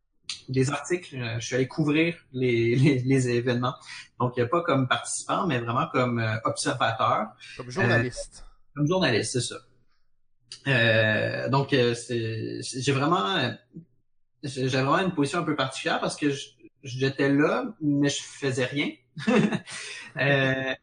des 0.48 0.70
articles. 0.70 1.16
Euh, 1.16 1.38
je 1.38 1.46
suis 1.46 1.54
allé 1.54 1.68
couvrir 1.68 2.16
les, 2.32 2.74
les, 2.76 3.28
événements. 3.28 3.74
Donc, 4.20 4.42
pas 4.48 4.62
comme 4.62 4.88
participant, 4.88 5.46
mais 5.46 5.58
vraiment 5.58 5.86
comme 5.92 6.18
euh, 6.18 6.36
observateur. 6.44 7.28
Comme 7.56 7.70
journaliste. 7.70 8.44
comme 8.74 8.86
journaliste, 8.86 9.32
c'est 9.32 9.40
ça. 9.40 9.56
Euh, 10.66 11.48
donc, 11.48 11.70
j'ai 11.70 12.92
vraiment, 12.92 13.54
j'ai 14.42 14.66
vraiment 14.66 14.98
une 14.98 15.14
position 15.14 15.40
un 15.40 15.44
peu 15.44 15.56
particulière 15.56 16.00
parce 16.00 16.16
que 16.16 16.30
j'étais 16.82 17.28
là, 17.30 17.74
mais 17.80 18.08
je 18.08 18.22
faisais 18.22 18.64
rien. 18.64 18.90
euh, 20.18 20.74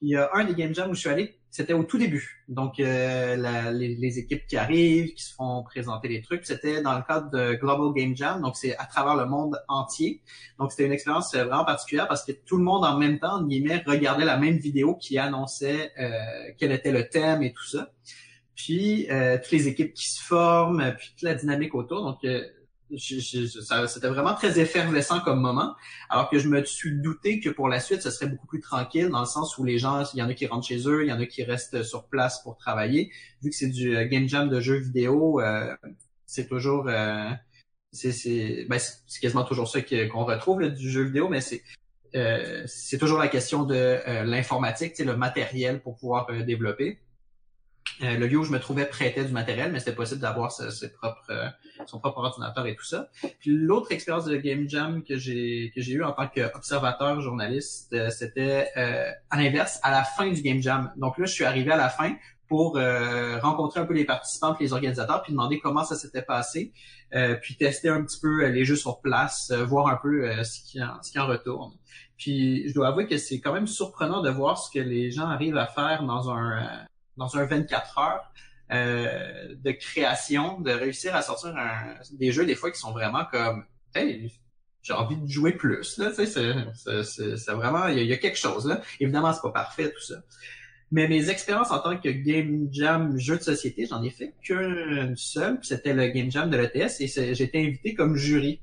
il 0.00 0.10
y 0.10 0.16
a 0.16 0.30
un 0.34 0.44
des 0.44 0.54
game 0.54 0.74
jams 0.74 0.90
où 0.90 0.94
je 0.94 1.00
suis 1.00 1.08
allé, 1.08 1.38
c'était 1.50 1.72
au 1.72 1.82
tout 1.82 1.98
début. 1.98 2.44
Donc, 2.48 2.78
euh, 2.78 3.72
les, 3.72 4.18
équipes 4.18 4.46
qui 4.46 4.56
arrivent, 4.56 5.14
qui 5.14 5.24
se 5.24 5.34
font 5.34 5.64
présenter 5.64 6.08
les 6.08 6.22
trucs, 6.22 6.44
c'était 6.44 6.82
dans 6.82 6.96
le 6.96 7.02
cadre 7.02 7.30
de 7.30 7.54
Global 7.54 7.92
Game 7.94 8.16
Jam, 8.16 8.40
donc 8.40 8.56
c'est 8.56 8.76
à 8.76 8.86
travers 8.86 9.16
le 9.16 9.26
monde 9.26 9.58
entier. 9.66 10.22
Donc, 10.58 10.70
c'était 10.70 10.86
une 10.86 10.92
expérience 10.92 11.34
vraiment 11.34 11.64
particulière 11.64 12.06
parce 12.06 12.24
que 12.24 12.32
tout 12.32 12.58
le 12.58 12.64
monde 12.64 12.84
en 12.84 12.96
même 12.96 13.18
temps, 13.18 13.42
guillemets, 13.42 13.82
regardait 13.86 14.24
la 14.24 14.36
même 14.36 14.58
vidéo 14.58 14.94
qui 14.94 15.18
annonçait 15.18 15.90
euh, 15.98 16.10
quel 16.58 16.70
était 16.70 16.92
le 16.92 17.08
thème 17.08 17.42
et 17.42 17.52
tout 17.52 17.66
ça. 17.66 17.90
Puis, 18.58 19.08
euh, 19.10 19.38
toutes 19.38 19.52
les 19.52 19.68
équipes 19.68 19.94
qui 19.94 20.10
se 20.10 20.20
forment, 20.20 20.92
puis 20.98 21.10
toute 21.10 21.22
la 21.22 21.34
dynamique 21.34 21.76
autour. 21.76 22.02
Donc, 22.02 22.24
euh, 22.24 22.42
c'était 22.96 24.08
vraiment 24.08 24.34
très 24.34 24.58
effervescent 24.58 25.20
comme 25.20 25.40
moment, 25.40 25.76
alors 26.10 26.28
que 26.28 26.38
je 26.40 26.48
me 26.48 26.64
suis 26.64 27.00
douté 27.00 27.38
que 27.38 27.50
pour 27.50 27.68
la 27.68 27.78
suite, 27.78 28.02
ce 28.02 28.10
serait 28.10 28.26
beaucoup 28.26 28.48
plus 28.48 28.60
tranquille, 28.60 29.10
dans 29.10 29.20
le 29.20 29.26
sens 29.26 29.58
où 29.58 29.64
les 29.64 29.78
gens, 29.78 30.02
il 30.12 30.18
y 30.18 30.22
en 30.22 30.28
a 30.28 30.34
qui 30.34 30.46
rentrent 30.46 30.66
chez 30.66 30.88
eux, 30.88 31.04
il 31.04 31.08
y 31.08 31.12
en 31.12 31.20
a 31.20 31.26
qui 31.26 31.44
restent 31.44 31.84
sur 31.84 32.08
place 32.08 32.42
pour 32.42 32.56
travailler. 32.56 33.12
Vu 33.42 33.50
que 33.50 33.56
c'est 33.56 33.68
du 33.68 33.96
euh, 33.96 34.06
game 34.06 34.28
jam 34.28 34.48
de 34.48 34.60
jeux 34.60 34.78
vidéo, 34.78 35.40
euh, 35.40 35.74
c'est 36.26 36.48
toujours... 36.48 36.88
Euh, 36.88 37.30
c'est 37.92 38.66
ben, 38.68 38.78
quasiment 39.22 39.44
toujours 39.44 39.68
ça 39.68 39.80
qu'on 39.80 40.24
retrouve 40.24 40.68
du 40.68 40.90
jeu 40.90 41.04
vidéo, 41.04 41.28
mais 41.28 41.40
c'est 41.40 41.62
euh, 42.14 42.62
c'est 42.66 42.98
toujours 42.98 43.18
la 43.18 43.28
question 43.28 43.64
de 43.64 43.98
l'informatique, 44.24 44.98
le 44.98 45.16
matériel 45.16 45.80
pour 45.80 45.96
pouvoir 45.96 46.26
développer. 46.44 46.98
Euh, 48.02 48.16
le 48.16 48.26
lieu 48.26 48.38
où 48.38 48.44
je 48.44 48.52
me 48.52 48.60
trouvais 48.60 48.86
prêtait 48.86 49.24
du 49.24 49.32
matériel, 49.32 49.72
mais 49.72 49.80
c'était 49.80 49.94
possible 49.94 50.20
d'avoir 50.20 50.52
euh, 50.60 50.70
son 51.86 51.98
propre 51.98 52.18
ordinateur 52.18 52.66
et 52.66 52.76
tout 52.76 52.84
ça. 52.84 53.08
Puis 53.40 53.50
l'autre 53.50 53.90
expérience 53.92 54.24
de 54.24 54.36
Game 54.36 54.68
Jam 54.68 55.02
que 55.02 55.16
j'ai 55.16 55.72
que 55.74 55.80
j'ai 55.80 55.94
eu 55.94 56.04
en 56.04 56.12
tant 56.12 56.28
qu'observateur 56.28 57.20
journaliste, 57.20 57.92
euh, 57.92 58.10
c'était 58.10 58.68
à 59.30 59.36
l'inverse, 59.36 59.80
à 59.82 59.90
la 59.90 60.04
fin 60.04 60.30
du 60.30 60.42
Game 60.42 60.62
Jam. 60.62 60.92
Donc 60.96 61.18
là, 61.18 61.26
je 61.26 61.32
suis 61.32 61.44
arrivé 61.44 61.72
à 61.72 61.76
la 61.76 61.88
fin 61.88 62.14
pour 62.48 62.80
rencontrer 63.42 63.80
un 63.80 63.84
peu 63.84 63.92
les 63.92 64.06
participants 64.06 64.56
les 64.58 64.72
organisateurs, 64.72 65.22
puis 65.22 65.32
demander 65.32 65.58
comment 65.58 65.84
ça 65.84 65.96
s'était 65.96 66.22
passé, 66.22 66.72
puis 67.42 67.56
tester 67.56 67.90
un 67.90 68.02
petit 68.02 68.18
peu 68.18 68.46
les 68.46 68.64
jeux 68.64 68.76
sur 68.76 69.00
place, 69.02 69.52
voir 69.52 69.88
un 69.88 69.98
peu 70.02 70.32
ce, 70.44 70.60
qui 70.62 70.80
ce 71.02 71.12
qui 71.12 71.18
en 71.18 71.26
retourne. 71.26 71.72
Puis 72.16 72.66
je 72.68 72.74
dois 72.74 72.88
avouer 72.88 73.06
que 73.06 73.18
c'est 73.18 73.40
quand 73.40 73.52
même 73.52 73.66
surprenant 73.66 74.22
de 74.22 74.30
voir 74.30 74.56
ce 74.56 74.70
que 74.70 74.82
les 74.82 75.10
gens 75.10 75.28
arrivent 75.28 75.58
à 75.58 75.66
faire 75.66 76.04
dans 76.04 76.30
un 76.30 76.86
dans 77.18 77.36
un 77.36 77.44
24 77.44 77.98
heures 77.98 78.32
euh, 78.70 79.54
de 79.54 79.70
création, 79.72 80.60
de 80.60 80.70
réussir 80.70 81.14
à 81.14 81.22
sortir 81.22 81.54
des 82.12 82.32
jeux 82.32 82.46
des 82.46 82.54
fois 82.54 82.70
qui 82.70 82.78
sont 82.78 82.92
vraiment 82.92 83.24
comme 83.30 83.64
j'ai 83.94 84.92
envie 84.92 85.16
de 85.16 85.26
jouer 85.26 85.52
plus 85.52 85.98
là, 85.98 86.10
tu 86.10 86.26
sais, 86.26 87.04
c'est 87.04 87.52
vraiment 87.52 87.88
il 87.88 88.04
y, 88.04 88.12
a 88.12 88.16
quelque 88.16 88.38
chose 88.38 88.66
là. 88.66 88.80
Évidemment, 89.00 89.32
c'est 89.32 89.42
pas 89.42 89.50
parfait 89.50 89.90
tout 89.90 90.02
ça. 90.02 90.22
Mais 90.90 91.08
mes 91.08 91.28
expériences 91.28 91.70
en 91.70 91.80
tant 91.80 91.98
que 91.98 92.08
game 92.08 92.68
jam 92.70 93.18
jeu 93.18 93.36
de 93.36 93.42
société, 93.42 93.86
j'en 93.86 94.02
ai 94.02 94.10
fait 94.10 94.34
qu'une 94.42 95.16
seule, 95.16 95.58
c'était 95.62 95.92
le 95.92 96.08
game 96.08 96.30
jam 96.30 96.48
de 96.48 96.56
l'ETS 96.56 97.00
et 97.00 97.42
été 97.42 97.60
invité 97.60 97.94
comme 97.94 98.16
jury. 98.16 98.60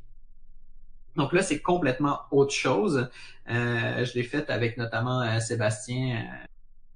Donc 1.16 1.34
là, 1.34 1.42
c'est 1.42 1.62
complètement 1.62 2.22
autre 2.32 2.54
chose. 2.54 3.10
Euh, 3.50 4.06
je 4.06 4.14
l'ai 4.16 4.24
fait 4.24 4.50
avec 4.50 4.78
notamment 4.78 5.22
euh, 5.22 5.40
Sébastien 5.40 6.18
euh, 6.18 6.46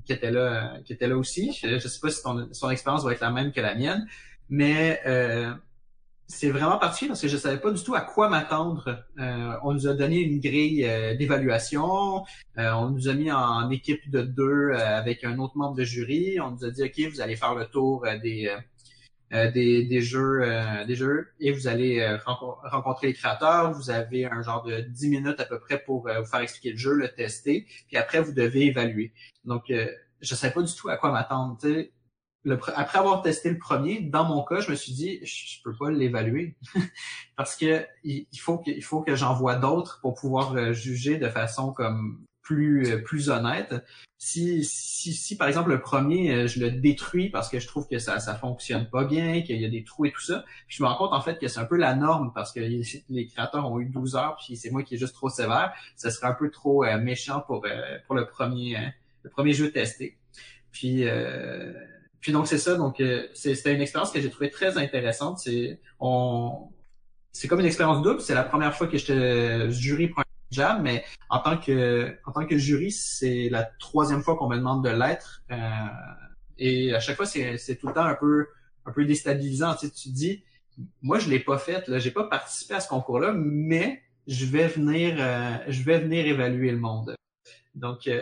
qui 0.09 0.13
était 0.13 0.31
là, 0.31 0.73
qui 0.85 0.93
était 0.93 1.07
là 1.07 1.15
aussi. 1.15 1.53
Je, 1.61 1.67
ne 1.67 1.79
sais 1.79 1.99
pas 2.01 2.09
si 2.09 2.21
son 2.51 2.69
expérience 2.71 3.03
va 3.03 3.13
être 3.13 3.21
la 3.21 3.29
même 3.29 3.51
que 3.51 3.61
la 3.61 3.75
mienne, 3.75 4.07
mais 4.49 4.99
euh, 5.05 5.53
c'est 6.25 6.49
vraiment 6.49 6.79
particulier 6.79 7.09
parce 7.09 7.21
que 7.21 7.27
je 7.27 7.37
savais 7.37 7.59
pas 7.59 7.71
du 7.71 7.83
tout 7.83 7.93
à 7.93 8.01
quoi 8.01 8.27
m'attendre. 8.27 9.03
Euh, 9.19 9.53
on 9.63 9.73
nous 9.73 9.87
a 9.87 9.93
donné 9.93 10.17
une 10.17 10.39
grille 10.39 10.83
euh, 10.83 11.15
d'évaluation, 11.15 12.23
euh, 12.57 12.71
on 12.73 12.89
nous 12.89 13.07
a 13.07 13.13
mis 13.13 13.31
en, 13.31 13.69
équipe 13.69 14.09
de 14.09 14.21
deux 14.21 14.71
avec 14.71 15.23
un 15.23 15.37
autre 15.37 15.57
membre 15.57 15.75
de 15.75 15.83
jury. 15.83 16.39
On 16.39 16.51
nous 16.51 16.65
a 16.65 16.71
dit 16.71 16.83
ok, 16.83 17.11
vous 17.11 17.21
allez 17.21 17.35
faire 17.35 17.53
le 17.53 17.65
tour 17.65 18.05
des 18.23 18.51
des, 19.31 19.85
des, 19.85 20.01
jeux 20.01 20.43
des 20.87 20.95
jeux 20.95 21.27
et 21.39 21.51
vous 21.51 21.67
allez 21.67 22.17
rencontrer 22.25 23.07
les 23.07 23.13
créateurs. 23.13 23.71
Vous 23.73 23.89
avez 23.89 24.25
un 24.25 24.41
genre 24.41 24.63
de 24.63 24.81
10 24.81 25.09
minutes 25.09 25.39
à 25.39 25.45
peu 25.45 25.59
près 25.59 25.79
pour 25.79 26.07
vous 26.07 26.25
faire 26.25 26.39
expliquer 26.39 26.71
le 26.71 26.77
jeu, 26.77 26.93
le 26.93 27.09
tester, 27.09 27.67
puis 27.87 27.97
après 27.97 28.21
vous 28.21 28.33
devez 28.33 28.65
évaluer. 28.65 29.13
Donc 29.45 29.71
je 30.21 30.35
savais 30.35 30.53
pas 30.53 30.63
du 30.63 30.73
tout 30.73 30.89
à 30.89 30.97
quoi 30.97 31.11
m'attendre 31.11 31.57
après 32.75 32.99
avoir 32.99 33.21
testé 33.21 33.49
le 33.49 33.57
premier, 33.57 34.01
dans 34.01 34.23
mon 34.23 34.43
cas, 34.43 34.61
je 34.61 34.71
me 34.71 34.75
suis 34.75 34.93
dit, 34.93 35.19
je, 35.25 35.61
peux 35.63 35.75
pas 35.75 35.91
l'évaluer 35.91 36.55
parce 37.35 37.55
que 37.55 37.85
il, 38.03 38.27
faut 38.39 38.57
que 38.57 38.71
il 38.71 38.83
faut 38.83 39.01
que 39.01 39.59
d'autres 39.59 39.99
pour 40.01 40.15
pouvoir 40.15 40.55
euh, 40.55 40.71
juger 40.71 41.17
de 41.17 41.27
façon 41.27 41.73
comme 41.73 42.25
plus 42.49 42.87
euh, 42.87 42.97
plus 43.03 43.29
honnête. 43.29 43.75
Si, 44.17 44.65
si 44.65 45.13
si 45.13 45.37
par 45.37 45.47
exemple 45.47 45.69
le 45.69 45.79
premier 45.79 46.31
euh, 46.31 46.47
je 46.47 46.59
le 46.59 46.71
détruis 46.71 47.29
parce 47.29 47.47
que 47.47 47.59
je 47.59 47.67
trouve 47.67 47.87
que 47.87 47.99
ça 47.99 48.19
ça 48.19 48.35
fonctionne 48.35 48.89
pas 48.89 49.05
bien, 49.05 49.41
qu'il 49.41 49.61
y 49.61 49.65
a 49.65 49.69
des 49.69 49.83
trous 49.83 50.05
et 50.05 50.11
tout 50.11 50.21
ça, 50.21 50.43
puis 50.67 50.77
je 50.77 50.83
me 50.83 50.87
rends 50.87 50.97
compte 50.97 51.13
en 51.13 51.21
fait 51.21 51.39
que 51.39 51.47
c'est 51.47 51.59
un 51.59 51.65
peu 51.65 51.77
la 51.77 51.95
norme 51.95 52.31
parce 52.33 52.51
que 52.51 52.59
les 52.59 53.27
créateurs 53.27 53.71
ont 53.71 53.79
eu 53.79 53.85
12 53.85 54.15
heures 54.15 54.37
puis 54.43 54.57
c'est 54.57 54.71
moi 54.71 54.83
qui 54.83 54.95
est 54.95 54.97
juste 54.97 55.13
trop 55.13 55.29
sévère, 55.29 55.73
ça 55.95 56.11
serait 56.11 56.27
un 56.27 56.33
peu 56.33 56.49
trop 56.49 56.83
méchant 56.97 57.41
pour 57.47 57.65
pour 58.07 58.15
le 58.15 58.25
premier 58.25 58.77
le 59.23 59.29
premier 59.29 59.53
jeu 59.53 59.71
testé. 59.71 60.17
Puis 60.71 61.07
euh, 61.07 61.73
donc 62.27 62.47
c'est 62.47 62.57
ça, 62.57 62.75
donc 62.75 62.99
euh, 62.99 63.27
c'était 63.33 63.73
une 63.73 63.81
expérience 63.81 64.11
que 64.11 64.21
j'ai 64.21 64.29
trouvée 64.29 64.49
très 64.49 64.77
intéressante. 64.77 65.39
C'est 65.39 65.79
on 65.99 66.69
c'est 67.31 67.47
comme 67.47 67.59
une 67.59 67.65
expérience 67.65 68.01
double. 68.01 68.21
C'est 68.21 68.33
la 68.33 68.43
première 68.43 68.75
fois 68.75 68.87
que 68.87 68.97
j'étais 68.97 69.69
jury 69.71 70.07
pour 70.09 70.23
jam, 70.51 70.81
mais 70.81 71.03
en 71.29 71.39
tant 71.39 71.57
que 71.57 72.17
en 72.25 72.31
tant 72.31 72.45
que 72.45 72.57
jury, 72.57 72.91
c'est 72.91 73.49
la 73.49 73.63
troisième 73.79 74.21
fois 74.21 74.35
qu'on 74.37 74.49
me 74.49 74.57
demande 74.57 74.83
de 74.83 74.89
l'être. 74.89 75.43
Euh, 75.51 75.55
et 76.57 76.93
à 76.93 76.99
chaque 76.99 77.15
fois, 77.15 77.25
c'est 77.25 77.77
tout 77.79 77.87
le 77.87 77.93
temps 77.93 78.05
un 78.05 78.15
peu 78.15 78.47
un 78.85 78.91
peu 78.91 79.05
déstabilisant. 79.05 79.75
Tu, 79.75 79.87
sais, 79.87 79.93
tu 79.93 80.09
dis, 80.09 80.43
moi 81.01 81.19
je 81.19 81.29
l'ai 81.29 81.39
pas 81.39 81.57
fait, 81.57 81.87
là, 81.87 81.99
j'ai 81.99 82.11
pas 82.11 82.25
participé 82.25 82.75
à 82.75 82.79
ce 82.79 82.89
concours-là, 82.89 83.33
mais 83.35 84.01
je 84.27 84.45
vais 84.45 84.67
venir 84.67 85.15
euh, 85.19 85.57
je 85.67 85.83
vais 85.83 85.99
venir 85.99 86.25
évaluer 86.25 86.71
le 86.71 86.77
monde. 86.77 87.15
Donc 87.75 88.07
euh, 88.07 88.21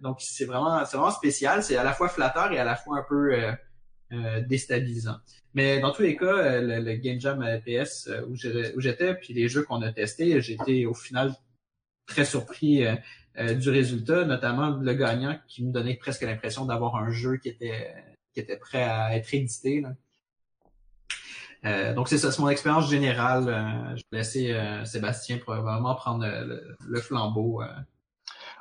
donc 0.00 0.18
c'est 0.20 0.44
vraiment, 0.44 0.84
c'est 0.84 0.96
vraiment 0.96 1.12
spécial. 1.12 1.62
C'est 1.62 1.76
à 1.76 1.84
la 1.84 1.92
fois 1.92 2.08
flatteur 2.08 2.52
et 2.52 2.58
à 2.58 2.64
la 2.64 2.76
fois 2.76 2.98
un 2.98 3.04
peu 3.08 3.34
euh, 3.34 3.52
euh, 4.12 4.40
déstabilisant. 4.40 5.16
Mais 5.54 5.80
dans 5.80 5.92
tous 5.92 6.02
les 6.02 6.16
cas, 6.16 6.26
euh, 6.26 6.80
le, 6.80 6.94
Game 6.94 7.20
Jam 7.20 7.44
PS 7.64 8.08
où 8.28 8.34
j'étais, 8.34 9.14
puis 9.14 9.34
les 9.34 9.48
jeux 9.48 9.62
qu'on 9.62 9.82
a 9.82 9.92
testés, 9.92 10.40
j'étais 10.40 10.86
au 10.86 10.94
final 10.94 11.34
très 12.10 12.24
surpris 12.24 12.84
du 13.38 13.70
résultat, 13.70 14.24
notamment 14.24 14.70
le 14.70 14.92
gagnant 14.94 15.38
qui 15.46 15.64
me 15.64 15.72
donnait 15.72 15.94
presque 15.94 16.22
l'impression 16.22 16.66
d'avoir 16.66 16.96
un 16.96 17.10
jeu 17.10 17.36
qui 17.36 17.48
était 17.48 17.94
qui 18.34 18.40
était 18.40 18.56
prêt 18.56 18.82
à 18.82 19.16
être 19.16 19.32
édité. 19.32 19.82
donc 21.64 22.08
c'est 22.08 22.18
ça, 22.18 22.30
c'est 22.32 22.42
mon 22.42 22.48
expérience 22.48 22.90
générale. 22.90 23.94
je 23.96 24.02
vais 24.12 24.18
laisser 24.18 24.54
Sébastien 24.84 25.38
probablement 25.38 25.94
prendre 25.94 26.26
le, 26.86 27.00
flambeau 27.00 27.62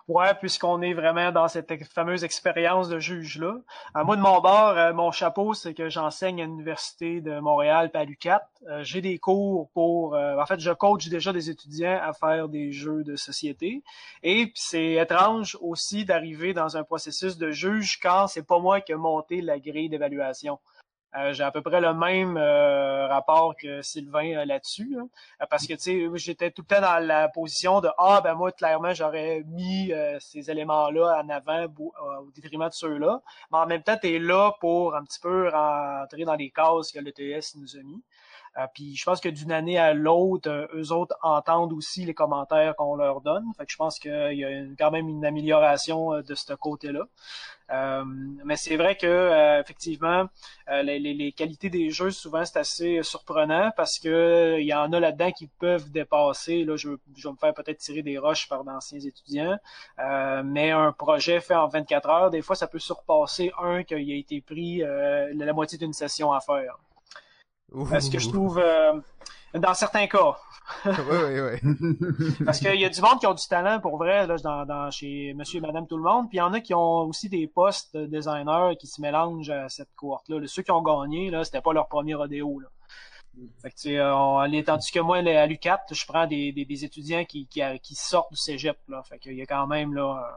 Ouais, 0.10 0.34
puisqu'on 0.34 0.82
est 0.82 0.93
vraiment 0.93 1.32
dans 1.32 1.47
cette 1.47 1.86
fameuse 1.86 2.24
expérience 2.24 2.89
de 2.89 2.97
juge-là. 2.97 3.57
À 3.93 4.03
moi, 4.03 4.16
de 4.16 4.22
mon 4.22 4.41
bord, 4.41 4.70
euh, 4.70 4.91
mon 4.91 5.12
chapeau, 5.12 5.53
c'est 5.53 5.76
que 5.76 5.88
j'enseigne 5.88 6.41
à 6.41 6.45
l'Université 6.45 7.22
de 7.22 7.39
Montréal, 7.39 7.91
à. 7.91 8.49
Euh, 8.68 8.84
j'ai 8.84 9.01
des 9.01 9.20
cours 9.20 9.70
pour... 9.70 10.16
Euh, 10.16 10.36
en 10.41 10.47
fait, 10.47 10.60
je 10.60 10.72
coach 10.72 11.10
déjà 11.10 11.32
des 11.32 11.51
étudiants 11.51 11.99
à 12.01 12.14
faire 12.14 12.49
des 12.49 12.72
jeux 12.72 13.03
de 13.03 13.16
société. 13.16 13.84
Et 14.24 14.51
c'est 14.55 14.93
étrange 14.93 15.55
aussi 15.62 16.05
d'arriver 16.05 16.53
dans 16.53 16.76
un 16.76 16.84
processus 16.84 17.38
de 17.38 17.51
juge 17.51 17.99
quand 18.01 18.26
c'est 18.26 18.47
pas 18.47 18.57
moi 18.57 18.82
qui 18.82 18.93
ai 18.93 18.95
monté 18.95 19.41
la 19.41 19.60
grille 19.60 19.89
d'évaluation. 19.89 20.57
Euh, 21.18 21.34
j'ai 21.34 21.43
à 21.43 21.51
peu 21.51 21.62
près 21.62 21.82
le 21.82 21.93
même 21.93 22.38
euh, 22.38 23.07
rapport 23.07 23.55
que 23.55 23.82
Sylvain 23.82 24.38
euh, 24.38 24.45
là-dessus. 24.45 24.95
parce 25.49 25.66
que 25.66 25.74
tu 25.74 25.80
sais, 25.80 26.10
j'étais 26.16 26.51
tout 26.51 26.62
le 26.62 26.76
temps 26.76 26.82
dans 26.82 27.03
la 27.03 27.30
position 27.30 27.82
de 27.82 27.89
Ah 27.97 28.22
ben 28.24 28.36
moi, 28.36 28.51
clairement, 28.51 28.93
j'aurais 28.93 29.43
mis 29.47 29.91
ces 30.20 30.51
éléments-là 30.51 31.22
en 31.24 31.30
avant 31.30 31.66
au 31.80 32.32
détriment 32.36 32.70
de 32.70 32.74
ceux-là. 32.74 33.22
Mais 33.51 33.57
en 33.57 33.66
même 33.66 33.82
temps, 33.82 33.97
tu 33.99 34.14
es 34.14 34.20
là 34.20 34.53
pour 34.60 34.95
un 34.95 35.03
petit 35.03 35.20
peu 35.20 35.49
rentrer 35.49 36.26
dans 36.26 36.36
les 36.36 36.51
cases 36.51 36.91
que 36.91 36.99
l'ETS 36.99 37.55
nous 37.55 37.76
a 37.76 37.82
mis. 37.82 38.03
Puis 38.74 38.95
je 38.95 39.03
pense 39.05 39.20
que 39.20 39.30
d'une 39.30 39.51
année 39.51 39.78
à 39.78 39.93
l'autre, 39.93 40.70
eux 40.74 40.91
autres 40.91 41.16
entendent 41.22 41.74
aussi 41.74 42.05
les 42.05 42.14
commentaires 42.14 42.76
qu'on 42.76 42.95
leur 42.95 43.22
donne. 43.22 43.45
Fait 43.57 43.66
que 43.66 43.72
je 43.72 43.78
pense 43.78 43.99
qu'il 43.99 44.34
y 44.34 44.45
a 44.45 44.49
quand 44.78 44.91
même 44.91 45.07
une 45.07 45.26
amélioration 45.26 46.22
de 46.22 46.36
ce 46.36 46.53
côté-là. 46.53 47.05
Euh, 47.72 48.03
mais 48.45 48.55
c'est 48.55 48.78
vrai 48.78 48.95
que 48.95 49.05
euh, 49.05 49.60
effectivement, 49.60 50.26
euh, 50.70 50.82
les, 50.82 50.99
les, 50.99 51.32
qualités 51.32 51.70
des 51.70 51.91
jeux 51.91 52.10
souvent 52.10 52.43
c'est 52.43 52.57
assez 52.57 53.03
surprenant 53.03 53.72
parce 53.78 53.99
que 53.99 54.57
il 54.60 54.66
y 54.66 54.74
en 54.74 54.91
a 54.91 54.99
là-dedans 54.99 55.32
qui 55.32 55.47
peuvent 55.47 55.91
dépasser. 55.91 56.64
Là, 56.64 56.76
je, 56.78 56.89
je 57.16 57.28
vais 57.28 57.32
me 57.32 57.38
faire 57.38 57.53
peut-être 57.53 57.78
tirer 57.78 58.01
des 58.01 58.18
roches 58.18 58.47
par 58.49 58.64
d'anciens 58.64 58.99
étudiants, 58.99 59.57
mais 60.43 60.72
un 60.72 60.91
projet 60.91 61.41
fait 61.41 61.55
en 61.55 61.68
24 61.68 62.10
heures, 62.10 62.30
des 62.32 62.41
fois, 62.41 62.55
ça 62.55 62.68
peut 62.68 62.80
surpasser 62.80 63.51
un 63.62 63.84
qui 63.84 63.93
a 63.93 63.97
été 63.97 64.41
pris 64.41 64.80
la 64.80 65.53
moitié 65.53 65.78
d'une 65.78 65.93
session 65.93 66.32
à 66.32 66.39
faire. 66.39 66.80
Est-ce 67.93 68.09
que 68.09 68.20
je 68.20 68.30
trouve 68.30 68.61
dans 69.53 69.74
certains 69.74 70.07
cas. 70.07 70.38
oui, 70.86 70.93
oui, 71.09 71.39
oui. 71.39 72.36
Parce 72.45 72.59
qu'il 72.59 72.80
y 72.80 72.86
a 72.86 72.89
du 72.89 73.01
monde 73.01 73.20
qui 73.20 73.26
ont 73.26 73.34
du 73.34 73.47
talent 73.47 73.80
pour 73.80 73.97
vrai 73.97 74.28
là, 74.28 74.38
dans, 74.38 74.65
dans, 74.65 74.91
chez 74.91 75.34
monsieur 75.34 75.57
et 75.57 75.61
madame 75.61 75.88
tout 75.88 75.97
le 75.97 76.03
monde. 76.03 76.30
Puis 76.30 76.38
il 76.38 76.39
y 76.39 76.43
en 76.43 76.53
a 76.53 76.59
qui 76.59 76.74
ont 76.74 77.01
aussi 77.01 77.28
des 77.30 77.47
postes 77.47 77.95
de 77.95 78.05
designer 78.05 78.78
qui 78.78 78.86
se 78.86 79.01
mélangent 79.01 79.49
à 79.49 79.67
cette 79.70 79.89
cohorte-là. 79.95 80.41
Ceux 80.45 80.61
qui 80.61 80.72
ont 80.72 80.84
gagné, 80.84 81.32
là, 81.32 81.43
c'était 81.43 81.61
pas 81.61 81.74
leur 81.74 81.88
premier 81.88 82.13
rodéo. 82.13 82.59
Là. 82.59 82.67
Fait 83.61 83.70
que, 83.70 83.76
tu 83.76 83.82
sais, 83.89 84.01
on, 84.01 84.63
tandis 84.63 84.91
que 84.91 84.99
moi, 84.99 85.17
à 85.17 85.45
l'UCAT, 85.45 85.86
je 85.91 86.05
prends 86.05 86.28
des, 86.28 86.51
des, 86.51 86.65
des 86.65 86.86
étudiants 86.86 87.24
qui, 87.26 87.47
qui, 87.47 87.61
qui, 87.82 87.95
sortent 87.95 88.32
du 88.32 88.38
cégep. 88.38 88.78
Là. 88.88 89.01
Fait 89.03 89.17
qu'il 89.17 89.34
y 89.34 89.41
a 89.41 89.45
quand 89.45 89.65
même 89.65 89.93
là, 89.93 90.36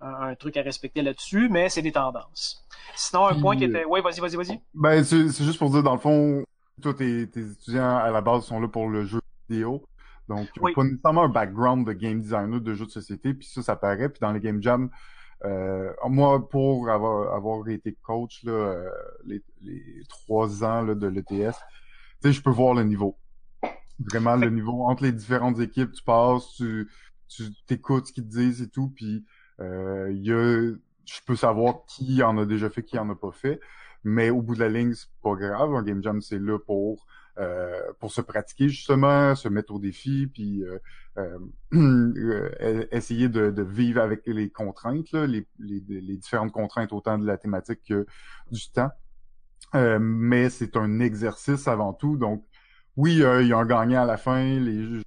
un, 0.00 0.28
un 0.30 0.34
truc 0.34 0.56
à 0.56 0.62
respecter 0.62 1.02
là-dessus, 1.02 1.48
mais 1.48 1.68
c'est 1.68 1.82
des 1.82 1.92
tendances. 1.92 2.64
Sinon, 2.94 3.26
un 3.26 3.40
point 3.40 3.56
qui 3.56 3.64
était... 3.64 3.84
Oui, 3.84 4.00
vas-y, 4.00 4.20
vas-y, 4.20 4.36
vas-y. 4.36 4.60
Ben, 4.74 5.04
c'est 5.04 5.44
juste 5.44 5.58
pour 5.58 5.70
dire, 5.70 5.82
dans 5.82 5.94
le 5.94 6.00
fond, 6.00 6.44
toi, 6.82 6.94
tes, 6.94 7.22
étudiants 7.22 7.96
à 7.96 8.10
la 8.10 8.20
base 8.20 8.44
sont 8.44 8.60
là 8.60 8.68
pour 8.68 8.88
le 8.88 9.04
jeu 9.04 9.20
vidéo. 9.48 9.84
Donc, 10.28 10.48
pas 10.74 10.84
nécessairement 10.84 11.24
un 11.24 11.28
background 11.28 11.86
de 11.86 11.92
game 11.92 12.20
designer 12.20 12.60
de 12.60 12.74
jeux 12.74 12.86
de 12.86 12.90
société, 12.90 13.32
puis 13.34 13.46
ça, 13.46 13.62
ça 13.62 13.76
paraît. 13.76 14.08
Puis 14.08 14.20
dans 14.20 14.32
les 14.32 14.40
game 14.40 14.62
jams, 14.62 14.90
euh, 15.44 15.92
moi, 16.06 16.48
pour 16.48 16.90
avoir, 16.90 17.34
avoir 17.34 17.66
été 17.68 17.96
coach 18.02 18.42
là, 18.44 18.52
euh, 18.52 18.90
les, 19.24 19.42
les 19.62 19.82
trois 20.08 20.64
ans 20.64 20.82
là, 20.82 20.94
de 20.94 21.06
l'ETS, 21.06 21.28
tu 21.30 21.48
sais, 22.20 22.32
je 22.32 22.42
peux 22.42 22.50
voir 22.50 22.74
le 22.74 22.84
niveau. 22.84 23.16
Vraiment 24.10 24.36
le 24.36 24.50
niveau 24.50 24.84
entre 24.84 25.04
les 25.04 25.12
différentes 25.12 25.60
équipes, 25.60 25.92
tu 25.92 26.02
passes, 26.02 26.52
tu 26.56 26.88
tu 27.28 27.44
t'écoutes 27.66 28.06
ce 28.06 28.12
qu'ils 28.12 28.24
te 28.24 28.30
disent 28.30 28.62
et 28.62 28.68
tout, 28.68 28.88
puis 28.88 29.24
y 29.60 30.32
a, 30.32 30.72
je 31.04 31.20
peux 31.26 31.36
savoir 31.36 31.84
qui 31.86 32.22
en 32.22 32.38
a 32.38 32.46
déjà 32.46 32.70
fait, 32.70 32.82
qui 32.82 32.98
en 32.98 33.08
a 33.10 33.14
pas 33.14 33.32
fait. 33.32 33.60
Mais 34.04 34.30
au 34.30 34.42
bout 34.42 34.54
de 34.54 34.60
la 34.60 34.68
ligne, 34.68 34.94
c'est 34.94 35.10
pas 35.22 35.34
grave. 35.34 35.74
Un 35.74 35.82
game 35.82 36.02
jam, 36.02 36.20
c'est 36.20 36.38
là 36.38 36.58
pour 36.58 37.06
euh, 37.38 37.80
pour 38.00 38.10
se 38.10 38.20
pratiquer 38.20 38.68
justement, 38.68 39.36
se 39.36 39.48
mettre 39.48 39.72
au 39.72 39.78
défi, 39.78 40.26
puis 40.26 40.64
euh, 40.64 41.38
euh, 41.72 42.86
essayer 42.90 43.28
de, 43.28 43.52
de, 43.52 43.62
vivre 43.62 44.00
avec 44.02 44.22
les 44.26 44.50
contraintes, 44.50 45.12
là, 45.12 45.24
les, 45.24 45.46
les, 45.60 45.80
les, 45.88 46.16
différentes 46.16 46.50
contraintes 46.50 46.92
autant 46.92 47.16
de 47.16 47.24
la 47.24 47.36
thématique 47.36 47.80
que 47.88 48.06
du 48.50 48.68
temps. 48.72 48.90
mais 50.00 50.50
c'est 50.50 50.76
un 50.76 50.98
exercice 50.98 51.68
avant 51.68 51.92
tout. 51.92 52.16
Donc, 52.16 52.44
oui, 52.96 53.12
il 53.12 53.46
y 53.46 53.52
a 53.52 53.58
un 53.58 53.66
gagnant 53.66 54.02
à 54.02 54.06
la 54.06 54.16
fin, 54.16 54.58
les 54.58 55.00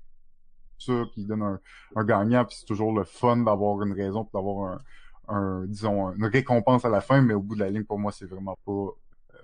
ça, 0.81 0.93
puis 1.11 1.21
ils 1.21 1.27
donnent 1.27 1.59
un, 1.95 2.03
gagnant, 2.03 2.45
puis 2.45 2.57
c'est 2.59 2.65
toujours 2.65 2.93
le 2.93 3.03
fun 3.03 3.37
d'avoir 3.37 3.81
une 3.83 3.93
raison, 3.93 4.27
d'avoir 4.33 4.73
un, 4.73 4.81
un, 5.27 5.65
disons, 5.65 6.11
une 6.13 6.25
récompense 6.25 6.85
à 6.85 6.89
la 6.89 7.01
fin, 7.01 7.21
mais 7.21 7.33
au 7.33 7.41
bout 7.41 7.55
de 7.55 7.61
la 7.61 7.69
ligne, 7.69 7.83
pour 7.83 7.99
moi, 7.99 8.11
c'est 8.11 8.25
vraiment 8.25 8.57
pas 8.65 8.71
euh, 8.71 9.41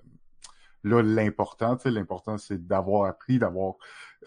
là 0.84 1.02
l'important. 1.02 1.78
L'important, 1.86 2.38
c'est 2.38 2.66
d'avoir 2.66 3.06
appris, 3.06 3.40
d'avoir 3.40 3.76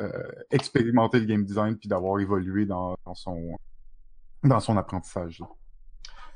euh, 0.01 0.11
expérimenté 0.51 1.21
le 1.21 1.27
game 1.27 1.45
design, 1.45 1.77
puis 1.77 1.89
d'avoir 1.89 2.21
évolué 2.21 2.67
dans, 2.67 2.97
son 3.15 3.59
dans 4.43 4.61
son 4.61 4.77
apprentissage. 4.77 5.43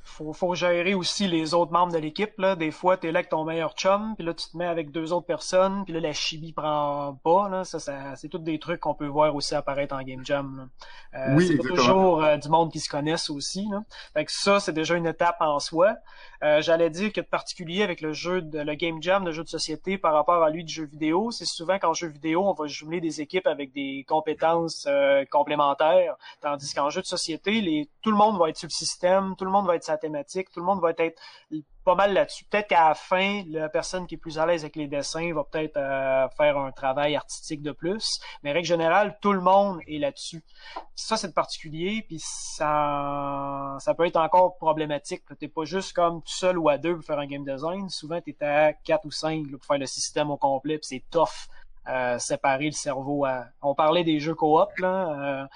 Faut, 0.04 0.32
faut 0.32 0.54
gérer 0.54 0.94
aussi 0.94 1.26
les 1.26 1.54
autres 1.54 1.72
membres 1.72 1.92
de 1.92 1.98
l'équipe. 1.98 2.38
Là. 2.38 2.54
Des 2.56 2.70
fois, 2.70 2.96
tu 2.96 3.08
es 3.08 3.12
là 3.12 3.20
avec 3.20 3.30
ton 3.30 3.44
meilleur 3.44 3.72
chum, 3.74 4.14
puis 4.16 4.24
là, 4.24 4.34
tu 4.34 4.48
te 4.48 4.56
mets 4.56 4.66
avec 4.66 4.90
deux 4.90 5.12
autres 5.12 5.26
personnes, 5.26 5.84
puis 5.84 5.94
là, 5.94 6.00
la 6.00 6.12
chimie 6.12 6.52
prend 6.52 7.18
pas. 7.24 7.48
Là. 7.48 7.64
Ça, 7.64 7.78
ça 7.78 8.14
c'est 8.16 8.28
tous 8.28 8.38
des 8.38 8.58
trucs 8.58 8.80
qu'on 8.80 8.94
peut 8.94 9.06
voir 9.06 9.34
aussi 9.34 9.54
apparaître 9.54 9.94
en 9.94 10.02
Game 10.02 10.24
Jam. 10.24 10.68
Euh, 11.14 11.34
oui, 11.34 11.48
c'est 11.48 11.56
pas 11.56 11.74
toujours 11.74 12.22
euh, 12.22 12.36
du 12.36 12.48
monde 12.48 12.70
qui 12.70 12.80
se 12.80 12.88
connaissent 12.88 13.30
aussi. 13.30 13.66
Là. 13.70 13.82
Fait 14.12 14.24
que 14.24 14.32
ça, 14.32 14.60
c'est 14.60 14.72
déjà 14.72 14.94
une 14.94 15.06
étape 15.06 15.36
en 15.40 15.58
soi. 15.58 15.96
Euh, 16.42 16.60
J'allais 16.60 16.90
dire 16.90 17.12
que 17.12 17.22
de 17.22 17.26
particulier 17.26 17.82
avec 17.82 18.02
le 18.02 18.12
jeu 18.12 18.42
de 18.42 18.58
le 18.58 18.74
Game 18.74 19.02
Jam, 19.02 19.24
le 19.24 19.32
jeu 19.32 19.42
de 19.42 19.48
société, 19.48 19.96
par 19.96 20.12
rapport 20.12 20.42
à 20.42 20.50
lui 20.50 20.62
de 20.62 20.68
jeu 20.68 20.84
vidéo, 20.84 21.30
c'est 21.30 21.46
souvent 21.46 21.78
qu'en 21.78 21.94
jeu 21.94 22.08
vidéo, 22.08 22.46
on 22.46 22.52
va 22.52 22.66
jumeler 22.66 23.00
des 23.00 23.20
équipes 23.20 23.46
avec 23.46 23.72
des 23.72 24.04
compétences 24.06 24.86
euh, 24.86 25.24
complémentaires, 25.30 26.16
tandis 26.40 26.74
qu'en 26.74 26.90
jeu 26.90 27.00
de 27.00 27.06
société, 27.06 27.60
les, 27.60 27.88
tout 28.02 28.10
le 28.10 28.16
monde 28.16 28.38
va 28.38 28.50
être 28.50 28.58
sur 28.58 28.66
le 28.66 28.72
système, 28.72 29.34
tout 29.36 29.44
le 29.44 29.50
monde 29.50 29.66
va 29.66 29.76
être 29.76 29.84
tout 29.98 30.60
le 30.60 30.66
monde 30.66 30.80
va 30.80 30.90
être 30.90 31.16
pas 31.84 31.94
mal 31.94 32.14
là-dessus. 32.14 32.44
Peut-être 32.44 32.68
qu'à 32.68 32.88
la 32.88 32.94
fin, 32.94 33.42
la 33.46 33.68
personne 33.68 34.06
qui 34.06 34.14
est 34.14 34.18
plus 34.18 34.38
à 34.38 34.46
l'aise 34.46 34.62
avec 34.62 34.76
les 34.76 34.86
dessins 34.86 35.32
va 35.34 35.44
peut-être 35.44 35.76
euh, 35.76 36.28
faire 36.36 36.56
un 36.56 36.72
travail 36.72 37.14
artistique 37.14 37.62
de 37.62 37.72
plus. 37.72 38.20
Mais 38.42 38.52
règle 38.52 38.66
générale, 38.66 39.18
tout 39.20 39.32
le 39.32 39.40
monde 39.40 39.80
est 39.86 39.98
là-dessus. 39.98 40.42
Ça, 40.94 41.16
c'est 41.16 41.34
particulier, 41.34 42.04
puis 42.06 42.18
ça, 42.20 43.76
ça 43.80 43.94
peut 43.94 44.06
être 44.06 44.16
encore 44.16 44.56
problématique. 44.56 45.22
T'es 45.38 45.48
pas 45.48 45.64
juste 45.64 45.92
comme 45.92 46.22
tout 46.22 46.32
seul 46.32 46.58
ou 46.58 46.68
à 46.68 46.78
deux 46.78 46.96
pour 46.96 47.04
faire 47.04 47.18
un 47.18 47.26
game 47.26 47.44
design. 47.44 47.88
Souvent, 47.90 48.20
t'es 48.20 48.36
à 48.42 48.72
quatre 48.72 49.04
ou 49.04 49.10
cinq 49.10 49.50
pour 49.50 49.64
faire 49.64 49.78
le 49.78 49.86
système 49.86 50.30
au 50.30 50.36
complet, 50.36 50.78
c'est 50.82 51.04
tough. 51.10 51.48
Euh, 51.86 52.18
séparer 52.18 52.64
le 52.64 52.72
cerveau. 52.72 53.26
On 53.60 53.74
parlait 53.74 54.04
des 54.04 54.18
jeux 54.18 54.34
coop, 54.34 54.70
là. 54.78 55.42
Euh, 55.42 55.46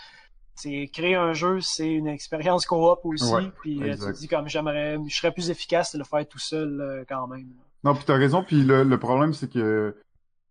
c'est 0.58 0.88
créer 0.92 1.14
un 1.14 1.32
jeu, 1.32 1.60
c'est 1.60 1.90
une 1.90 2.08
expérience 2.08 2.66
coop 2.66 3.00
aussi. 3.04 3.32
puis 3.60 3.82
euh, 3.82 3.92
tu 3.94 3.98
te 4.00 4.18
dis 4.18 4.28
comme 4.28 4.48
j'aimerais, 4.48 4.98
je 5.06 5.16
serais 5.16 5.32
plus 5.32 5.50
efficace 5.50 5.92
de 5.92 5.98
le 5.98 6.04
faire 6.04 6.26
tout 6.26 6.38
seul 6.38 6.80
euh, 6.80 7.04
quand 7.08 7.26
même. 7.28 7.48
Non, 7.84 7.94
puis 7.94 8.04
t'as 8.04 8.16
raison. 8.16 8.42
Puis 8.42 8.62
le, 8.62 8.82
le 8.84 8.98
problème 8.98 9.32
c'est 9.32 9.50
que 9.50 9.96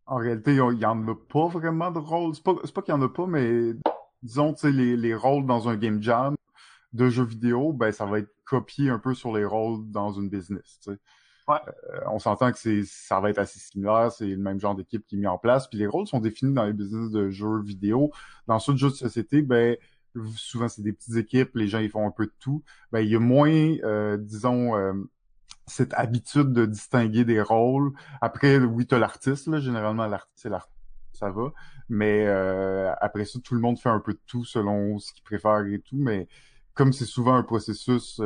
en 0.06 0.18
réalité, 0.18 0.54
il 0.54 0.80
y 0.80 0.86
en 0.86 1.08
a 1.08 1.16
pas 1.16 1.48
vraiment 1.48 1.92
de 1.92 2.00
rôles. 2.00 2.34
C'est 2.34 2.44
pas, 2.44 2.54
pas 2.56 2.82
qu'il 2.82 2.94
y 2.94 2.98
en 2.98 3.02
a 3.02 3.10
pas, 3.10 3.28
mais 3.28 3.74
disons, 4.24 4.54
tu 4.54 4.62
sais, 4.62 4.72
les, 4.72 4.96
les 4.96 5.14
rôles 5.14 5.46
dans 5.46 5.68
un 5.68 5.76
game 5.76 6.02
jam 6.02 6.36
de 6.94 7.10
jeux 7.10 7.26
vidéo, 7.26 7.74
ben 7.74 7.92
ça 7.92 8.06
va 8.06 8.20
être 8.20 8.34
copié 8.46 8.90
un 8.90 9.00
peu 9.00 9.14
sur 9.14 9.36
les 9.36 9.44
rôles 9.44 9.92
dans 9.92 10.14
une 10.14 10.30
business. 10.30 10.80
Tu 10.82 10.92
sais. 10.92 11.00
Ouais. 11.48 11.58
Euh, 11.94 12.00
on 12.12 12.20
s'entend 12.20 12.52
que 12.52 12.58
c'est 12.58 12.84
ça 12.84 13.20
va 13.22 13.30
être 13.30 13.38
assez 13.38 13.60
similaire, 13.60 14.12
c'est 14.12 14.28
le 14.28 14.38
même 14.38 14.60
genre 14.60 14.76
d'équipe 14.76 15.06
qui 15.06 15.16
est 15.16 15.20
mis 15.20 15.28
en 15.28 15.38
place. 15.38 15.68
Puis 15.68 15.78
les 15.78 15.88
rôles 15.88 16.08
sont 16.08 16.20
définis 16.20 16.54
dans 16.54 16.66
les 16.66 16.74
business 16.74 17.10
de 17.10 17.30
jeux 17.30 17.62
vidéo. 17.62 18.12
Dans 18.48 18.60
ceux 18.60 18.74
de 18.74 18.78
jeux 18.78 18.90
de 18.90 18.96
société, 18.96 19.42
ben 19.42 19.78
souvent 20.36 20.68
c'est 20.68 20.82
des 20.82 20.94
petites 20.94 21.16
équipes, 21.16 21.56
les 21.56 21.68
gens 21.68 21.80
ils 21.80 21.90
font 21.90 22.08
un 22.08 22.12
peu 22.12 22.26
de 22.26 22.34
tout, 22.40 22.64
ben 22.92 23.00
il 23.00 23.10
y 23.10 23.16
a 23.16 23.20
moins, 23.20 23.52
euh, 23.84 24.18
disons, 24.18 24.76
euh, 24.76 24.94
cette 25.68 25.94
habitude 25.94 26.54
de 26.54 26.66
distinguer 26.66 27.26
des 27.26 27.42
rôles. 27.42 27.92
Après, 28.22 28.58
oui, 28.58 28.88
t'as 28.88 29.00
l'artiste, 29.00 29.48
là, 29.48 29.60
généralement 29.60 30.08
l'artiste, 30.08 30.34
c'est 30.36 30.50
l'artiste, 30.50 30.78
ça 31.14 31.30
va. 31.30 31.52
Mais 31.90 32.26
euh, 32.28 32.94
après 33.02 33.26
ça, 33.26 33.40
tout 33.44 33.56
le 33.56 33.62
monde 33.62 33.80
fait 33.80 33.90
un 33.90 34.00
peu 34.00 34.14
de 34.14 34.20
tout 34.28 34.46
selon 34.46 35.00
ce 35.00 35.14
qu'il 35.14 35.24
préfère 35.24 35.66
et 35.66 35.80
tout. 35.80 35.98
Mais 35.98 36.28
comme 36.74 36.94
c'est 36.94 37.06
souvent 37.06 37.36
un 37.36 37.44
processus 37.44 38.22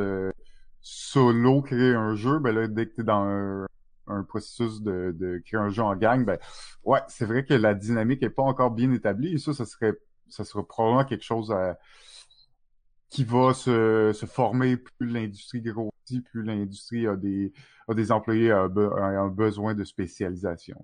solo, 0.80 1.62
créer 1.62 1.94
un 1.94 2.14
jeu, 2.14 2.38
ben 2.38 2.54
là, 2.54 2.68
dès 2.68 2.86
que 2.86 2.96
t'es 2.96 3.04
dans 3.04 3.24
un, 3.24 3.66
un 4.08 4.22
processus 4.24 4.82
de, 4.82 5.14
de, 5.18 5.40
créer 5.44 5.60
un 5.60 5.68
jeu 5.68 5.82
en 5.82 5.96
gang, 5.96 6.24
ben 6.24 6.38
ouais, 6.84 7.00
c'est 7.08 7.24
vrai 7.24 7.44
que 7.44 7.54
la 7.54 7.74
dynamique 7.74 8.22
est 8.22 8.30
pas 8.30 8.42
encore 8.42 8.70
bien 8.70 8.92
établie 8.92 9.34
et 9.34 9.38
ça, 9.38 9.52
ça 9.54 9.64
serait 9.64 9.94
ça 10.32 10.44
sera 10.44 10.66
probablement 10.66 11.04
quelque 11.04 11.24
chose 11.24 11.54
qui 13.10 13.24
va 13.24 13.52
se, 13.52 14.12
se 14.14 14.26
former 14.26 14.78
plus 14.78 15.08
l'industrie 15.08 15.60
grossit, 15.60 16.24
plus 16.30 16.42
l'industrie 16.42 17.06
a 17.06 17.14
des, 17.14 17.52
a 17.86 17.94
des 17.94 18.10
employés 18.10 18.50
a, 18.50 18.64
un 18.64 19.28
besoin 19.28 19.74
de 19.74 19.84
spécialisation. 19.84 20.82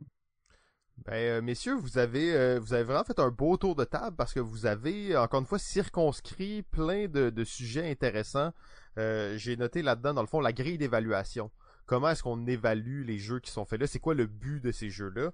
Ben, 1.07 1.15
euh, 1.15 1.41
messieurs, 1.41 1.75
vous 1.75 1.97
avez, 1.97 2.35
euh, 2.37 2.59
vous 2.61 2.75
avez 2.75 2.83
vraiment 2.83 3.05
fait 3.05 3.19
un 3.19 3.31
beau 3.31 3.57
tour 3.57 3.75
de 3.77 3.85
table 3.85 4.17
parce 4.17 4.35
que 4.35 4.41
vous 4.41 4.67
avez, 4.67 5.17
encore 5.17 5.41
une 5.41 5.47
fois, 5.47 5.59
circonscrit 5.59 6.65
plein 6.65 7.07
de, 7.07 7.31
de 7.31 7.45
sujets 7.45 7.89
intéressants. 7.89 8.53
Euh, 8.99 9.39
J'ai 9.39 9.57
noté 9.57 9.81
là-dedans, 9.81 10.13
dans 10.13 10.23
le 10.23 10.27
fond, 10.27 10.41
la 10.41 10.53
grille 10.53 10.77
d'évaluation. 10.77 11.51
Comment 11.87 12.11
est-ce 12.11 12.23
qu'on 12.23 12.47
évalue 12.47 13.05
les 13.05 13.19
jeux 13.19 13.41
qui 13.41 13.51
sont 13.51 13.65
faits 13.65 13.81
là? 13.81 13.87
C'est 13.87 14.01
quoi 14.01 14.15
le 14.15 14.27
but 14.27 14.63
de 14.63 14.73
ces 14.73 14.91
jeux-là? 14.91 15.31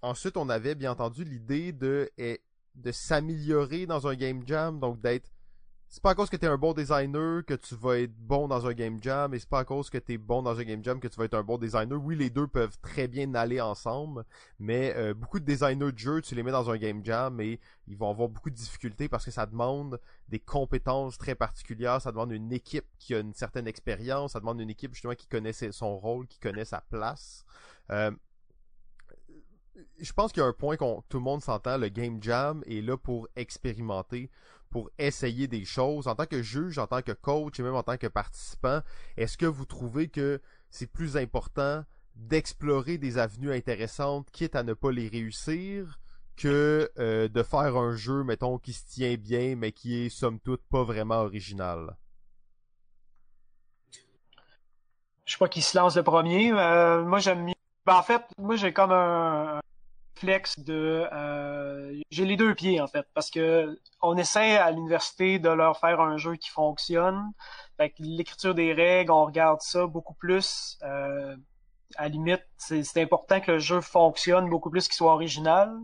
Ensuite, 0.00 0.36
on 0.36 0.48
avait 0.48 0.74
bien 0.74 0.90
entendu 0.90 1.22
l'idée 1.22 1.72
de 1.72 2.10
de 2.74 2.92
s'améliorer 2.92 3.86
dans 3.86 4.06
un 4.06 4.14
game 4.14 4.42
jam, 4.46 4.80
donc 4.80 5.00
d'être 5.00 5.30
c'est 5.92 6.02
pas 6.02 6.12
à 6.12 6.14
cause 6.14 6.30
que 6.30 6.38
t'es 6.38 6.46
un 6.46 6.56
bon 6.56 6.72
designer 6.72 7.44
que 7.44 7.52
tu 7.52 7.74
vas 7.74 7.98
être 7.98 8.16
bon 8.16 8.48
dans 8.48 8.66
un 8.66 8.72
game 8.72 8.96
jam, 9.02 9.34
et 9.34 9.38
c'est 9.38 9.48
pas 9.48 9.58
à 9.58 9.64
cause 9.66 9.90
que 9.90 9.98
t'es 9.98 10.16
bon 10.16 10.40
dans 10.40 10.58
un 10.58 10.62
game 10.62 10.82
jam 10.82 10.98
que 10.98 11.06
tu 11.06 11.18
vas 11.18 11.26
être 11.26 11.34
un 11.34 11.42
bon 11.42 11.58
designer. 11.58 12.02
Oui, 12.02 12.16
les 12.16 12.30
deux 12.30 12.46
peuvent 12.46 12.78
très 12.80 13.08
bien 13.08 13.34
aller 13.34 13.60
ensemble, 13.60 14.24
mais 14.58 14.94
euh, 14.96 15.12
beaucoup 15.12 15.38
de 15.38 15.44
designers 15.44 15.92
de 15.92 15.98
jeux, 15.98 16.22
tu 16.22 16.34
les 16.34 16.42
mets 16.42 16.50
dans 16.50 16.70
un 16.70 16.78
game 16.78 17.04
jam 17.04 17.38
et 17.42 17.60
ils 17.88 17.98
vont 17.98 18.08
avoir 18.08 18.30
beaucoup 18.30 18.48
de 18.48 18.54
difficultés 18.54 19.10
parce 19.10 19.26
que 19.26 19.30
ça 19.30 19.44
demande 19.44 20.00
des 20.30 20.40
compétences 20.40 21.18
très 21.18 21.34
particulières, 21.34 22.00
ça 22.00 22.10
demande 22.10 22.32
une 22.32 22.54
équipe 22.54 22.86
qui 22.98 23.14
a 23.14 23.18
une 23.18 23.34
certaine 23.34 23.68
expérience, 23.68 24.32
ça 24.32 24.40
demande 24.40 24.62
une 24.62 24.70
équipe 24.70 24.94
justement 24.94 25.14
qui 25.14 25.26
connaît 25.26 25.52
son 25.52 25.98
rôle, 25.98 26.26
qui 26.26 26.38
connaît 26.38 26.64
sa 26.64 26.80
place. 26.80 27.44
Euh, 27.90 28.12
je 29.98 30.12
pense 30.12 30.32
qu'il 30.32 30.42
y 30.42 30.44
a 30.44 30.48
un 30.48 30.52
point 30.52 30.76
qu'on 30.76 31.02
tout 31.08 31.18
le 31.18 31.22
monde 31.22 31.42
s'entend, 31.42 31.78
le 31.78 31.88
game 31.88 32.22
jam 32.22 32.62
est 32.66 32.80
là 32.80 32.96
pour 32.96 33.28
expérimenter, 33.36 34.30
pour 34.70 34.90
essayer 34.98 35.48
des 35.48 35.64
choses. 35.64 36.08
En 36.08 36.14
tant 36.14 36.26
que 36.26 36.42
juge, 36.42 36.78
en 36.78 36.86
tant 36.86 37.02
que 37.02 37.12
coach 37.12 37.58
et 37.60 37.62
même 37.62 37.74
en 37.74 37.82
tant 37.82 37.96
que 37.96 38.06
participant, 38.06 38.80
est-ce 39.16 39.36
que 39.36 39.46
vous 39.46 39.64
trouvez 39.64 40.08
que 40.08 40.40
c'est 40.70 40.90
plus 40.90 41.16
important 41.16 41.84
d'explorer 42.16 42.98
des 42.98 43.18
avenues 43.18 43.52
intéressantes, 43.52 44.30
quitte 44.30 44.54
à 44.54 44.62
ne 44.62 44.74
pas 44.74 44.92
les 44.92 45.08
réussir, 45.08 45.98
que 46.36 46.90
euh, 46.98 47.28
de 47.28 47.42
faire 47.42 47.76
un 47.76 47.94
jeu, 47.94 48.24
mettons, 48.24 48.58
qui 48.58 48.72
se 48.72 48.86
tient 48.86 49.16
bien, 49.16 49.56
mais 49.56 49.72
qui 49.72 50.04
est 50.04 50.08
somme 50.08 50.40
toute 50.40 50.62
pas 50.64 50.82
vraiment 50.82 51.20
original? 51.20 51.96
Je 55.24 55.32
sais 55.32 55.38
pas 55.38 55.48
qui 55.48 55.62
se 55.62 55.78
lance 55.78 55.96
le 55.96 56.02
premier. 56.02 56.52
Euh, 56.52 57.04
moi, 57.04 57.18
j'aime 57.18 57.44
mieux. 57.44 57.54
Ben, 57.86 57.96
en 57.96 58.02
fait, 58.02 58.22
moi, 58.38 58.56
j'ai 58.56 58.72
comme 58.72 58.92
un, 58.92 59.60
flex 60.22 60.58
de 60.60 61.08
euh, 61.12 62.00
j'ai 62.10 62.24
les 62.24 62.36
deux 62.36 62.54
pieds 62.54 62.80
en 62.80 62.86
fait 62.86 63.06
parce 63.14 63.30
que 63.30 63.78
on 64.02 64.16
essaie 64.16 64.56
à 64.56 64.70
l'université 64.70 65.38
de 65.38 65.48
leur 65.48 65.78
faire 65.78 66.00
un 66.00 66.16
jeu 66.16 66.36
qui 66.36 66.48
fonctionne. 66.50 67.32
Fait 67.76 67.92
l'écriture 67.98 68.54
des 68.54 68.72
règles 68.72 69.10
on 69.10 69.24
regarde 69.24 69.60
ça 69.62 69.86
beaucoup 69.86 70.14
plus 70.14 70.78
euh, 70.82 71.36
à 71.96 72.08
limite 72.08 72.44
c'est 72.56 73.02
important 73.02 73.40
que 73.40 73.52
le 73.52 73.58
jeu 73.58 73.80
fonctionne 73.80 74.48
beaucoup 74.48 74.70
plus 74.70 74.86
qu'il 74.86 74.94
soit 74.94 75.12
original 75.12 75.76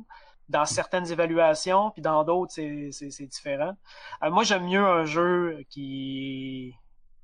dans 0.49 0.65
certaines 0.65 1.11
évaluations 1.11 1.91
puis 1.91 2.03
dans 2.03 2.23
d'autres 2.25 2.53
c'est 2.53 3.27
différent. 3.27 3.75
Euh, 4.23 4.31
moi 4.31 4.45
j'aime 4.45 4.67
mieux 4.67 4.87
un 4.87 5.05
jeu 5.05 5.65
qui 5.69 6.75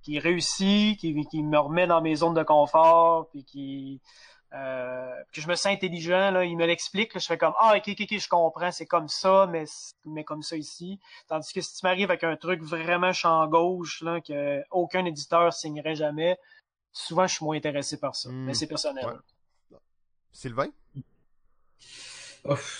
qui 0.02 0.18
réussit 0.18 0.98
qui, 0.98 1.14
qui 1.26 1.42
me 1.44 1.58
remet 1.58 1.86
dans 1.86 2.02
mes 2.02 2.16
zones 2.16 2.34
de 2.34 2.42
confort 2.42 3.28
puis 3.30 3.44
qui 3.44 4.00
euh, 4.54 5.14
que 5.32 5.40
je 5.40 5.48
me 5.48 5.54
sens 5.54 5.72
intelligent, 5.72 6.30
là, 6.30 6.44
il 6.44 6.56
me 6.56 6.66
l'explique, 6.66 7.18
je 7.18 7.26
fais 7.26 7.38
comme 7.38 7.54
Ah, 7.58 7.74
ok, 7.76 7.88
ok, 7.88 8.00
ok, 8.02 8.18
je 8.18 8.28
comprends, 8.28 8.70
c'est 8.70 8.86
comme 8.86 9.08
ça, 9.08 9.48
mais, 9.50 9.64
mais 10.04 10.22
comme 10.22 10.42
ça 10.42 10.56
ici. 10.56 11.00
Tandis 11.28 11.52
que 11.52 11.60
si 11.60 11.74
tu 11.74 11.80
m'arrives 11.84 12.10
avec 12.10 12.22
un 12.24 12.36
truc 12.36 12.62
vraiment 12.62 13.12
champ 13.12 13.46
gauche, 13.48 14.02
là, 14.02 14.20
que 14.20 14.62
aucun 14.70 15.04
éditeur 15.04 15.52
signerait 15.52 15.96
jamais, 15.96 16.38
souvent 16.92 17.26
je 17.26 17.34
suis 17.34 17.44
moins 17.44 17.56
intéressé 17.56 17.98
par 17.98 18.14
ça. 18.14 18.30
Mais 18.30 18.52
hmm. 18.52 18.54
c'est 18.54 18.66
personnel. 18.66 19.06
Sylvain? 20.32 20.68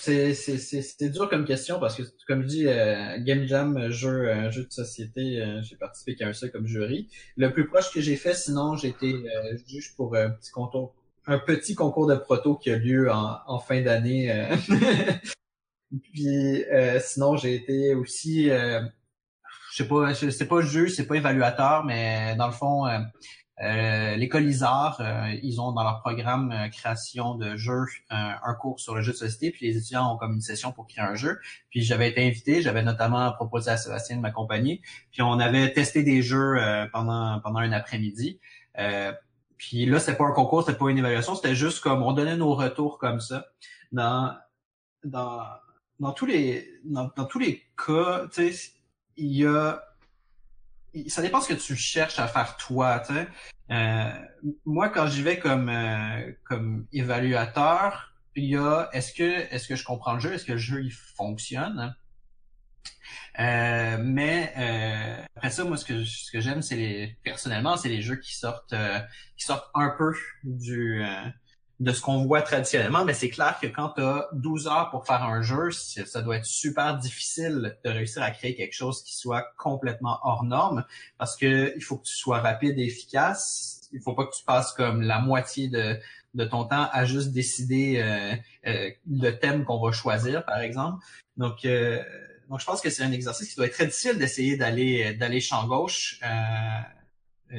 C'est 0.00 1.08
dur 1.08 1.28
comme 1.30 1.46
question 1.46 1.80
parce 1.80 1.96
que, 1.96 2.02
comme 2.26 2.42
je 2.42 2.46
dis, 2.46 2.68
euh, 2.68 3.18
Game 3.20 3.46
Jam, 3.46 3.90
jeu, 3.90 4.30
un 4.30 4.50
jeu 4.50 4.64
de 4.64 4.70
société, 4.70 5.40
euh, 5.40 5.62
j'ai 5.62 5.76
participé 5.76 6.14
qu'à 6.14 6.28
un 6.28 6.34
seul 6.34 6.52
comme 6.52 6.66
jury. 6.66 7.08
Le 7.36 7.50
plus 7.50 7.66
proche 7.66 7.90
que 7.90 8.00
j'ai 8.00 8.16
fait, 8.16 8.34
sinon, 8.34 8.76
j'ai 8.76 8.88
été 8.88 9.12
euh, 9.14 9.56
juge 9.66 9.94
pour 9.96 10.14
un 10.16 10.30
petit 10.30 10.50
contour 10.50 10.94
un 11.26 11.38
petit 11.38 11.74
concours 11.74 12.06
de 12.06 12.14
proto 12.14 12.56
qui 12.56 12.70
a 12.70 12.76
lieu 12.76 13.10
en, 13.10 13.38
en 13.46 13.58
fin 13.58 13.80
d'année. 13.80 14.30
Euh. 14.30 14.56
Puis 16.12 16.64
euh, 16.64 16.98
sinon, 17.00 17.36
j'ai 17.36 17.54
été 17.54 17.94
aussi, 17.94 18.50
euh, 18.50 18.80
je 19.72 19.82
sais 19.82 19.88
pas, 19.88 20.14
c'est 20.14 20.48
pas 20.48 20.60
juge, 20.60 20.94
c'est 20.94 21.06
pas 21.06 21.16
évaluateur, 21.16 21.84
mais 21.84 22.34
dans 22.36 22.46
le 22.46 22.52
fond, 22.52 22.86
euh, 22.86 24.16
l'école 24.16 24.44
Isard, 24.44 25.00
ils 25.42 25.60
ont 25.60 25.72
dans 25.72 25.84
leur 25.84 26.00
programme 26.00 26.52
création 26.72 27.36
de 27.36 27.56
jeux 27.56 27.84
un 28.10 28.54
cours 28.54 28.80
sur 28.80 28.94
le 28.94 29.02
jeu 29.02 29.12
de 29.12 29.16
société, 29.16 29.50
puis 29.50 29.66
les 29.66 29.76
étudiants 29.76 30.14
ont 30.14 30.16
comme 30.16 30.34
une 30.34 30.40
session 30.40 30.72
pour 30.72 30.86
créer 30.86 31.04
un 31.04 31.14
jeu. 31.14 31.38
Puis 31.70 31.82
j'avais 31.82 32.08
été 32.08 32.26
invité, 32.26 32.62
j'avais 32.62 32.82
notamment 32.82 33.32
proposé 33.32 33.70
à 33.70 33.76
Sébastien 33.76 34.16
de 34.16 34.22
m'accompagner, 34.22 34.80
puis 35.12 35.22
on 35.22 35.38
avait 35.38 35.72
testé 35.72 36.02
des 36.02 36.22
jeux 36.22 36.56
pendant 36.92 37.40
pendant 37.40 37.60
un 37.60 37.72
après-midi. 37.72 38.40
Puis 39.58 39.86
là, 39.86 39.98
c'était 40.00 40.16
pas 40.16 40.24
un 40.24 40.32
concours, 40.32 40.64
c'était 40.64 40.78
pas 40.78 40.90
une 40.90 40.98
évaluation, 40.98 41.34
c'était 41.34 41.54
juste 41.54 41.80
comme 41.80 42.02
on 42.02 42.12
donnait 42.12 42.36
nos 42.36 42.54
retours 42.54 42.98
comme 42.98 43.20
ça. 43.20 43.46
Dans 43.92 44.34
dans 45.04 45.42
dans 46.00 46.12
tous 46.12 46.26
les 46.26 46.68
dans, 46.84 47.08
tous 47.08 47.38
les 47.38 47.62
cas, 47.76 48.26
tu 48.32 48.52
sais, 48.52 48.72
il 49.16 49.32
y 49.36 49.46
a 49.46 49.82
ça 51.08 51.22
dépend 51.22 51.40
ce 51.40 51.48
que 51.48 51.58
tu 51.58 51.76
cherches 51.76 52.18
à 52.18 52.28
faire 52.28 52.56
toi. 52.56 53.02
Euh, 53.70 54.12
moi, 54.64 54.88
quand 54.88 55.06
j'y 55.06 55.22
vais 55.22 55.38
comme 55.38 55.68
euh, 55.68 56.32
comme 56.44 56.86
évaluateur, 56.92 58.12
il 58.36 58.44
y 58.44 58.56
a 58.56 58.88
est-ce 58.92 59.12
que 59.12 59.22
est-ce 59.22 59.68
que 59.68 59.76
je 59.76 59.84
comprends 59.84 60.14
le 60.14 60.20
jeu, 60.20 60.32
est-ce 60.32 60.44
que 60.44 60.52
le 60.52 60.58
jeu 60.58 60.84
il 60.84 60.92
fonctionne? 60.92 61.94
Euh, 63.38 63.98
mais 64.00 64.52
euh, 64.56 65.24
après 65.36 65.50
ça, 65.50 65.64
moi, 65.64 65.76
ce 65.76 65.84
que 65.84 66.04
ce 66.04 66.30
que 66.30 66.40
j'aime, 66.40 66.62
c'est 66.62 66.76
les 66.76 67.16
personnellement, 67.22 67.76
c'est 67.76 67.88
les 67.88 68.02
jeux 68.02 68.16
qui 68.16 68.34
sortent 68.34 68.74
qui 69.36 69.44
sortent 69.44 69.70
un 69.74 69.90
peu 69.96 70.14
du 70.44 71.04
de 71.80 71.92
ce 71.92 72.00
qu'on 72.00 72.24
voit 72.24 72.42
traditionnellement, 72.42 73.04
mais 73.04 73.14
c'est 73.14 73.30
clair 73.30 73.58
que 73.60 73.66
quand 73.66 73.90
tu 73.90 74.00
as 74.00 74.28
12 74.32 74.68
heures 74.68 74.90
pour 74.90 75.06
faire 75.06 75.24
un 75.24 75.42
jeu, 75.42 75.70
ça 75.72 76.22
doit 76.22 76.36
être 76.36 76.46
super 76.46 76.96
difficile 76.96 77.76
de 77.84 77.90
réussir 77.90 78.22
à 78.22 78.30
créer 78.30 78.54
quelque 78.54 78.74
chose 78.74 79.02
qui 79.02 79.16
soit 79.16 79.44
complètement 79.58 80.20
hors 80.22 80.44
norme 80.44 80.84
parce 81.18 81.36
que 81.36 81.74
il 81.76 81.82
faut 81.82 81.98
que 81.98 82.06
tu 82.06 82.14
sois 82.14 82.38
rapide 82.38 82.78
et 82.78 82.84
efficace. 82.84 83.88
Il 83.92 84.00
faut 84.00 84.14
pas 84.14 84.26
que 84.26 84.34
tu 84.36 84.44
passes 84.44 84.72
comme 84.72 85.02
la 85.02 85.20
moitié 85.20 85.68
de, 85.68 85.98
de 86.34 86.44
ton 86.44 86.64
temps 86.64 86.88
à 86.92 87.04
juste 87.04 87.32
décider 87.32 88.00
euh, 88.00 88.34
euh, 88.66 88.90
le 89.10 89.30
thème 89.32 89.64
qu'on 89.64 89.80
va 89.80 89.92
choisir, 89.92 90.44
par 90.44 90.58
exemple. 90.58 91.04
Donc, 91.36 91.64
euh, 91.64 92.02
donc 92.48 92.60
je 92.60 92.64
pense 92.64 92.80
que 92.80 92.90
c'est 92.90 93.02
un 93.02 93.12
exercice 93.12 93.48
qui 93.50 93.56
doit 93.56 93.66
être 93.66 93.74
très 93.74 93.86
difficile 93.86 94.18
d'essayer 94.18 94.56
d'aller 94.56 95.14
d'aller 95.14 95.40
champ 95.40 95.66
gauche. 95.66 96.20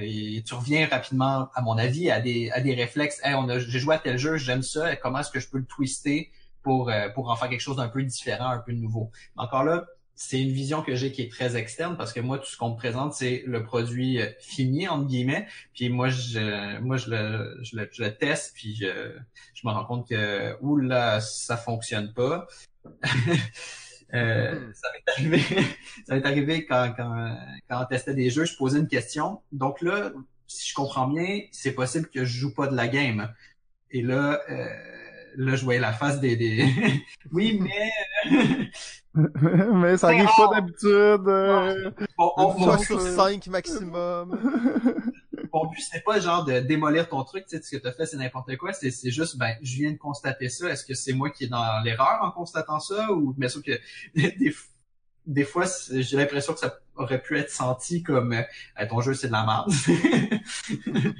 Et 0.02 0.44
tu 0.46 0.54
reviens 0.54 0.88
rapidement, 0.88 1.50
à 1.54 1.62
mon 1.62 1.78
avis, 1.78 2.10
à 2.12 2.20
des, 2.20 2.50
à 2.52 2.60
des 2.60 2.74
réflexes. 2.74 3.20
Hey, 3.24 3.36
on 3.36 3.48
a, 3.50 3.60
j'ai 3.60 3.80
joué 3.80 3.96
à 3.96 4.00
tel 4.00 4.18
jeu, 4.18 4.38
j'aime 4.38 4.64
ça. 4.64 4.96
Comment 4.98 5.20
est-ce 5.20 5.32
que 5.32 5.40
je 5.40 5.48
peux 5.48 5.58
le 5.60 5.66
twister 5.66 6.32
pour, 6.64 6.90
euh, 6.90 7.10
pour 7.10 7.30
en 7.30 7.36
faire 7.36 7.50
quelque 7.50 7.62
chose 7.62 7.78
d'un 7.78 7.88
peu 7.88 8.04
différent, 8.04 8.50
un 8.50 8.60
peu 8.60 8.74
nouveau? 8.74 9.12
encore 9.38 9.64
là, 9.64 9.86
c'est 10.16 10.42
une 10.42 10.52
vision 10.52 10.82
que 10.82 10.96
j'ai 10.96 11.12
qui 11.12 11.22
est 11.22 11.32
très 11.32 11.58
externe 11.58 11.98
parce 11.98 12.14
que 12.14 12.22
moi, 12.22 12.40
tout 12.40 12.46
ce 12.46 12.58
qu'on 12.58 12.72
me 12.72 12.76
présente, 12.76 13.14
c'est 13.14 13.44
le 13.46 13.64
produit 13.64 14.22
euh, 14.22 14.30
fini, 14.40 14.88
entre 14.88 15.06
guillemets. 15.08 15.48
Puis 15.74 15.90
moi, 15.90 16.10
je, 16.10 16.80
moi, 16.80 16.98
je 16.98 17.10
le, 17.12 17.58
je 17.62 17.78
le, 17.78 17.90
je 17.92 18.04
le 18.04 18.16
teste, 18.16 18.54
puis 18.56 18.76
je, 18.76 19.12
je 19.54 19.68
me 19.68 19.72
rends 19.72 19.86
compte 19.86 20.08
que, 20.10 20.58
oula, 20.62 21.22
ça 21.22 21.58
fonctionne 21.58 22.14
pas. 22.14 22.48
Euh, 24.14 24.54
hmm. 24.54 24.74
ça 24.74 24.88
m'est 24.94 25.12
arrivé, 25.14 25.40
ça 26.08 26.16
m'est 26.16 26.26
arrivé 26.26 26.66
quand, 26.66 26.94
quand, 26.96 27.38
quand 27.70 27.82
on 27.82 27.86
testait 27.86 28.14
des 28.14 28.30
jeux, 28.30 28.46
je 28.46 28.56
posais 28.56 28.80
une 28.80 28.88
question. 28.88 29.42
Donc 29.52 29.82
là, 29.82 30.12
si 30.48 30.70
je 30.70 30.76
comprends 30.76 31.08
bien, 31.08 31.42
c'est 31.52 31.74
possible 31.74 32.08
que 32.08 32.24
je 32.24 32.40
joue 32.40 32.54
pas 32.54 32.68
de 32.68 32.76
la 32.76 32.88
game. 32.88 33.34
Et 33.92 34.02
là, 34.02 34.42
euh, 34.50 34.68
là, 35.38 35.56
je 35.56 35.64
voyais 35.64 35.80
la 35.80 35.94
face 35.94 36.20
des, 36.20 36.36
des... 36.36 36.66
oui, 37.32 37.60
mais 37.62 37.92
mais 39.74 39.98
ça 39.98 40.08
arrive 40.08 40.30
pas 40.38 40.56
d'habitude. 40.56 41.28
Euh... 41.28 41.92
Bon, 42.18 42.32
on, 42.38 42.78
sur 42.78 43.00
5 43.02 43.48
maximum. 43.48 44.40
Mon 45.56 45.68
but, 45.68 45.80
c'était 45.80 46.02
pas 46.02 46.20
genre 46.20 46.44
de 46.44 46.60
démolir 46.60 47.08
ton 47.08 47.24
truc, 47.24 47.46
tu 47.48 47.56
sais, 47.56 47.64
ce 47.64 47.74
que 47.74 47.82
t'as 47.82 47.94
fait, 47.94 48.06
c'est 48.06 48.18
n'importe 48.18 48.58
quoi. 48.58 48.74
C'est, 48.74 48.92
c'est 48.92 49.10
juste, 49.10 49.38
ben, 49.38 49.56
je 49.62 49.76
viens 49.78 49.92
de 49.94 49.98
constater 49.98 50.50
ça. 50.50 50.68
Est-ce 50.68 50.84
que 50.84 50.94
c'est 50.94 51.14
moi 51.14 51.30
qui 51.30 51.46
est 51.46 51.48
dans 51.48 51.82
l'erreur 51.82 52.20
en 52.24 52.32
constatant 52.32 52.82
ça? 52.82 53.10
Ou, 53.14 53.34
bien 53.38 53.48
sûr 53.48 53.64
que 53.64 53.72
des, 54.16 54.54
des 55.26 55.44
fois, 55.46 55.64
j'ai 55.90 56.18
l'impression 56.18 56.52
que 56.52 56.60
ça 56.60 56.78
aurait 56.98 57.22
pu 57.22 57.40
être 57.40 57.50
senti 57.50 58.04
comme 58.04 58.34
euh, 58.34 58.86
ton 58.90 59.00
jeu, 59.00 59.14
c'est 59.14 59.28
de 59.28 59.32
la 59.32 59.46
merde. 59.46 59.72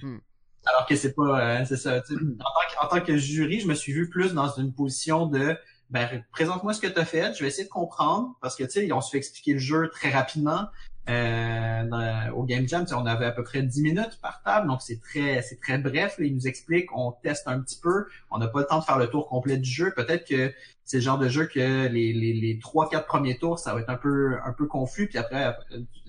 Hmm. 0.02 0.18
Alors 0.66 0.86
que 0.86 0.98
c'est 0.98 1.14
pas, 1.14 1.62
euh, 1.62 1.66
c'est 1.66 1.78
ça. 1.78 2.02
Tu 2.02 2.16
sais, 2.16 2.22
en, 2.22 2.28
tant 2.28 2.36
que, 2.36 2.86
en 2.86 2.88
tant 2.90 3.06
que 3.06 3.16
jury, 3.16 3.62
je 3.62 3.68
me 3.70 3.74
suis 3.74 3.94
vu 3.94 4.10
plus 4.10 4.34
dans 4.34 4.50
une 4.58 4.74
position 4.74 5.28
de 5.28 5.58
ben 5.92 6.26
présente-moi 6.32 6.74
ce 6.74 6.82
que 6.82 6.88
tu 6.88 7.00
as 7.00 7.06
fait, 7.06 7.34
je 7.36 7.42
vais 7.42 7.48
essayer 7.48 7.64
de 7.64 7.70
comprendre 7.70 8.36
parce 8.42 8.56
que 8.56 8.64
tu 8.66 8.72
sais, 8.72 8.92
on 8.92 9.00
se 9.00 9.12
fait 9.12 9.18
expliquer 9.18 9.54
le 9.54 9.60
jeu 9.60 9.90
très 9.94 10.10
rapidement. 10.10 10.68
Euh, 11.08 12.32
au 12.32 12.44
Game 12.44 12.68
Jam, 12.68 12.86
on 12.94 13.06
avait 13.06 13.26
à 13.26 13.32
peu 13.32 13.44
près 13.44 13.62
10 13.62 13.82
minutes 13.82 14.20
par 14.22 14.42
table, 14.42 14.68
donc 14.68 14.82
c'est 14.82 15.00
très 15.00 15.42
c'est 15.44 15.60
très 15.60 15.78
bref. 15.78 16.18
Là, 16.18 16.26
ils 16.26 16.34
nous 16.34 16.48
expliquent, 16.48 16.96
on 16.96 17.12
teste 17.12 17.48
un 17.48 17.60
petit 17.60 17.80
peu, 17.80 18.08
on 18.32 18.40
n'a 18.40 18.48
pas 18.48 18.62
le 18.62 18.66
temps 18.66 18.80
de 18.80 18.84
faire 18.84 18.98
le 18.98 19.08
tour 19.08 19.28
complet 19.28 19.58
du 19.58 19.70
jeu. 19.70 19.94
Peut-être 19.96 20.28
que 20.28 20.52
c'est 20.84 20.98
le 20.98 21.04
genre 21.04 21.20
de 21.20 21.30
jeu 21.30 21.46
que 21.46 21.88
les 21.88 22.12
les 22.12 22.34
les 22.34 22.60
trois 22.60 22.90
quatre 22.90 23.06
premiers 23.06 23.38
tours, 23.38 23.60
ça 23.60 23.76
va 23.76 23.82
être 23.82 23.90
un 23.90 23.98
peu 23.98 24.38
un 24.44 24.52
peu 24.54 24.66
confus, 24.66 25.08
puis 25.08 25.20
après 25.20 25.56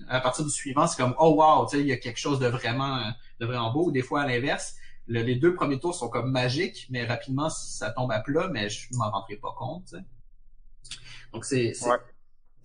à, 0.07 0.19
partir 0.19 0.43
du 0.45 0.51
suivant, 0.51 0.87
c'est 0.87 1.01
comme 1.01 1.13
oh 1.19 1.35
wow, 1.35 1.67
il 1.73 1.85
y 1.85 1.91
a 1.91 1.97
quelque 1.97 2.19
chose 2.19 2.39
de 2.39 2.47
vraiment 2.47 2.99
de 3.39 3.45
vraiment 3.45 3.71
beau. 3.71 3.91
Des 3.91 4.01
fois 4.01 4.21
à 4.21 4.27
l'inverse, 4.27 4.77
les 5.07 5.35
deux 5.35 5.53
premiers 5.53 5.79
tours 5.79 5.93
sont 5.93 6.09
comme 6.09 6.31
magiques, 6.31 6.87
mais 6.89 7.05
rapidement 7.05 7.49
ça 7.49 7.91
tombe 7.91 8.11
à 8.11 8.19
plat, 8.19 8.49
mais 8.51 8.69
je 8.69 8.87
m'en 8.93 9.11
rendrai 9.11 9.35
pas 9.35 9.53
compte. 9.55 9.93
Donc 11.33 11.45
c'est 11.45 11.73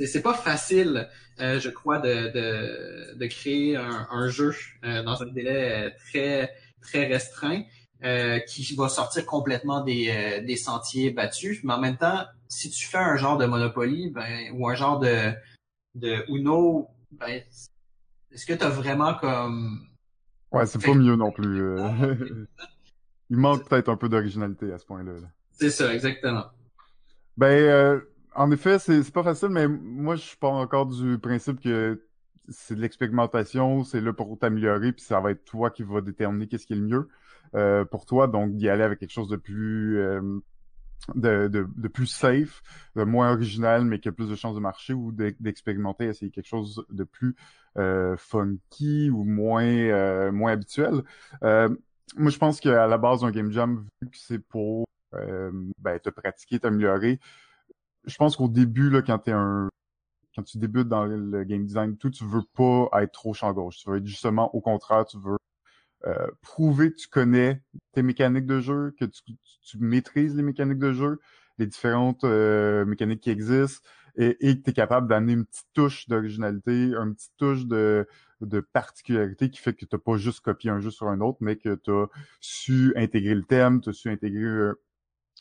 c'est 0.06 0.22
pas 0.22 0.34
facile, 0.34 1.08
euh, 1.40 1.58
je 1.60 1.70
crois, 1.70 1.98
de, 1.98 2.32
de, 2.32 3.18
de 3.18 3.26
créer 3.26 3.76
un, 3.76 4.08
un 4.10 4.28
jeu 4.28 4.54
euh, 4.84 5.02
dans 5.02 5.22
un 5.22 5.26
délai 5.26 5.94
très 6.06 6.52
très 6.80 7.06
restreint 7.06 7.62
euh, 8.04 8.40
qui 8.40 8.74
va 8.74 8.88
sortir 8.88 9.24
complètement 9.24 9.84
des, 9.84 10.42
des 10.44 10.56
sentiers 10.56 11.10
battus. 11.10 11.62
Mais 11.64 11.74
en 11.74 11.80
même 11.80 11.96
temps, 11.96 12.24
si 12.48 12.70
tu 12.70 12.86
fais 12.86 12.98
un 12.98 13.16
genre 13.16 13.38
de 13.38 13.46
Monopoly 13.46 14.10
ben, 14.10 14.50
ou 14.54 14.68
un 14.68 14.74
genre 14.74 14.98
de, 14.98 15.32
de 15.94 16.24
Uno, 16.28 16.88
ben, 17.12 17.42
est-ce 18.32 18.46
que 18.46 18.54
tu 18.54 18.64
as 18.64 18.70
vraiment 18.70 19.14
comme 19.14 19.86
Ouais, 20.52 20.66
c'est 20.66 20.84
pas 20.84 20.94
mieux 20.94 21.16
non 21.16 21.32
plus. 21.32 21.62
Euh. 21.62 22.36
Il 23.30 23.38
manque 23.38 23.66
peut-être 23.66 23.88
un 23.88 23.96
peu 23.96 24.10
d'originalité 24.10 24.70
à 24.72 24.78
ce 24.78 24.84
point-là. 24.84 25.12
C'est 25.52 25.70
ça, 25.70 25.94
exactement. 25.94 26.44
Ben, 27.38 27.46
euh, 27.46 28.00
en 28.34 28.50
effet, 28.50 28.78
c'est 28.78 29.10
pas 29.12 29.22
facile, 29.22 29.48
mais 29.50 29.68
moi, 29.68 30.16
je 30.16 30.36
pars 30.36 30.52
encore 30.52 30.86
du 30.86 31.18
principe 31.18 31.60
que 31.60 32.02
c'est 32.48 32.74
de 32.74 32.80
l'expérimentation, 32.80 33.84
c'est 33.84 34.00
là 34.00 34.12
pour 34.12 34.38
t'améliorer, 34.38 34.92
puis 34.92 35.02
ça 35.02 35.20
va 35.20 35.30
être 35.30 35.44
toi 35.44 35.70
qui 35.70 35.82
va 35.82 36.00
déterminer 36.00 36.48
qu'est-ce 36.48 36.66
qui 36.66 36.72
est 36.72 36.76
le 36.76 36.82
mieux 36.82 37.08
euh, 37.54 37.84
pour 37.84 38.06
toi, 38.06 38.26
donc 38.26 38.56
d'y 38.56 38.68
aller 38.68 38.82
avec 38.82 38.98
quelque 38.98 39.12
chose 39.12 39.28
de 39.28 39.36
plus 39.36 40.00
de, 41.14 41.48
de, 41.48 41.66
de, 41.76 41.88
plus 41.88 42.06
safe, 42.06 42.62
de 42.96 43.04
moins 43.04 43.32
original, 43.32 43.84
mais 43.84 43.98
qui 43.98 44.08
a 44.08 44.12
plus 44.12 44.28
de 44.28 44.34
chances 44.34 44.54
de 44.54 44.60
marcher, 44.60 44.94
ou 44.94 45.12
d'expérimenter, 45.12 46.06
essayer 46.06 46.30
quelque 46.30 46.48
chose 46.48 46.84
de 46.90 47.04
plus 47.04 47.34
euh, 47.78 48.16
funky 48.16 49.10
ou 49.10 49.24
moins 49.24 49.64
euh, 49.64 50.32
moins 50.32 50.52
habituel. 50.52 51.02
Euh, 51.42 51.68
moi, 52.16 52.30
je 52.30 52.38
pense 52.38 52.60
qu'à 52.60 52.86
la 52.86 52.98
base 52.98 53.22
d'un 53.22 53.30
game 53.30 53.50
jam, 53.50 53.86
vu 54.00 54.10
que 54.10 54.18
c'est 54.18 54.38
pour 54.38 54.86
ben, 55.12 55.98
te 55.98 56.08
pratiquer, 56.08 56.58
t'améliorer, 56.58 57.20
je 58.06 58.16
pense 58.16 58.36
qu'au 58.36 58.48
début, 58.48 58.90
là, 58.90 59.02
quand 59.02 59.18
t'es 59.18 59.32
un 59.32 59.68
quand 60.34 60.42
tu 60.42 60.58
débutes 60.58 60.88
dans 60.88 61.04
le 61.04 61.44
game 61.44 61.64
design, 61.66 61.96
tout, 61.96 62.10
tu 62.10 62.24
veux 62.24 62.42
pas 62.54 62.88
être 63.02 63.12
trop 63.12 63.34
champ 63.34 63.52
gauche. 63.52 63.76
Tu 63.78 63.90
veux 63.90 63.98
être 63.98 64.06
justement 64.06 64.54
au 64.54 64.60
contraire, 64.60 65.04
tu 65.04 65.18
veux 65.18 65.36
euh, 66.06 66.26
prouver 66.40 66.90
que 66.90 66.96
tu 66.96 67.08
connais 67.08 67.62
tes 67.92 68.02
mécaniques 68.02 68.46
de 68.46 68.60
jeu, 68.60 68.94
que 68.98 69.04
tu, 69.04 69.22
tu, 69.62 69.78
maîtrises 69.78 70.34
les 70.34 70.42
mécaniques 70.42 70.78
de 70.78 70.92
jeu, 70.92 71.20
les 71.58 71.66
différentes 71.66 72.24
euh, 72.24 72.84
mécaniques 72.86 73.20
qui 73.20 73.30
existent, 73.30 73.86
et, 74.16 74.36
et 74.40 74.58
que 74.58 74.64
tu 74.64 74.70
es 74.70 74.72
capable 74.72 75.08
d'amener 75.08 75.34
une 75.34 75.44
petite 75.44 75.68
touche 75.74 76.08
d'originalité, 76.08 76.92
une 76.94 77.14
petite 77.14 77.36
touche 77.36 77.66
de, 77.66 78.08
de 78.40 78.60
particularité 78.60 79.50
qui 79.50 79.60
fait 79.60 79.74
que 79.74 79.84
tu 79.84 79.98
pas 79.98 80.16
juste 80.16 80.40
copié 80.40 80.70
un 80.70 80.80
jeu 80.80 80.90
sur 80.90 81.08
un 81.08 81.20
autre, 81.20 81.38
mais 81.40 81.56
que 81.56 81.74
tu 81.76 81.90
as 81.90 82.06
su 82.40 82.92
intégrer 82.96 83.34
le 83.34 83.44
thème, 83.44 83.80
tu 83.80 83.90
as 83.90 83.92
su 83.92 84.10
intégrer 84.10 84.42
euh, 84.42 84.80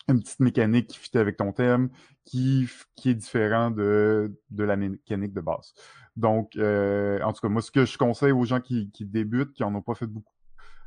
une 0.08 0.20
petite 0.20 0.40
mécanique 0.40 0.88
qui 0.88 1.00
fit 1.00 1.18
avec 1.18 1.38
ton 1.38 1.52
thème, 1.52 1.90
qui, 2.26 2.68
qui 2.96 3.10
est 3.10 3.16
différent 3.16 3.72
de, 3.72 4.36
de 4.50 4.64
la 4.64 4.76
mécanique 4.76 5.34
de 5.34 5.42
base. 5.42 5.74
Donc, 6.16 6.58
en 6.58 7.34
tout 7.34 7.42
cas, 7.42 7.50
moi, 7.50 7.62
ce 7.62 7.72
que 7.72 7.86
je 7.86 7.98
conseille 7.98 8.32
aux 8.32 8.44
gens 8.44 8.60
qui, 8.60 8.92
qui 8.92 9.06
débutent, 9.06 9.54
qui 9.54 9.64
en 9.64 9.74
ont 9.76 9.82
pas 9.82 9.96
fait 9.96 10.08
beaucoup, 10.08 10.34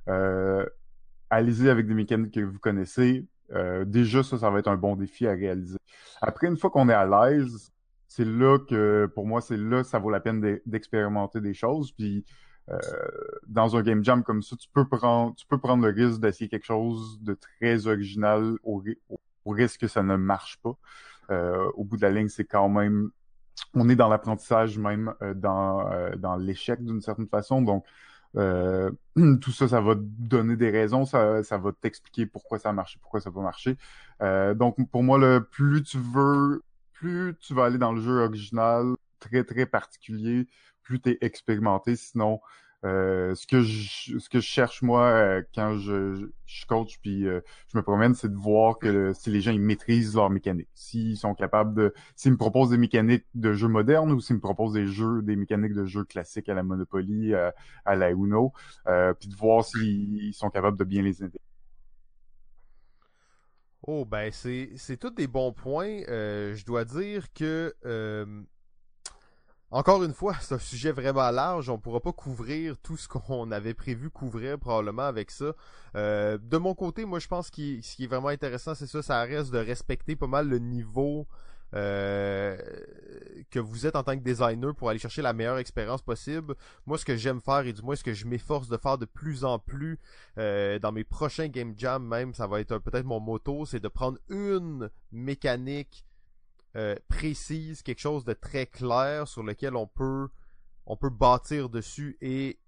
euh, 0.09 0.67
allez-y 1.31 1.69
avec 1.69 1.87
des 1.87 1.95
mécaniques 1.95 2.35
que 2.35 2.41
vous 2.41 2.59
connaissez. 2.59 3.27
Euh, 3.53 3.85
déjà, 3.85 4.23
ça, 4.23 4.39
ça 4.39 4.51
va 4.51 4.59
être 4.59 4.69
un 4.69 4.77
bon 4.77 4.97
défi 4.97 5.27
à 5.27 5.33
réaliser. 5.33 5.79
Après, 6.21 6.47
une 6.47 6.57
fois 6.57 6.71
qu'on 6.71 6.89
est 6.89 6.95
à 6.95 7.07
l'aise, 7.07 7.73
c'est 8.09 8.25
là 8.25 8.59
que, 8.59 9.11
pour 9.15 9.27
moi, 9.27 9.41
c'est 9.41 9.57
là 9.57 9.83
que 9.83 9.89
ça 9.89 9.99
vaut 9.99 10.11
la 10.11 10.21
peine 10.21 10.61
d'expérimenter 10.67 11.41
des 11.41 11.55
choses. 11.55 11.93
Puis, 11.93 12.25
euh, 12.71 12.79
dans 13.47 13.77
un 13.77 13.83
game 13.83 14.03
jam 14.05 14.23
comme 14.23 14.43
ça, 14.43 14.57
tu 14.57 14.69
peux 14.73 14.87
prendre, 14.87 15.35
tu 15.37 15.47
peux 15.47 15.59
prendre 15.59 15.87
le 15.87 15.93
risque 15.93 16.21
d'essayer 16.21 16.49
quelque 16.49 16.65
chose 16.65 17.19
de 17.23 17.35
très 17.35 17.87
original 17.87 18.57
au, 18.63 18.83
risque 19.47 19.83
que 19.83 19.89
ça 19.89 20.03
ne 20.03 20.17
marche 20.17 20.59
pas. 20.63 20.77
Euh, 21.31 21.71
au 21.75 21.85
bout 21.85 21.97
de 21.97 22.03
la 22.03 22.11
ligne, 22.11 22.29
c'est 22.29 22.45
quand 22.45 22.69
même, 22.69 23.11
on 23.75 23.89
est 23.89 23.97
dans 23.97 24.09
l'apprentissage 24.09 24.79
même 24.79 25.15
euh, 25.23 25.35
dans 25.35 25.89
dans 26.17 26.37
l'échec 26.37 26.83
d'une 26.85 27.01
certaine 27.01 27.29
façon. 27.29 27.63
Donc, 27.63 27.85
euh, 28.37 28.91
tout 29.41 29.53
ça, 29.53 29.69
ça 29.69 29.81
va 29.81 29.95
donner 29.97 30.57
des 30.57 30.71
raisons, 30.71 31.05
ça, 31.05 31.43
ça 31.43 31.59
va 31.59 31.73
t'expliquer 31.73 32.27
pourquoi 32.27 32.59
ça 32.59 32.71
a 32.71 32.73
marché, 32.73 32.99
pourquoi 33.01 33.21
ça 33.21 33.31
va 33.31 33.43
marcher. 33.43 33.77
Euh, 34.23 34.55
donc, 34.55 34.77
pour 34.91 35.03
moi, 35.03 35.19
le 35.19 35.45
plus 35.45 35.83
tu 35.83 35.99
veux, 35.99 36.63
plus 36.93 37.37
tu 37.41 37.55
vas 37.55 37.67
aller 37.67 37.79
dans 37.79 37.93
le 37.93 38.01
jeu 38.01 38.25
original, 38.25 38.95
très, 39.21 39.45
très 39.45 39.67
particulier, 39.67 40.49
plus 40.85 41.01
tu 41.01 41.11
es 41.11 41.19
expérimenté. 41.23 41.97
Sinon, 41.97 42.41
Euh, 42.85 43.35
ce 43.35 43.47
que 43.47 43.63
je 43.63 44.19
ce 44.19 44.29
que 44.29 44.41
je 44.41 44.47
cherche 44.47 44.83
moi 44.83 45.05
euh, 45.07 45.43
quand 45.55 45.79
je, 45.79 46.29
je 46.45 46.67
coach 46.67 46.99
puis 47.01 47.27
euh, 47.27 47.41
je 47.73 47.79
me 47.79 47.83
promène, 47.83 48.15
c'est 48.15 48.29
de 48.31 48.37
voir 48.37 48.79
que 48.79 49.15
si 49.15 49.31
les 49.31 49.41
gens 49.41 49.53
ils 49.53 49.61
maîtrisent 49.61 50.15
leur 50.15 50.29
mécanique, 50.29 50.69
s'ils 50.75 51.17
sont 51.17 51.35
capables 51.35 51.75
de, 51.75 51.95
s'ils 52.15 52.33
me 52.33 52.37
proposent 52.37 52.69
des 52.71 52.77
mécaniques 52.77 53.25
de 53.35 53.55
jeux 53.55 53.69
modernes 53.69 54.13
ou 54.13 54.21
s'ils 54.21 54.37
me 54.37 54.41
proposent 54.41 54.75
des 54.75 54.87
jeux, 54.87 55.23
des 55.23 55.35
mécaniques 55.37 55.73
de 55.73 55.87
jeux 55.87 56.05
classiques 56.05 56.51
à 56.51 56.55
la 56.55 56.63
Monopoly, 56.63 57.35
à 57.35 57.97
la 57.97 58.11
Uno, 58.11 58.53
puis 59.19 59.29
de 59.29 59.35
voir 59.35 59.65
s'ils 59.65 60.35
sont 60.35 60.51
capables 60.51 60.79
de 60.79 60.85
bien 60.85 61.01
les 61.03 61.23
intégrer. 61.23 61.41
Oh 63.87 64.05
ben 64.07 64.31
c'est 64.33 64.71
c'est 64.77 64.97
tous 64.97 65.11
des 65.11 65.27
bons 65.27 65.53
points. 65.53 66.01
je 66.07 66.65
dois 66.65 66.85
dire 66.85 67.33
que 67.35 67.75
encore 69.75 70.05
une 70.05 70.15
fois, 70.15 70.37
c'est 70.41 70.55
un 70.55 70.59
sujet 70.59 70.93
vraiment 70.93 71.31
large. 71.31 71.69
On 71.69 71.79
pourra 71.79 72.01
pas 72.01 72.13
couvrir 72.13 72.79
tout 72.79 72.97
ce 72.97 73.09
qu'on 73.09 73.51
avait 73.51 73.75
prévu 73.75 74.09
couvrir 74.09 74.57
probablement 74.59 75.03
avec 75.03 75.33
ça. 75.33 75.53
Euh, 75.97 76.39
de 76.41 76.57
mon 76.57 76.75
côté, 76.75 77.05
moi 77.05 77.19
je 77.19 77.27
pense 77.27 77.51
que 77.51 77.83
ce 77.83 77.97
qui 77.97 78.05
est 78.05 78.07
vraiment 78.07 78.29
intéressant, 78.29 78.75
c'est 78.77 78.87
ça, 78.87 79.03
ça 79.03 79.21
reste 79.23 79.51
de 79.51 79.59
respecter 79.59 80.15
pas 80.15 80.29
mal 80.29 80.49
le 80.49 80.61
niveau 80.61 81.27
euh, 81.75 82.57
que 83.51 83.59
vous 83.59 83.85
êtes 83.85 83.97
en 83.97 84.05
tant 84.05 84.17
que 84.17 84.23
designer 84.23 84.73
pour 84.77 84.91
aller 84.91 85.01
chercher 85.01 85.23
la 85.23 85.33
meilleure 85.33 85.59
expérience 85.59 86.03
possible. 86.03 86.55
Moi, 86.87 86.97
ce 86.97 87.05
que 87.05 87.17
j'aime 87.17 87.41
faire 87.41 87.67
et 87.67 87.73
du 87.73 87.83
moins 87.83 87.97
ce 87.97 88.05
que 88.05 88.13
je 88.13 88.29
m'efforce 88.29 88.69
de 88.69 88.77
faire 88.77 88.97
de 88.97 89.07
plus 89.07 89.45
en 89.45 89.59
plus 89.59 89.99
euh, 90.39 90.79
dans 90.79 90.93
mes 90.93 91.03
prochains 91.03 91.49
game 91.49 91.75
jam 91.77 92.07
même, 92.07 92.33
ça 92.33 92.47
va 92.47 92.61
être 92.61 92.79
peut-être 92.79 93.07
mon 93.07 93.19
motto, 93.19 93.67
c'est 93.67 93.81
de 93.81 93.89
prendre 93.89 94.19
une 94.29 94.89
mécanique 95.11 96.05
euh, 96.77 96.97
précise, 97.09 97.83
quelque 97.83 98.01
chose 98.01 98.25
de 98.25 98.33
très 98.33 98.67
clair 98.67 99.29
sur 99.29 99.43
lequel 99.43 99.77
on 99.77 99.87
peut 99.87 100.29
on 100.87 100.97
peut 100.97 101.11
bâtir 101.11 101.71
dessus 101.71 102.19
et 102.21 102.59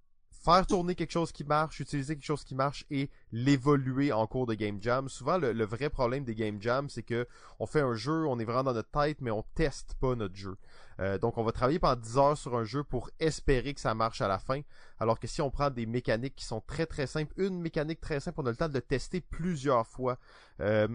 faire 0.47 0.67
tourner 0.67 0.95
quelque 0.95 1.11
chose 1.11 1.33
qui 1.33 1.43
marche, 1.43 1.81
utiliser 1.81 2.15
quelque 2.15 2.25
chose 2.25 2.45
qui 2.45 2.55
marche 2.55 2.85
et 2.89 3.11
l'évoluer 3.33 4.13
en 4.13 4.27
cours 4.29 4.47
de 4.47 4.55
game 4.55 4.81
jam. 4.81 5.09
Souvent, 5.09 5.39
le, 5.39 5.65
vrai 5.65 5.91
problème 5.91 6.25
des 6.25 6.37
game 6.37 6.63
jam, 6.63 6.89
c'est 6.89 7.03
que 7.03 7.27
on 7.59 7.67
fait 7.67 7.81
un 7.81 7.95
jeu, 7.95 8.27
on 8.27 8.39
est 8.39 8.45
vraiment 8.45 8.63
dans 8.63 8.75
notre 8.75 8.91
tête, 8.91 9.21
mais 9.21 9.33
on 9.33 9.43
teste 9.55 9.95
pas 10.01 10.15
notre 10.15 10.37
jeu. 10.37 10.57
Euh, 11.01 11.19
donc, 11.19 11.37
on 11.37 11.43
va 11.43 11.51
travailler 11.51 11.81
pendant 11.81 12.01
10 12.01 12.19
heures 12.19 12.39
sur 12.39 12.57
un 12.57 12.65
jeu 12.65 12.85
pour 12.85 13.11
espérer 13.19 13.75
que 13.75 13.81
ça 13.81 13.95
marche 13.95 14.21
à 14.21 14.29
la 14.29 14.39
fin. 14.39 14.61
Alors 15.01 15.19
que 15.19 15.27
si 15.27 15.43
on 15.43 15.51
prend 15.51 15.71
des 15.71 15.85
mécaniques 15.85 16.37
qui 16.37 16.45
sont 16.45 16.61
très 16.61 16.87
très 16.87 17.09
simples, 17.09 17.33
une 17.37 17.61
mécanique 17.61 18.01
très 18.01 18.21
simple, 18.21 18.41
on 18.41 18.47
a 18.47 18.51
le 18.51 18.57
temps 18.57 18.69
de 18.69 18.75
le 18.75 18.83
tester 18.83 19.21
plusieurs 19.21 19.87
fois. 19.87 20.17
Euh, 20.61 20.87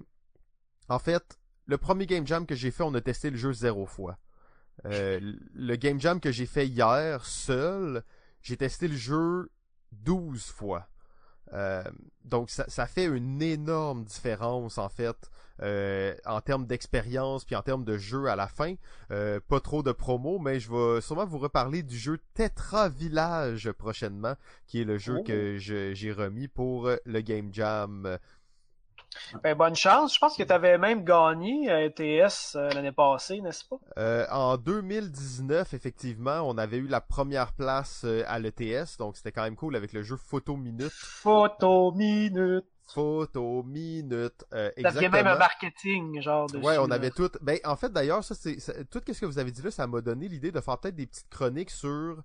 en 0.88 1.00
fait, 1.00 1.41
le 1.72 1.78
premier 1.78 2.06
game 2.06 2.28
jam 2.28 2.46
que 2.46 2.54
j'ai 2.54 2.70
fait, 2.70 2.84
on 2.84 2.94
a 2.96 3.02
testé 3.02 3.30
le 3.30 3.38
jeu 3.38 3.54
zéro 3.54 3.86
fois. 3.86 4.18
Euh, 4.86 5.20
le 5.54 5.76
game 5.78 6.02
jam 6.02 6.20
que 6.20 6.30
j'ai 6.30 6.46
fait 6.46 6.68
hier 6.68 7.26
seul, 7.26 8.04
j'ai 8.42 8.58
testé 8.58 8.90
le 8.90 8.96
jeu 8.98 9.50
12 9.94 10.44
fois. 10.48 10.88
Euh, 11.54 11.84
donc 12.26 12.50
ça, 12.50 12.66
ça, 12.68 12.88
fait 12.88 13.06
une 13.06 13.42
énorme 13.42 14.04
différence 14.04 14.78
en 14.78 14.88
fait 14.88 15.30
euh, 15.62 16.14
en 16.26 16.40
termes 16.40 16.66
d'expérience 16.66 17.44
puis 17.44 17.56
en 17.58 17.62
termes 17.62 17.84
de 17.84 17.98
jeu 17.98 18.28
à 18.28 18.36
la 18.36 18.48
fin. 18.48 18.76
pas 19.08 19.60
trop 19.62 19.82
de 19.82 19.94
promo, 19.94 20.40
mais 20.40 20.60
je 20.60 20.70
vais 20.72 21.00
sûrement 21.00 21.26
vous 21.26 21.40
reparler 21.40 21.84
du 21.84 21.98
jeu 21.98 22.20
Tetra 22.34 22.90
Village 22.90 23.72
prochainement, 23.72 24.36
qui 24.68 24.82
est 24.82 24.86
le 24.86 24.98
jeu 24.98 25.20
oh. 25.20 25.24
que 25.24 25.56
j'ai 25.58 26.12
remis 26.12 26.50
pour 26.50 26.90
le 27.06 27.22
Game 27.22 27.54
Jam 27.54 28.18
ben, 29.44 29.56
bonne 29.56 29.76
chance. 29.76 30.14
Je 30.14 30.20
pense 30.20 30.36
que 30.36 30.44
tu 30.44 30.52
avais 30.52 30.78
même 30.78 31.04
gagné 31.04 31.70
à 31.70 31.84
ETS 31.84 32.56
euh, 32.56 32.70
l'année 32.72 32.92
passée, 32.92 33.42
n'est-ce 33.42 33.66
pas? 33.66 33.78
Euh, 33.98 34.26
en 34.32 34.58
2019, 34.58 35.74
effectivement, 35.74 36.42
on 36.42 36.58
avait 36.58 36.78
eu 36.78 36.88
la 36.88 37.02
première 37.02 37.54
place 37.54 38.04
euh, 38.06 38.24
à 38.28 38.40
l'ETS, 38.40 38.98
donc 38.98 39.18
c'était 39.18 39.32
quand 39.32 39.44
même 39.44 39.56
cool 39.56 39.76
avec 39.76 39.94
le 39.94 40.04
jeu 40.04 40.18
Photo 40.18 40.56
Minute. 40.56 40.92
Photo 40.92 41.92
Minute. 41.92 42.66
Photo 42.94 43.64
Minute. 43.64 44.46
Euh, 44.54 44.70
exactement. 44.76 45.12
même 45.12 45.28
un 45.28 45.38
marketing, 45.38 46.22
genre. 46.22 46.48
de. 46.48 46.58
ouais, 46.58 46.78
on 46.78 46.92
avait 46.92 47.12
tout. 47.12 47.30
Ben, 47.42 47.58
en 47.64 47.76
fait, 47.76 47.92
d'ailleurs, 47.92 48.24
ça, 48.24 48.36
c'est 48.36 48.58
tout 48.90 49.02
ce 49.06 49.20
que 49.20 49.26
vous 49.26 49.40
avez 49.40 49.52
dit 49.52 49.62
là, 49.62 49.72
ça 49.72 49.88
m'a 49.88 50.02
donné 50.02 50.28
l'idée 50.28 50.52
de 50.52 50.60
faire 50.60 50.78
peut-être 50.78 50.96
des 50.96 51.08
petites 51.08 51.30
chroniques 51.30 51.72
sur 51.72 52.22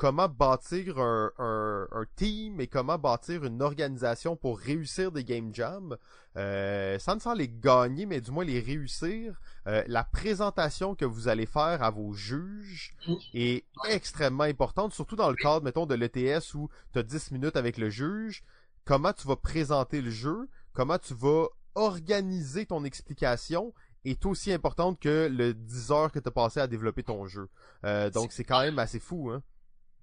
comment 0.00 0.30
bâtir 0.30 0.98
un, 0.98 1.30
un, 1.38 2.06
team 2.16 2.58
et 2.58 2.68
comment 2.68 2.96
bâtir 2.96 3.44
une 3.44 3.60
organisation 3.60 4.34
pour 4.34 4.58
réussir 4.58 5.12
des 5.12 5.24
game 5.24 5.54
jams, 5.54 5.94
euh, 6.38 6.98
sans 6.98 7.16
ne 7.16 7.36
les 7.36 7.50
gagner, 7.50 8.06
mais 8.06 8.22
du 8.22 8.30
moins 8.30 8.46
les 8.46 8.60
réussir. 8.60 9.38
Euh, 9.66 9.84
la 9.88 10.02
présentation 10.02 10.94
que 10.94 11.04
vous 11.04 11.28
allez 11.28 11.44
faire 11.44 11.82
à 11.82 11.90
vos 11.90 12.14
juges 12.14 12.96
est 13.34 13.66
extrêmement 13.90 14.44
importante, 14.44 14.94
surtout 14.94 15.16
dans 15.16 15.28
le 15.28 15.36
cadre, 15.36 15.66
mettons, 15.66 15.84
de 15.84 15.94
l'ETS 15.94 16.54
où 16.54 16.70
tu 16.94 16.98
as 16.98 17.02
10 17.02 17.32
minutes 17.32 17.56
avec 17.56 17.76
le 17.76 17.90
juge. 17.90 18.42
Comment 18.86 19.12
tu 19.12 19.28
vas 19.28 19.36
présenter 19.36 20.00
le 20.00 20.10
jeu, 20.10 20.48
comment 20.72 20.96
tu 20.96 21.12
vas 21.12 21.44
organiser 21.74 22.64
ton 22.64 22.84
explication 22.84 23.74
est 24.06 24.24
aussi 24.24 24.50
importante 24.50 24.98
que 24.98 25.28
le 25.30 25.52
10 25.52 25.90
heures 25.90 26.10
que 26.10 26.20
tu 26.20 26.28
as 26.28 26.32
passé 26.32 26.58
à 26.58 26.66
développer 26.66 27.02
ton 27.02 27.26
jeu. 27.26 27.50
Euh, 27.84 28.08
donc 28.08 28.32
c'est 28.32 28.44
quand 28.44 28.60
même 28.60 28.78
assez 28.78 28.98
fou, 28.98 29.28
hein. 29.30 29.42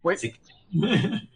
Oui. 0.03 0.15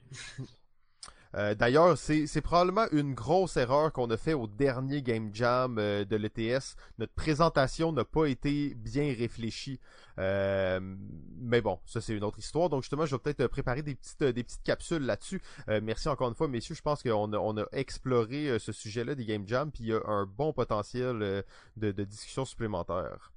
Euh, 1.35 1.55
d'ailleurs, 1.55 1.97
c'est 1.97 2.41
probablement 2.41 2.87
une 2.91 3.13
grosse 3.13 3.57
erreur 3.57 3.91
qu'on 3.93 4.09
a 4.09 4.17
fait 4.17 4.33
au 4.33 4.47
dernier 4.47 5.01
Game 5.01 5.29
Jam 5.33 5.77
euh, 5.79 6.03
de 6.03 6.15
l'ETS. 6.15 6.75
Notre 6.97 7.13
présentation 7.13 7.91
n'a 7.93 8.03
pas 8.03 8.25
été 8.25 8.73
bien 8.75 9.13
réfléchie. 9.17 9.79
Euh, 10.19 10.79
mais 11.39 11.61
bon, 11.61 11.79
ça 11.85 12.01
c'est 12.01 12.13
une 12.13 12.23
autre 12.23 12.39
histoire. 12.39 12.69
Donc 12.69 12.83
justement, 12.83 13.05
je 13.05 13.15
vais 13.15 13.19
peut-être 13.19 13.47
préparer 13.47 13.81
des 13.81 13.95
petites, 13.95 14.23
des 14.23 14.43
petites 14.43 14.63
capsules 14.63 15.03
là-dessus. 15.03 15.41
merci 15.81 16.09
encore 16.09 16.27
une 16.27 16.35
fois, 16.35 16.47
messieurs. 16.47 16.75
Je 16.75 16.81
pense 16.81 17.01
qu'on 17.01 17.33
a, 17.33 17.37
on 17.37 17.57
a 17.57 17.65
exploré 17.71 18.59
ce 18.59 18.71
sujet-là 18.71 19.15
des 19.15 19.25
Game 19.25 19.47
Jam, 19.47 19.71
puis 19.71 19.85
il 19.85 19.89
y 19.89 19.93
a 19.93 20.01
un 20.05 20.25
bon 20.25 20.51
potentiel 20.53 21.43
de, 21.77 21.91
de 21.91 22.03
discussion 22.03 22.45
supplémentaire. 22.45 23.30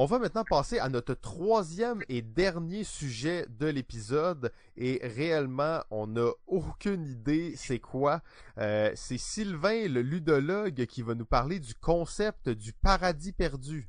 On 0.00 0.04
va 0.04 0.20
maintenant 0.20 0.44
passer 0.44 0.78
à 0.78 0.88
notre 0.88 1.14
troisième 1.14 2.04
et 2.08 2.22
dernier 2.22 2.84
sujet 2.84 3.46
de 3.58 3.66
l'épisode 3.66 4.52
et 4.76 5.00
réellement 5.02 5.82
on 5.90 6.06
n'a 6.06 6.30
aucune 6.46 7.04
idée 7.04 7.54
c'est 7.56 7.80
quoi. 7.80 8.22
Euh, 8.58 8.92
c'est 8.94 9.18
Sylvain 9.18 9.88
le 9.88 10.02
ludologue 10.02 10.86
qui 10.86 11.02
va 11.02 11.16
nous 11.16 11.24
parler 11.24 11.58
du 11.58 11.74
concept 11.74 12.48
du 12.48 12.72
paradis 12.72 13.32
perdu. 13.32 13.88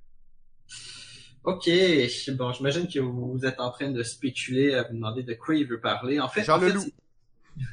Ok, 1.43 1.69
bon, 2.29 2.53
j'imagine 2.53 2.87
que 2.87 2.99
vous 2.99 3.45
êtes 3.45 3.59
en 3.59 3.69
train 3.69 3.91
de 3.91 4.01
spéculer 4.01 4.73
à 4.73 4.85
vous 4.85 4.95
demander 4.95 5.21
de 5.21 5.35
quoi 5.35 5.53
il 5.53 5.67
veut 5.67 5.79
parler. 5.79 6.19
En 6.19 6.27
fait, 6.27 6.43
Jean 6.43 6.57
en 6.57 6.59
fait, 6.59 6.73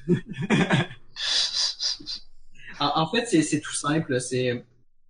en 2.80 3.10
fait, 3.10 3.42
c'est 3.42 3.60
tout 3.60 3.74
simple. 3.74 4.20
C'est 4.20 4.62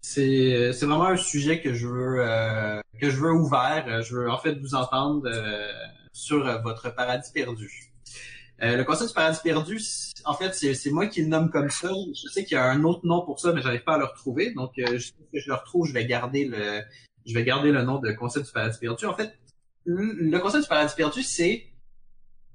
c'est 0.07 0.70
vraiment 0.83 1.07
un 1.07 1.16
sujet 1.16 1.61
que 1.61 1.74
je 1.74 1.89
veux 1.89 2.20
euh, 2.20 2.81
que 3.01 3.11
je 3.11 3.16
veux 3.16 3.33
ouvert. 3.33 4.03
Je 4.03 4.15
veux 4.15 4.31
en 4.31 4.39
fait 4.39 4.55
vous 4.55 4.74
entendre 4.74 5.27
euh, 5.27 5.73
sur 6.12 6.45
votre 6.62 6.95
paradis 6.95 7.33
perdu. 7.33 7.91
Euh, 8.62 8.77
le 8.77 8.85
concept 8.85 9.11
du 9.11 9.15
paradis 9.15 9.41
perdu, 9.43 9.81
en 10.24 10.35
fait, 10.35 10.55
c'est 10.55 10.91
moi 10.91 11.09
qui 11.09 11.23
le 11.23 11.28
nomme 11.28 11.51
comme 11.51 11.70
ça. 11.70 11.91
Je 12.15 12.28
sais 12.28 12.45
qu'il 12.45 12.55
y 12.55 12.59
a 12.59 12.65
un 12.65 12.85
autre 12.85 13.05
nom 13.05 13.23
pour 13.23 13.41
ça, 13.41 13.53
mais 13.53 13.61
j'arrive 13.61 13.83
pas 13.83 13.95
à 13.95 13.99
le 13.99 14.05
retrouver. 14.05 14.55
Donc, 14.55 14.70
je, 14.77 15.11
que 15.33 15.41
je 15.41 15.49
le 15.49 15.55
retrouve, 15.55 15.87
je 15.87 15.93
vais 15.93 16.07
garder 16.07 16.45
le 16.47 16.83
je 17.27 17.35
vais 17.35 17.43
garder 17.43 17.73
le 17.73 17.83
nom 17.83 17.99
de 17.99 18.12
concept 18.12 18.47
du 18.47 18.53
paradis 18.53 18.78
perdu. 18.78 19.07
En 19.07 19.15
fait, 19.15 19.37
le 19.87 20.39
concept 20.39 20.62
du 20.62 20.69
paradis 20.69 20.95
perdu, 20.95 21.24
c'est 21.24 21.66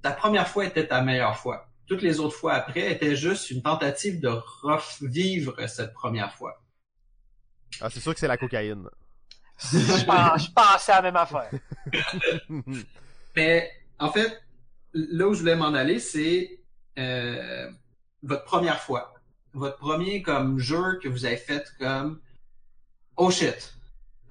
ta 0.02 0.12
première 0.12 0.48
fois 0.48 0.66
était 0.66 0.88
ta 0.88 1.02
meilleure 1.02 1.38
fois. 1.38 1.68
Toutes 1.86 2.02
les 2.02 2.22
autres 2.22 2.36
fois 2.36 2.54
après 2.54 2.90
étaient 2.90 3.18
juste 3.18 3.52
une 3.52 3.62
tentative 3.62 4.22
de 4.22 4.30
revivre 4.64 5.58
cette 5.68 5.94
première 5.94 6.34
fois. 6.34 6.61
Ah, 7.80 7.90
c'est 7.90 8.00
sûr 8.00 8.14
que 8.14 8.20
c'est 8.20 8.28
la 8.28 8.38
cocaïne. 8.38 8.88
je, 9.72 10.54
pensais 10.54 10.92
à 10.92 10.96
la 10.96 11.02
même 11.02 11.16
affaire. 11.16 11.50
Mais 13.36 13.72
en 14.00 14.12
fait, 14.12 14.42
là 14.94 15.28
où 15.28 15.34
je 15.34 15.40
voulais 15.40 15.56
m'en 15.56 15.74
aller, 15.74 16.00
c'est 16.00 16.60
euh, 16.98 17.70
votre 18.24 18.44
première 18.44 18.80
fois. 18.82 19.14
Votre 19.54 19.78
premier 19.78 20.22
comme 20.22 20.60
jeu 20.60 21.00
que 21.02 21.08
vous 21.08 21.26
avez 21.26 21.38
fait 21.38 21.66
comme 21.80 22.20
Oh 23.18 23.30
shit. 23.30 23.76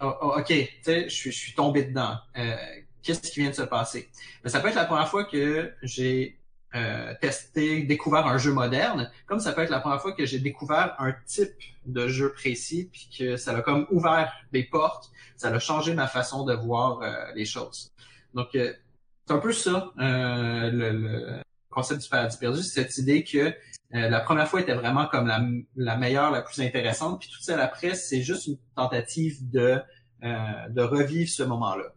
Oh, 0.01 0.15
oh, 0.23 0.35
ok, 0.39 0.47
tu 0.47 0.69
sais, 0.83 1.05
je 1.05 1.15
suis, 1.15 1.31
je 1.31 1.39
suis 1.39 1.55
tombé 1.55 1.85
dedans. 1.85 2.19
Euh, 2.37 2.57
Qu'est-ce 3.03 3.31
qui 3.31 3.41
vient 3.41 3.51
de 3.51 3.55
se 3.55 3.63
passer? 3.63 4.11
Mais 4.45 4.51
ça 4.51 4.61
peut 4.61 4.69
être 4.69 4.75
la 4.75 4.85
première 4.85 5.09
fois 5.09 5.25
que 5.25 5.73
j'ai 5.83 6.40
euh, 6.77 7.15
testé, 7.21 7.83
découvert 7.83 8.29
un 8.29 8.39
jeu 8.39 8.53
moderne, 8.53 9.11
comme 9.27 9.41
ça 9.41 9.53
peut 9.53 9.63
être 9.63 9.71
la 9.71 9.81
première 9.81 10.01
fois 10.01 10.13
que 10.13 10.25
j'ai 10.25 10.39
découvert 10.39 10.95
un 11.01 11.13
type 11.27 11.51
de 11.85 12.07
jeu 12.07 12.33
précis, 12.33 12.89
puis 12.93 13.09
que 13.19 13.37
ça 13.37 13.57
a 13.57 13.61
comme 13.63 13.89
ouvert 13.91 14.33
des 14.53 14.63
portes, 14.63 15.11
ça 15.37 15.49
a 15.49 15.59
changé 15.59 15.95
ma 15.95 16.07
façon 16.07 16.45
de 16.45 16.55
voir 16.55 17.03
euh, 17.03 17.13
les 17.35 17.45
choses. 17.45 17.91
Donc, 18.35 18.55
euh, 18.55 18.73
c'est 19.27 19.35
un 19.35 19.39
peu 19.39 19.53
ça, 19.53 19.91
le, 19.97 20.91
le, 20.91 21.43
concept 21.71 22.03
du 22.03 22.09
paradis 22.09 22.37
perdu, 22.37 22.63
c'est 22.63 22.83
cette 22.83 22.99
idée 22.99 23.23
que 23.25 23.53
la 23.93 24.21
première 24.21 24.49
fois 24.49 24.61
était 24.61 24.75
vraiment 24.75 25.07
comme 25.07 25.27
la, 25.27 25.41
la, 25.77 25.97
meilleure, 25.97 26.33
la 26.33 26.43
plus 26.43 26.61
intéressante, 26.61 27.21
puis 27.21 27.29
tout 27.29 27.41
ça 27.41 27.61
après, 27.61 27.95
c'est 27.95 28.23
juste 28.23 28.49
une 28.49 28.59
tentative 28.75 29.49
de, 29.51 29.81
de 30.23 30.83
revivre 30.83 31.31
ce 31.31 31.45
moment-là. 31.45 31.95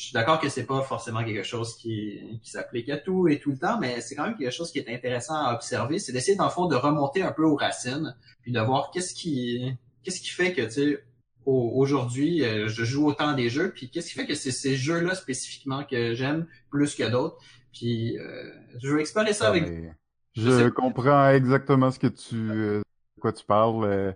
Je 0.00 0.06
suis 0.06 0.14
d'accord 0.14 0.40
que 0.40 0.48
c'est 0.48 0.64
pas 0.64 0.80
forcément 0.80 1.22
quelque 1.22 1.42
chose 1.42 1.76
qui, 1.76 2.38
qui 2.42 2.50
s'applique 2.50 2.88
à 2.88 2.96
tout 2.96 3.28
et 3.28 3.38
tout 3.38 3.50
le 3.50 3.58
temps, 3.58 3.78
mais 3.78 4.00
c'est 4.00 4.14
quand 4.14 4.24
même 4.24 4.36
quelque 4.36 4.50
chose 4.50 4.72
qui 4.72 4.78
est 4.78 4.88
intéressant 4.94 5.34
à 5.34 5.52
observer, 5.54 5.98
c'est 5.98 6.12
d'essayer 6.12 6.36
dans 6.38 6.44
le 6.46 6.50
fond 6.50 6.66
de 6.66 6.74
remonter 6.76 7.22
un 7.22 7.32
peu 7.32 7.44
aux 7.44 7.56
racines, 7.56 8.16
puis 8.42 8.50
de 8.50 8.60
voir 8.60 8.90
qu'est-ce 8.92 9.14
qui 9.14 9.76
qu'est-ce 10.02 10.20
qui 10.20 10.30
fait 10.30 10.54
que 10.54 10.62
tu 10.62 10.70
sais 10.70 11.04
aujourd'hui 11.44 12.44
euh, 12.44 12.68
je 12.68 12.84
joue 12.84 13.06
autant 13.08 13.34
des 13.34 13.50
jeux, 13.50 13.72
puis 13.74 13.90
qu'est-ce 13.90 14.08
qui 14.08 14.14
fait 14.14 14.26
que 14.26 14.34
c'est 14.34 14.50
ces 14.52 14.74
jeux-là 14.76 15.14
spécifiquement 15.14 15.84
que 15.84 16.14
j'aime 16.14 16.46
plus 16.70 16.94
que 16.94 17.08
d'autres, 17.10 17.36
puis 17.72 18.18
euh, 18.18 18.50
je 18.82 18.88
veux 18.88 19.00
explorer 19.00 19.32
ça 19.34 19.46
Ah, 19.46 19.48
avec. 19.50 19.68
mais 19.68 19.92
Je 20.36 20.68
comprends 20.70 21.28
exactement 21.30 21.90
ce 21.90 21.98
que 21.98 22.06
tu 22.06 22.36
euh, 22.36 22.78
de 22.78 23.20
quoi 23.20 23.32
tu 23.32 23.44
parles. 23.44 23.84
euh, 23.84 24.12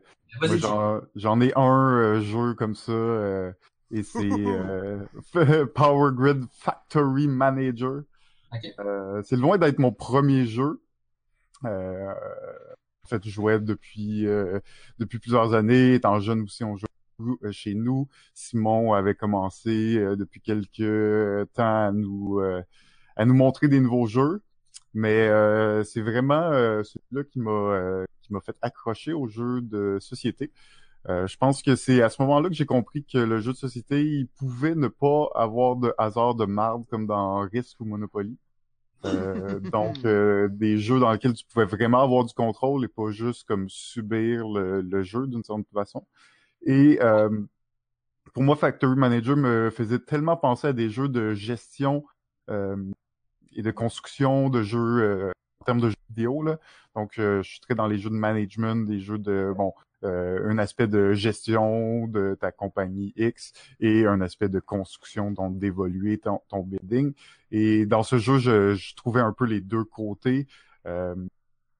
j'en 0.58 1.00
j'en 1.14 1.40
ai 1.40 1.52
un 1.56 1.98
euh, 1.98 2.20
jeu 2.20 2.54
comme 2.54 2.74
ça 2.74 2.92
euh, 2.92 3.52
et 3.94 4.02
c'est 4.02 4.28
euh, 4.30 5.04
Power 5.74 6.10
Grid 6.14 6.44
Factory 6.50 7.28
Manager. 7.28 8.02
Ok. 8.52 8.74
Euh, 8.80 9.22
c'est 9.24 9.36
loin 9.36 9.56
d'être 9.56 9.78
mon 9.78 9.92
premier 9.92 10.46
jeu. 10.46 10.82
Euh, 11.64 12.12
en 13.04 13.08
fait, 13.08 13.24
je 13.24 13.30
jouais 13.30 13.60
depuis 13.60 14.26
euh, 14.26 14.58
depuis 14.98 15.18
plusieurs 15.20 15.54
années. 15.54 15.94
Étant 15.94 16.18
jeune 16.18 16.42
aussi, 16.42 16.64
on 16.64 16.76
jouait 16.76 16.88
euh, 17.20 17.52
chez 17.52 17.74
nous. 17.74 18.08
Simon 18.34 18.94
avait 18.94 19.14
commencé 19.14 19.96
euh, 19.96 20.16
depuis 20.16 20.40
quelques 20.40 21.48
temps 21.52 21.86
à 21.86 21.92
nous 21.92 22.40
euh, 22.40 22.62
à 23.16 23.24
nous 23.24 23.34
montrer 23.34 23.68
des 23.68 23.80
nouveaux 23.80 24.06
jeux. 24.06 24.42
Mais 24.92 25.28
euh, 25.28 25.84
c'est 25.84 26.02
vraiment 26.02 26.50
euh, 26.52 26.82
celui-là 26.82 27.24
qui 27.24 27.38
m'a 27.38 27.50
euh, 27.50 28.04
qui 28.22 28.32
m'a 28.32 28.40
fait 28.40 28.56
accrocher 28.60 29.12
au 29.12 29.28
jeu 29.28 29.60
de 29.60 29.98
société. 30.00 30.50
Euh, 31.08 31.26
je 31.26 31.36
pense 31.36 31.62
que 31.62 31.76
c'est 31.76 32.02
à 32.02 32.08
ce 32.08 32.20
moment-là 32.22 32.48
que 32.48 32.54
j'ai 32.54 32.66
compris 32.66 33.04
que 33.04 33.18
le 33.18 33.40
jeu 33.40 33.52
de 33.52 33.56
société, 33.58 34.04
il 34.04 34.26
pouvait 34.28 34.74
ne 34.74 34.88
pas 34.88 35.28
avoir 35.34 35.76
de 35.76 35.92
hasard 35.98 36.34
de 36.34 36.46
marde 36.46 36.84
comme 36.88 37.06
dans 37.06 37.40
Risk 37.40 37.80
ou 37.80 37.84
Monopoly. 37.84 38.38
Euh, 39.04 39.60
donc, 39.72 40.04
euh, 40.04 40.48
des 40.50 40.78
jeux 40.78 40.98
dans 40.98 41.12
lesquels 41.12 41.34
tu 41.34 41.44
pouvais 41.44 41.66
vraiment 41.66 42.02
avoir 42.02 42.24
du 42.24 42.32
contrôle 42.32 42.84
et 42.84 42.88
pas 42.88 43.10
juste 43.10 43.46
comme 43.46 43.68
subir 43.68 44.48
le, 44.48 44.80
le 44.80 45.02
jeu 45.02 45.26
d'une 45.26 45.44
certaine 45.44 45.64
façon. 45.74 46.06
Et 46.62 46.98
euh, 47.02 47.28
pour 48.32 48.42
moi, 48.42 48.56
Factory 48.56 48.96
Manager 48.96 49.36
me 49.36 49.70
faisait 49.70 49.98
tellement 49.98 50.36
penser 50.36 50.68
à 50.68 50.72
des 50.72 50.90
jeux 50.90 51.08
de 51.08 51.34
gestion 51.34 52.04
euh, 52.50 52.76
et 53.54 53.62
de 53.62 53.70
construction 53.70 54.48
de 54.48 54.62
jeux 54.62 55.02
euh, 55.02 55.32
en 55.60 55.64
termes 55.64 55.80
de 55.80 55.90
jeux 55.90 55.96
vidéo. 56.08 56.42
Là. 56.42 56.58
Donc, 56.96 57.18
euh, 57.18 57.42
je 57.42 57.50
suis 57.50 57.60
très 57.60 57.74
dans 57.74 57.86
les 57.86 57.98
jeux 57.98 58.10
de 58.10 58.16
management, 58.16 58.86
des 58.86 59.00
jeux 59.00 59.18
de 59.18 59.52
bon, 59.56 59.72
euh, 60.04 60.48
un 60.48 60.58
aspect 60.58 60.86
de 60.86 61.12
gestion 61.12 62.06
de 62.08 62.36
ta 62.40 62.52
compagnie 62.52 63.12
X 63.16 63.52
et 63.80 64.06
un 64.06 64.20
aspect 64.20 64.48
de 64.48 64.60
construction, 64.60 65.30
donc 65.30 65.58
d'évoluer 65.58 66.18
ton, 66.18 66.40
ton 66.48 66.62
building. 66.62 67.12
Et 67.50 67.86
dans 67.86 68.02
ce 68.02 68.18
jeu, 68.18 68.38
je, 68.38 68.74
je 68.74 68.94
trouvais 68.94 69.20
un 69.20 69.32
peu 69.32 69.44
les 69.46 69.60
deux 69.60 69.84
côtés. 69.84 70.46
Euh, 70.86 71.14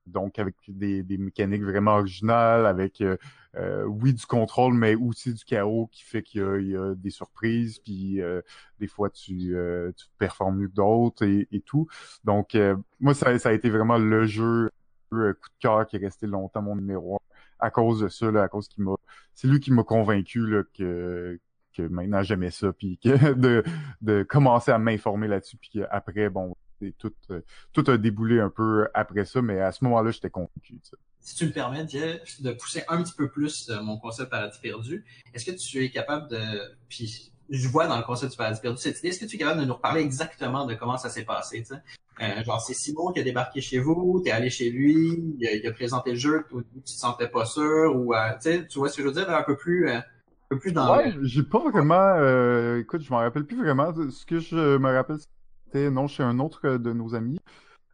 donc 0.07 0.39
avec 0.39 0.57
des, 0.69 1.03
des 1.03 1.17
mécaniques 1.17 1.63
vraiment 1.63 1.93
originales, 1.93 2.67
avec 2.67 3.01
euh, 3.01 3.17
euh, 3.57 3.85
oui 3.85 4.13
du 4.13 4.27
contrôle, 4.27 4.75
mais 4.75 4.95
aussi 4.95 5.33
du 5.33 5.45
chaos 5.45 5.89
qui 5.93 6.05
fait 6.05 6.23
qu'il 6.23 6.43
y 6.61 6.73
y 6.73 6.77
a 6.77 6.95
des 6.95 7.11
surprises, 7.11 7.79
puis 7.79 8.21
euh, 8.21 8.43
des 8.81 8.87
fois 8.87 9.09
tu, 9.09 9.57
euh, 9.57 9.93
tu 9.97 10.07
performes 10.19 10.59
mieux 10.59 10.69
que 10.69 10.75
d'autres 10.75 11.25
et, 11.25 11.49
et 11.53 11.61
tout. 11.61 11.87
Donc 12.25 12.55
euh, 12.55 12.77
moi 13.01 13.15
ça, 13.15 13.39
ça 13.39 13.49
a 13.49 13.53
été 13.53 13.71
vraiment 13.71 13.97
le 13.97 14.27
jeu 14.27 14.69
euh, 15.15 15.33
coup 15.33 15.49
de 15.49 15.59
cœur 15.61 15.87
qui 15.87 15.97
est 15.97 16.01
resté 16.01 16.27
longtemps 16.27 16.63
mon 16.63 16.77
numéro 16.77 17.19
à 17.65 17.71
cause 17.71 18.01
de 18.01 18.09
ça, 18.09 18.31
là, 18.31 18.43
à 18.43 18.49
cause 18.49 18.69
qu'il 18.69 18.85
m'a, 18.85 18.95
c'est 19.35 19.49
lui 19.49 19.59
qui 19.59 19.73
m'a 19.73 19.83
convaincu 19.83 20.47
là, 20.47 20.63
que 20.77 21.41
que 21.73 21.83
maintenant 21.83 22.23
j'aimais 22.23 22.51
ça, 22.51 22.73
puis 22.73 22.99
que 23.03 23.33
de 23.35 23.65
de 24.03 24.23
commencer 24.23 24.71
à 24.71 24.79
m'informer 24.79 25.29
là-dessus, 25.29 25.57
puis 25.57 25.71
qu'après 25.71 26.29
bon 26.29 26.55
tout 26.99 27.15
euh, 27.31 27.41
tout 27.73 27.91
a 27.91 27.97
déboulé 27.97 28.39
un 28.41 28.51
peu 28.51 28.89
après 28.93 29.25
ça, 29.25 29.41
mais 29.41 29.61
à 29.61 29.73
ce 29.73 29.83
moment-là 29.85 30.11
j'étais 30.11 30.31
convaincu. 30.31 30.79
si 31.21 31.35
tu 31.35 31.47
me 31.47 31.53
permets, 31.53 31.85
de 31.85 32.53
pousser 32.53 32.85
un 32.89 33.03
petit 33.03 33.15
peu 33.15 33.31
plus 33.31 33.71
euh, 33.71 33.83
mon 33.83 33.97
concept 33.97 34.31
paradis 34.31 34.59
perdu, 34.61 35.05
est-ce 35.33 35.47
que 35.47 35.53
tu 35.53 35.83
es 35.83 35.91
capable 35.91 36.29
de, 36.29 36.41
puis 36.89 37.33
je 37.49 37.69
vois 37.69 37.87
dans 37.87 37.97
le 37.97 38.05
concept 38.05 38.33
du 38.33 38.39
paradis 38.39 38.61
perdu 38.61 38.79
cette 38.79 38.99
idée, 38.99 39.09
est-ce 39.09 39.21
que 39.21 39.25
tu 39.25 39.37
es 39.37 39.39
capable 39.39 39.61
de 39.61 39.67
nous 39.67 39.75
reparler 39.75 40.03
exactement 40.03 40.67
de 40.67 40.75
comment 40.75 40.99
ça 40.99 41.09
s'est 41.09 41.25
passé, 41.25 41.63
tu 41.63 41.75
sais? 41.75 41.83
Euh, 42.21 42.45
genre, 42.45 42.61
c'est 42.61 42.75
Simon 42.75 43.13
qui 43.13 43.21
a 43.21 43.23
débarqué 43.25 43.61
chez 43.61 43.79
vous, 43.81 44.21
t'es 44.25 44.31
allé 44.31 44.49
chez 44.49 44.71
lui, 44.71 45.35
il 45.39 45.47
a, 45.47 45.53
il 45.53 45.67
a 45.67 45.73
présenté 45.73 46.11
le 46.11 46.17
jeu, 46.17 46.45
tu 46.49 46.83
te 46.83 46.91
sentais 46.91 47.29
pas 47.29 47.45
sûr, 47.45 47.95
ou, 47.97 48.15
euh, 48.15 48.31
tu 48.41 48.79
vois 48.79 48.89
ce 48.89 48.97
que 48.97 49.03
je 49.03 49.09
veux 49.09 49.15
dire, 49.15 49.29
un 49.29 49.43
peu 49.43 49.57
plus, 49.57 49.89
euh, 49.89 49.97
un 49.99 50.03
peu 50.49 50.59
plus 50.59 50.73
dans 50.73 50.97
Ouais, 50.97 51.13
j'ai 51.23 51.43
pas 51.43 51.59
vraiment. 51.71 52.15
euh, 52.19 52.79
écoute, 52.79 53.03
je 53.03 53.11
m'en 53.11 53.19
rappelle 53.19 53.45
plus 53.45 53.57
vraiment. 53.57 53.93
Ce 54.11 54.25
que 54.25 54.39
je 54.39 54.79
me 54.79 54.93
rappelle, 54.93 55.19
c'était 55.67 55.91
non 55.91 56.07
chez 56.07 56.23
un 56.23 56.39
autre 56.39 56.77
de 56.77 56.93
nos 56.93 57.15
amis. 57.15 57.41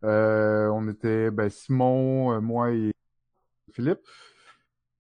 On 0.03 0.89
était 0.89 1.31
ben, 1.31 1.49
Simon, 1.49 2.41
moi 2.43 2.73
et 2.73 2.93
Philippe. 3.73 4.01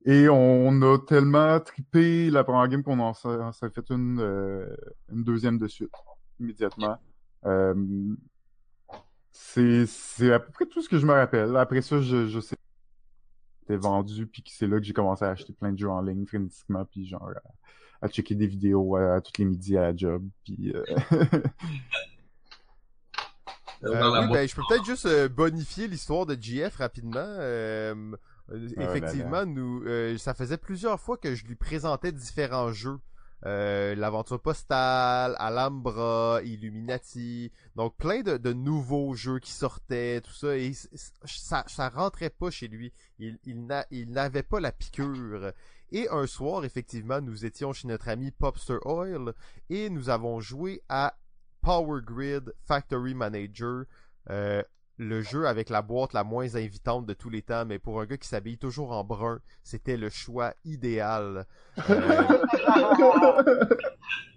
Et 0.07 0.31
on 0.31 0.81
a 0.81 0.99
tellement 0.99 1.61
trippé 1.61 2.31
la 2.31 2.43
première 2.43 2.69
game 2.69 2.83
qu'on 2.83 3.01
en 3.01 3.13
s'est 3.13 3.69
fait 3.69 3.91
une, 3.91 4.19
une 5.13 5.25
deuxième 5.25 5.59
de 5.59 5.69
suite, 5.69 5.93
immédiatement. 6.39 6.97
Euh, 7.45 7.75
c'est 9.33 9.87
c'est 9.87 10.33
à 10.33 10.41
peu 10.41 10.53
près 10.53 10.67
tout 10.67 10.83
ce 10.83 10.89
que 10.89 10.99
je 10.99 11.07
me 11.07 11.13
rappelle. 11.13 11.57
Après 11.57 11.83
ça, 11.83 12.01
je, 12.01 12.27
je 12.27 12.41
sais 12.41 12.57
vendu, 13.69 14.27
puis 14.27 14.43
que 14.43 14.51
c'est 14.51 14.67
là 14.67 14.79
que 14.79 14.85
j'ai 14.85 14.93
commencé 14.93 15.25
à 15.25 15.31
acheter 15.31 15.53
plein 15.53 15.71
de 15.71 15.79
jeux 15.79 15.89
en 15.89 16.01
ligne 16.01 16.27
frénétiquement, 16.27 16.85
puis 16.85 17.07
genre 17.07 17.31
à, 18.01 18.07
à 18.07 18.09
checker 18.09 18.35
des 18.35 18.49
vidéos 18.49 18.97
à, 18.97 19.15
à 19.15 19.21
tous 19.21 19.33
les 19.39 19.45
midis 19.45 19.77
à 19.77 19.83
la 19.83 19.97
job, 19.97 20.27
puis 20.45 20.73
euh, 20.75 20.85
Euh, 23.85 23.95
la 23.95 24.21
oui, 24.23 24.33
ben, 24.33 24.49
je 24.49 24.55
peux 24.55 24.63
peut-être 24.69 24.85
juste 24.85 25.07
euh, 25.07 25.29
bonifier 25.29 25.89
l'histoire 25.89 26.27
de 26.27 26.37
GF 26.39 26.77
rapidement. 26.77 27.21
Euh, 27.21 27.95
euh, 28.51 28.69
là 28.77 28.85
effectivement, 28.85 29.47
nous, 29.47 29.83
euh, 29.87 30.19
ça 30.19 30.35
faisait 30.35 30.59
plusieurs 30.59 31.01
fois 31.01 31.17
que 31.17 31.35
je 31.35 31.47
lui 31.47 31.55
présentais 31.55 32.13
différents 32.13 32.73
jeux. 32.73 32.99
Euh, 33.47 33.95
l'aventure 33.95 34.41
postale, 34.41 35.35
Alhambra, 35.39 36.41
Illuminati, 36.45 37.51
donc 37.75 37.97
plein 37.97 38.21
de, 38.21 38.37
de 38.37 38.53
nouveaux 38.53 39.15
jeux 39.15 39.39
qui 39.39 39.53
sortaient, 39.53 40.21
tout 40.21 40.33
ça, 40.33 40.59
et 40.59 40.73
ça, 41.25 41.65
ça 41.67 41.89
rentrait 41.89 42.31
pas 42.31 42.51
chez 42.51 42.69
lui. 42.69 42.93
Il, 43.19 43.39
il 43.45 44.11
n'avait 44.11 44.43
pas 44.43 44.61
la 44.61 44.73
piqûre. 44.73 45.53
Et 45.93 46.09
un 46.11 46.27
soir, 46.27 46.65
effectivement, 46.65 47.21
nous 47.21 47.45
étions 47.45 47.73
chez 47.73 47.89
notre 47.89 48.09
ami 48.09 48.31
Popster 48.31 48.79
Oil 48.85 49.33
et 49.71 49.91
nous 49.91 50.09
avons 50.09 50.39
joué 50.39 50.83
à 50.89 51.17
Power 51.63 52.01
Grid 52.03 52.55
Factory 52.63 53.15
Manager, 53.15 53.85
euh, 54.29 54.63
le 55.01 55.23
jeu 55.23 55.47
avec 55.47 55.71
la 55.71 55.81
boîte 55.81 56.13
la 56.13 56.25
moins 56.25 56.57
invitante 56.57 57.07
de 57.07 57.15
tous 57.15 57.31
les 57.31 57.41
temps, 57.41 57.65
mais 57.65 57.79
pour 57.79 58.01
un 58.01 58.07
gars 58.07 58.19
qui 58.19 58.29
s'habille 58.29 58.59
toujours 58.59 58.93
en 58.93 59.03
brun, 59.03 59.41
c'était 59.63 59.97
le 59.97 60.11
choix 60.11 60.55
idéal. 60.65 61.47
Euh, 61.89 62.23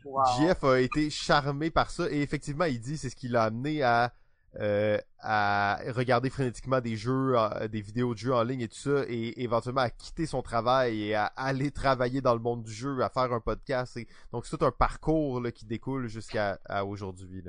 Wow. 0.06 0.22
JF 0.38 0.64
a 0.66 0.80
été 0.82 1.10
charmé 1.10 1.72
par 1.72 1.90
ça 1.90 2.12
et 2.12 2.22
effectivement, 2.22 2.66
il 2.66 2.80
dit 2.80 2.98
c'est 2.98 3.10
ce 3.10 3.16
qui 3.16 3.30
l'a 3.30 3.46
amené 3.46 3.82
à 3.82 4.14
euh, 4.60 5.00
à 5.20 5.80
regarder 5.94 6.30
frénétiquement 6.30 6.82
des 6.82 6.98
jeux, 6.98 7.34
euh, 7.36 7.68
des 7.70 7.82
vidéos 7.82 8.14
de 8.14 8.20
jeux 8.20 8.34
en 8.34 8.44
ligne 8.44 8.62
et 8.62 8.68
tout 8.68 8.78
ça, 8.78 9.06
et 9.08 9.42
éventuellement 9.42 9.82
à 9.82 9.90
quitter 9.90 10.28
son 10.28 10.44
travail 10.44 11.04
et 11.04 11.16
à 11.16 11.26
aller 11.26 11.72
travailler 11.72 12.22
dans 12.22 12.36
le 12.36 12.42
monde 12.42 12.64
du 12.64 12.72
jeu, 12.72 13.02
à 13.02 13.10
faire 13.10 13.34
un 13.34 13.40
podcast. 13.40 13.98
Et... 13.98 14.08
Donc 14.32 14.46
c'est 14.46 14.58
tout 14.58 14.66
un 14.66 14.72
parcours 14.72 15.42
là, 15.42 15.52
qui 15.52 15.66
découle 15.66 16.08
jusqu'à 16.08 16.60
aujourd'hui. 16.86 17.44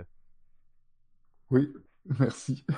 oui, 1.51 1.70
merci. 2.18 2.64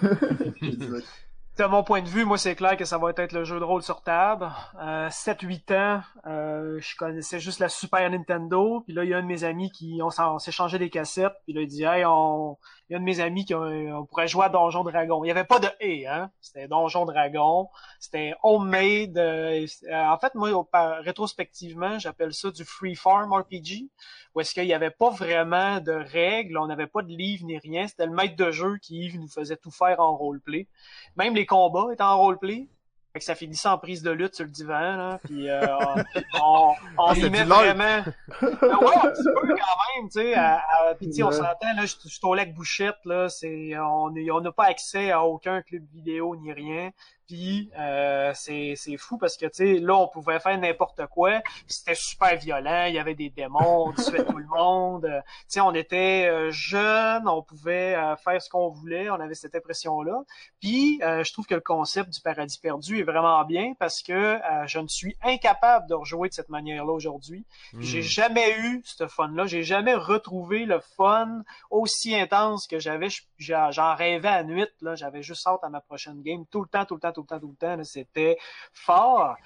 De 1.59 1.65
mon 1.65 1.83
point 1.83 2.03
de 2.03 2.09
vue, 2.09 2.27
moi, 2.27 2.37
c'est 2.37 2.55
clair 2.55 2.77
que 2.77 2.85
ça 2.85 2.99
va 2.99 3.13
être 3.17 3.33
le 3.33 3.45
jeu 3.45 3.59
de 3.59 3.65
rôle 3.65 3.83
sur 3.83 4.03
table. 4.03 4.47
Euh, 4.79 5.09
7-8 5.09 5.75
ans, 5.75 6.03
euh, 6.27 6.79
je 6.83 6.95
connaissais 6.97 7.41
juste 7.41 7.61
la 7.61 7.71
Super 7.71 8.11
Nintendo. 8.11 8.83
Puis 8.83 8.93
là, 8.93 9.05
il 9.05 9.11
y 9.11 9.15
a 9.15 9.17
un 9.17 9.23
de 9.23 9.27
mes 9.27 9.43
amis 9.43 9.71
qui, 9.71 10.01
on 10.03 10.39
s'est 10.39 10.53
changé 10.53 10.79
des 10.79 10.91
cassettes. 10.91 11.33
Puis 11.45 11.55
là, 11.55 11.63
il 11.63 11.67
dit, 11.67 11.83
hey, 11.85 12.05
on, 12.05 12.59
il 12.89 12.93
y 12.93 12.95
a 12.95 12.99
un 12.99 13.01
de 13.01 13.05
mes 13.05 13.21
amis 13.21 13.45
qui, 13.45 13.53
euh, 13.53 13.99
on 13.99 14.07
pourrait 14.07 14.29
jouer 14.29 14.45
à 14.45 14.49
Donjon 14.49 14.85
Dragon. 14.85 15.25
Il 15.25 15.27
n'y 15.27 15.31
avait 15.33 15.45
pas 15.45 15.59
de 15.59 15.69
et, 15.81 16.07
hein. 16.07 16.31
C'était 16.41 16.69
Donjon 16.69 17.05
Dragon. 17.05 17.69
C'était 17.99 18.35
homemade. 18.43 19.19
euh, 19.19 19.67
en 19.91 20.19
fait, 20.19 20.35
moi, 20.35 20.67
rétrospectivement, 21.01 21.99
j'appelle 21.99 22.33
ça 22.33 22.51
du 22.51 22.65
freeform 22.65 23.33
RPG. 23.33 23.89
Où 24.35 24.41
est-ce 24.41 24.55
qu'il 24.55 24.67
n'y 24.67 24.75
avait 24.75 24.91
pas 24.91 25.11
vraiment 25.11 25.81
de 25.81 25.93
règles, 25.93 26.59
on 26.59 26.67
n'avait 26.67 26.87
pas 26.87 27.03
de 27.03 27.09
livre 27.09 27.45
ni 27.47 27.59
rien. 27.59 27.89
C'était 27.89 28.07
le 28.07 28.13
maître 28.13 28.37
de 28.37 28.51
jeu 28.53 28.77
qui 28.79 29.11
nous 29.19 29.29
faisait 29.29 29.57
tout 29.57 29.71
faire 29.71 29.99
en 29.99 30.17
roleplay. 30.17 30.69
Même 31.17 31.35
les 31.35 31.47
combats 31.47 31.93
étaient 31.93 32.03
en 32.03 32.19
roleplay. 32.19 32.69
Fait 33.17 33.21
que 33.21 33.25
ça 33.25 33.35
finissait 33.35 33.69
en 33.71 33.79
prise 33.79 34.03
de 34.03 34.11
lutte 34.11 34.35
sur 34.35 34.45
le 34.45 34.51
divan, 34.51 34.79
là. 34.79 35.19
Puis 35.25 35.49
euh, 35.49 35.67
on, 36.43 36.75
on 36.99 37.07
Ah, 37.07 37.15
y 37.17 37.31
met 37.31 37.45
vraiment. 37.45 38.05
Ben 38.43 38.43
ouais, 38.43 38.95
un 38.95 39.09
petit 39.11 39.23
peu 39.25 39.41
quand 39.49 39.55
même, 39.97 40.09
tu 40.13 40.21
sais. 40.21 40.35
à- 40.35 40.57
à- 40.59 40.95
Puis 40.99 41.07
tu 41.07 41.13
sais, 41.15 41.23
on 41.23 41.31
s'entend, 41.33 41.73
là, 41.75 41.87
je 41.87 41.87
suis 41.87 42.21
au 42.25 42.35
lac 42.35 42.53
Bouchette, 42.53 42.99
là. 43.07 43.31
C'est, 43.31 43.73
on 43.79 44.15
est- 44.17 44.31
on 44.31 44.43
n'a 44.43 44.53
pas 44.53 44.65
accès 44.67 45.11
à 45.13 45.23
aucun 45.23 45.63
club 45.63 45.83
vidéo 45.95 46.37
ni 46.37 46.53
rien. 46.53 46.91
Puis 47.27 47.71
euh, 47.79 48.33
c'est 48.35 48.75
c'est 48.77 48.97
fou 48.97 49.19
parce 49.19 49.37
que 49.37 49.47
tu 49.47 49.51
sais 49.53 49.79
là 49.81 49.97
on 49.97 50.09
pouvait 50.09 50.39
faire 50.39 50.59
n'importe 50.59 51.07
quoi, 51.07 51.41
c'était 51.67 51.95
super 51.95 52.37
violent, 52.37 52.85
il 52.87 52.95
y 52.95 52.99
avait 52.99 53.15
des 53.15 53.31
démons, 53.31 53.89
on 53.89 53.93
tuait 53.93 54.25
tout 54.25 54.39
le 54.39 54.47
monde. 54.47 55.07
Tu 55.07 55.45
sais 55.49 55.61
on 55.61 55.75
était 55.75 56.29
euh, 56.29 56.51
jeunes, 56.51 57.29
on 57.29 57.43
pouvait 57.43 57.95
euh, 57.95 58.17
faire 58.17 58.41
ce 58.41 58.49
qu'on 58.49 58.69
voulait, 58.69 59.11
on 59.11 59.15
avait 59.15 59.35
cette 59.35 59.55
impression 59.55 60.03
là. 60.03 60.23
Puis 60.61 61.01
euh, 61.03 61.25
je 61.25 61.33
trouve 61.33 61.47
que 61.47 61.55
le 61.55 61.61
concept 61.61 62.11
du 62.11 62.21
paradis 62.21 62.59
perdu 62.59 63.01
est 63.01 63.05
vraiment 63.05 63.45
bien 63.45 63.75
parce 63.79 64.03
que 64.03 64.39
je 64.67 64.79
ne 64.79 64.89
suis 64.89 65.17
incapable 65.23 65.89
de 65.89 65.95
rejouer 65.95 66.29
de 66.29 66.35
cette 66.35 66.49
manière-là 66.49 66.93
aujourd'hui. 66.93 67.45
J'ai 67.79 68.01
hmm. 68.01 68.03
jamais 68.03 68.59
eu 68.59 68.83
ce 68.85 69.07
fun-là, 69.07 69.47
j'ai 69.47 69.63
jamais 69.63 69.95
retrouvé 69.95 70.65
le 70.65 70.81
fun 70.97 71.43
aussi 71.71 72.15
intense 72.15 72.67
que 72.67 72.79
j'avais. 72.79 73.09
J'en 73.39 73.95
rêvais 73.95 74.29
à 74.29 74.45
nuit 74.45 74.67
là, 74.81 74.95
j'avais 74.95 75.23
juste 75.23 75.47
hâte 75.47 75.63
à 75.63 75.69
ma 75.69 75.81
prochaine 75.81 76.23
game 76.23 76.45
tout 76.51 76.63
le 76.63 76.69
temps, 76.69 76.85
tout 76.85 76.95
le 76.95 77.01
temps 77.01 77.13
tout 77.17 77.23
le 77.23 77.27
temps, 77.27 77.41
tout 77.41 77.49
le 77.51 77.57
temps. 77.57 77.85
C'était 77.85 78.37
fort. 78.73 79.37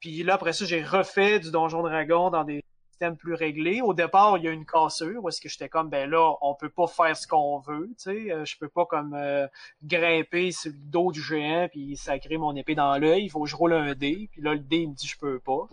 Puis 0.00 0.22
là, 0.22 0.34
après 0.34 0.52
ça, 0.52 0.64
j'ai 0.64 0.82
refait 0.82 1.38
du 1.40 1.50
Donjon 1.50 1.82
Dragon 1.82 2.30
dans 2.30 2.44
des 2.44 2.62
systèmes 2.90 3.16
plus 3.16 3.34
réglés. 3.34 3.80
Au 3.82 3.94
départ, 3.94 4.38
il 4.38 4.44
y 4.44 4.48
a 4.48 4.50
une 4.50 4.66
cassure 4.66 5.22
où 5.22 5.28
est-ce 5.28 5.40
que 5.40 5.48
j'étais 5.48 5.68
comme, 5.68 5.88
ben 5.88 6.08
là, 6.08 6.34
on 6.40 6.54
peut 6.54 6.70
pas 6.70 6.86
faire 6.86 7.16
ce 7.16 7.26
qu'on 7.26 7.58
veut, 7.58 7.88
tu 7.98 8.10
sais. 8.10 8.32
Euh, 8.32 8.44
je 8.44 8.56
peux 8.58 8.68
pas 8.68 8.86
comme 8.86 9.14
euh, 9.14 9.46
grimper 9.84 10.52
sur 10.52 10.72
le 10.72 10.78
dos 10.78 11.12
du 11.12 11.22
géant 11.22 11.68
puis 11.70 11.96
sacrer 11.96 12.38
mon 12.38 12.56
épée 12.56 12.74
dans 12.74 12.96
l'œil. 12.98 13.24
Il 13.24 13.30
faut 13.30 13.42
que 13.42 13.48
je 13.48 13.56
roule 13.56 13.74
un 13.74 13.94
dé. 13.94 14.28
Puis 14.32 14.42
là, 14.42 14.54
le 14.54 14.60
dé, 14.60 14.78
il 14.78 14.90
me 14.90 14.94
dit, 14.94 15.06
je 15.06 15.18
peux 15.18 15.38
pas. 15.38 15.68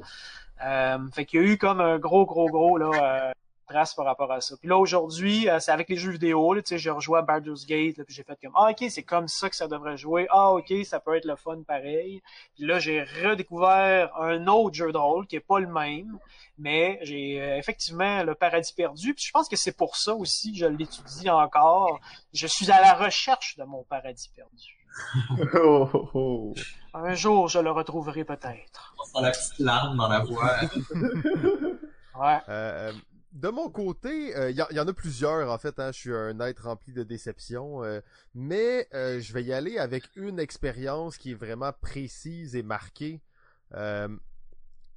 Euh, 0.65 0.99
fait 1.13 1.25
qu'il 1.25 1.41
y 1.41 1.43
a 1.43 1.47
eu 1.47 1.57
comme 1.57 1.81
un 1.81 1.97
gros, 1.99 2.25
gros, 2.25 2.49
gros, 2.49 2.77
là 2.77 3.33
trace 3.67 3.93
par 3.93 4.05
rapport 4.05 4.31
à 4.31 4.41
ça. 4.41 4.55
Puis 4.57 4.67
là 4.67 4.77
aujourd'hui, 4.77 5.49
euh, 5.49 5.59
c'est 5.59 5.71
avec 5.71 5.89
les 5.89 5.97
jeux 5.97 6.11
vidéo, 6.11 6.55
tu 6.55 6.61
sais, 6.65 6.77
j'ai 6.77 6.89
rejoué 6.89 7.19
à 7.19 7.21
Baldur's 7.21 7.65
Gate, 7.65 8.01
puis 8.03 8.15
j'ai 8.15 8.23
fait 8.23 8.37
comme 8.41 8.53
ah 8.55 8.71
OK, 8.71 8.85
c'est 8.89 9.03
comme 9.03 9.27
ça 9.27 9.49
que 9.49 9.55
ça 9.55 9.67
devrait 9.67 9.97
jouer. 9.97 10.27
Ah 10.29 10.51
OK, 10.51 10.73
ça 10.85 10.99
peut 10.99 11.15
être 11.15 11.25
le 11.25 11.35
fun 11.35 11.61
pareil. 11.67 12.21
Puis 12.55 12.65
là, 12.65 12.79
j'ai 12.79 13.03
redécouvert 13.03 14.15
un 14.19 14.47
autre 14.47 14.75
jeu 14.75 14.91
de 14.91 14.97
rôle 14.97 15.27
qui 15.27 15.35
est 15.35 15.41
pas 15.41 15.59
le 15.59 15.67
même, 15.67 16.17
mais 16.57 16.99
j'ai 17.03 17.41
euh, 17.41 17.57
effectivement 17.57 18.23
le 18.23 18.35
paradis 18.35 18.73
perdu. 18.73 19.13
Puis 19.13 19.25
je 19.25 19.31
pense 19.31 19.47
que 19.47 19.55
c'est 19.55 19.75
pour 19.75 19.95
ça 19.95 20.15
aussi 20.15 20.53
que 20.53 20.57
je 20.57 20.65
l'étudie 20.65 21.29
encore. 21.29 21.99
Je 22.33 22.47
suis 22.47 22.71
à 22.71 22.81
la 22.81 22.93
recherche 22.93 23.57
de 23.57 23.63
mon 23.63 23.83
paradis 23.83 24.29
perdu. 24.35 24.73
Oh, 25.53 25.89
oh, 25.93 26.09
oh. 26.13 26.53
Un 26.93 27.13
jour, 27.13 27.47
je 27.47 27.59
le 27.59 27.69
retrouverai 27.69 28.23
peut-être. 28.23 28.95
On 29.13 29.21
la 29.21 29.31
petite 29.31 29.59
larme 29.59 29.97
dans 29.97 30.07
la 30.07 30.19
voix. 30.21 30.55
ouais. 32.19 32.39
Euh, 32.49 32.91
de 33.33 33.49
mon 33.49 33.69
côté, 33.69 34.29
il 34.29 34.35
euh, 34.35 34.51
y, 34.51 34.79
en 34.79 34.87
a 34.87 34.93
plusieurs 34.93 35.51
en 35.51 35.57
fait. 35.57 35.79
Hein, 35.79 35.91
je 35.91 35.99
suis 35.99 36.13
un 36.13 36.39
être 36.39 36.63
rempli 36.63 36.93
de 36.93 37.03
déceptions, 37.03 37.83
euh, 37.83 37.99
mais 38.33 38.87
euh, 38.93 39.19
je 39.19 39.33
vais 39.33 39.43
y 39.43 39.53
aller 39.53 39.77
avec 39.77 40.09
une 40.15 40.39
expérience 40.39 41.17
qui 41.17 41.31
est 41.31 41.35
vraiment 41.35 41.71
précise 41.73 42.55
et 42.55 42.63
marquée. 42.63 43.21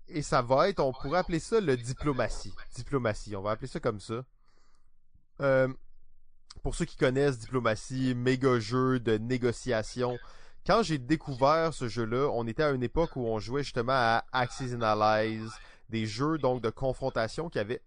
et 0.08 0.22
ça 0.22 0.42
va 0.42 0.68
être, 0.68 0.80
on 0.80 0.92
pourrait 0.92 1.18
appeler 1.18 1.40
ça 1.40 1.60
le 1.60 1.76
diplomatie. 1.76 2.54
Diplomatie, 2.74 3.36
on 3.36 3.42
va 3.42 3.52
appeler 3.52 3.68
ça 3.68 3.80
comme 3.80 4.00
ça. 4.00 4.24
pour 6.62 6.74
ceux 6.74 6.84
qui 6.84 6.96
connaissent 6.96 7.38
diplomatie, 7.38 8.14
méga 8.14 8.58
jeu 8.60 9.00
de 9.00 9.18
négociation. 9.18 10.18
Quand 10.66 10.82
j'ai 10.82 10.98
découvert 10.98 11.72
ce 11.72 11.88
jeu-là, 11.88 12.30
on 12.32 12.46
était 12.46 12.62
à 12.62 12.70
une 12.70 12.82
époque 12.82 13.16
où 13.16 13.26
on 13.26 13.38
jouait 13.38 13.62
justement 13.62 13.92
à 13.94 14.24
Axis 14.32 14.74
and 14.74 14.80
des 15.88 16.06
jeux 16.06 16.38
donc 16.38 16.62
de 16.62 16.70
confrontation 16.70 17.48
qui 17.48 17.58
avaient 17.58 17.82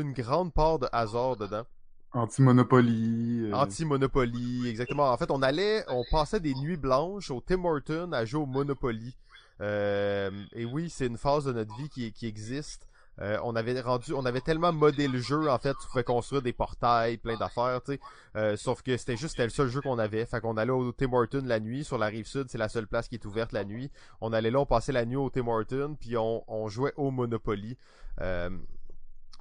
une 0.00 0.12
grande 0.12 0.52
part 0.52 0.78
de 0.78 0.88
hasard 0.92 1.36
dedans. 1.36 1.64
Anti-Monopoly. 2.12 3.50
Euh. 3.50 3.52
Anti-Monopoly, 3.52 4.68
exactement. 4.68 5.10
En 5.10 5.16
fait, 5.16 5.30
on 5.30 5.42
allait, 5.42 5.84
on 5.88 6.04
passait 6.10 6.40
des 6.40 6.54
nuits 6.54 6.76
blanches 6.76 7.30
au 7.30 7.40
Tim 7.40 7.64
Horton 7.64 8.12
à 8.12 8.24
jouer 8.24 8.42
au 8.42 8.46
Monopoly. 8.46 9.16
Euh, 9.60 10.30
et 10.52 10.64
oui, 10.64 10.88
c'est 10.88 11.06
une 11.06 11.18
phase 11.18 11.44
de 11.44 11.52
notre 11.52 11.74
vie 11.76 11.88
qui, 11.88 12.12
qui 12.12 12.26
existe. 12.26 12.88
Euh, 13.20 13.36
on 13.42 13.56
avait 13.56 13.80
rendu, 13.80 14.12
on 14.12 14.24
avait 14.24 14.40
tellement 14.40 14.72
modé 14.72 15.08
le 15.08 15.18
jeu 15.18 15.50
en 15.50 15.58
fait, 15.58 15.74
tu 15.80 15.88
pouvais 15.88 16.04
construire 16.04 16.40
des 16.40 16.52
portails, 16.52 17.16
plein 17.16 17.36
d'affaires, 17.36 17.80
tu 17.84 17.94
sais. 17.94 18.00
Euh, 18.36 18.56
sauf 18.56 18.82
que 18.82 18.96
c'était 18.96 19.16
juste 19.16 19.38
le 19.38 19.48
seul 19.48 19.68
jeu 19.68 19.80
qu'on 19.80 19.98
avait. 19.98 20.24
Fait 20.24 20.40
qu'on 20.40 20.56
allait 20.56 20.70
au 20.70 20.92
Tim 20.92 21.12
Horton 21.12 21.42
la 21.44 21.58
nuit 21.58 21.82
sur 21.82 21.98
la 21.98 22.06
rive 22.06 22.26
sud, 22.26 22.46
c'est 22.48 22.58
la 22.58 22.68
seule 22.68 22.86
place 22.86 23.08
qui 23.08 23.16
est 23.16 23.24
ouverte 23.24 23.52
la 23.52 23.64
nuit. 23.64 23.90
On 24.20 24.32
allait 24.32 24.52
là, 24.52 24.60
on 24.60 24.66
passait 24.66 24.92
la 24.92 25.04
nuit 25.04 25.16
au 25.16 25.30
Tim 25.30 25.48
Horton, 25.48 25.96
puis 25.98 26.16
on, 26.16 26.44
on 26.46 26.68
jouait 26.68 26.92
au 26.96 27.10
Monopoly. 27.10 27.76
Euh, 28.20 28.50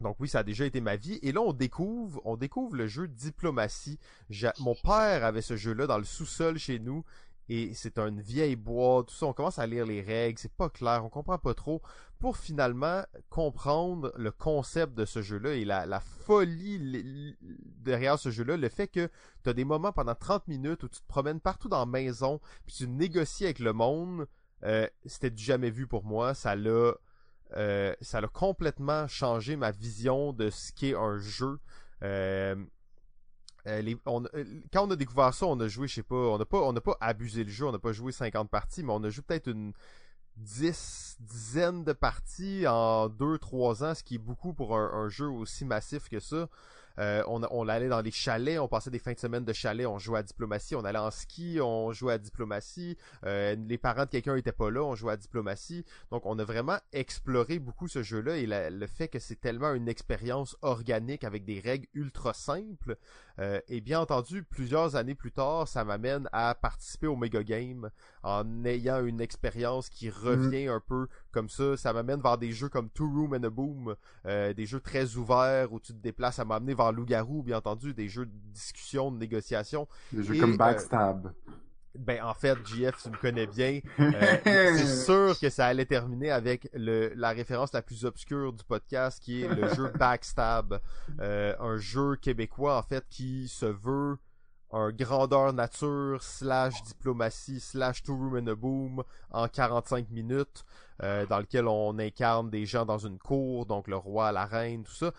donc 0.01 0.17
oui, 0.19 0.27
ça 0.27 0.39
a 0.39 0.43
déjà 0.43 0.65
été 0.65 0.81
ma 0.81 0.95
vie. 0.95 1.19
Et 1.21 1.31
là, 1.31 1.41
on 1.41 1.53
découvre, 1.53 2.21
on 2.25 2.37
découvre 2.37 2.75
le 2.75 2.87
jeu 2.87 3.07
Diplomatie. 3.07 3.99
Mon 4.59 4.75
père 4.75 5.25
avait 5.25 5.41
ce 5.41 5.55
jeu-là 5.55 5.87
dans 5.87 5.97
le 5.97 6.03
sous-sol 6.03 6.57
chez 6.57 6.79
nous. 6.79 7.03
Et 7.49 7.73
c'est 7.73 7.97
une 7.97 8.19
vieille 8.19 8.57
boîte, 8.57 9.07
tout 9.07 9.15
ça. 9.15 9.25
On 9.25 9.33
commence 9.33 9.57
à 9.57 9.65
lire 9.65 9.85
les 9.85 10.01
règles, 10.01 10.37
c'est 10.37 10.51
pas 10.51 10.69
clair, 10.69 11.05
on 11.05 11.09
comprend 11.09 11.37
pas 11.37 11.53
trop. 11.53 11.81
Pour 12.19 12.35
finalement 12.35 13.03
comprendre 13.29 14.11
le 14.17 14.31
concept 14.31 14.95
de 14.95 15.05
ce 15.05 15.21
jeu-là 15.21 15.53
et 15.53 15.63
la, 15.63 15.99
folie 15.99 17.37
derrière 17.41 18.19
ce 18.19 18.31
jeu-là, 18.31 18.57
le 18.57 18.69
fait 18.69 18.87
que 18.87 19.09
tu 19.45 19.53
des 19.53 19.63
moments 19.63 19.93
pendant 19.93 20.15
30 20.15 20.47
minutes 20.47 20.83
où 20.83 20.89
tu 20.89 20.99
te 20.99 21.07
promènes 21.07 21.39
partout 21.39 21.69
dans 21.69 21.79
la 21.79 21.85
maison, 21.85 22.41
puis 22.65 22.75
tu 22.75 22.87
négocies 22.87 23.45
avec 23.45 23.59
le 23.59 23.71
monde, 23.71 24.27
euh, 24.63 24.87
c'était 25.05 25.29
du 25.29 25.41
jamais 25.41 25.69
vu 25.69 25.87
pour 25.87 26.03
moi. 26.03 26.33
Ça 26.33 26.55
l'a 26.55 26.95
euh, 27.55 27.95
ça 28.01 28.19
a 28.19 28.27
complètement 28.27 29.07
changé 29.07 29.55
ma 29.55 29.71
vision 29.71 30.33
de 30.33 30.49
ce 30.49 30.71
qu'est 30.73 30.95
un 30.95 31.17
jeu. 31.17 31.59
Euh, 32.03 32.55
euh, 33.67 33.93
quand 34.05 34.87
on 34.87 34.91
a 34.91 34.95
découvert 34.95 35.33
ça, 35.33 35.45
on 35.45 35.59
a 35.59 35.67
joué, 35.67 35.87
je 35.87 35.95
sais 35.95 36.03
pas, 36.03 36.15
on 36.15 36.37
n'a 36.37 36.45
pas, 36.45 36.73
pas 36.73 36.97
abusé 37.01 37.43
le 37.43 37.49
jeu, 37.49 37.65
on 37.65 37.71
n'a 37.71 37.79
pas 37.79 37.91
joué 37.91 38.11
50 38.11 38.49
parties, 38.49 38.83
mais 38.83 38.93
on 38.93 39.03
a 39.03 39.09
joué 39.09 39.23
peut-être 39.27 39.47
une 39.47 39.73
10 40.37 41.17
dizaine 41.19 41.83
de 41.83 41.93
parties 41.93 42.65
en 42.67 43.09
2-3 43.09 43.83
ans, 43.83 43.95
ce 43.95 44.03
qui 44.03 44.15
est 44.15 44.19
beaucoup 44.19 44.53
pour 44.53 44.77
un, 44.77 45.09
jeu 45.09 45.27
aussi 45.27 45.65
massif 45.65 46.09
que 46.09 46.19
ça. 46.19 46.47
Euh, 46.99 47.23
on, 47.27 47.67
allait 47.67 47.89
dans 47.89 48.01
les 48.01 48.11
chalets, 48.11 48.59
on 48.59 48.67
passait 48.67 48.89
des 48.89 48.99
fins 48.99 49.13
de 49.13 49.19
semaine 49.19 49.45
de 49.45 49.53
chalet, 49.53 49.85
on 49.85 49.99
jouait 49.99 50.19
à 50.19 50.23
diplomatie, 50.23 50.75
on 50.75 50.83
allait 50.83 50.97
en 50.97 51.11
ski, 51.11 51.59
on 51.61 51.91
jouait 51.91 52.13
à 52.13 52.17
diplomatie. 52.17 52.97
Euh, 53.25 53.55
les 53.67 53.77
parents 53.77 54.05
de 54.05 54.09
quelqu'un 54.09 54.35
étaient 54.35 54.51
pas 54.51 54.71
là, 54.71 54.83
on 54.83 54.95
jouait 54.95 55.13
à 55.13 55.17
diplomatie. 55.17 55.85
Donc 56.11 56.25
on 56.25 56.37
a 56.39 56.43
vraiment 56.43 56.77
exploré 56.93 57.59
beaucoup 57.59 57.87
ce 57.87 58.03
jeu-là 58.03 58.37
et 58.37 58.47
le 58.47 58.87
fait 58.87 59.07
que 59.07 59.19
c'est 59.19 59.39
tellement 59.39 59.73
une 59.73 59.87
expérience 59.87 60.57
organique 60.61 61.23
avec 61.23 61.45
des 61.45 61.59
règles 61.59 61.87
ultra 61.93 62.33
simples. 62.33 62.97
Euh, 63.39 63.59
et 63.67 63.81
bien 63.81 63.99
entendu, 63.99 64.43
plusieurs 64.43 64.95
années 64.95 65.15
plus 65.15 65.31
tard, 65.31 65.67
ça 65.67 65.83
m'amène 65.83 66.27
à 66.31 66.55
participer 66.55 67.07
au 67.07 67.15
Mega 67.15 67.43
Game 67.43 67.89
en 68.23 68.65
ayant 68.65 69.05
une 69.05 69.21
expérience 69.21 69.89
qui 69.89 70.09
revient 70.09 70.67
mm. 70.67 70.71
un 70.71 70.81
peu 70.85 71.07
comme 71.31 71.49
ça. 71.49 71.77
Ça 71.77 71.93
m'amène 71.93 72.21
vers 72.21 72.37
des 72.37 72.51
jeux 72.51 72.69
comme 72.69 72.89
Two 72.89 73.07
Room 73.07 73.33
and 73.33 73.43
a 73.43 73.49
Boom, 73.49 73.95
des 74.25 74.65
jeux 74.65 74.79
très 74.79 75.15
ouverts 75.15 75.71
où 75.71 75.79
tu 75.79 75.93
te 75.93 75.99
déplaces 75.99 76.39
à 76.39 76.45
m'amener 76.45 76.73
vers 76.73 76.91
loup-garou, 76.91 77.43
bien 77.43 77.57
entendu, 77.57 77.93
des 77.93 78.09
jeux 78.09 78.25
de 78.25 78.31
discussion, 78.53 79.11
de 79.11 79.17
négociation. 79.17 79.87
Des 80.11 80.23
jeux 80.23 80.39
comme 80.39 80.53
euh, 80.53 80.57
Backstab. 80.57 81.33
Ben 81.97 82.23
en 82.23 82.33
fait, 82.33 82.57
JF, 82.65 83.03
tu 83.03 83.09
me 83.09 83.17
connais 83.17 83.47
bien. 83.47 83.79
Euh, 83.99 84.37
c'est 84.43 85.03
sûr 85.05 85.39
que 85.39 85.49
ça 85.49 85.67
allait 85.67 85.85
terminer 85.85 86.31
avec 86.31 86.69
le, 86.73 87.11
la 87.15 87.31
référence 87.31 87.73
la 87.73 87.81
plus 87.81 88.05
obscure 88.05 88.53
du 88.53 88.63
podcast, 88.63 89.21
qui 89.21 89.43
est 89.43 89.47
le 89.47 89.67
jeu 89.75 89.91
Backstab, 89.97 90.79
euh, 91.19 91.55
un 91.59 91.77
jeu 91.77 92.15
québécois 92.15 92.77
en 92.77 92.83
fait 92.83 93.05
qui 93.09 93.47
se 93.47 93.65
veut 93.65 94.17
un 94.71 94.91
grandeur 94.91 95.53
nature 95.53 96.21
slash 96.21 96.83
diplomatie 96.83 97.61
slash 97.61 98.03
two 98.03 98.13
room 98.13 98.35
and 98.35 98.47
a 98.47 98.55
boom 98.55 99.03
en 99.31 99.47
45 99.47 100.09
minutes 100.09 100.65
euh, 101.03 101.25
dans 101.25 101.39
lequel 101.39 101.67
on 101.69 101.97
incarne 101.99 102.49
des 102.49 102.65
gens 102.65 102.85
dans 102.85 102.97
une 102.97 103.17
cour 103.17 103.65
donc 103.65 103.87
le 103.87 103.95
roi 103.95 104.33
la 104.33 104.45
reine 104.45 104.83
tout 104.83 104.91
ça 104.91 105.13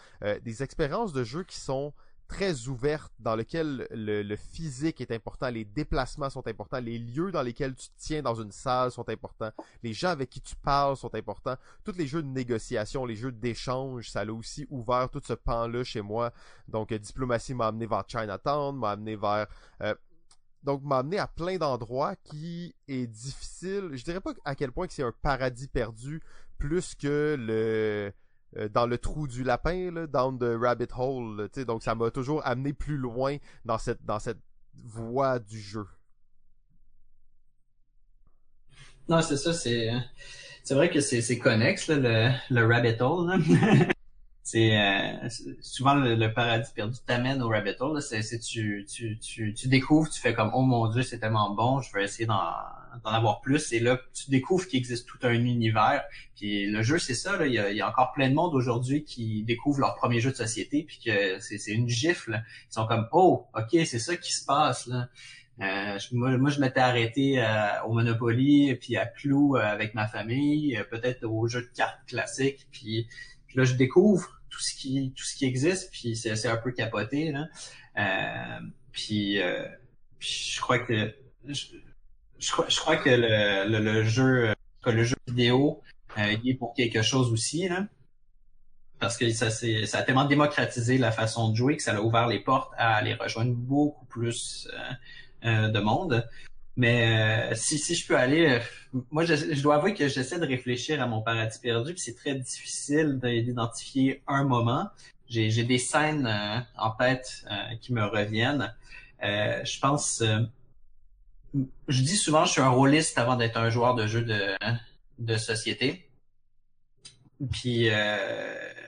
des 0.45 0.63
expériences 0.63 1.15
de 1.15 1.25
jeu 1.25 1.45
qui 1.45 1.59
sont 1.59 1.95
très 2.29 2.69
ouverte 2.69 3.11
dans 3.19 3.35
lequel 3.35 3.89
le, 3.91 4.37
physique 4.37 5.01
est 5.01 5.11
important, 5.11 5.49
les 5.49 5.65
déplacements 5.65 6.29
sont 6.29 6.47
importants, 6.47 6.79
les 6.79 6.99
lieux 6.99 7.33
dans 7.33 7.43
lesquels 7.43 7.75
tu 7.75 7.89
tiens 7.97 8.23
dans 8.23 8.35
une 8.35 8.53
salle 8.53 8.93
sont 8.93 9.09
importants, 9.09 9.51
les 9.83 9.95
gens 9.95 10.11
avec 10.11 10.29
qui 10.29 10.41
tu 10.41 10.55
parles 10.55 10.97
sont 10.97 11.15
importants, 11.15 11.57
tous 11.85 11.97
les 11.97 12.07
jeux 12.07 12.23
de 12.23 12.29
négociation, 12.29 13.07
les 13.07 13.17
jeux 13.17 13.33
d'échange, 13.33 14.11
ça 14.11 14.25
l'a 14.25 14.33
aussi 14.33 14.67
ouvert 14.69 15.09
tout 15.11 15.23
ce 15.25 15.33
pan-là 15.33 15.83
chez 15.85 16.03
moi. 16.03 16.33
Donc 16.69 16.93
euh, 16.93 16.99
diplomatie 16.99 17.55
m'a 17.55 17.69
amené 17.69 17.87
vers 17.87 18.05
Chinatown, 18.07 18.77
m'a 18.77 18.91
amené 18.91 19.17
vers 19.17 19.47
euh, 19.83 19.95
donc 20.63 20.83
m'a 20.83 20.99
amené 20.99 21.19
à 21.19 21.27
plein 21.27 21.57
d'endroits 21.57 22.15
qui 22.17 22.75
est 22.89 23.07
difficile. 23.07 23.91
Je 23.93 24.05
dirais 24.05 24.21
pas 24.21 24.35
à 24.45 24.55
quel 24.55 24.71
point 24.71 24.87
que 24.87 24.93
c'est 24.93 25.03
un 25.03 25.15
paradis 25.23 25.69
perdu 25.69 26.21
plus 26.59 26.95
que 26.95 27.37
le 27.39 28.13
euh, 28.57 28.69
dans 28.69 28.87
le 28.87 28.99
trou 28.99 29.27
du 29.27 29.45
lapin, 29.45 29.91
là, 29.91 30.07
down 30.07 30.39
the 30.39 30.59
rabbit 30.59 30.89
hole. 30.97 31.49
sais 31.53 31.65
donc 31.65 31.83
ça 31.83 31.95
m'a 31.95 32.11
toujours 32.11 32.47
amené 32.47 32.73
plus 32.73 32.97
loin 32.97 33.37
dans 33.65 33.79
cette 33.79 34.05
dans 34.05 34.19
cette 34.19 34.41
voie 34.75 35.39
du 35.39 35.61
jeu. 35.61 35.87
Non, 39.09 39.23
c'est 39.23 39.37
ça, 39.37 39.53
c'est 39.53 39.91
c'est 40.65 40.75
vrai 40.75 40.91
que 40.91 41.01
c'est 41.01 41.21
c'est 41.21 41.39
connexe 41.39 41.89
le, 41.89 42.31
le 42.51 42.67
rabbit 42.67 43.01
hole. 43.01 43.41
c'est 44.51 44.79
euh, 44.79 45.29
souvent 45.61 45.95
le, 45.95 46.33
paradis 46.33 46.71
perdu 46.75 46.99
t'amène 47.07 47.43
au 47.43 47.49
rabbit 47.49 47.75
hole. 47.81 48.01
C'est 48.01 48.23
tu, 48.39 48.87
tu 48.91 49.19
tu 49.19 49.53
tu 49.55 49.69
découvres, 49.69 50.09
tu 50.09 50.21
fais 50.21 50.35
comme 50.35 50.51
oh 50.55 50.63
mon 50.63 50.89
dieu 50.89 51.03
c'est 51.03 51.19
tellement 51.19 51.55
bon, 51.55 51.81
je 51.81 51.93
vais 51.93 52.05
essayer 52.05 52.27
d'en 52.27 52.39
avoir 53.05 53.41
plus. 53.41 53.73
Et 53.73 53.81
là, 53.81 53.99
tu 54.15 54.31
découvres 54.31 54.67
qu'il 54.67 54.79
existe 54.79 55.07
tout 55.07 55.19
un 55.23 55.35
univers. 55.35 56.03
Puis 56.37 56.67
le 56.67 56.83
jeu, 56.83 56.99
c'est 56.99 57.15
ça. 57.15 57.37
Là. 57.37 57.47
Il, 57.47 57.53
y 57.53 57.59
a, 57.59 57.71
il 57.71 57.77
y 57.77 57.81
a 57.81 57.89
encore 57.89 58.13
plein 58.13 58.31
de 58.31 58.35
monde 58.35 58.55
aujourd'hui 58.55 59.05
qui 59.05 59.43
découvrent 59.45 59.81
leur 59.81 59.97
premier 59.97 60.21
jeu 60.21 60.31
de 60.31 60.37
société, 60.37 60.85
puis 60.85 61.01
que 61.05 61.39
c'est, 61.41 61.59
c'est 61.59 61.73
une 61.73 61.89
gifle. 61.89 62.43
Ils 62.71 62.75
sont 62.75 62.87
comme 62.87 63.07
oh, 63.13 63.47
ok, 63.55 63.81
c'est 63.85 63.99
ça 63.99 64.17
qui 64.17 64.33
se 64.33 64.45
passe 64.47 64.87
là. 64.87 65.09
Euh, 65.61 65.99
moi, 66.13 66.37
moi, 66.39 66.51
je 66.51 66.61
m'étais 66.61 66.81
arrêté 66.81 67.43
euh, 67.43 67.83
au 67.85 67.93
Monopoly, 67.93 68.77
puis 68.77 68.97
à 68.97 69.07
Clou 69.07 69.57
euh, 69.57 69.61
avec 69.61 69.95
ma 69.95 70.07
famille, 70.07 70.77
euh, 70.77 70.85
peut-être 70.85 71.25
aux 71.25 71.49
jeux 71.49 71.63
de 71.63 71.77
cartes 71.77 71.99
classiques, 72.07 72.67
puis, 72.71 73.09
puis, 73.47 73.57
là, 73.59 73.65
je 73.65 73.75
découvre 73.75 74.38
tout 74.51 74.61
ce 74.61 74.75
qui 74.75 75.13
tout 75.17 75.25
ce 75.25 75.37
qui 75.37 75.45
existe, 75.45 75.91
puis 75.91 76.17
c'est, 76.17 76.47
un 76.47 76.57
peu 76.57 76.73
capoté. 76.73 77.33
Là. 77.33 77.47
puis, 78.93 79.41
puis 80.19 80.53
je 80.55 80.61
crois 80.61 80.79
que 80.79 81.15
je, 81.47 81.67
je, 82.39 82.53
crois, 82.53 82.69
je 82.69 82.79
crois 82.79 82.97
que 82.97 83.11
le, 83.11 83.69
le, 83.69 83.79
le 83.81 84.05
jeu 84.05 84.53
que 84.83 84.91
le 84.91 85.05
jeu 85.05 85.17
vidéo 85.27 85.83
il 86.17 86.49
est 86.49 86.55
pour 86.55 86.75
quelque 86.75 87.03
chose 87.03 87.33
aussi. 87.33 87.69
Là 87.69 87.87
parce 88.99 89.17
que 89.17 89.31
ça, 89.31 89.51
ça 89.51 89.99
a 89.99 90.03
tellement 90.03 90.25
démocratisé 90.25 90.99
la 90.99 91.13
façon 91.13 91.51
de 91.51 91.57
jouer 91.57 91.77
que 91.77 91.83
ça 91.83 91.97
a 91.97 92.01
ouvert 92.01 92.27
les 92.27 92.41
portes 92.41 92.73
à 92.77 92.95
aller 92.97 93.15
rejoindre 93.15 93.55
beaucoup 93.55 94.07
plus 94.07 94.69
euh, 94.73 95.47
euh, 95.49 95.69
de 95.69 95.81
monde. 95.81 96.29
Mais 96.79 97.51
euh, 97.51 97.55
si, 97.57 97.77
si 97.77 97.97
je 97.97 98.07
peux 98.07 98.17
aller, 98.17 98.47
euh, 98.47 99.01
moi 99.11 99.25
je, 99.25 99.35
je, 99.35 99.61
dois 99.63 99.75
avouer 99.75 99.95
que 99.95 100.07
j'essaie 100.07 100.39
de 100.39 100.47
réfléchir 100.47 101.03
à 101.03 101.07
mon 101.07 101.21
paradis 101.21 101.59
perdu, 101.59 101.93
puis 101.93 102.01
c'est 102.01 102.15
très 102.15 102.37
difficile 102.37 103.19
d'identifier 103.21 104.23
un 104.29 104.45
moment. 104.45 104.89
J'ai, 105.29 105.51
des 105.65 105.79
scènes 105.79 106.33
en 106.79 106.91
tête 106.93 107.45
qui 107.83 107.93
me 107.93 108.03
reviennent. 108.05 108.73
je 109.21 109.81
pense, 109.81 110.23
je 111.89 112.03
dis 112.03 112.17
souvent, 112.17 112.47
je 112.47 112.53
suis 112.53 112.61
un 112.63 112.71
rôliste 112.71 113.19
avant 113.19 113.37
d'être 113.37 113.59
un 113.59 113.69
joueur 113.69 113.95
de 113.95 114.07
jeux 114.07 114.23
de, 114.23 114.57
de 115.19 115.37
société. 115.37 116.09
Puis 117.53 117.91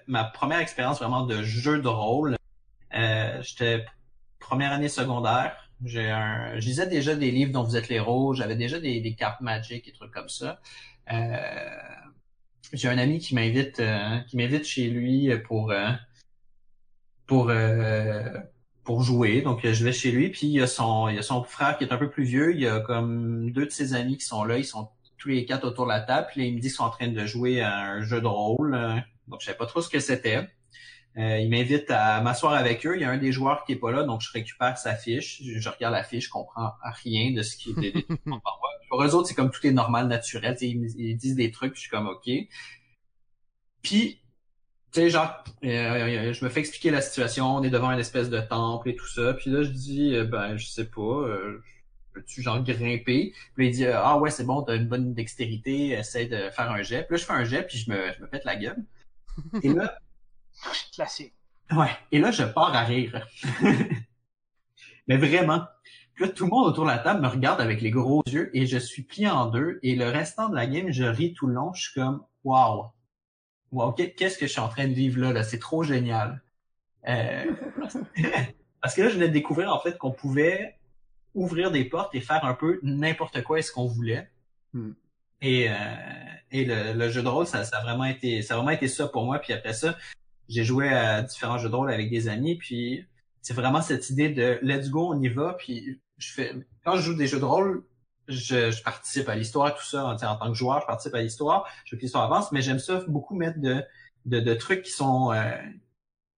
ma 0.07 0.25
première 0.25 0.61
expérience 0.61 1.01
vraiment 1.01 1.27
de 1.27 1.43
jeu 1.43 1.83
de 1.83 1.89
rôle, 1.89 2.37
j'étais 2.93 3.85
première 4.39 4.73
année 4.73 4.89
secondaire. 4.89 5.70
J'ai 5.85 6.11
un, 6.11 6.59
je 6.59 6.67
lisais 6.67 6.87
déjà 6.87 7.15
des 7.15 7.31
livres 7.31 7.53
dont 7.53 7.63
vous 7.63 7.77
êtes 7.77 7.89
les 7.89 7.97
héros, 7.97 8.35
j'avais 8.35 8.57
déjà 8.57 8.79
des, 8.79 9.01
des 9.01 9.15
cartes 9.15 9.41
magiques 9.41 9.89
et 9.89 9.93
trucs 9.93 10.13
comme 10.13 10.29
ça. 10.29 10.61
Euh, 11.13 11.37
j'ai 12.73 12.89
un 12.89 12.99
ami 12.99 13.19
qui 13.19 13.35
m'invite, 13.35 13.81
euh, 13.81 14.19
qui 14.29 14.37
m'invite 14.37 14.65
chez 14.65 14.89
lui 14.89 15.31
pour 15.47 15.73
euh, 15.73 15.91
pour 17.27 17.51
euh, 17.51 18.29
pour 18.85 19.03
jouer. 19.03 19.43
Donc 19.43 19.67
je 19.67 19.85
vais 19.85 19.93
chez 19.93 20.13
lui, 20.13 20.31
puis 20.31 20.47
il 20.47 20.53
y 20.53 20.61
a 20.61 20.67
son 20.67 21.09
il 21.09 21.17
y 21.17 21.19
a 21.19 21.23
son 21.23 21.43
frère 21.45 21.79
qui 21.79 21.85
est 21.85 21.93
un 21.93 21.97
peu 21.97 22.11
plus 22.11 22.25
vieux. 22.25 22.53
Il 22.55 22.61
y 22.61 22.67
a 22.67 22.81
comme 22.81 23.51
deux 23.51 23.67
de 23.67 23.71
ses 23.71 23.95
amis 23.95 24.17
qui 24.19 24.25
sont 24.25 24.45
là, 24.45 24.59
ils 24.59 24.65
sont 24.65 24.91
tous 25.19 25.29
les 25.29 25.45
quatre 25.45 25.67
autour 25.67 25.85
de 25.87 25.91
la 25.91 26.01
table. 26.01 26.29
Puis 26.31 26.41
là, 26.41 26.47
il 26.47 26.55
me 26.55 26.61
dit 26.61 26.69
qu'ils 26.69 26.77
sont 26.77 26.85
en 26.85 26.91
train 26.91 27.09
de 27.09 27.27
jouer 27.27 27.61
à 27.61 27.79
un 27.79 28.03
jeu 28.03 28.21
de 28.21 28.27
rôle. 28.27 28.73
Donc 29.29 29.41
je 29.41 29.47
savais 29.47 29.59
pas 29.59 29.67
trop 29.67 29.81
ce 29.81 29.89
que 29.89 30.01
c'était. 30.01 30.49
Euh, 31.17 31.39
il 31.39 31.51
m'invite 31.51 31.91
à 31.91 32.21
m'asseoir 32.21 32.53
avec 32.53 32.87
eux. 32.87 32.97
Il 32.97 33.03
y 33.03 33.05
a 33.05 33.11
un 33.11 33.19
des 33.19 33.33
joueurs 33.33 33.65
qui 33.65 33.73
est 33.73 33.77
pas 33.77 33.91
là, 33.91 34.05
donc 34.05 34.21
je 34.21 34.31
récupère 34.33 34.79
sa 34.79 34.95
fiche. 34.95 35.43
Je, 35.43 35.69
regarde 35.69 35.95
la 35.95 36.05
fiche, 36.05 36.27
je 36.27 36.31
comprends 36.31 36.73
rien 37.03 37.33
de 37.33 37.43
ce 37.43 37.57
qui 37.57 37.75
est 37.83 37.95
Pour 38.89 39.05
eux 39.05 39.15
autres, 39.15 39.29
c'est 39.29 39.35
comme 39.35 39.51
tout 39.51 39.65
est 39.67 39.73
normal, 39.73 40.09
naturel. 40.09 40.57
Ils, 40.61 41.17
disent 41.17 41.37
des 41.37 41.51
trucs, 41.51 41.73
puis 41.73 41.83
je 41.83 41.89
suis 41.89 41.91
comme 41.91 42.09
OK. 42.09 42.29
Puis, 43.83 44.21
tu 44.93 45.01
sais, 45.01 45.11
genre, 45.11 45.45
euh, 45.65 45.69
euh, 45.69 46.33
je 46.33 46.45
me 46.45 46.51
fais 46.51 46.61
expliquer 46.61 46.91
la 46.91 47.01
situation. 47.01 47.57
On 47.57 47.63
est 47.63 47.71
devant 47.71 47.91
une 47.93 48.01
espèce 48.01 48.31
de 48.31 48.41
temple 48.41 48.89
et 48.91 48.97
tout 48.97 49.07
ça. 49.07 49.35
Puis 49.35 49.51
là, 49.51 49.63
je 49.63 49.71
dis, 49.71 50.17
ben, 50.25 50.57
je 50.57 50.67
sais 50.67 50.87
pas. 50.87 51.27
peux-tu 52.13 52.43
genre 52.43 52.63
grimper? 52.63 53.33
Puis 53.55 53.67
il 53.69 53.71
dit 53.73 53.87
Ah 53.87 54.19
ouais, 54.19 54.31
c'est 54.31 54.45
bon, 54.45 54.63
t'as 54.63 54.77
une 54.77 54.89
bonne 54.89 55.15
dextérité, 55.15 55.91
essaie 55.91 56.27
de 56.27 56.51
faire 56.51 56.71
un 56.71 56.83
jet. 56.83 57.05
Puis 57.05 57.15
là, 57.15 57.17
je 57.19 57.25
fais 57.25 57.33
un 57.33 57.45
jet, 57.45 57.63
puis 57.65 57.79
je 57.79 57.91
me, 57.91 58.13
je 58.17 58.23
me 58.23 58.29
pète 58.29 58.45
la 58.45 58.57
gueule. 58.57 58.85
Et 59.63 59.69
là, 59.69 60.01
Classique. 60.93 61.35
Ouais. 61.73 61.91
Et 62.13 62.19
là, 62.19 62.31
je 62.31 62.43
pars 62.43 62.75
à 62.75 62.85
rire. 62.85 63.27
Mais 65.09 65.17
vraiment. 65.17 65.65
là, 66.19 66.29
tout 66.29 66.45
le 66.45 66.51
monde 66.51 66.67
autour 66.67 66.85
de 66.85 66.91
la 66.91 66.99
table 66.99 67.23
me 67.23 67.29
regarde 67.29 67.61
avec 67.61 67.81
les 67.81 67.91
gros 67.91 68.23
yeux 68.27 68.51
et 68.57 68.67
je 68.67 68.79
suis 68.79 69.03
plié 69.03 69.29
en 69.29 69.47
deux. 69.47 69.79
Et 69.83 69.95
le 69.95 70.09
restant 70.09 70.49
de 70.49 70.55
la 70.55 70.67
game, 70.67 70.91
je 70.91 71.05
ris 71.05 71.33
tout 71.33 71.47
le 71.47 71.55
long. 71.55 71.73
Je 71.73 71.83
suis 71.83 71.95
comme, 71.95 72.25
wow. 72.45 72.93
Wow, 73.73 73.93
qu'est-ce 73.93 74.37
que 74.37 74.47
je 74.47 74.53
suis 74.53 74.61
en 74.61 74.69
train 74.69 74.89
de 74.89 74.93
vivre 74.93 75.21
là? 75.21 75.33
là? 75.33 75.43
C'est 75.43 75.59
trop 75.59 75.83
génial. 75.83 76.43
Euh... 77.09 77.45
Parce 78.81 78.95
que 78.95 79.03
là, 79.03 79.09
je 79.09 79.15
venais 79.15 79.29
de 79.29 79.33
découvrir 79.33 79.73
en 79.73 79.79
fait 79.79 79.99
qu'on 79.99 80.11
pouvait 80.11 80.79
ouvrir 81.35 81.71
des 81.71 81.85
portes 81.85 82.15
et 82.15 82.21
faire 82.21 82.45
un 82.45 82.55
peu 82.55 82.81
n'importe 82.83 83.43
quoi 83.43 83.59
est-ce 83.59 83.73
qu'on 83.73 83.87
voulait. 83.87 84.31
Hmm. 84.73 84.93
Et, 85.43 85.71
euh, 85.71 85.75
et 86.51 86.65
le, 86.65 86.93
le, 86.95 87.11
jeu 87.11 87.23
de 87.23 87.29
rôle, 87.29 87.47
ça, 87.47 87.65
ça, 87.65 87.79
a 87.79 87.83
vraiment 87.83 88.05
été, 88.05 88.43
ça 88.43 88.55
a 88.55 88.57
vraiment 88.57 88.73
été 88.73 88.89
ça 88.89 89.09
pour 89.09 89.25
moi. 89.25 89.39
Puis 89.39 89.53
après 89.53 89.73
ça, 89.73 89.97
j'ai 90.51 90.65
joué 90.65 90.89
à 90.89 91.23
différents 91.23 91.59
jeux 91.59 91.71
de 91.71 91.75
rôle 91.75 91.93
avec 91.93 92.11
des 92.11 92.29
amis, 92.29 92.57
puis 92.57 93.07
c'est 93.41 93.55
vraiment 93.55 93.81
cette 93.81 94.11
idée 94.11 94.29
de 94.29 94.59
let's 94.63 94.91
go, 94.91 95.13
on 95.15 95.23
y 95.23 95.29
va, 95.29 95.55
puis 95.55 96.01
je 96.19 96.33
fais 96.33 96.55
quand 96.85 96.97
je 96.97 97.03
joue 97.03 97.15
des 97.15 97.29
jeux 97.29 97.39
de 97.39 97.45
rôle, 97.45 97.85
je, 98.29 98.71
je 98.71 98.83
participe 98.83 99.29
à 99.29 99.37
l'histoire, 99.37 99.75
tout 99.75 99.85
ça, 99.85 100.05
en, 100.05 100.15
en, 100.15 100.37
tant 100.37 100.49
que 100.49 100.55
joueur, 100.55 100.81
je 100.83 100.87
participe 100.87 101.15
à 101.15 101.23
l'histoire, 101.23 101.67
je 101.85 101.95
veux 101.95 101.99
que 101.99 102.03
l'histoire 102.03 102.25
avance, 102.25 102.53
mais 102.53 102.63
j'aime 102.63 102.81
ça 102.81 103.03
beaucoup 103.07 103.35
mettre 103.35 103.61
de, 103.61 103.83
de, 104.27 104.41
de 104.41 104.55
trucs 104.55 104.83
qui 104.83 104.93
sont 104.93 105.33
euh, 105.33 105.57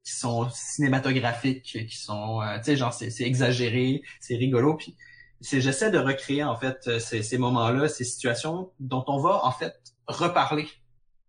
qui 0.05 0.13
sont 0.13 0.51
cinématographiques, 0.51 1.63
qui 1.63 1.97
sont, 1.97 2.43
euh, 2.43 2.59
tu 2.59 2.65
sais, 2.65 2.77
genre 2.77 2.93
c'est, 2.93 3.09
exagéré, 3.21 4.03
c'est 4.21 4.37
rigolo, 4.37 4.77
puis 4.77 4.97
c'est 5.41 5.61
j'essaie 5.61 5.91
de 5.91 5.99
recréer 5.99 6.45
en 6.45 6.57
fait 6.57 6.99
ces, 6.99 7.23
ces 7.23 7.39
moments-là, 7.39 7.89
ces 7.89 8.05
situations 8.05 8.73
dont 8.79 9.05
on 9.07 9.19
va 9.21 9.45
en 9.45 9.53
fait 9.53 9.75
reparler 10.07 10.69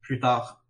plus 0.02 0.20
tard. 0.20 0.64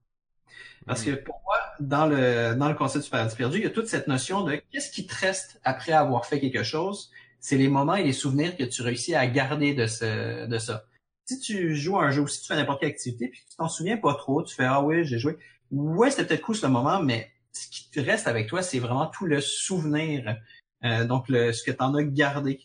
Parce 0.86 1.04
que 1.04 1.12
pour 1.12 1.42
moi, 1.46 1.58
dans 1.80 2.06
le, 2.06 2.56
dans 2.56 2.70
le 2.70 2.76
concept 2.76 3.06
du 3.06 3.10
paradis 3.10 3.36
perdu, 3.36 3.58
il 3.58 3.64
y 3.64 3.68
a 3.68 3.70
toute 3.70 3.88
cette 3.88 4.08
notion 4.08 4.44
de 4.44 4.62
qu'est-ce 4.72 4.92
qui 4.92 5.06
te 5.06 5.16
reste 5.16 5.60
après 5.64 5.92
avoir 5.92 6.26
fait 6.26 6.40
quelque 6.40 6.64
chose. 6.64 7.12
C'est 7.40 7.58
les 7.58 7.68
moments 7.68 7.96
et 7.96 8.04
les 8.04 8.14
souvenirs 8.14 8.56
que 8.56 8.64
tu 8.64 8.82
réussis 8.82 9.16
à 9.16 9.28
garder 9.28 9.74
de, 9.74 9.88
ce, 9.88 10.46
de 10.46 10.58
ça. 10.58 10.86
Si 11.26 11.40
tu 11.40 11.76
joues 11.76 11.98
à 11.98 12.06
un 12.06 12.12
jeu 12.12 12.22
ou 12.22 12.28
si 12.28 12.42
tu 12.42 12.48
fais 12.48 12.56
n'importe 12.56 12.82
quelle 12.82 12.90
activité, 12.90 13.28
puis 13.30 13.42
tu 13.50 13.56
t'en 13.58 13.70
souviens 13.70 13.98
pas 13.98 14.14
trop, 14.16 14.44
tu 14.44 14.56
fais 14.56 14.66
Ah 14.66 14.82
oui, 14.82 15.06
j'ai 15.06 15.20
joué. 15.20 15.38
Ouais, 15.72 16.10
c'était 16.10 16.26
peut-être 16.26 16.42
cool 16.42 16.56
ce 16.56 16.68
moment, 16.68 17.02
mais 17.02 17.32
ce 17.52 17.68
qui 17.68 17.90
te 17.90 18.00
reste 18.00 18.28
avec 18.28 18.48
toi, 18.48 18.62
c'est 18.62 18.80
vraiment 18.80 19.08
tout 19.08 19.26
le 19.26 19.42
souvenir. 19.42 20.38
Euh, 20.84 21.06
donc, 21.06 21.30
le, 21.30 21.54
ce 21.54 21.64
que 21.64 21.72
tu 21.72 21.82
en 21.82 21.96
as 21.96 22.04
gardé. 22.04 22.60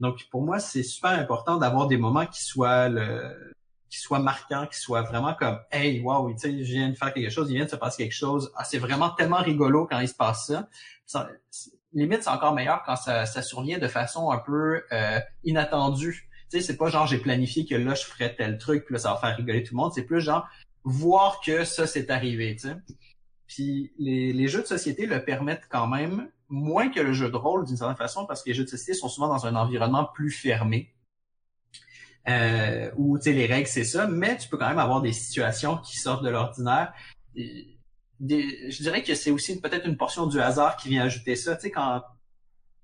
Donc, 0.00 0.26
pour 0.30 0.42
moi, 0.42 0.58
c'est 0.58 0.82
super 0.82 1.10
important 1.10 1.58
d'avoir 1.58 1.86
des 1.86 1.96
moments 1.96 2.26
qui 2.26 2.42
soient 2.42 2.88
le, 2.88 3.52
qui 3.90 3.98
soit 3.98 4.20
marquant, 4.20 4.66
qui 4.66 4.78
soit 4.78 5.02
vraiment 5.02 5.34
comme 5.34 5.58
Hey, 5.70 6.00
wow, 6.00 6.32
tu 6.32 6.38
sais, 6.38 6.64
je 6.64 6.72
viens 6.72 6.88
de 6.88 6.94
faire 6.94 7.12
quelque 7.12 7.30
chose, 7.30 7.50
il 7.50 7.56
vient 7.56 7.64
de 7.64 7.70
se 7.70 7.76
passer 7.76 8.04
quelque 8.04 8.14
chose. 8.14 8.52
Ah, 8.54 8.64
c'est 8.64 8.78
vraiment 8.78 9.10
tellement 9.10 9.42
rigolo 9.42 9.86
quand 9.86 9.98
il 9.98 10.08
se 10.08 10.14
passe 10.14 10.46
ça. 11.06 11.28
limite, 11.92 12.22
c'est 12.22 12.30
encore 12.30 12.54
meilleur 12.54 12.82
quand 12.84 12.96
ça, 12.96 13.26
ça, 13.26 13.42
survient 13.42 13.78
de 13.78 13.88
façon 13.88 14.30
un 14.30 14.38
peu 14.38 14.82
euh, 14.92 15.18
inattendue. 15.42 16.28
Tu 16.50 16.60
sais, 16.60 16.66
c'est 16.66 16.76
pas 16.76 16.88
genre 16.88 17.06
j'ai 17.06 17.18
planifié 17.18 17.66
que 17.66 17.74
là 17.74 17.94
je 17.94 18.04
ferais 18.04 18.34
tel 18.34 18.58
truc, 18.58 18.84
puis 18.84 18.94
là 18.94 19.00
ça 19.00 19.12
va 19.12 19.18
faire 19.18 19.36
rigoler 19.36 19.64
tout 19.64 19.74
le 19.74 19.78
monde. 19.78 19.92
C'est 19.92 20.04
plus 20.04 20.20
genre 20.20 20.48
voir 20.84 21.40
que 21.44 21.64
ça 21.64 21.86
s'est 21.86 22.10
arrivé, 22.10 22.56
tu 22.56 22.68
sais. 22.68 22.76
Puis 23.48 23.92
les, 23.98 24.32
les 24.32 24.46
jeux 24.46 24.62
de 24.62 24.66
société 24.66 25.06
le 25.06 25.24
permettent 25.24 25.66
quand 25.68 25.88
même, 25.88 26.30
moins 26.48 26.88
que 26.88 27.00
le 27.00 27.12
jeu 27.12 27.28
de 27.28 27.36
rôle 27.36 27.66
d'une 27.66 27.76
certaine 27.76 27.96
façon, 27.96 28.24
parce 28.24 28.44
que 28.44 28.50
les 28.50 28.54
jeux 28.54 28.64
de 28.64 28.68
société 28.68 28.94
sont 28.94 29.08
souvent 29.08 29.28
dans 29.28 29.46
un 29.46 29.56
environnement 29.56 30.04
plus 30.04 30.30
fermé 30.30 30.94
euh, 32.28 32.90
où 32.96 33.18
les 33.24 33.46
règles 33.46 33.66
c'est 33.66 33.84
ça, 33.84 34.06
mais 34.06 34.36
tu 34.36 34.48
peux 34.48 34.56
quand 34.56 34.68
même 34.68 34.78
avoir 34.78 35.00
des 35.00 35.12
situations 35.12 35.78
qui 35.78 35.96
sortent 35.96 36.22
de 36.22 36.28
l'ordinaire. 36.30 36.92
je 37.34 38.82
dirais 38.82 39.02
que 39.02 39.14
c'est 39.14 39.30
aussi 39.30 39.60
peut-être 39.60 39.86
une 39.86 39.96
portion 39.96 40.26
du 40.26 40.40
hasard 40.40 40.76
qui 40.76 40.88
vient 40.88 41.04
ajouter 41.04 41.36
ça. 41.36 41.56
Tu 41.56 41.62
sais, 41.62 41.70
quand 41.70 42.02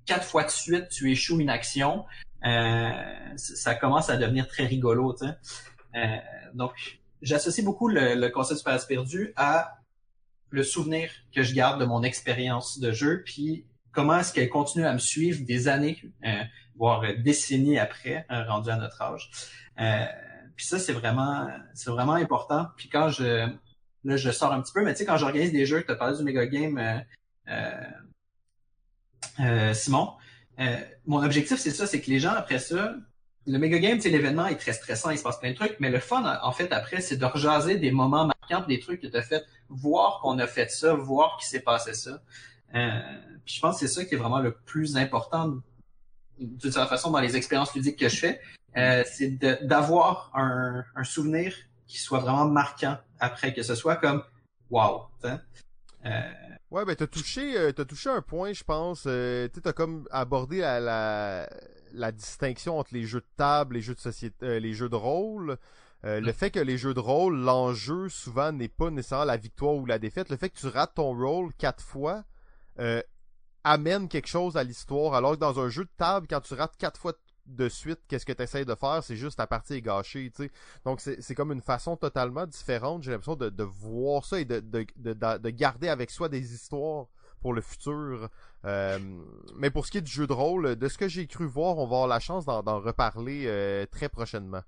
quatre 0.06 0.26
fois 0.26 0.44
de 0.44 0.50
suite 0.50 0.88
tu 0.88 1.10
échoues 1.10 1.40
une 1.40 1.50
action, 1.50 2.04
euh, 2.44 2.90
ça 3.36 3.74
commence 3.74 4.08
à 4.08 4.16
devenir 4.16 4.46
très 4.48 4.66
rigolo. 4.66 5.14
Euh, 5.22 6.16
donc, 6.54 7.00
j'associe 7.22 7.64
beaucoup 7.64 7.88
le, 7.88 8.28
concept 8.28 8.60
du 8.60 8.64
paradis 8.64 8.86
perdu 8.86 9.32
à 9.36 9.78
le 10.50 10.62
souvenir 10.62 11.10
que 11.34 11.42
je 11.42 11.54
garde 11.54 11.80
de 11.80 11.84
mon 11.84 12.02
expérience 12.02 12.78
de 12.78 12.92
jeu, 12.92 13.22
puis 13.24 13.66
comment 13.92 14.18
est-ce 14.18 14.32
qu'elle 14.32 14.48
continue 14.48 14.86
à 14.86 14.92
me 14.92 14.98
suivre 14.98 15.44
des 15.44 15.68
années. 15.68 16.00
Euh, 16.24 16.42
voire 16.76 17.02
décennies 17.18 17.78
après, 17.78 18.26
hein, 18.28 18.44
rendu 18.44 18.70
à 18.70 18.76
notre 18.76 19.00
âge. 19.02 19.30
Euh, 19.80 20.04
puis 20.56 20.66
ça, 20.66 20.78
c'est 20.78 20.92
vraiment, 20.92 21.48
c'est 21.74 21.90
vraiment 21.90 22.14
important. 22.14 22.68
Puis 22.76 22.88
quand 22.88 23.10
je, 23.10 23.48
là, 24.04 24.16
je 24.16 24.30
sors 24.30 24.52
un 24.52 24.62
petit 24.62 24.72
peu, 24.72 24.82
mais 24.82 24.92
tu 24.92 25.00
sais, 25.00 25.04
quand 25.04 25.16
j'organise 25.16 25.52
des 25.52 25.66
jeux, 25.66 25.82
tu 25.84 25.90
as 25.90 25.96
parlé 25.96 26.16
du 26.16 26.22
Mega 26.24 26.46
Game, 26.46 26.78
euh, 26.78 26.98
euh, 27.48 27.70
euh 29.40 29.74
Simon, 29.74 30.12
euh, 30.60 30.76
mon 31.06 31.22
objectif, 31.22 31.58
c'est 31.58 31.70
ça, 31.70 31.86
c'est 31.86 32.00
que 32.00 32.10
les 32.10 32.20
gens, 32.20 32.32
après 32.32 32.58
ça, 32.58 32.94
le 33.46 33.58
Mega 33.58 33.78
Game, 33.78 34.00
c'est 34.00 34.10
l'événement 34.10 34.46
est 34.46 34.56
très 34.56 34.72
stressant, 34.72 35.10
il 35.10 35.18
se 35.18 35.22
passe 35.22 35.38
plein 35.38 35.50
de 35.50 35.56
trucs, 35.56 35.76
mais 35.78 35.90
le 35.90 36.00
fun, 36.00 36.38
en 36.42 36.52
fait, 36.52 36.72
après, 36.72 37.00
c'est 37.00 37.16
de 37.16 37.24
rejaser 37.24 37.76
des 37.76 37.90
moments 37.90 38.26
marquants, 38.26 38.66
des 38.66 38.80
trucs 38.80 39.00
que 39.00 39.06
tu 39.06 39.16
as 39.16 39.22
fait, 39.22 39.44
voir 39.68 40.20
qu'on 40.20 40.38
a 40.38 40.46
fait 40.46 40.70
ça, 40.70 40.94
voir 40.94 41.36
qu'il 41.36 41.46
s'est 41.46 41.60
passé 41.60 41.94
ça. 41.94 42.22
Euh, 42.74 42.90
puis 43.44 43.54
je 43.54 43.60
pense 43.60 43.78
que 43.78 43.86
c'est 43.86 43.94
ça 43.94 44.04
qui 44.04 44.14
est 44.14 44.18
vraiment 44.18 44.40
le 44.40 44.52
plus 44.52 44.96
important 44.96 45.54
d'une 46.38 46.72
certaine 46.72 46.88
façon 46.88 47.10
dans 47.10 47.20
les 47.20 47.36
expériences 47.36 47.74
ludiques 47.74 47.98
que 47.98 48.08
je 48.08 48.16
fais. 48.16 48.40
euh, 48.76 49.02
c'est 49.10 49.30
d'avoir 49.64 50.30
un, 50.34 50.84
un 50.94 51.04
souvenir 51.04 51.54
qui 51.86 51.98
soit 51.98 52.18
vraiment 52.18 52.46
marquant 52.46 52.98
après, 53.20 53.54
que 53.54 53.62
ce 53.62 53.74
soit 53.74 53.96
comme 53.96 54.22
wow. 54.70 55.02
Euh... 55.24 56.20
Ouais, 56.70 56.84
ben 56.84 56.94
t'as 56.96 57.06
touché, 57.06 57.56
euh, 57.56 57.72
t'as 57.72 57.84
touché 57.84 58.10
un 58.10 58.22
point, 58.22 58.52
je 58.52 58.64
pense. 58.64 59.04
Euh, 59.06 59.48
tu 59.52 59.62
t'as 59.62 59.72
comme 59.72 60.06
abordé 60.10 60.58
la, 60.58 60.80
la, 60.80 61.48
la, 61.92 62.12
distinction 62.12 62.78
entre 62.78 62.92
les 62.92 63.04
jeux 63.04 63.20
de 63.20 63.26
table, 63.36 63.76
les 63.76 63.80
jeux 63.82 63.94
de 63.94 64.00
société, 64.00 64.60
les 64.60 64.74
jeux 64.74 64.88
de 64.88 64.96
rôle. 64.96 65.58
Euh, 66.04 66.20
le 66.20 66.32
fait 66.32 66.50
que 66.50 66.60
les 66.60 66.76
jeux 66.76 66.94
de 66.94 67.00
rôle, 67.00 67.36
l'enjeu 67.38 68.08
souvent 68.08 68.52
n'est 68.52 68.68
pas 68.68 68.90
nécessairement 68.90 69.24
la 69.24 69.36
victoire 69.36 69.74
ou 69.74 69.86
la 69.86 69.98
défaite. 69.98 70.28
Le 70.28 70.36
fait 70.36 70.50
que 70.50 70.58
tu 70.58 70.66
rates 70.66 70.94
ton 70.94 71.16
rôle 71.16 71.52
quatre 71.54 71.82
fois 71.82 72.24
amène 73.66 74.08
quelque 74.08 74.28
chose 74.28 74.56
à 74.56 74.62
l'histoire. 74.62 75.14
Alors 75.14 75.32
que 75.32 75.38
dans 75.38 75.58
un 75.58 75.68
jeu 75.68 75.84
de 75.84 75.90
table, 75.96 76.26
quand 76.30 76.40
tu 76.40 76.54
rates 76.54 76.76
quatre 76.78 77.00
fois 77.00 77.12
de 77.46 77.68
suite, 77.68 78.00
qu'est-ce 78.08 78.24
que 78.24 78.32
tu 78.32 78.42
essaies 78.42 78.64
de 78.64 78.74
faire, 78.74 79.02
c'est 79.02 79.16
juste 79.16 79.38
ta 79.38 79.46
partie 79.46 79.74
est 79.74 79.82
gâchée, 79.82 80.30
tu 80.34 80.44
sais. 80.44 80.50
Donc 80.84 81.00
c'est 81.00 81.34
comme 81.34 81.52
une 81.52 81.60
façon 81.60 81.96
totalement 81.96 82.46
différente, 82.46 83.02
j'ai 83.02 83.12
l'impression 83.12 83.36
de, 83.36 83.48
de, 83.50 83.62
voir 83.62 84.24
ça 84.24 84.40
et 84.40 84.44
de, 84.44 84.60
de, 84.60 84.84
de, 84.96 85.50
garder 85.50 85.88
avec 85.88 86.10
soi 86.10 86.28
des 86.28 86.54
histoires 86.54 87.06
pour 87.40 87.52
le 87.52 87.60
futur. 87.60 88.28
Euh, 88.64 88.98
mais 89.56 89.70
pour 89.70 89.86
ce 89.86 89.92
qui 89.92 89.98
est 89.98 90.02
du 90.02 90.10
jeu 90.10 90.26
de 90.26 90.32
rôle, 90.32 90.74
de 90.74 90.88
ce 90.88 90.98
que 90.98 91.08
j'ai 91.08 91.26
cru 91.28 91.46
voir, 91.46 91.78
on 91.78 91.86
va 91.86 91.96
avoir 91.96 92.08
la 92.08 92.18
chance 92.20 92.44
d'en 92.46 92.80
reparler 92.80 93.44
euh, 93.46 93.86
très 93.86 94.08
prochainement. 94.08 94.62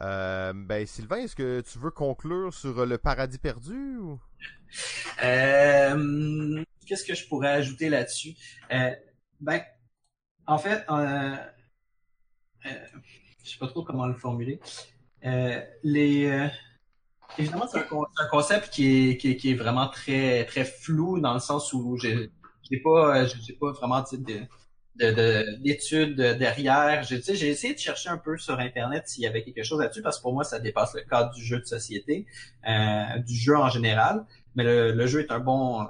Euh, 0.00 0.52
ben 0.54 0.86
Sylvain, 0.86 1.16
est-ce 1.16 1.34
que 1.36 1.60
tu 1.60 1.78
veux 1.78 1.90
conclure 1.90 2.54
sur 2.54 2.86
le 2.86 2.98
paradis 2.98 3.38
perdu 3.38 3.96
ou... 3.98 4.20
Qu'est-ce 5.18 7.04
que 7.04 7.14
je 7.14 7.28
pourrais 7.28 7.50
ajouter 7.50 7.88
là-dessus? 7.88 8.34
Ben, 9.40 9.62
en 10.46 10.58
fait, 10.58 10.84
euh, 10.90 11.36
euh, 12.66 12.70
je 13.44 13.50
sais 13.50 13.58
pas 13.58 13.68
trop 13.68 13.84
comment 13.84 14.06
le 14.06 14.14
formuler. 14.14 14.60
Euh, 15.24 15.60
les, 15.82 16.26
euh, 16.26 16.48
évidemment, 17.36 17.66
c'est 17.70 17.80
un, 17.80 18.28
concept 18.30 18.70
qui 18.70 19.10
est, 19.10 19.16
qui 19.18 19.36
qui, 19.36 19.50
est, 19.50 19.54
vraiment 19.54 19.88
très, 19.88 20.44
très 20.46 20.64
flou 20.64 21.20
dans 21.20 21.34
le 21.34 21.40
sens 21.40 21.72
où 21.72 21.96
j'ai 21.96 22.30
pas, 22.82 23.26
j'ai 23.26 23.52
pas 23.54 23.72
vraiment 23.72 24.02
de, 24.12 24.40
de, 24.98 25.56
d'études 25.62 26.16
derrière. 26.16 27.02
J'ai, 27.02 27.16
essayé 27.48 27.74
de 27.74 27.78
chercher 27.78 28.08
un 28.08 28.18
peu 28.18 28.36
sur 28.38 28.58
Internet 28.58 29.04
s'il 29.06 29.24
y 29.24 29.26
avait 29.26 29.42
quelque 29.42 29.62
chose 29.62 29.80
là-dessus 29.80 30.02
parce 30.02 30.18
que 30.18 30.22
pour 30.22 30.34
moi, 30.34 30.44
ça 30.44 30.58
dépasse 30.58 30.94
le 30.94 31.02
cadre 31.02 31.32
du 31.32 31.44
jeu 31.44 31.60
de 31.60 31.64
société, 31.64 32.26
euh, 32.68 33.18
du 33.26 33.36
jeu 33.36 33.56
en 33.56 33.68
général. 33.68 34.24
Mais 34.54 34.64
le, 34.64 34.92
le 34.92 35.06
jeu 35.06 35.20
est 35.20 35.30
un 35.30 35.40
bon, 35.40 35.86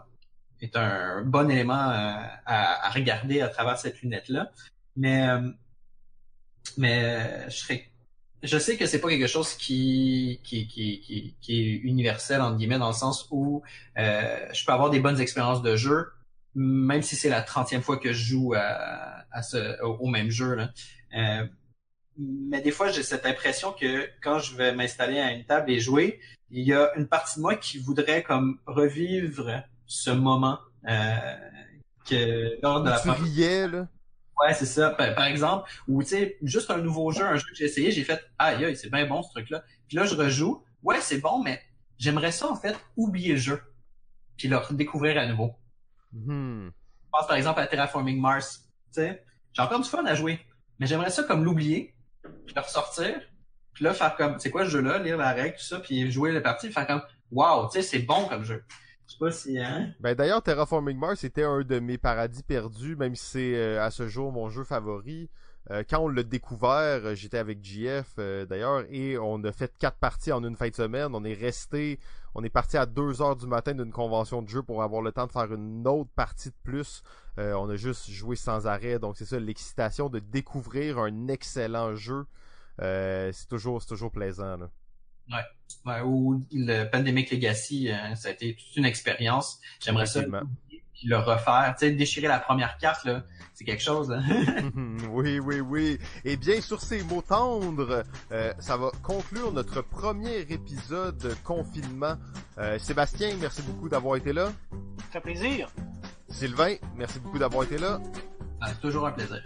est 0.60 0.76
un 0.76 1.22
bon 1.22 1.50
élément 1.50 1.90
euh, 1.90 2.16
à, 2.46 2.90
regarder 2.90 3.40
à 3.40 3.48
travers 3.48 3.78
cette 3.78 4.00
lunette-là. 4.02 4.50
Mais, 4.96 5.28
euh, 5.28 5.50
mais 6.76 7.48
je 7.48 7.56
serais 7.56 7.88
je 8.42 8.58
sais 8.58 8.76
que 8.76 8.86
c'est 8.86 9.00
pas 9.00 9.08
quelque 9.08 9.26
chose 9.26 9.54
qui, 9.54 10.40
qui, 10.44 10.68
qui, 10.68 11.00
qui, 11.00 11.34
qui 11.40 11.60
est 11.60 11.74
universel, 11.78 12.40
entre 12.40 12.56
guillemets, 12.56 12.78
dans 12.78 12.88
le 12.88 12.94
sens 12.94 13.26
où 13.30 13.62
euh, 13.98 14.46
je 14.52 14.64
peux 14.64 14.72
avoir 14.72 14.90
des 14.90 15.00
bonnes 15.00 15.20
expériences 15.20 15.62
de 15.62 15.74
jeu, 15.74 16.12
même 16.54 17.02
si 17.02 17.16
c'est 17.16 17.28
la 17.28 17.42
trentième 17.42 17.82
fois 17.82 17.98
que 17.98 18.12
je 18.12 18.24
joue 18.24 18.54
à, 18.54 19.24
à 19.30 19.42
ce, 19.42 19.80
au, 19.82 20.06
même 20.08 20.30
jeu. 20.30 20.54
Là. 20.54 20.70
Euh, 21.16 21.46
mais 22.18 22.60
des 22.60 22.72
fois, 22.72 22.90
j'ai 22.90 23.02
cette 23.02 23.26
impression 23.26 23.72
que 23.72 24.08
quand 24.22 24.38
je 24.40 24.56
vais 24.56 24.74
m'installer 24.74 25.20
à 25.20 25.32
une 25.32 25.44
table 25.44 25.70
et 25.70 25.78
jouer, 25.78 26.20
il 26.50 26.66
y 26.66 26.72
a 26.72 26.90
une 26.96 27.06
partie 27.06 27.36
de 27.36 27.42
moi 27.42 27.54
qui 27.54 27.78
voudrait 27.78 28.22
comme 28.22 28.58
revivre 28.66 29.62
ce 29.86 30.10
moment 30.10 30.58
euh, 30.88 31.36
que 32.06 32.58
lors 32.62 32.82
de 32.82 32.90
la 32.90 33.00
tu 33.00 33.10
riais, 33.10 33.68
là. 33.68 33.88
Ouais, 34.40 34.54
c'est 34.54 34.66
ça. 34.66 34.90
Par, 34.90 35.24
exemple, 35.24 35.68
ou 35.88 36.02
tu 36.02 36.10
sais, 36.10 36.38
juste 36.42 36.70
un 36.70 36.78
nouveau 36.78 37.10
jeu, 37.10 37.24
un 37.24 37.36
jeu 37.36 37.46
que 37.50 37.56
j'ai 37.56 37.64
essayé, 37.64 37.90
j'ai 37.90 38.04
fait 38.04 38.20
aïe 38.38 38.64
aïe, 38.64 38.76
c'est 38.76 38.90
bien 38.90 39.04
bon 39.04 39.22
ce 39.22 39.30
truc-là. 39.30 39.64
Puis 39.88 39.96
là, 39.96 40.04
je 40.04 40.14
rejoue. 40.14 40.62
Ouais, 40.84 41.00
c'est 41.00 41.18
bon, 41.18 41.42
mais 41.42 41.60
j'aimerais 41.98 42.30
ça 42.30 42.48
en 42.48 42.54
fait 42.54 42.76
oublier 42.96 43.32
le 43.32 43.38
jeu, 43.38 43.60
puis 44.36 44.46
le 44.46 44.56
redécouvrir 44.56 45.18
à 45.18 45.26
nouveau. 45.26 45.56
Hmm. 46.12 46.68
Je 46.68 47.10
pense 47.10 47.26
par 47.26 47.36
exemple 47.36 47.60
à 47.60 47.66
Terraforming 47.66 48.20
Mars. 48.20 48.68
Tu 48.92 49.00
sais, 49.00 49.24
j'ai 49.52 49.62
encore 49.62 49.80
du 49.80 49.88
fun 49.88 50.04
à 50.04 50.14
jouer, 50.14 50.40
mais 50.78 50.86
j'aimerais 50.86 51.10
ça 51.10 51.22
comme 51.22 51.44
l'oublier, 51.44 51.94
puis 52.46 52.54
le 52.54 52.60
ressortir, 52.60 53.20
puis 53.72 53.84
là 53.84 53.94
faire 53.94 54.16
comme, 54.16 54.38
c'est 54.38 54.50
quoi 54.50 54.64
ce 54.64 54.70
jeu-là, 54.70 54.98
lire 54.98 55.16
la 55.16 55.32
règle, 55.32 55.56
tout 55.56 55.64
ça, 55.64 55.80
puis 55.80 56.10
jouer 56.10 56.32
la 56.32 56.40
partie, 56.40 56.70
faire 56.70 56.86
comme, 56.86 57.02
wow, 57.30 57.68
tu 57.68 57.74
sais, 57.74 57.82
c'est 57.82 58.00
bon 58.00 58.26
comme 58.28 58.44
jeu. 58.44 58.64
Je 59.08 59.12
sais 59.14 59.18
pas 59.18 59.30
si, 59.30 59.58
hein? 59.58 59.94
Ben 60.00 60.14
d'ailleurs, 60.14 60.42
Terraforming 60.42 60.98
Mars 60.98 61.24
était 61.24 61.44
un 61.44 61.62
de 61.62 61.78
mes 61.78 61.96
paradis 61.96 62.42
perdus, 62.42 62.94
même 62.94 63.14
si 63.14 63.24
c'est 63.24 63.56
euh, 63.56 63.82
à 63.82 63.90
ce 63.90 64.06
jour 64.06 64.32
mon 64.32 64.50
jeu 64.50 64.64
favori. 64.64 65.30
Euh, 65.70 65.82
quand 65.88 66.00
on 66.00 66.08
l'a 66.08 66.22
découvert, 66.22 67.06
euh, 67.06 67.14
j'étais 67.14 67.38
avec 67.38 67.64
JF 67.64 68.16
d'ailleurs, 68.16 68.84
et 68.90 69.16
on 69.16 69.42
a 69.44 69.52
fait 69.52 69.72
quatre 69.78 69.96
parties 69.96 70.30
en 70.30 70.44
une 70.44 70.56
fin 70.56 70.68
de 70.68 70.74
semaine. 70.74 71.14
On 71.14 71.24
est 71.24 71.34
resté, 71.34 71.98
on 72.34 72.44
est 72.44 72.50
parti 72.50 72.76
à 72.76 72.86
2 72.86 73.22
heures 73.22 73.36
du 73.36 73.46
matin 73.46 73.74
d'une 73.74 73.92
convention 73.92 74.42
de 74.42 74.48
jeu 74.48 74.62
pour 74.62 74.82
avoir 74.82 75.02
le 75.02 75.12
temps 75.12 75.26
de 75.26 75.32
faire 75.32 75.52
une 75.52 75.86
autre 75.86 76.10
partie 76.14 76.50
de 76.50 76.56
plus. 76.62 77.02
on 77.36 77.68
a 77.68 77.76
juste 77.76 78.10
joué 78.10 78.36
sans 78.36 78.66
arrêt, 78.66 78.98
donc 78.98 79.16
c'est 79.16 79.26
ça 79.26 79.38
l'excitation 79.38 80.08
de 80.08 80.18
découvrir 80.18 80.98
un 80.98 81.28
excellent 81.28 81.94
jeu. 81.94 82.26
c'est 82.78 83.48
toujours, 83.48 83.82
c'est 83.82 83.88
toujours 83.88 84.10
plaisant. 84.10 84.56
Là. 84.56 84.70
Ouais. 85.30 85.44
ouais. 85.86 86.00
Ou 86.02 86.44
le 86.52 86.84
Pandemic 86.84 87.30
Legacy, 87.30 87.90
euh, 87.90 88.14
ça 88.14 88.28
a 88.28 88.32
été 88.32 88.54
toute 88.54 88.76
une 88.76 88.84
expérience. 88.84 89.60
J'aimerais 89.80 90.06
ça 90.06 90.22
puis 90.98 91.08
le 91.08 91.16
refaire. 91.16 91.74
Tu 91.78 91.86
sais, 91.86 91.92
déchirer 91.92 92.28
la 92.28 92.38
première 92.38 92.76
carte, 92.78 93.04
là, 93.04 93.22
c'est 93.54 93.64
quelque 93.64 93.82
chose. 93.82 94.12
Hein? 94.12 94.22
oui, 95.10 95.38
oui, 95.38 95.60
oui. 95.60 95.98
Et 96.24 96.36
bien, 96.36 96.60
sur 96.60 96.80
ces 96.80 97.02
mots 97.04 97.22
tendres, 97.22 98.02
euh, 98.32 98.52
ça 98.58 98.76
va 98.76 98.90
conclure 99.02 99.52
notre 99.52 99.80
premier 99.80 100.40
épisode 100.40 101.34
confinement. 101.44 102.16
Euh, 102.58 102.78
Sébastien, 102.78 103.36
merci 103.40 103.62
beaucoup 103.62 103.88
d'avoir 103.88 104.16
été 104.16 104.32
là. 104.32 104.50
Ça 105.12 105.12
fait 105.12 105.20
plaisir. 105.20 105.70
Sylvain, 106.28 106.74
merci 106.96 107.20
beaucoup 107.20 107.38
d'avoir 107.38 107.64
été 107.64 107.78
là. 107.78 108.00
Ah, 108.60 108.68
c'est 108.68 108.80
toujours 108.80 109.06
un 109.06 109.12
plaisir. 109.12 109.42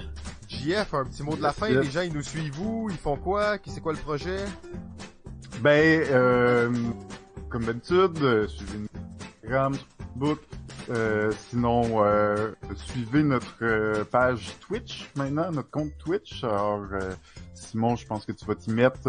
JF, 0.49 0.95
un 0.95 1.05
petit 1.05 1.23
mot 1.23 1.37
de 1.37 1.43
la 1.43 1.53
fin. 1.53 1.69
Les 1.69 1.91
gens, 1.91 2.01
ils 2.01 2.13
nous 2.13 2.23
suivent 2.23 2.61
où? 2.61 2.89
Ils 2.91 2.97
font 2.97 3.17
quoi? 3.17 3.57
C'est 3.67 3.81
quoi 3.81 3.93
le 3.93 3.99
projet? 3.99 4.45
Ben, 5.61 6.05
euh, 6.11 6.73
comme 7.49 7.65
d'habitude, 7.65 8.19
euh, 8.23 8.49
suivez 8.49 8.79
notre 8.79 8.95
Instagram, 9.43 9.77
Euh, 10.91 11.33
sinon, 11.49 12.05
euh, 12.05 12.53
suivez 12.75 13.23
notre 13.23 13.57
euh, 13.63 14.05
page 14.05 14.57
Twitch 14.61 15.11
maintenant, 15.17 15.51
notre 15.51 15.71
compte 15.71 15.97
Twitch. 15.99 16.45
Alors, 16.45 16.87
Simon, 17.55 17.97
je 17.97 18.07
pense 18.07 18.27
que 18.27 18.33
tu 18.33 18.45
vas 18.45 18.55
t'y 18.55 18.71
mettre 18.71 19.09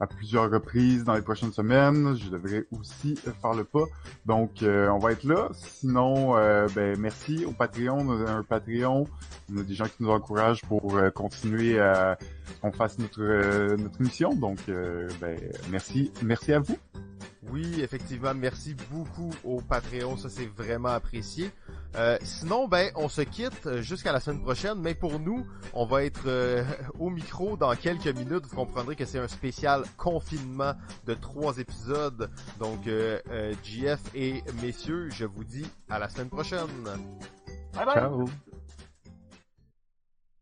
à 0.00 0.06
plusieurs 0.06 0.50
reprises 0.50 1.04
dans 1.04 1.14
les 1.14 1.20
prochaines 1.20 1.52
semaines. 1.52 2.16
Je 2.16 2.30
devrais 2.30 2.64
aussi 2.72 3.16
faire 3.16 3.52
le 3.52 3.64
pas. 3.64 3.84
Donc, 4.24 4.62
euh, 4.62 4.88
on 4.88 4.98
va 4.98 5.12
être 5.12 5.24
là. 5.24 5.50
Sinon, 5.52 6.36
euh, 6.36 6.66
ben, 6.74 6.98
merci 6.98 7.44
au 7.44 7.52
Patreon. 7.52 7.98
On 8.08 8.26
a 8.26 8.30
un 8.30 8.42
Patreon. 8.42 9.06
On 9.52 9.58
a 9.58 9.62
des 9.62 9.74
gens 9.74 9.84
qui 9.84 9.96
nous 10.02 10.10
encouragent 10.10 10.62
pour 10.62 10.96
euh, 10.96 11.10
continuer 11.10 11.78
à 11.78 12.18
qu'on 12.62 12.72
fasse 12.72 12.98
notre, 12.98 13.22
notre 13.76 14.00
mission. 14.00 14.34
Donc, 14.34 14.58
ben, 15.20 15.38
merci. 15.70 16.10
Merci 16.22 16.54
à 16.54 16.60
vous. 16.60 16.78
Oui, 17.48 17.80
effectivement, 17.80 18.34
merci 18.34 18.74
beaucoup 18.90 19.30
au 19.44 19.62
Patreon, 19.62 20.18
ça 20.18 20.28
c'est 20.28 20.46
vraiment 20.46 20.90
apprécié. 20.90 21.50
Euh, 21.96 22.18
sinon, 22.22 22.68
ben, 22.68 22.90
on 22.96 23.08
se 23.08 23.22
quitte 23.22 23.66
euh, 23.66 23.80
jusqu'à 23.80 24.12
la 24.12 24.20
semaine 24.20 24.42
prochaine, 24.42 24.78
mais 24.78 24.94
pour 24.94 25.18
nous, 25.18 25.46
on 25.72 25.86
va 25.86 26.04
être 26.04 26.24
euh, 26.26 26.62
au 26.98 27.08
micro 27.08 27.56
dans 27.56 27.74
quelques 27.74 28.14
minutes. 28.14 28.44
Vous 28.46 28.56
comprendrez 28.56 28.94
que 28.94 29.06
c'est 29.06 29.18
un 29.18 29.28
spécial 29.28 29.84
confinement 29.96 30.74
de 31.06 31.14
trois 31.14 31.58
épisodes. 31.58 32.30
Donc, 32.58 32.88
GF 33.64 34.00
et 34.14 34.42
messieurs, 34.62 35.08
je 35.10 35.24
vous 35.24 35.44
dis 35.44 35.66
à 35.88 35.98
la 35.98 36.08
semaine 36.08 36.28
prochaine. 36.28 36.68
Bye 37.74 37.86
bye. 37.86 37.94
Ciao. 37.94 38.26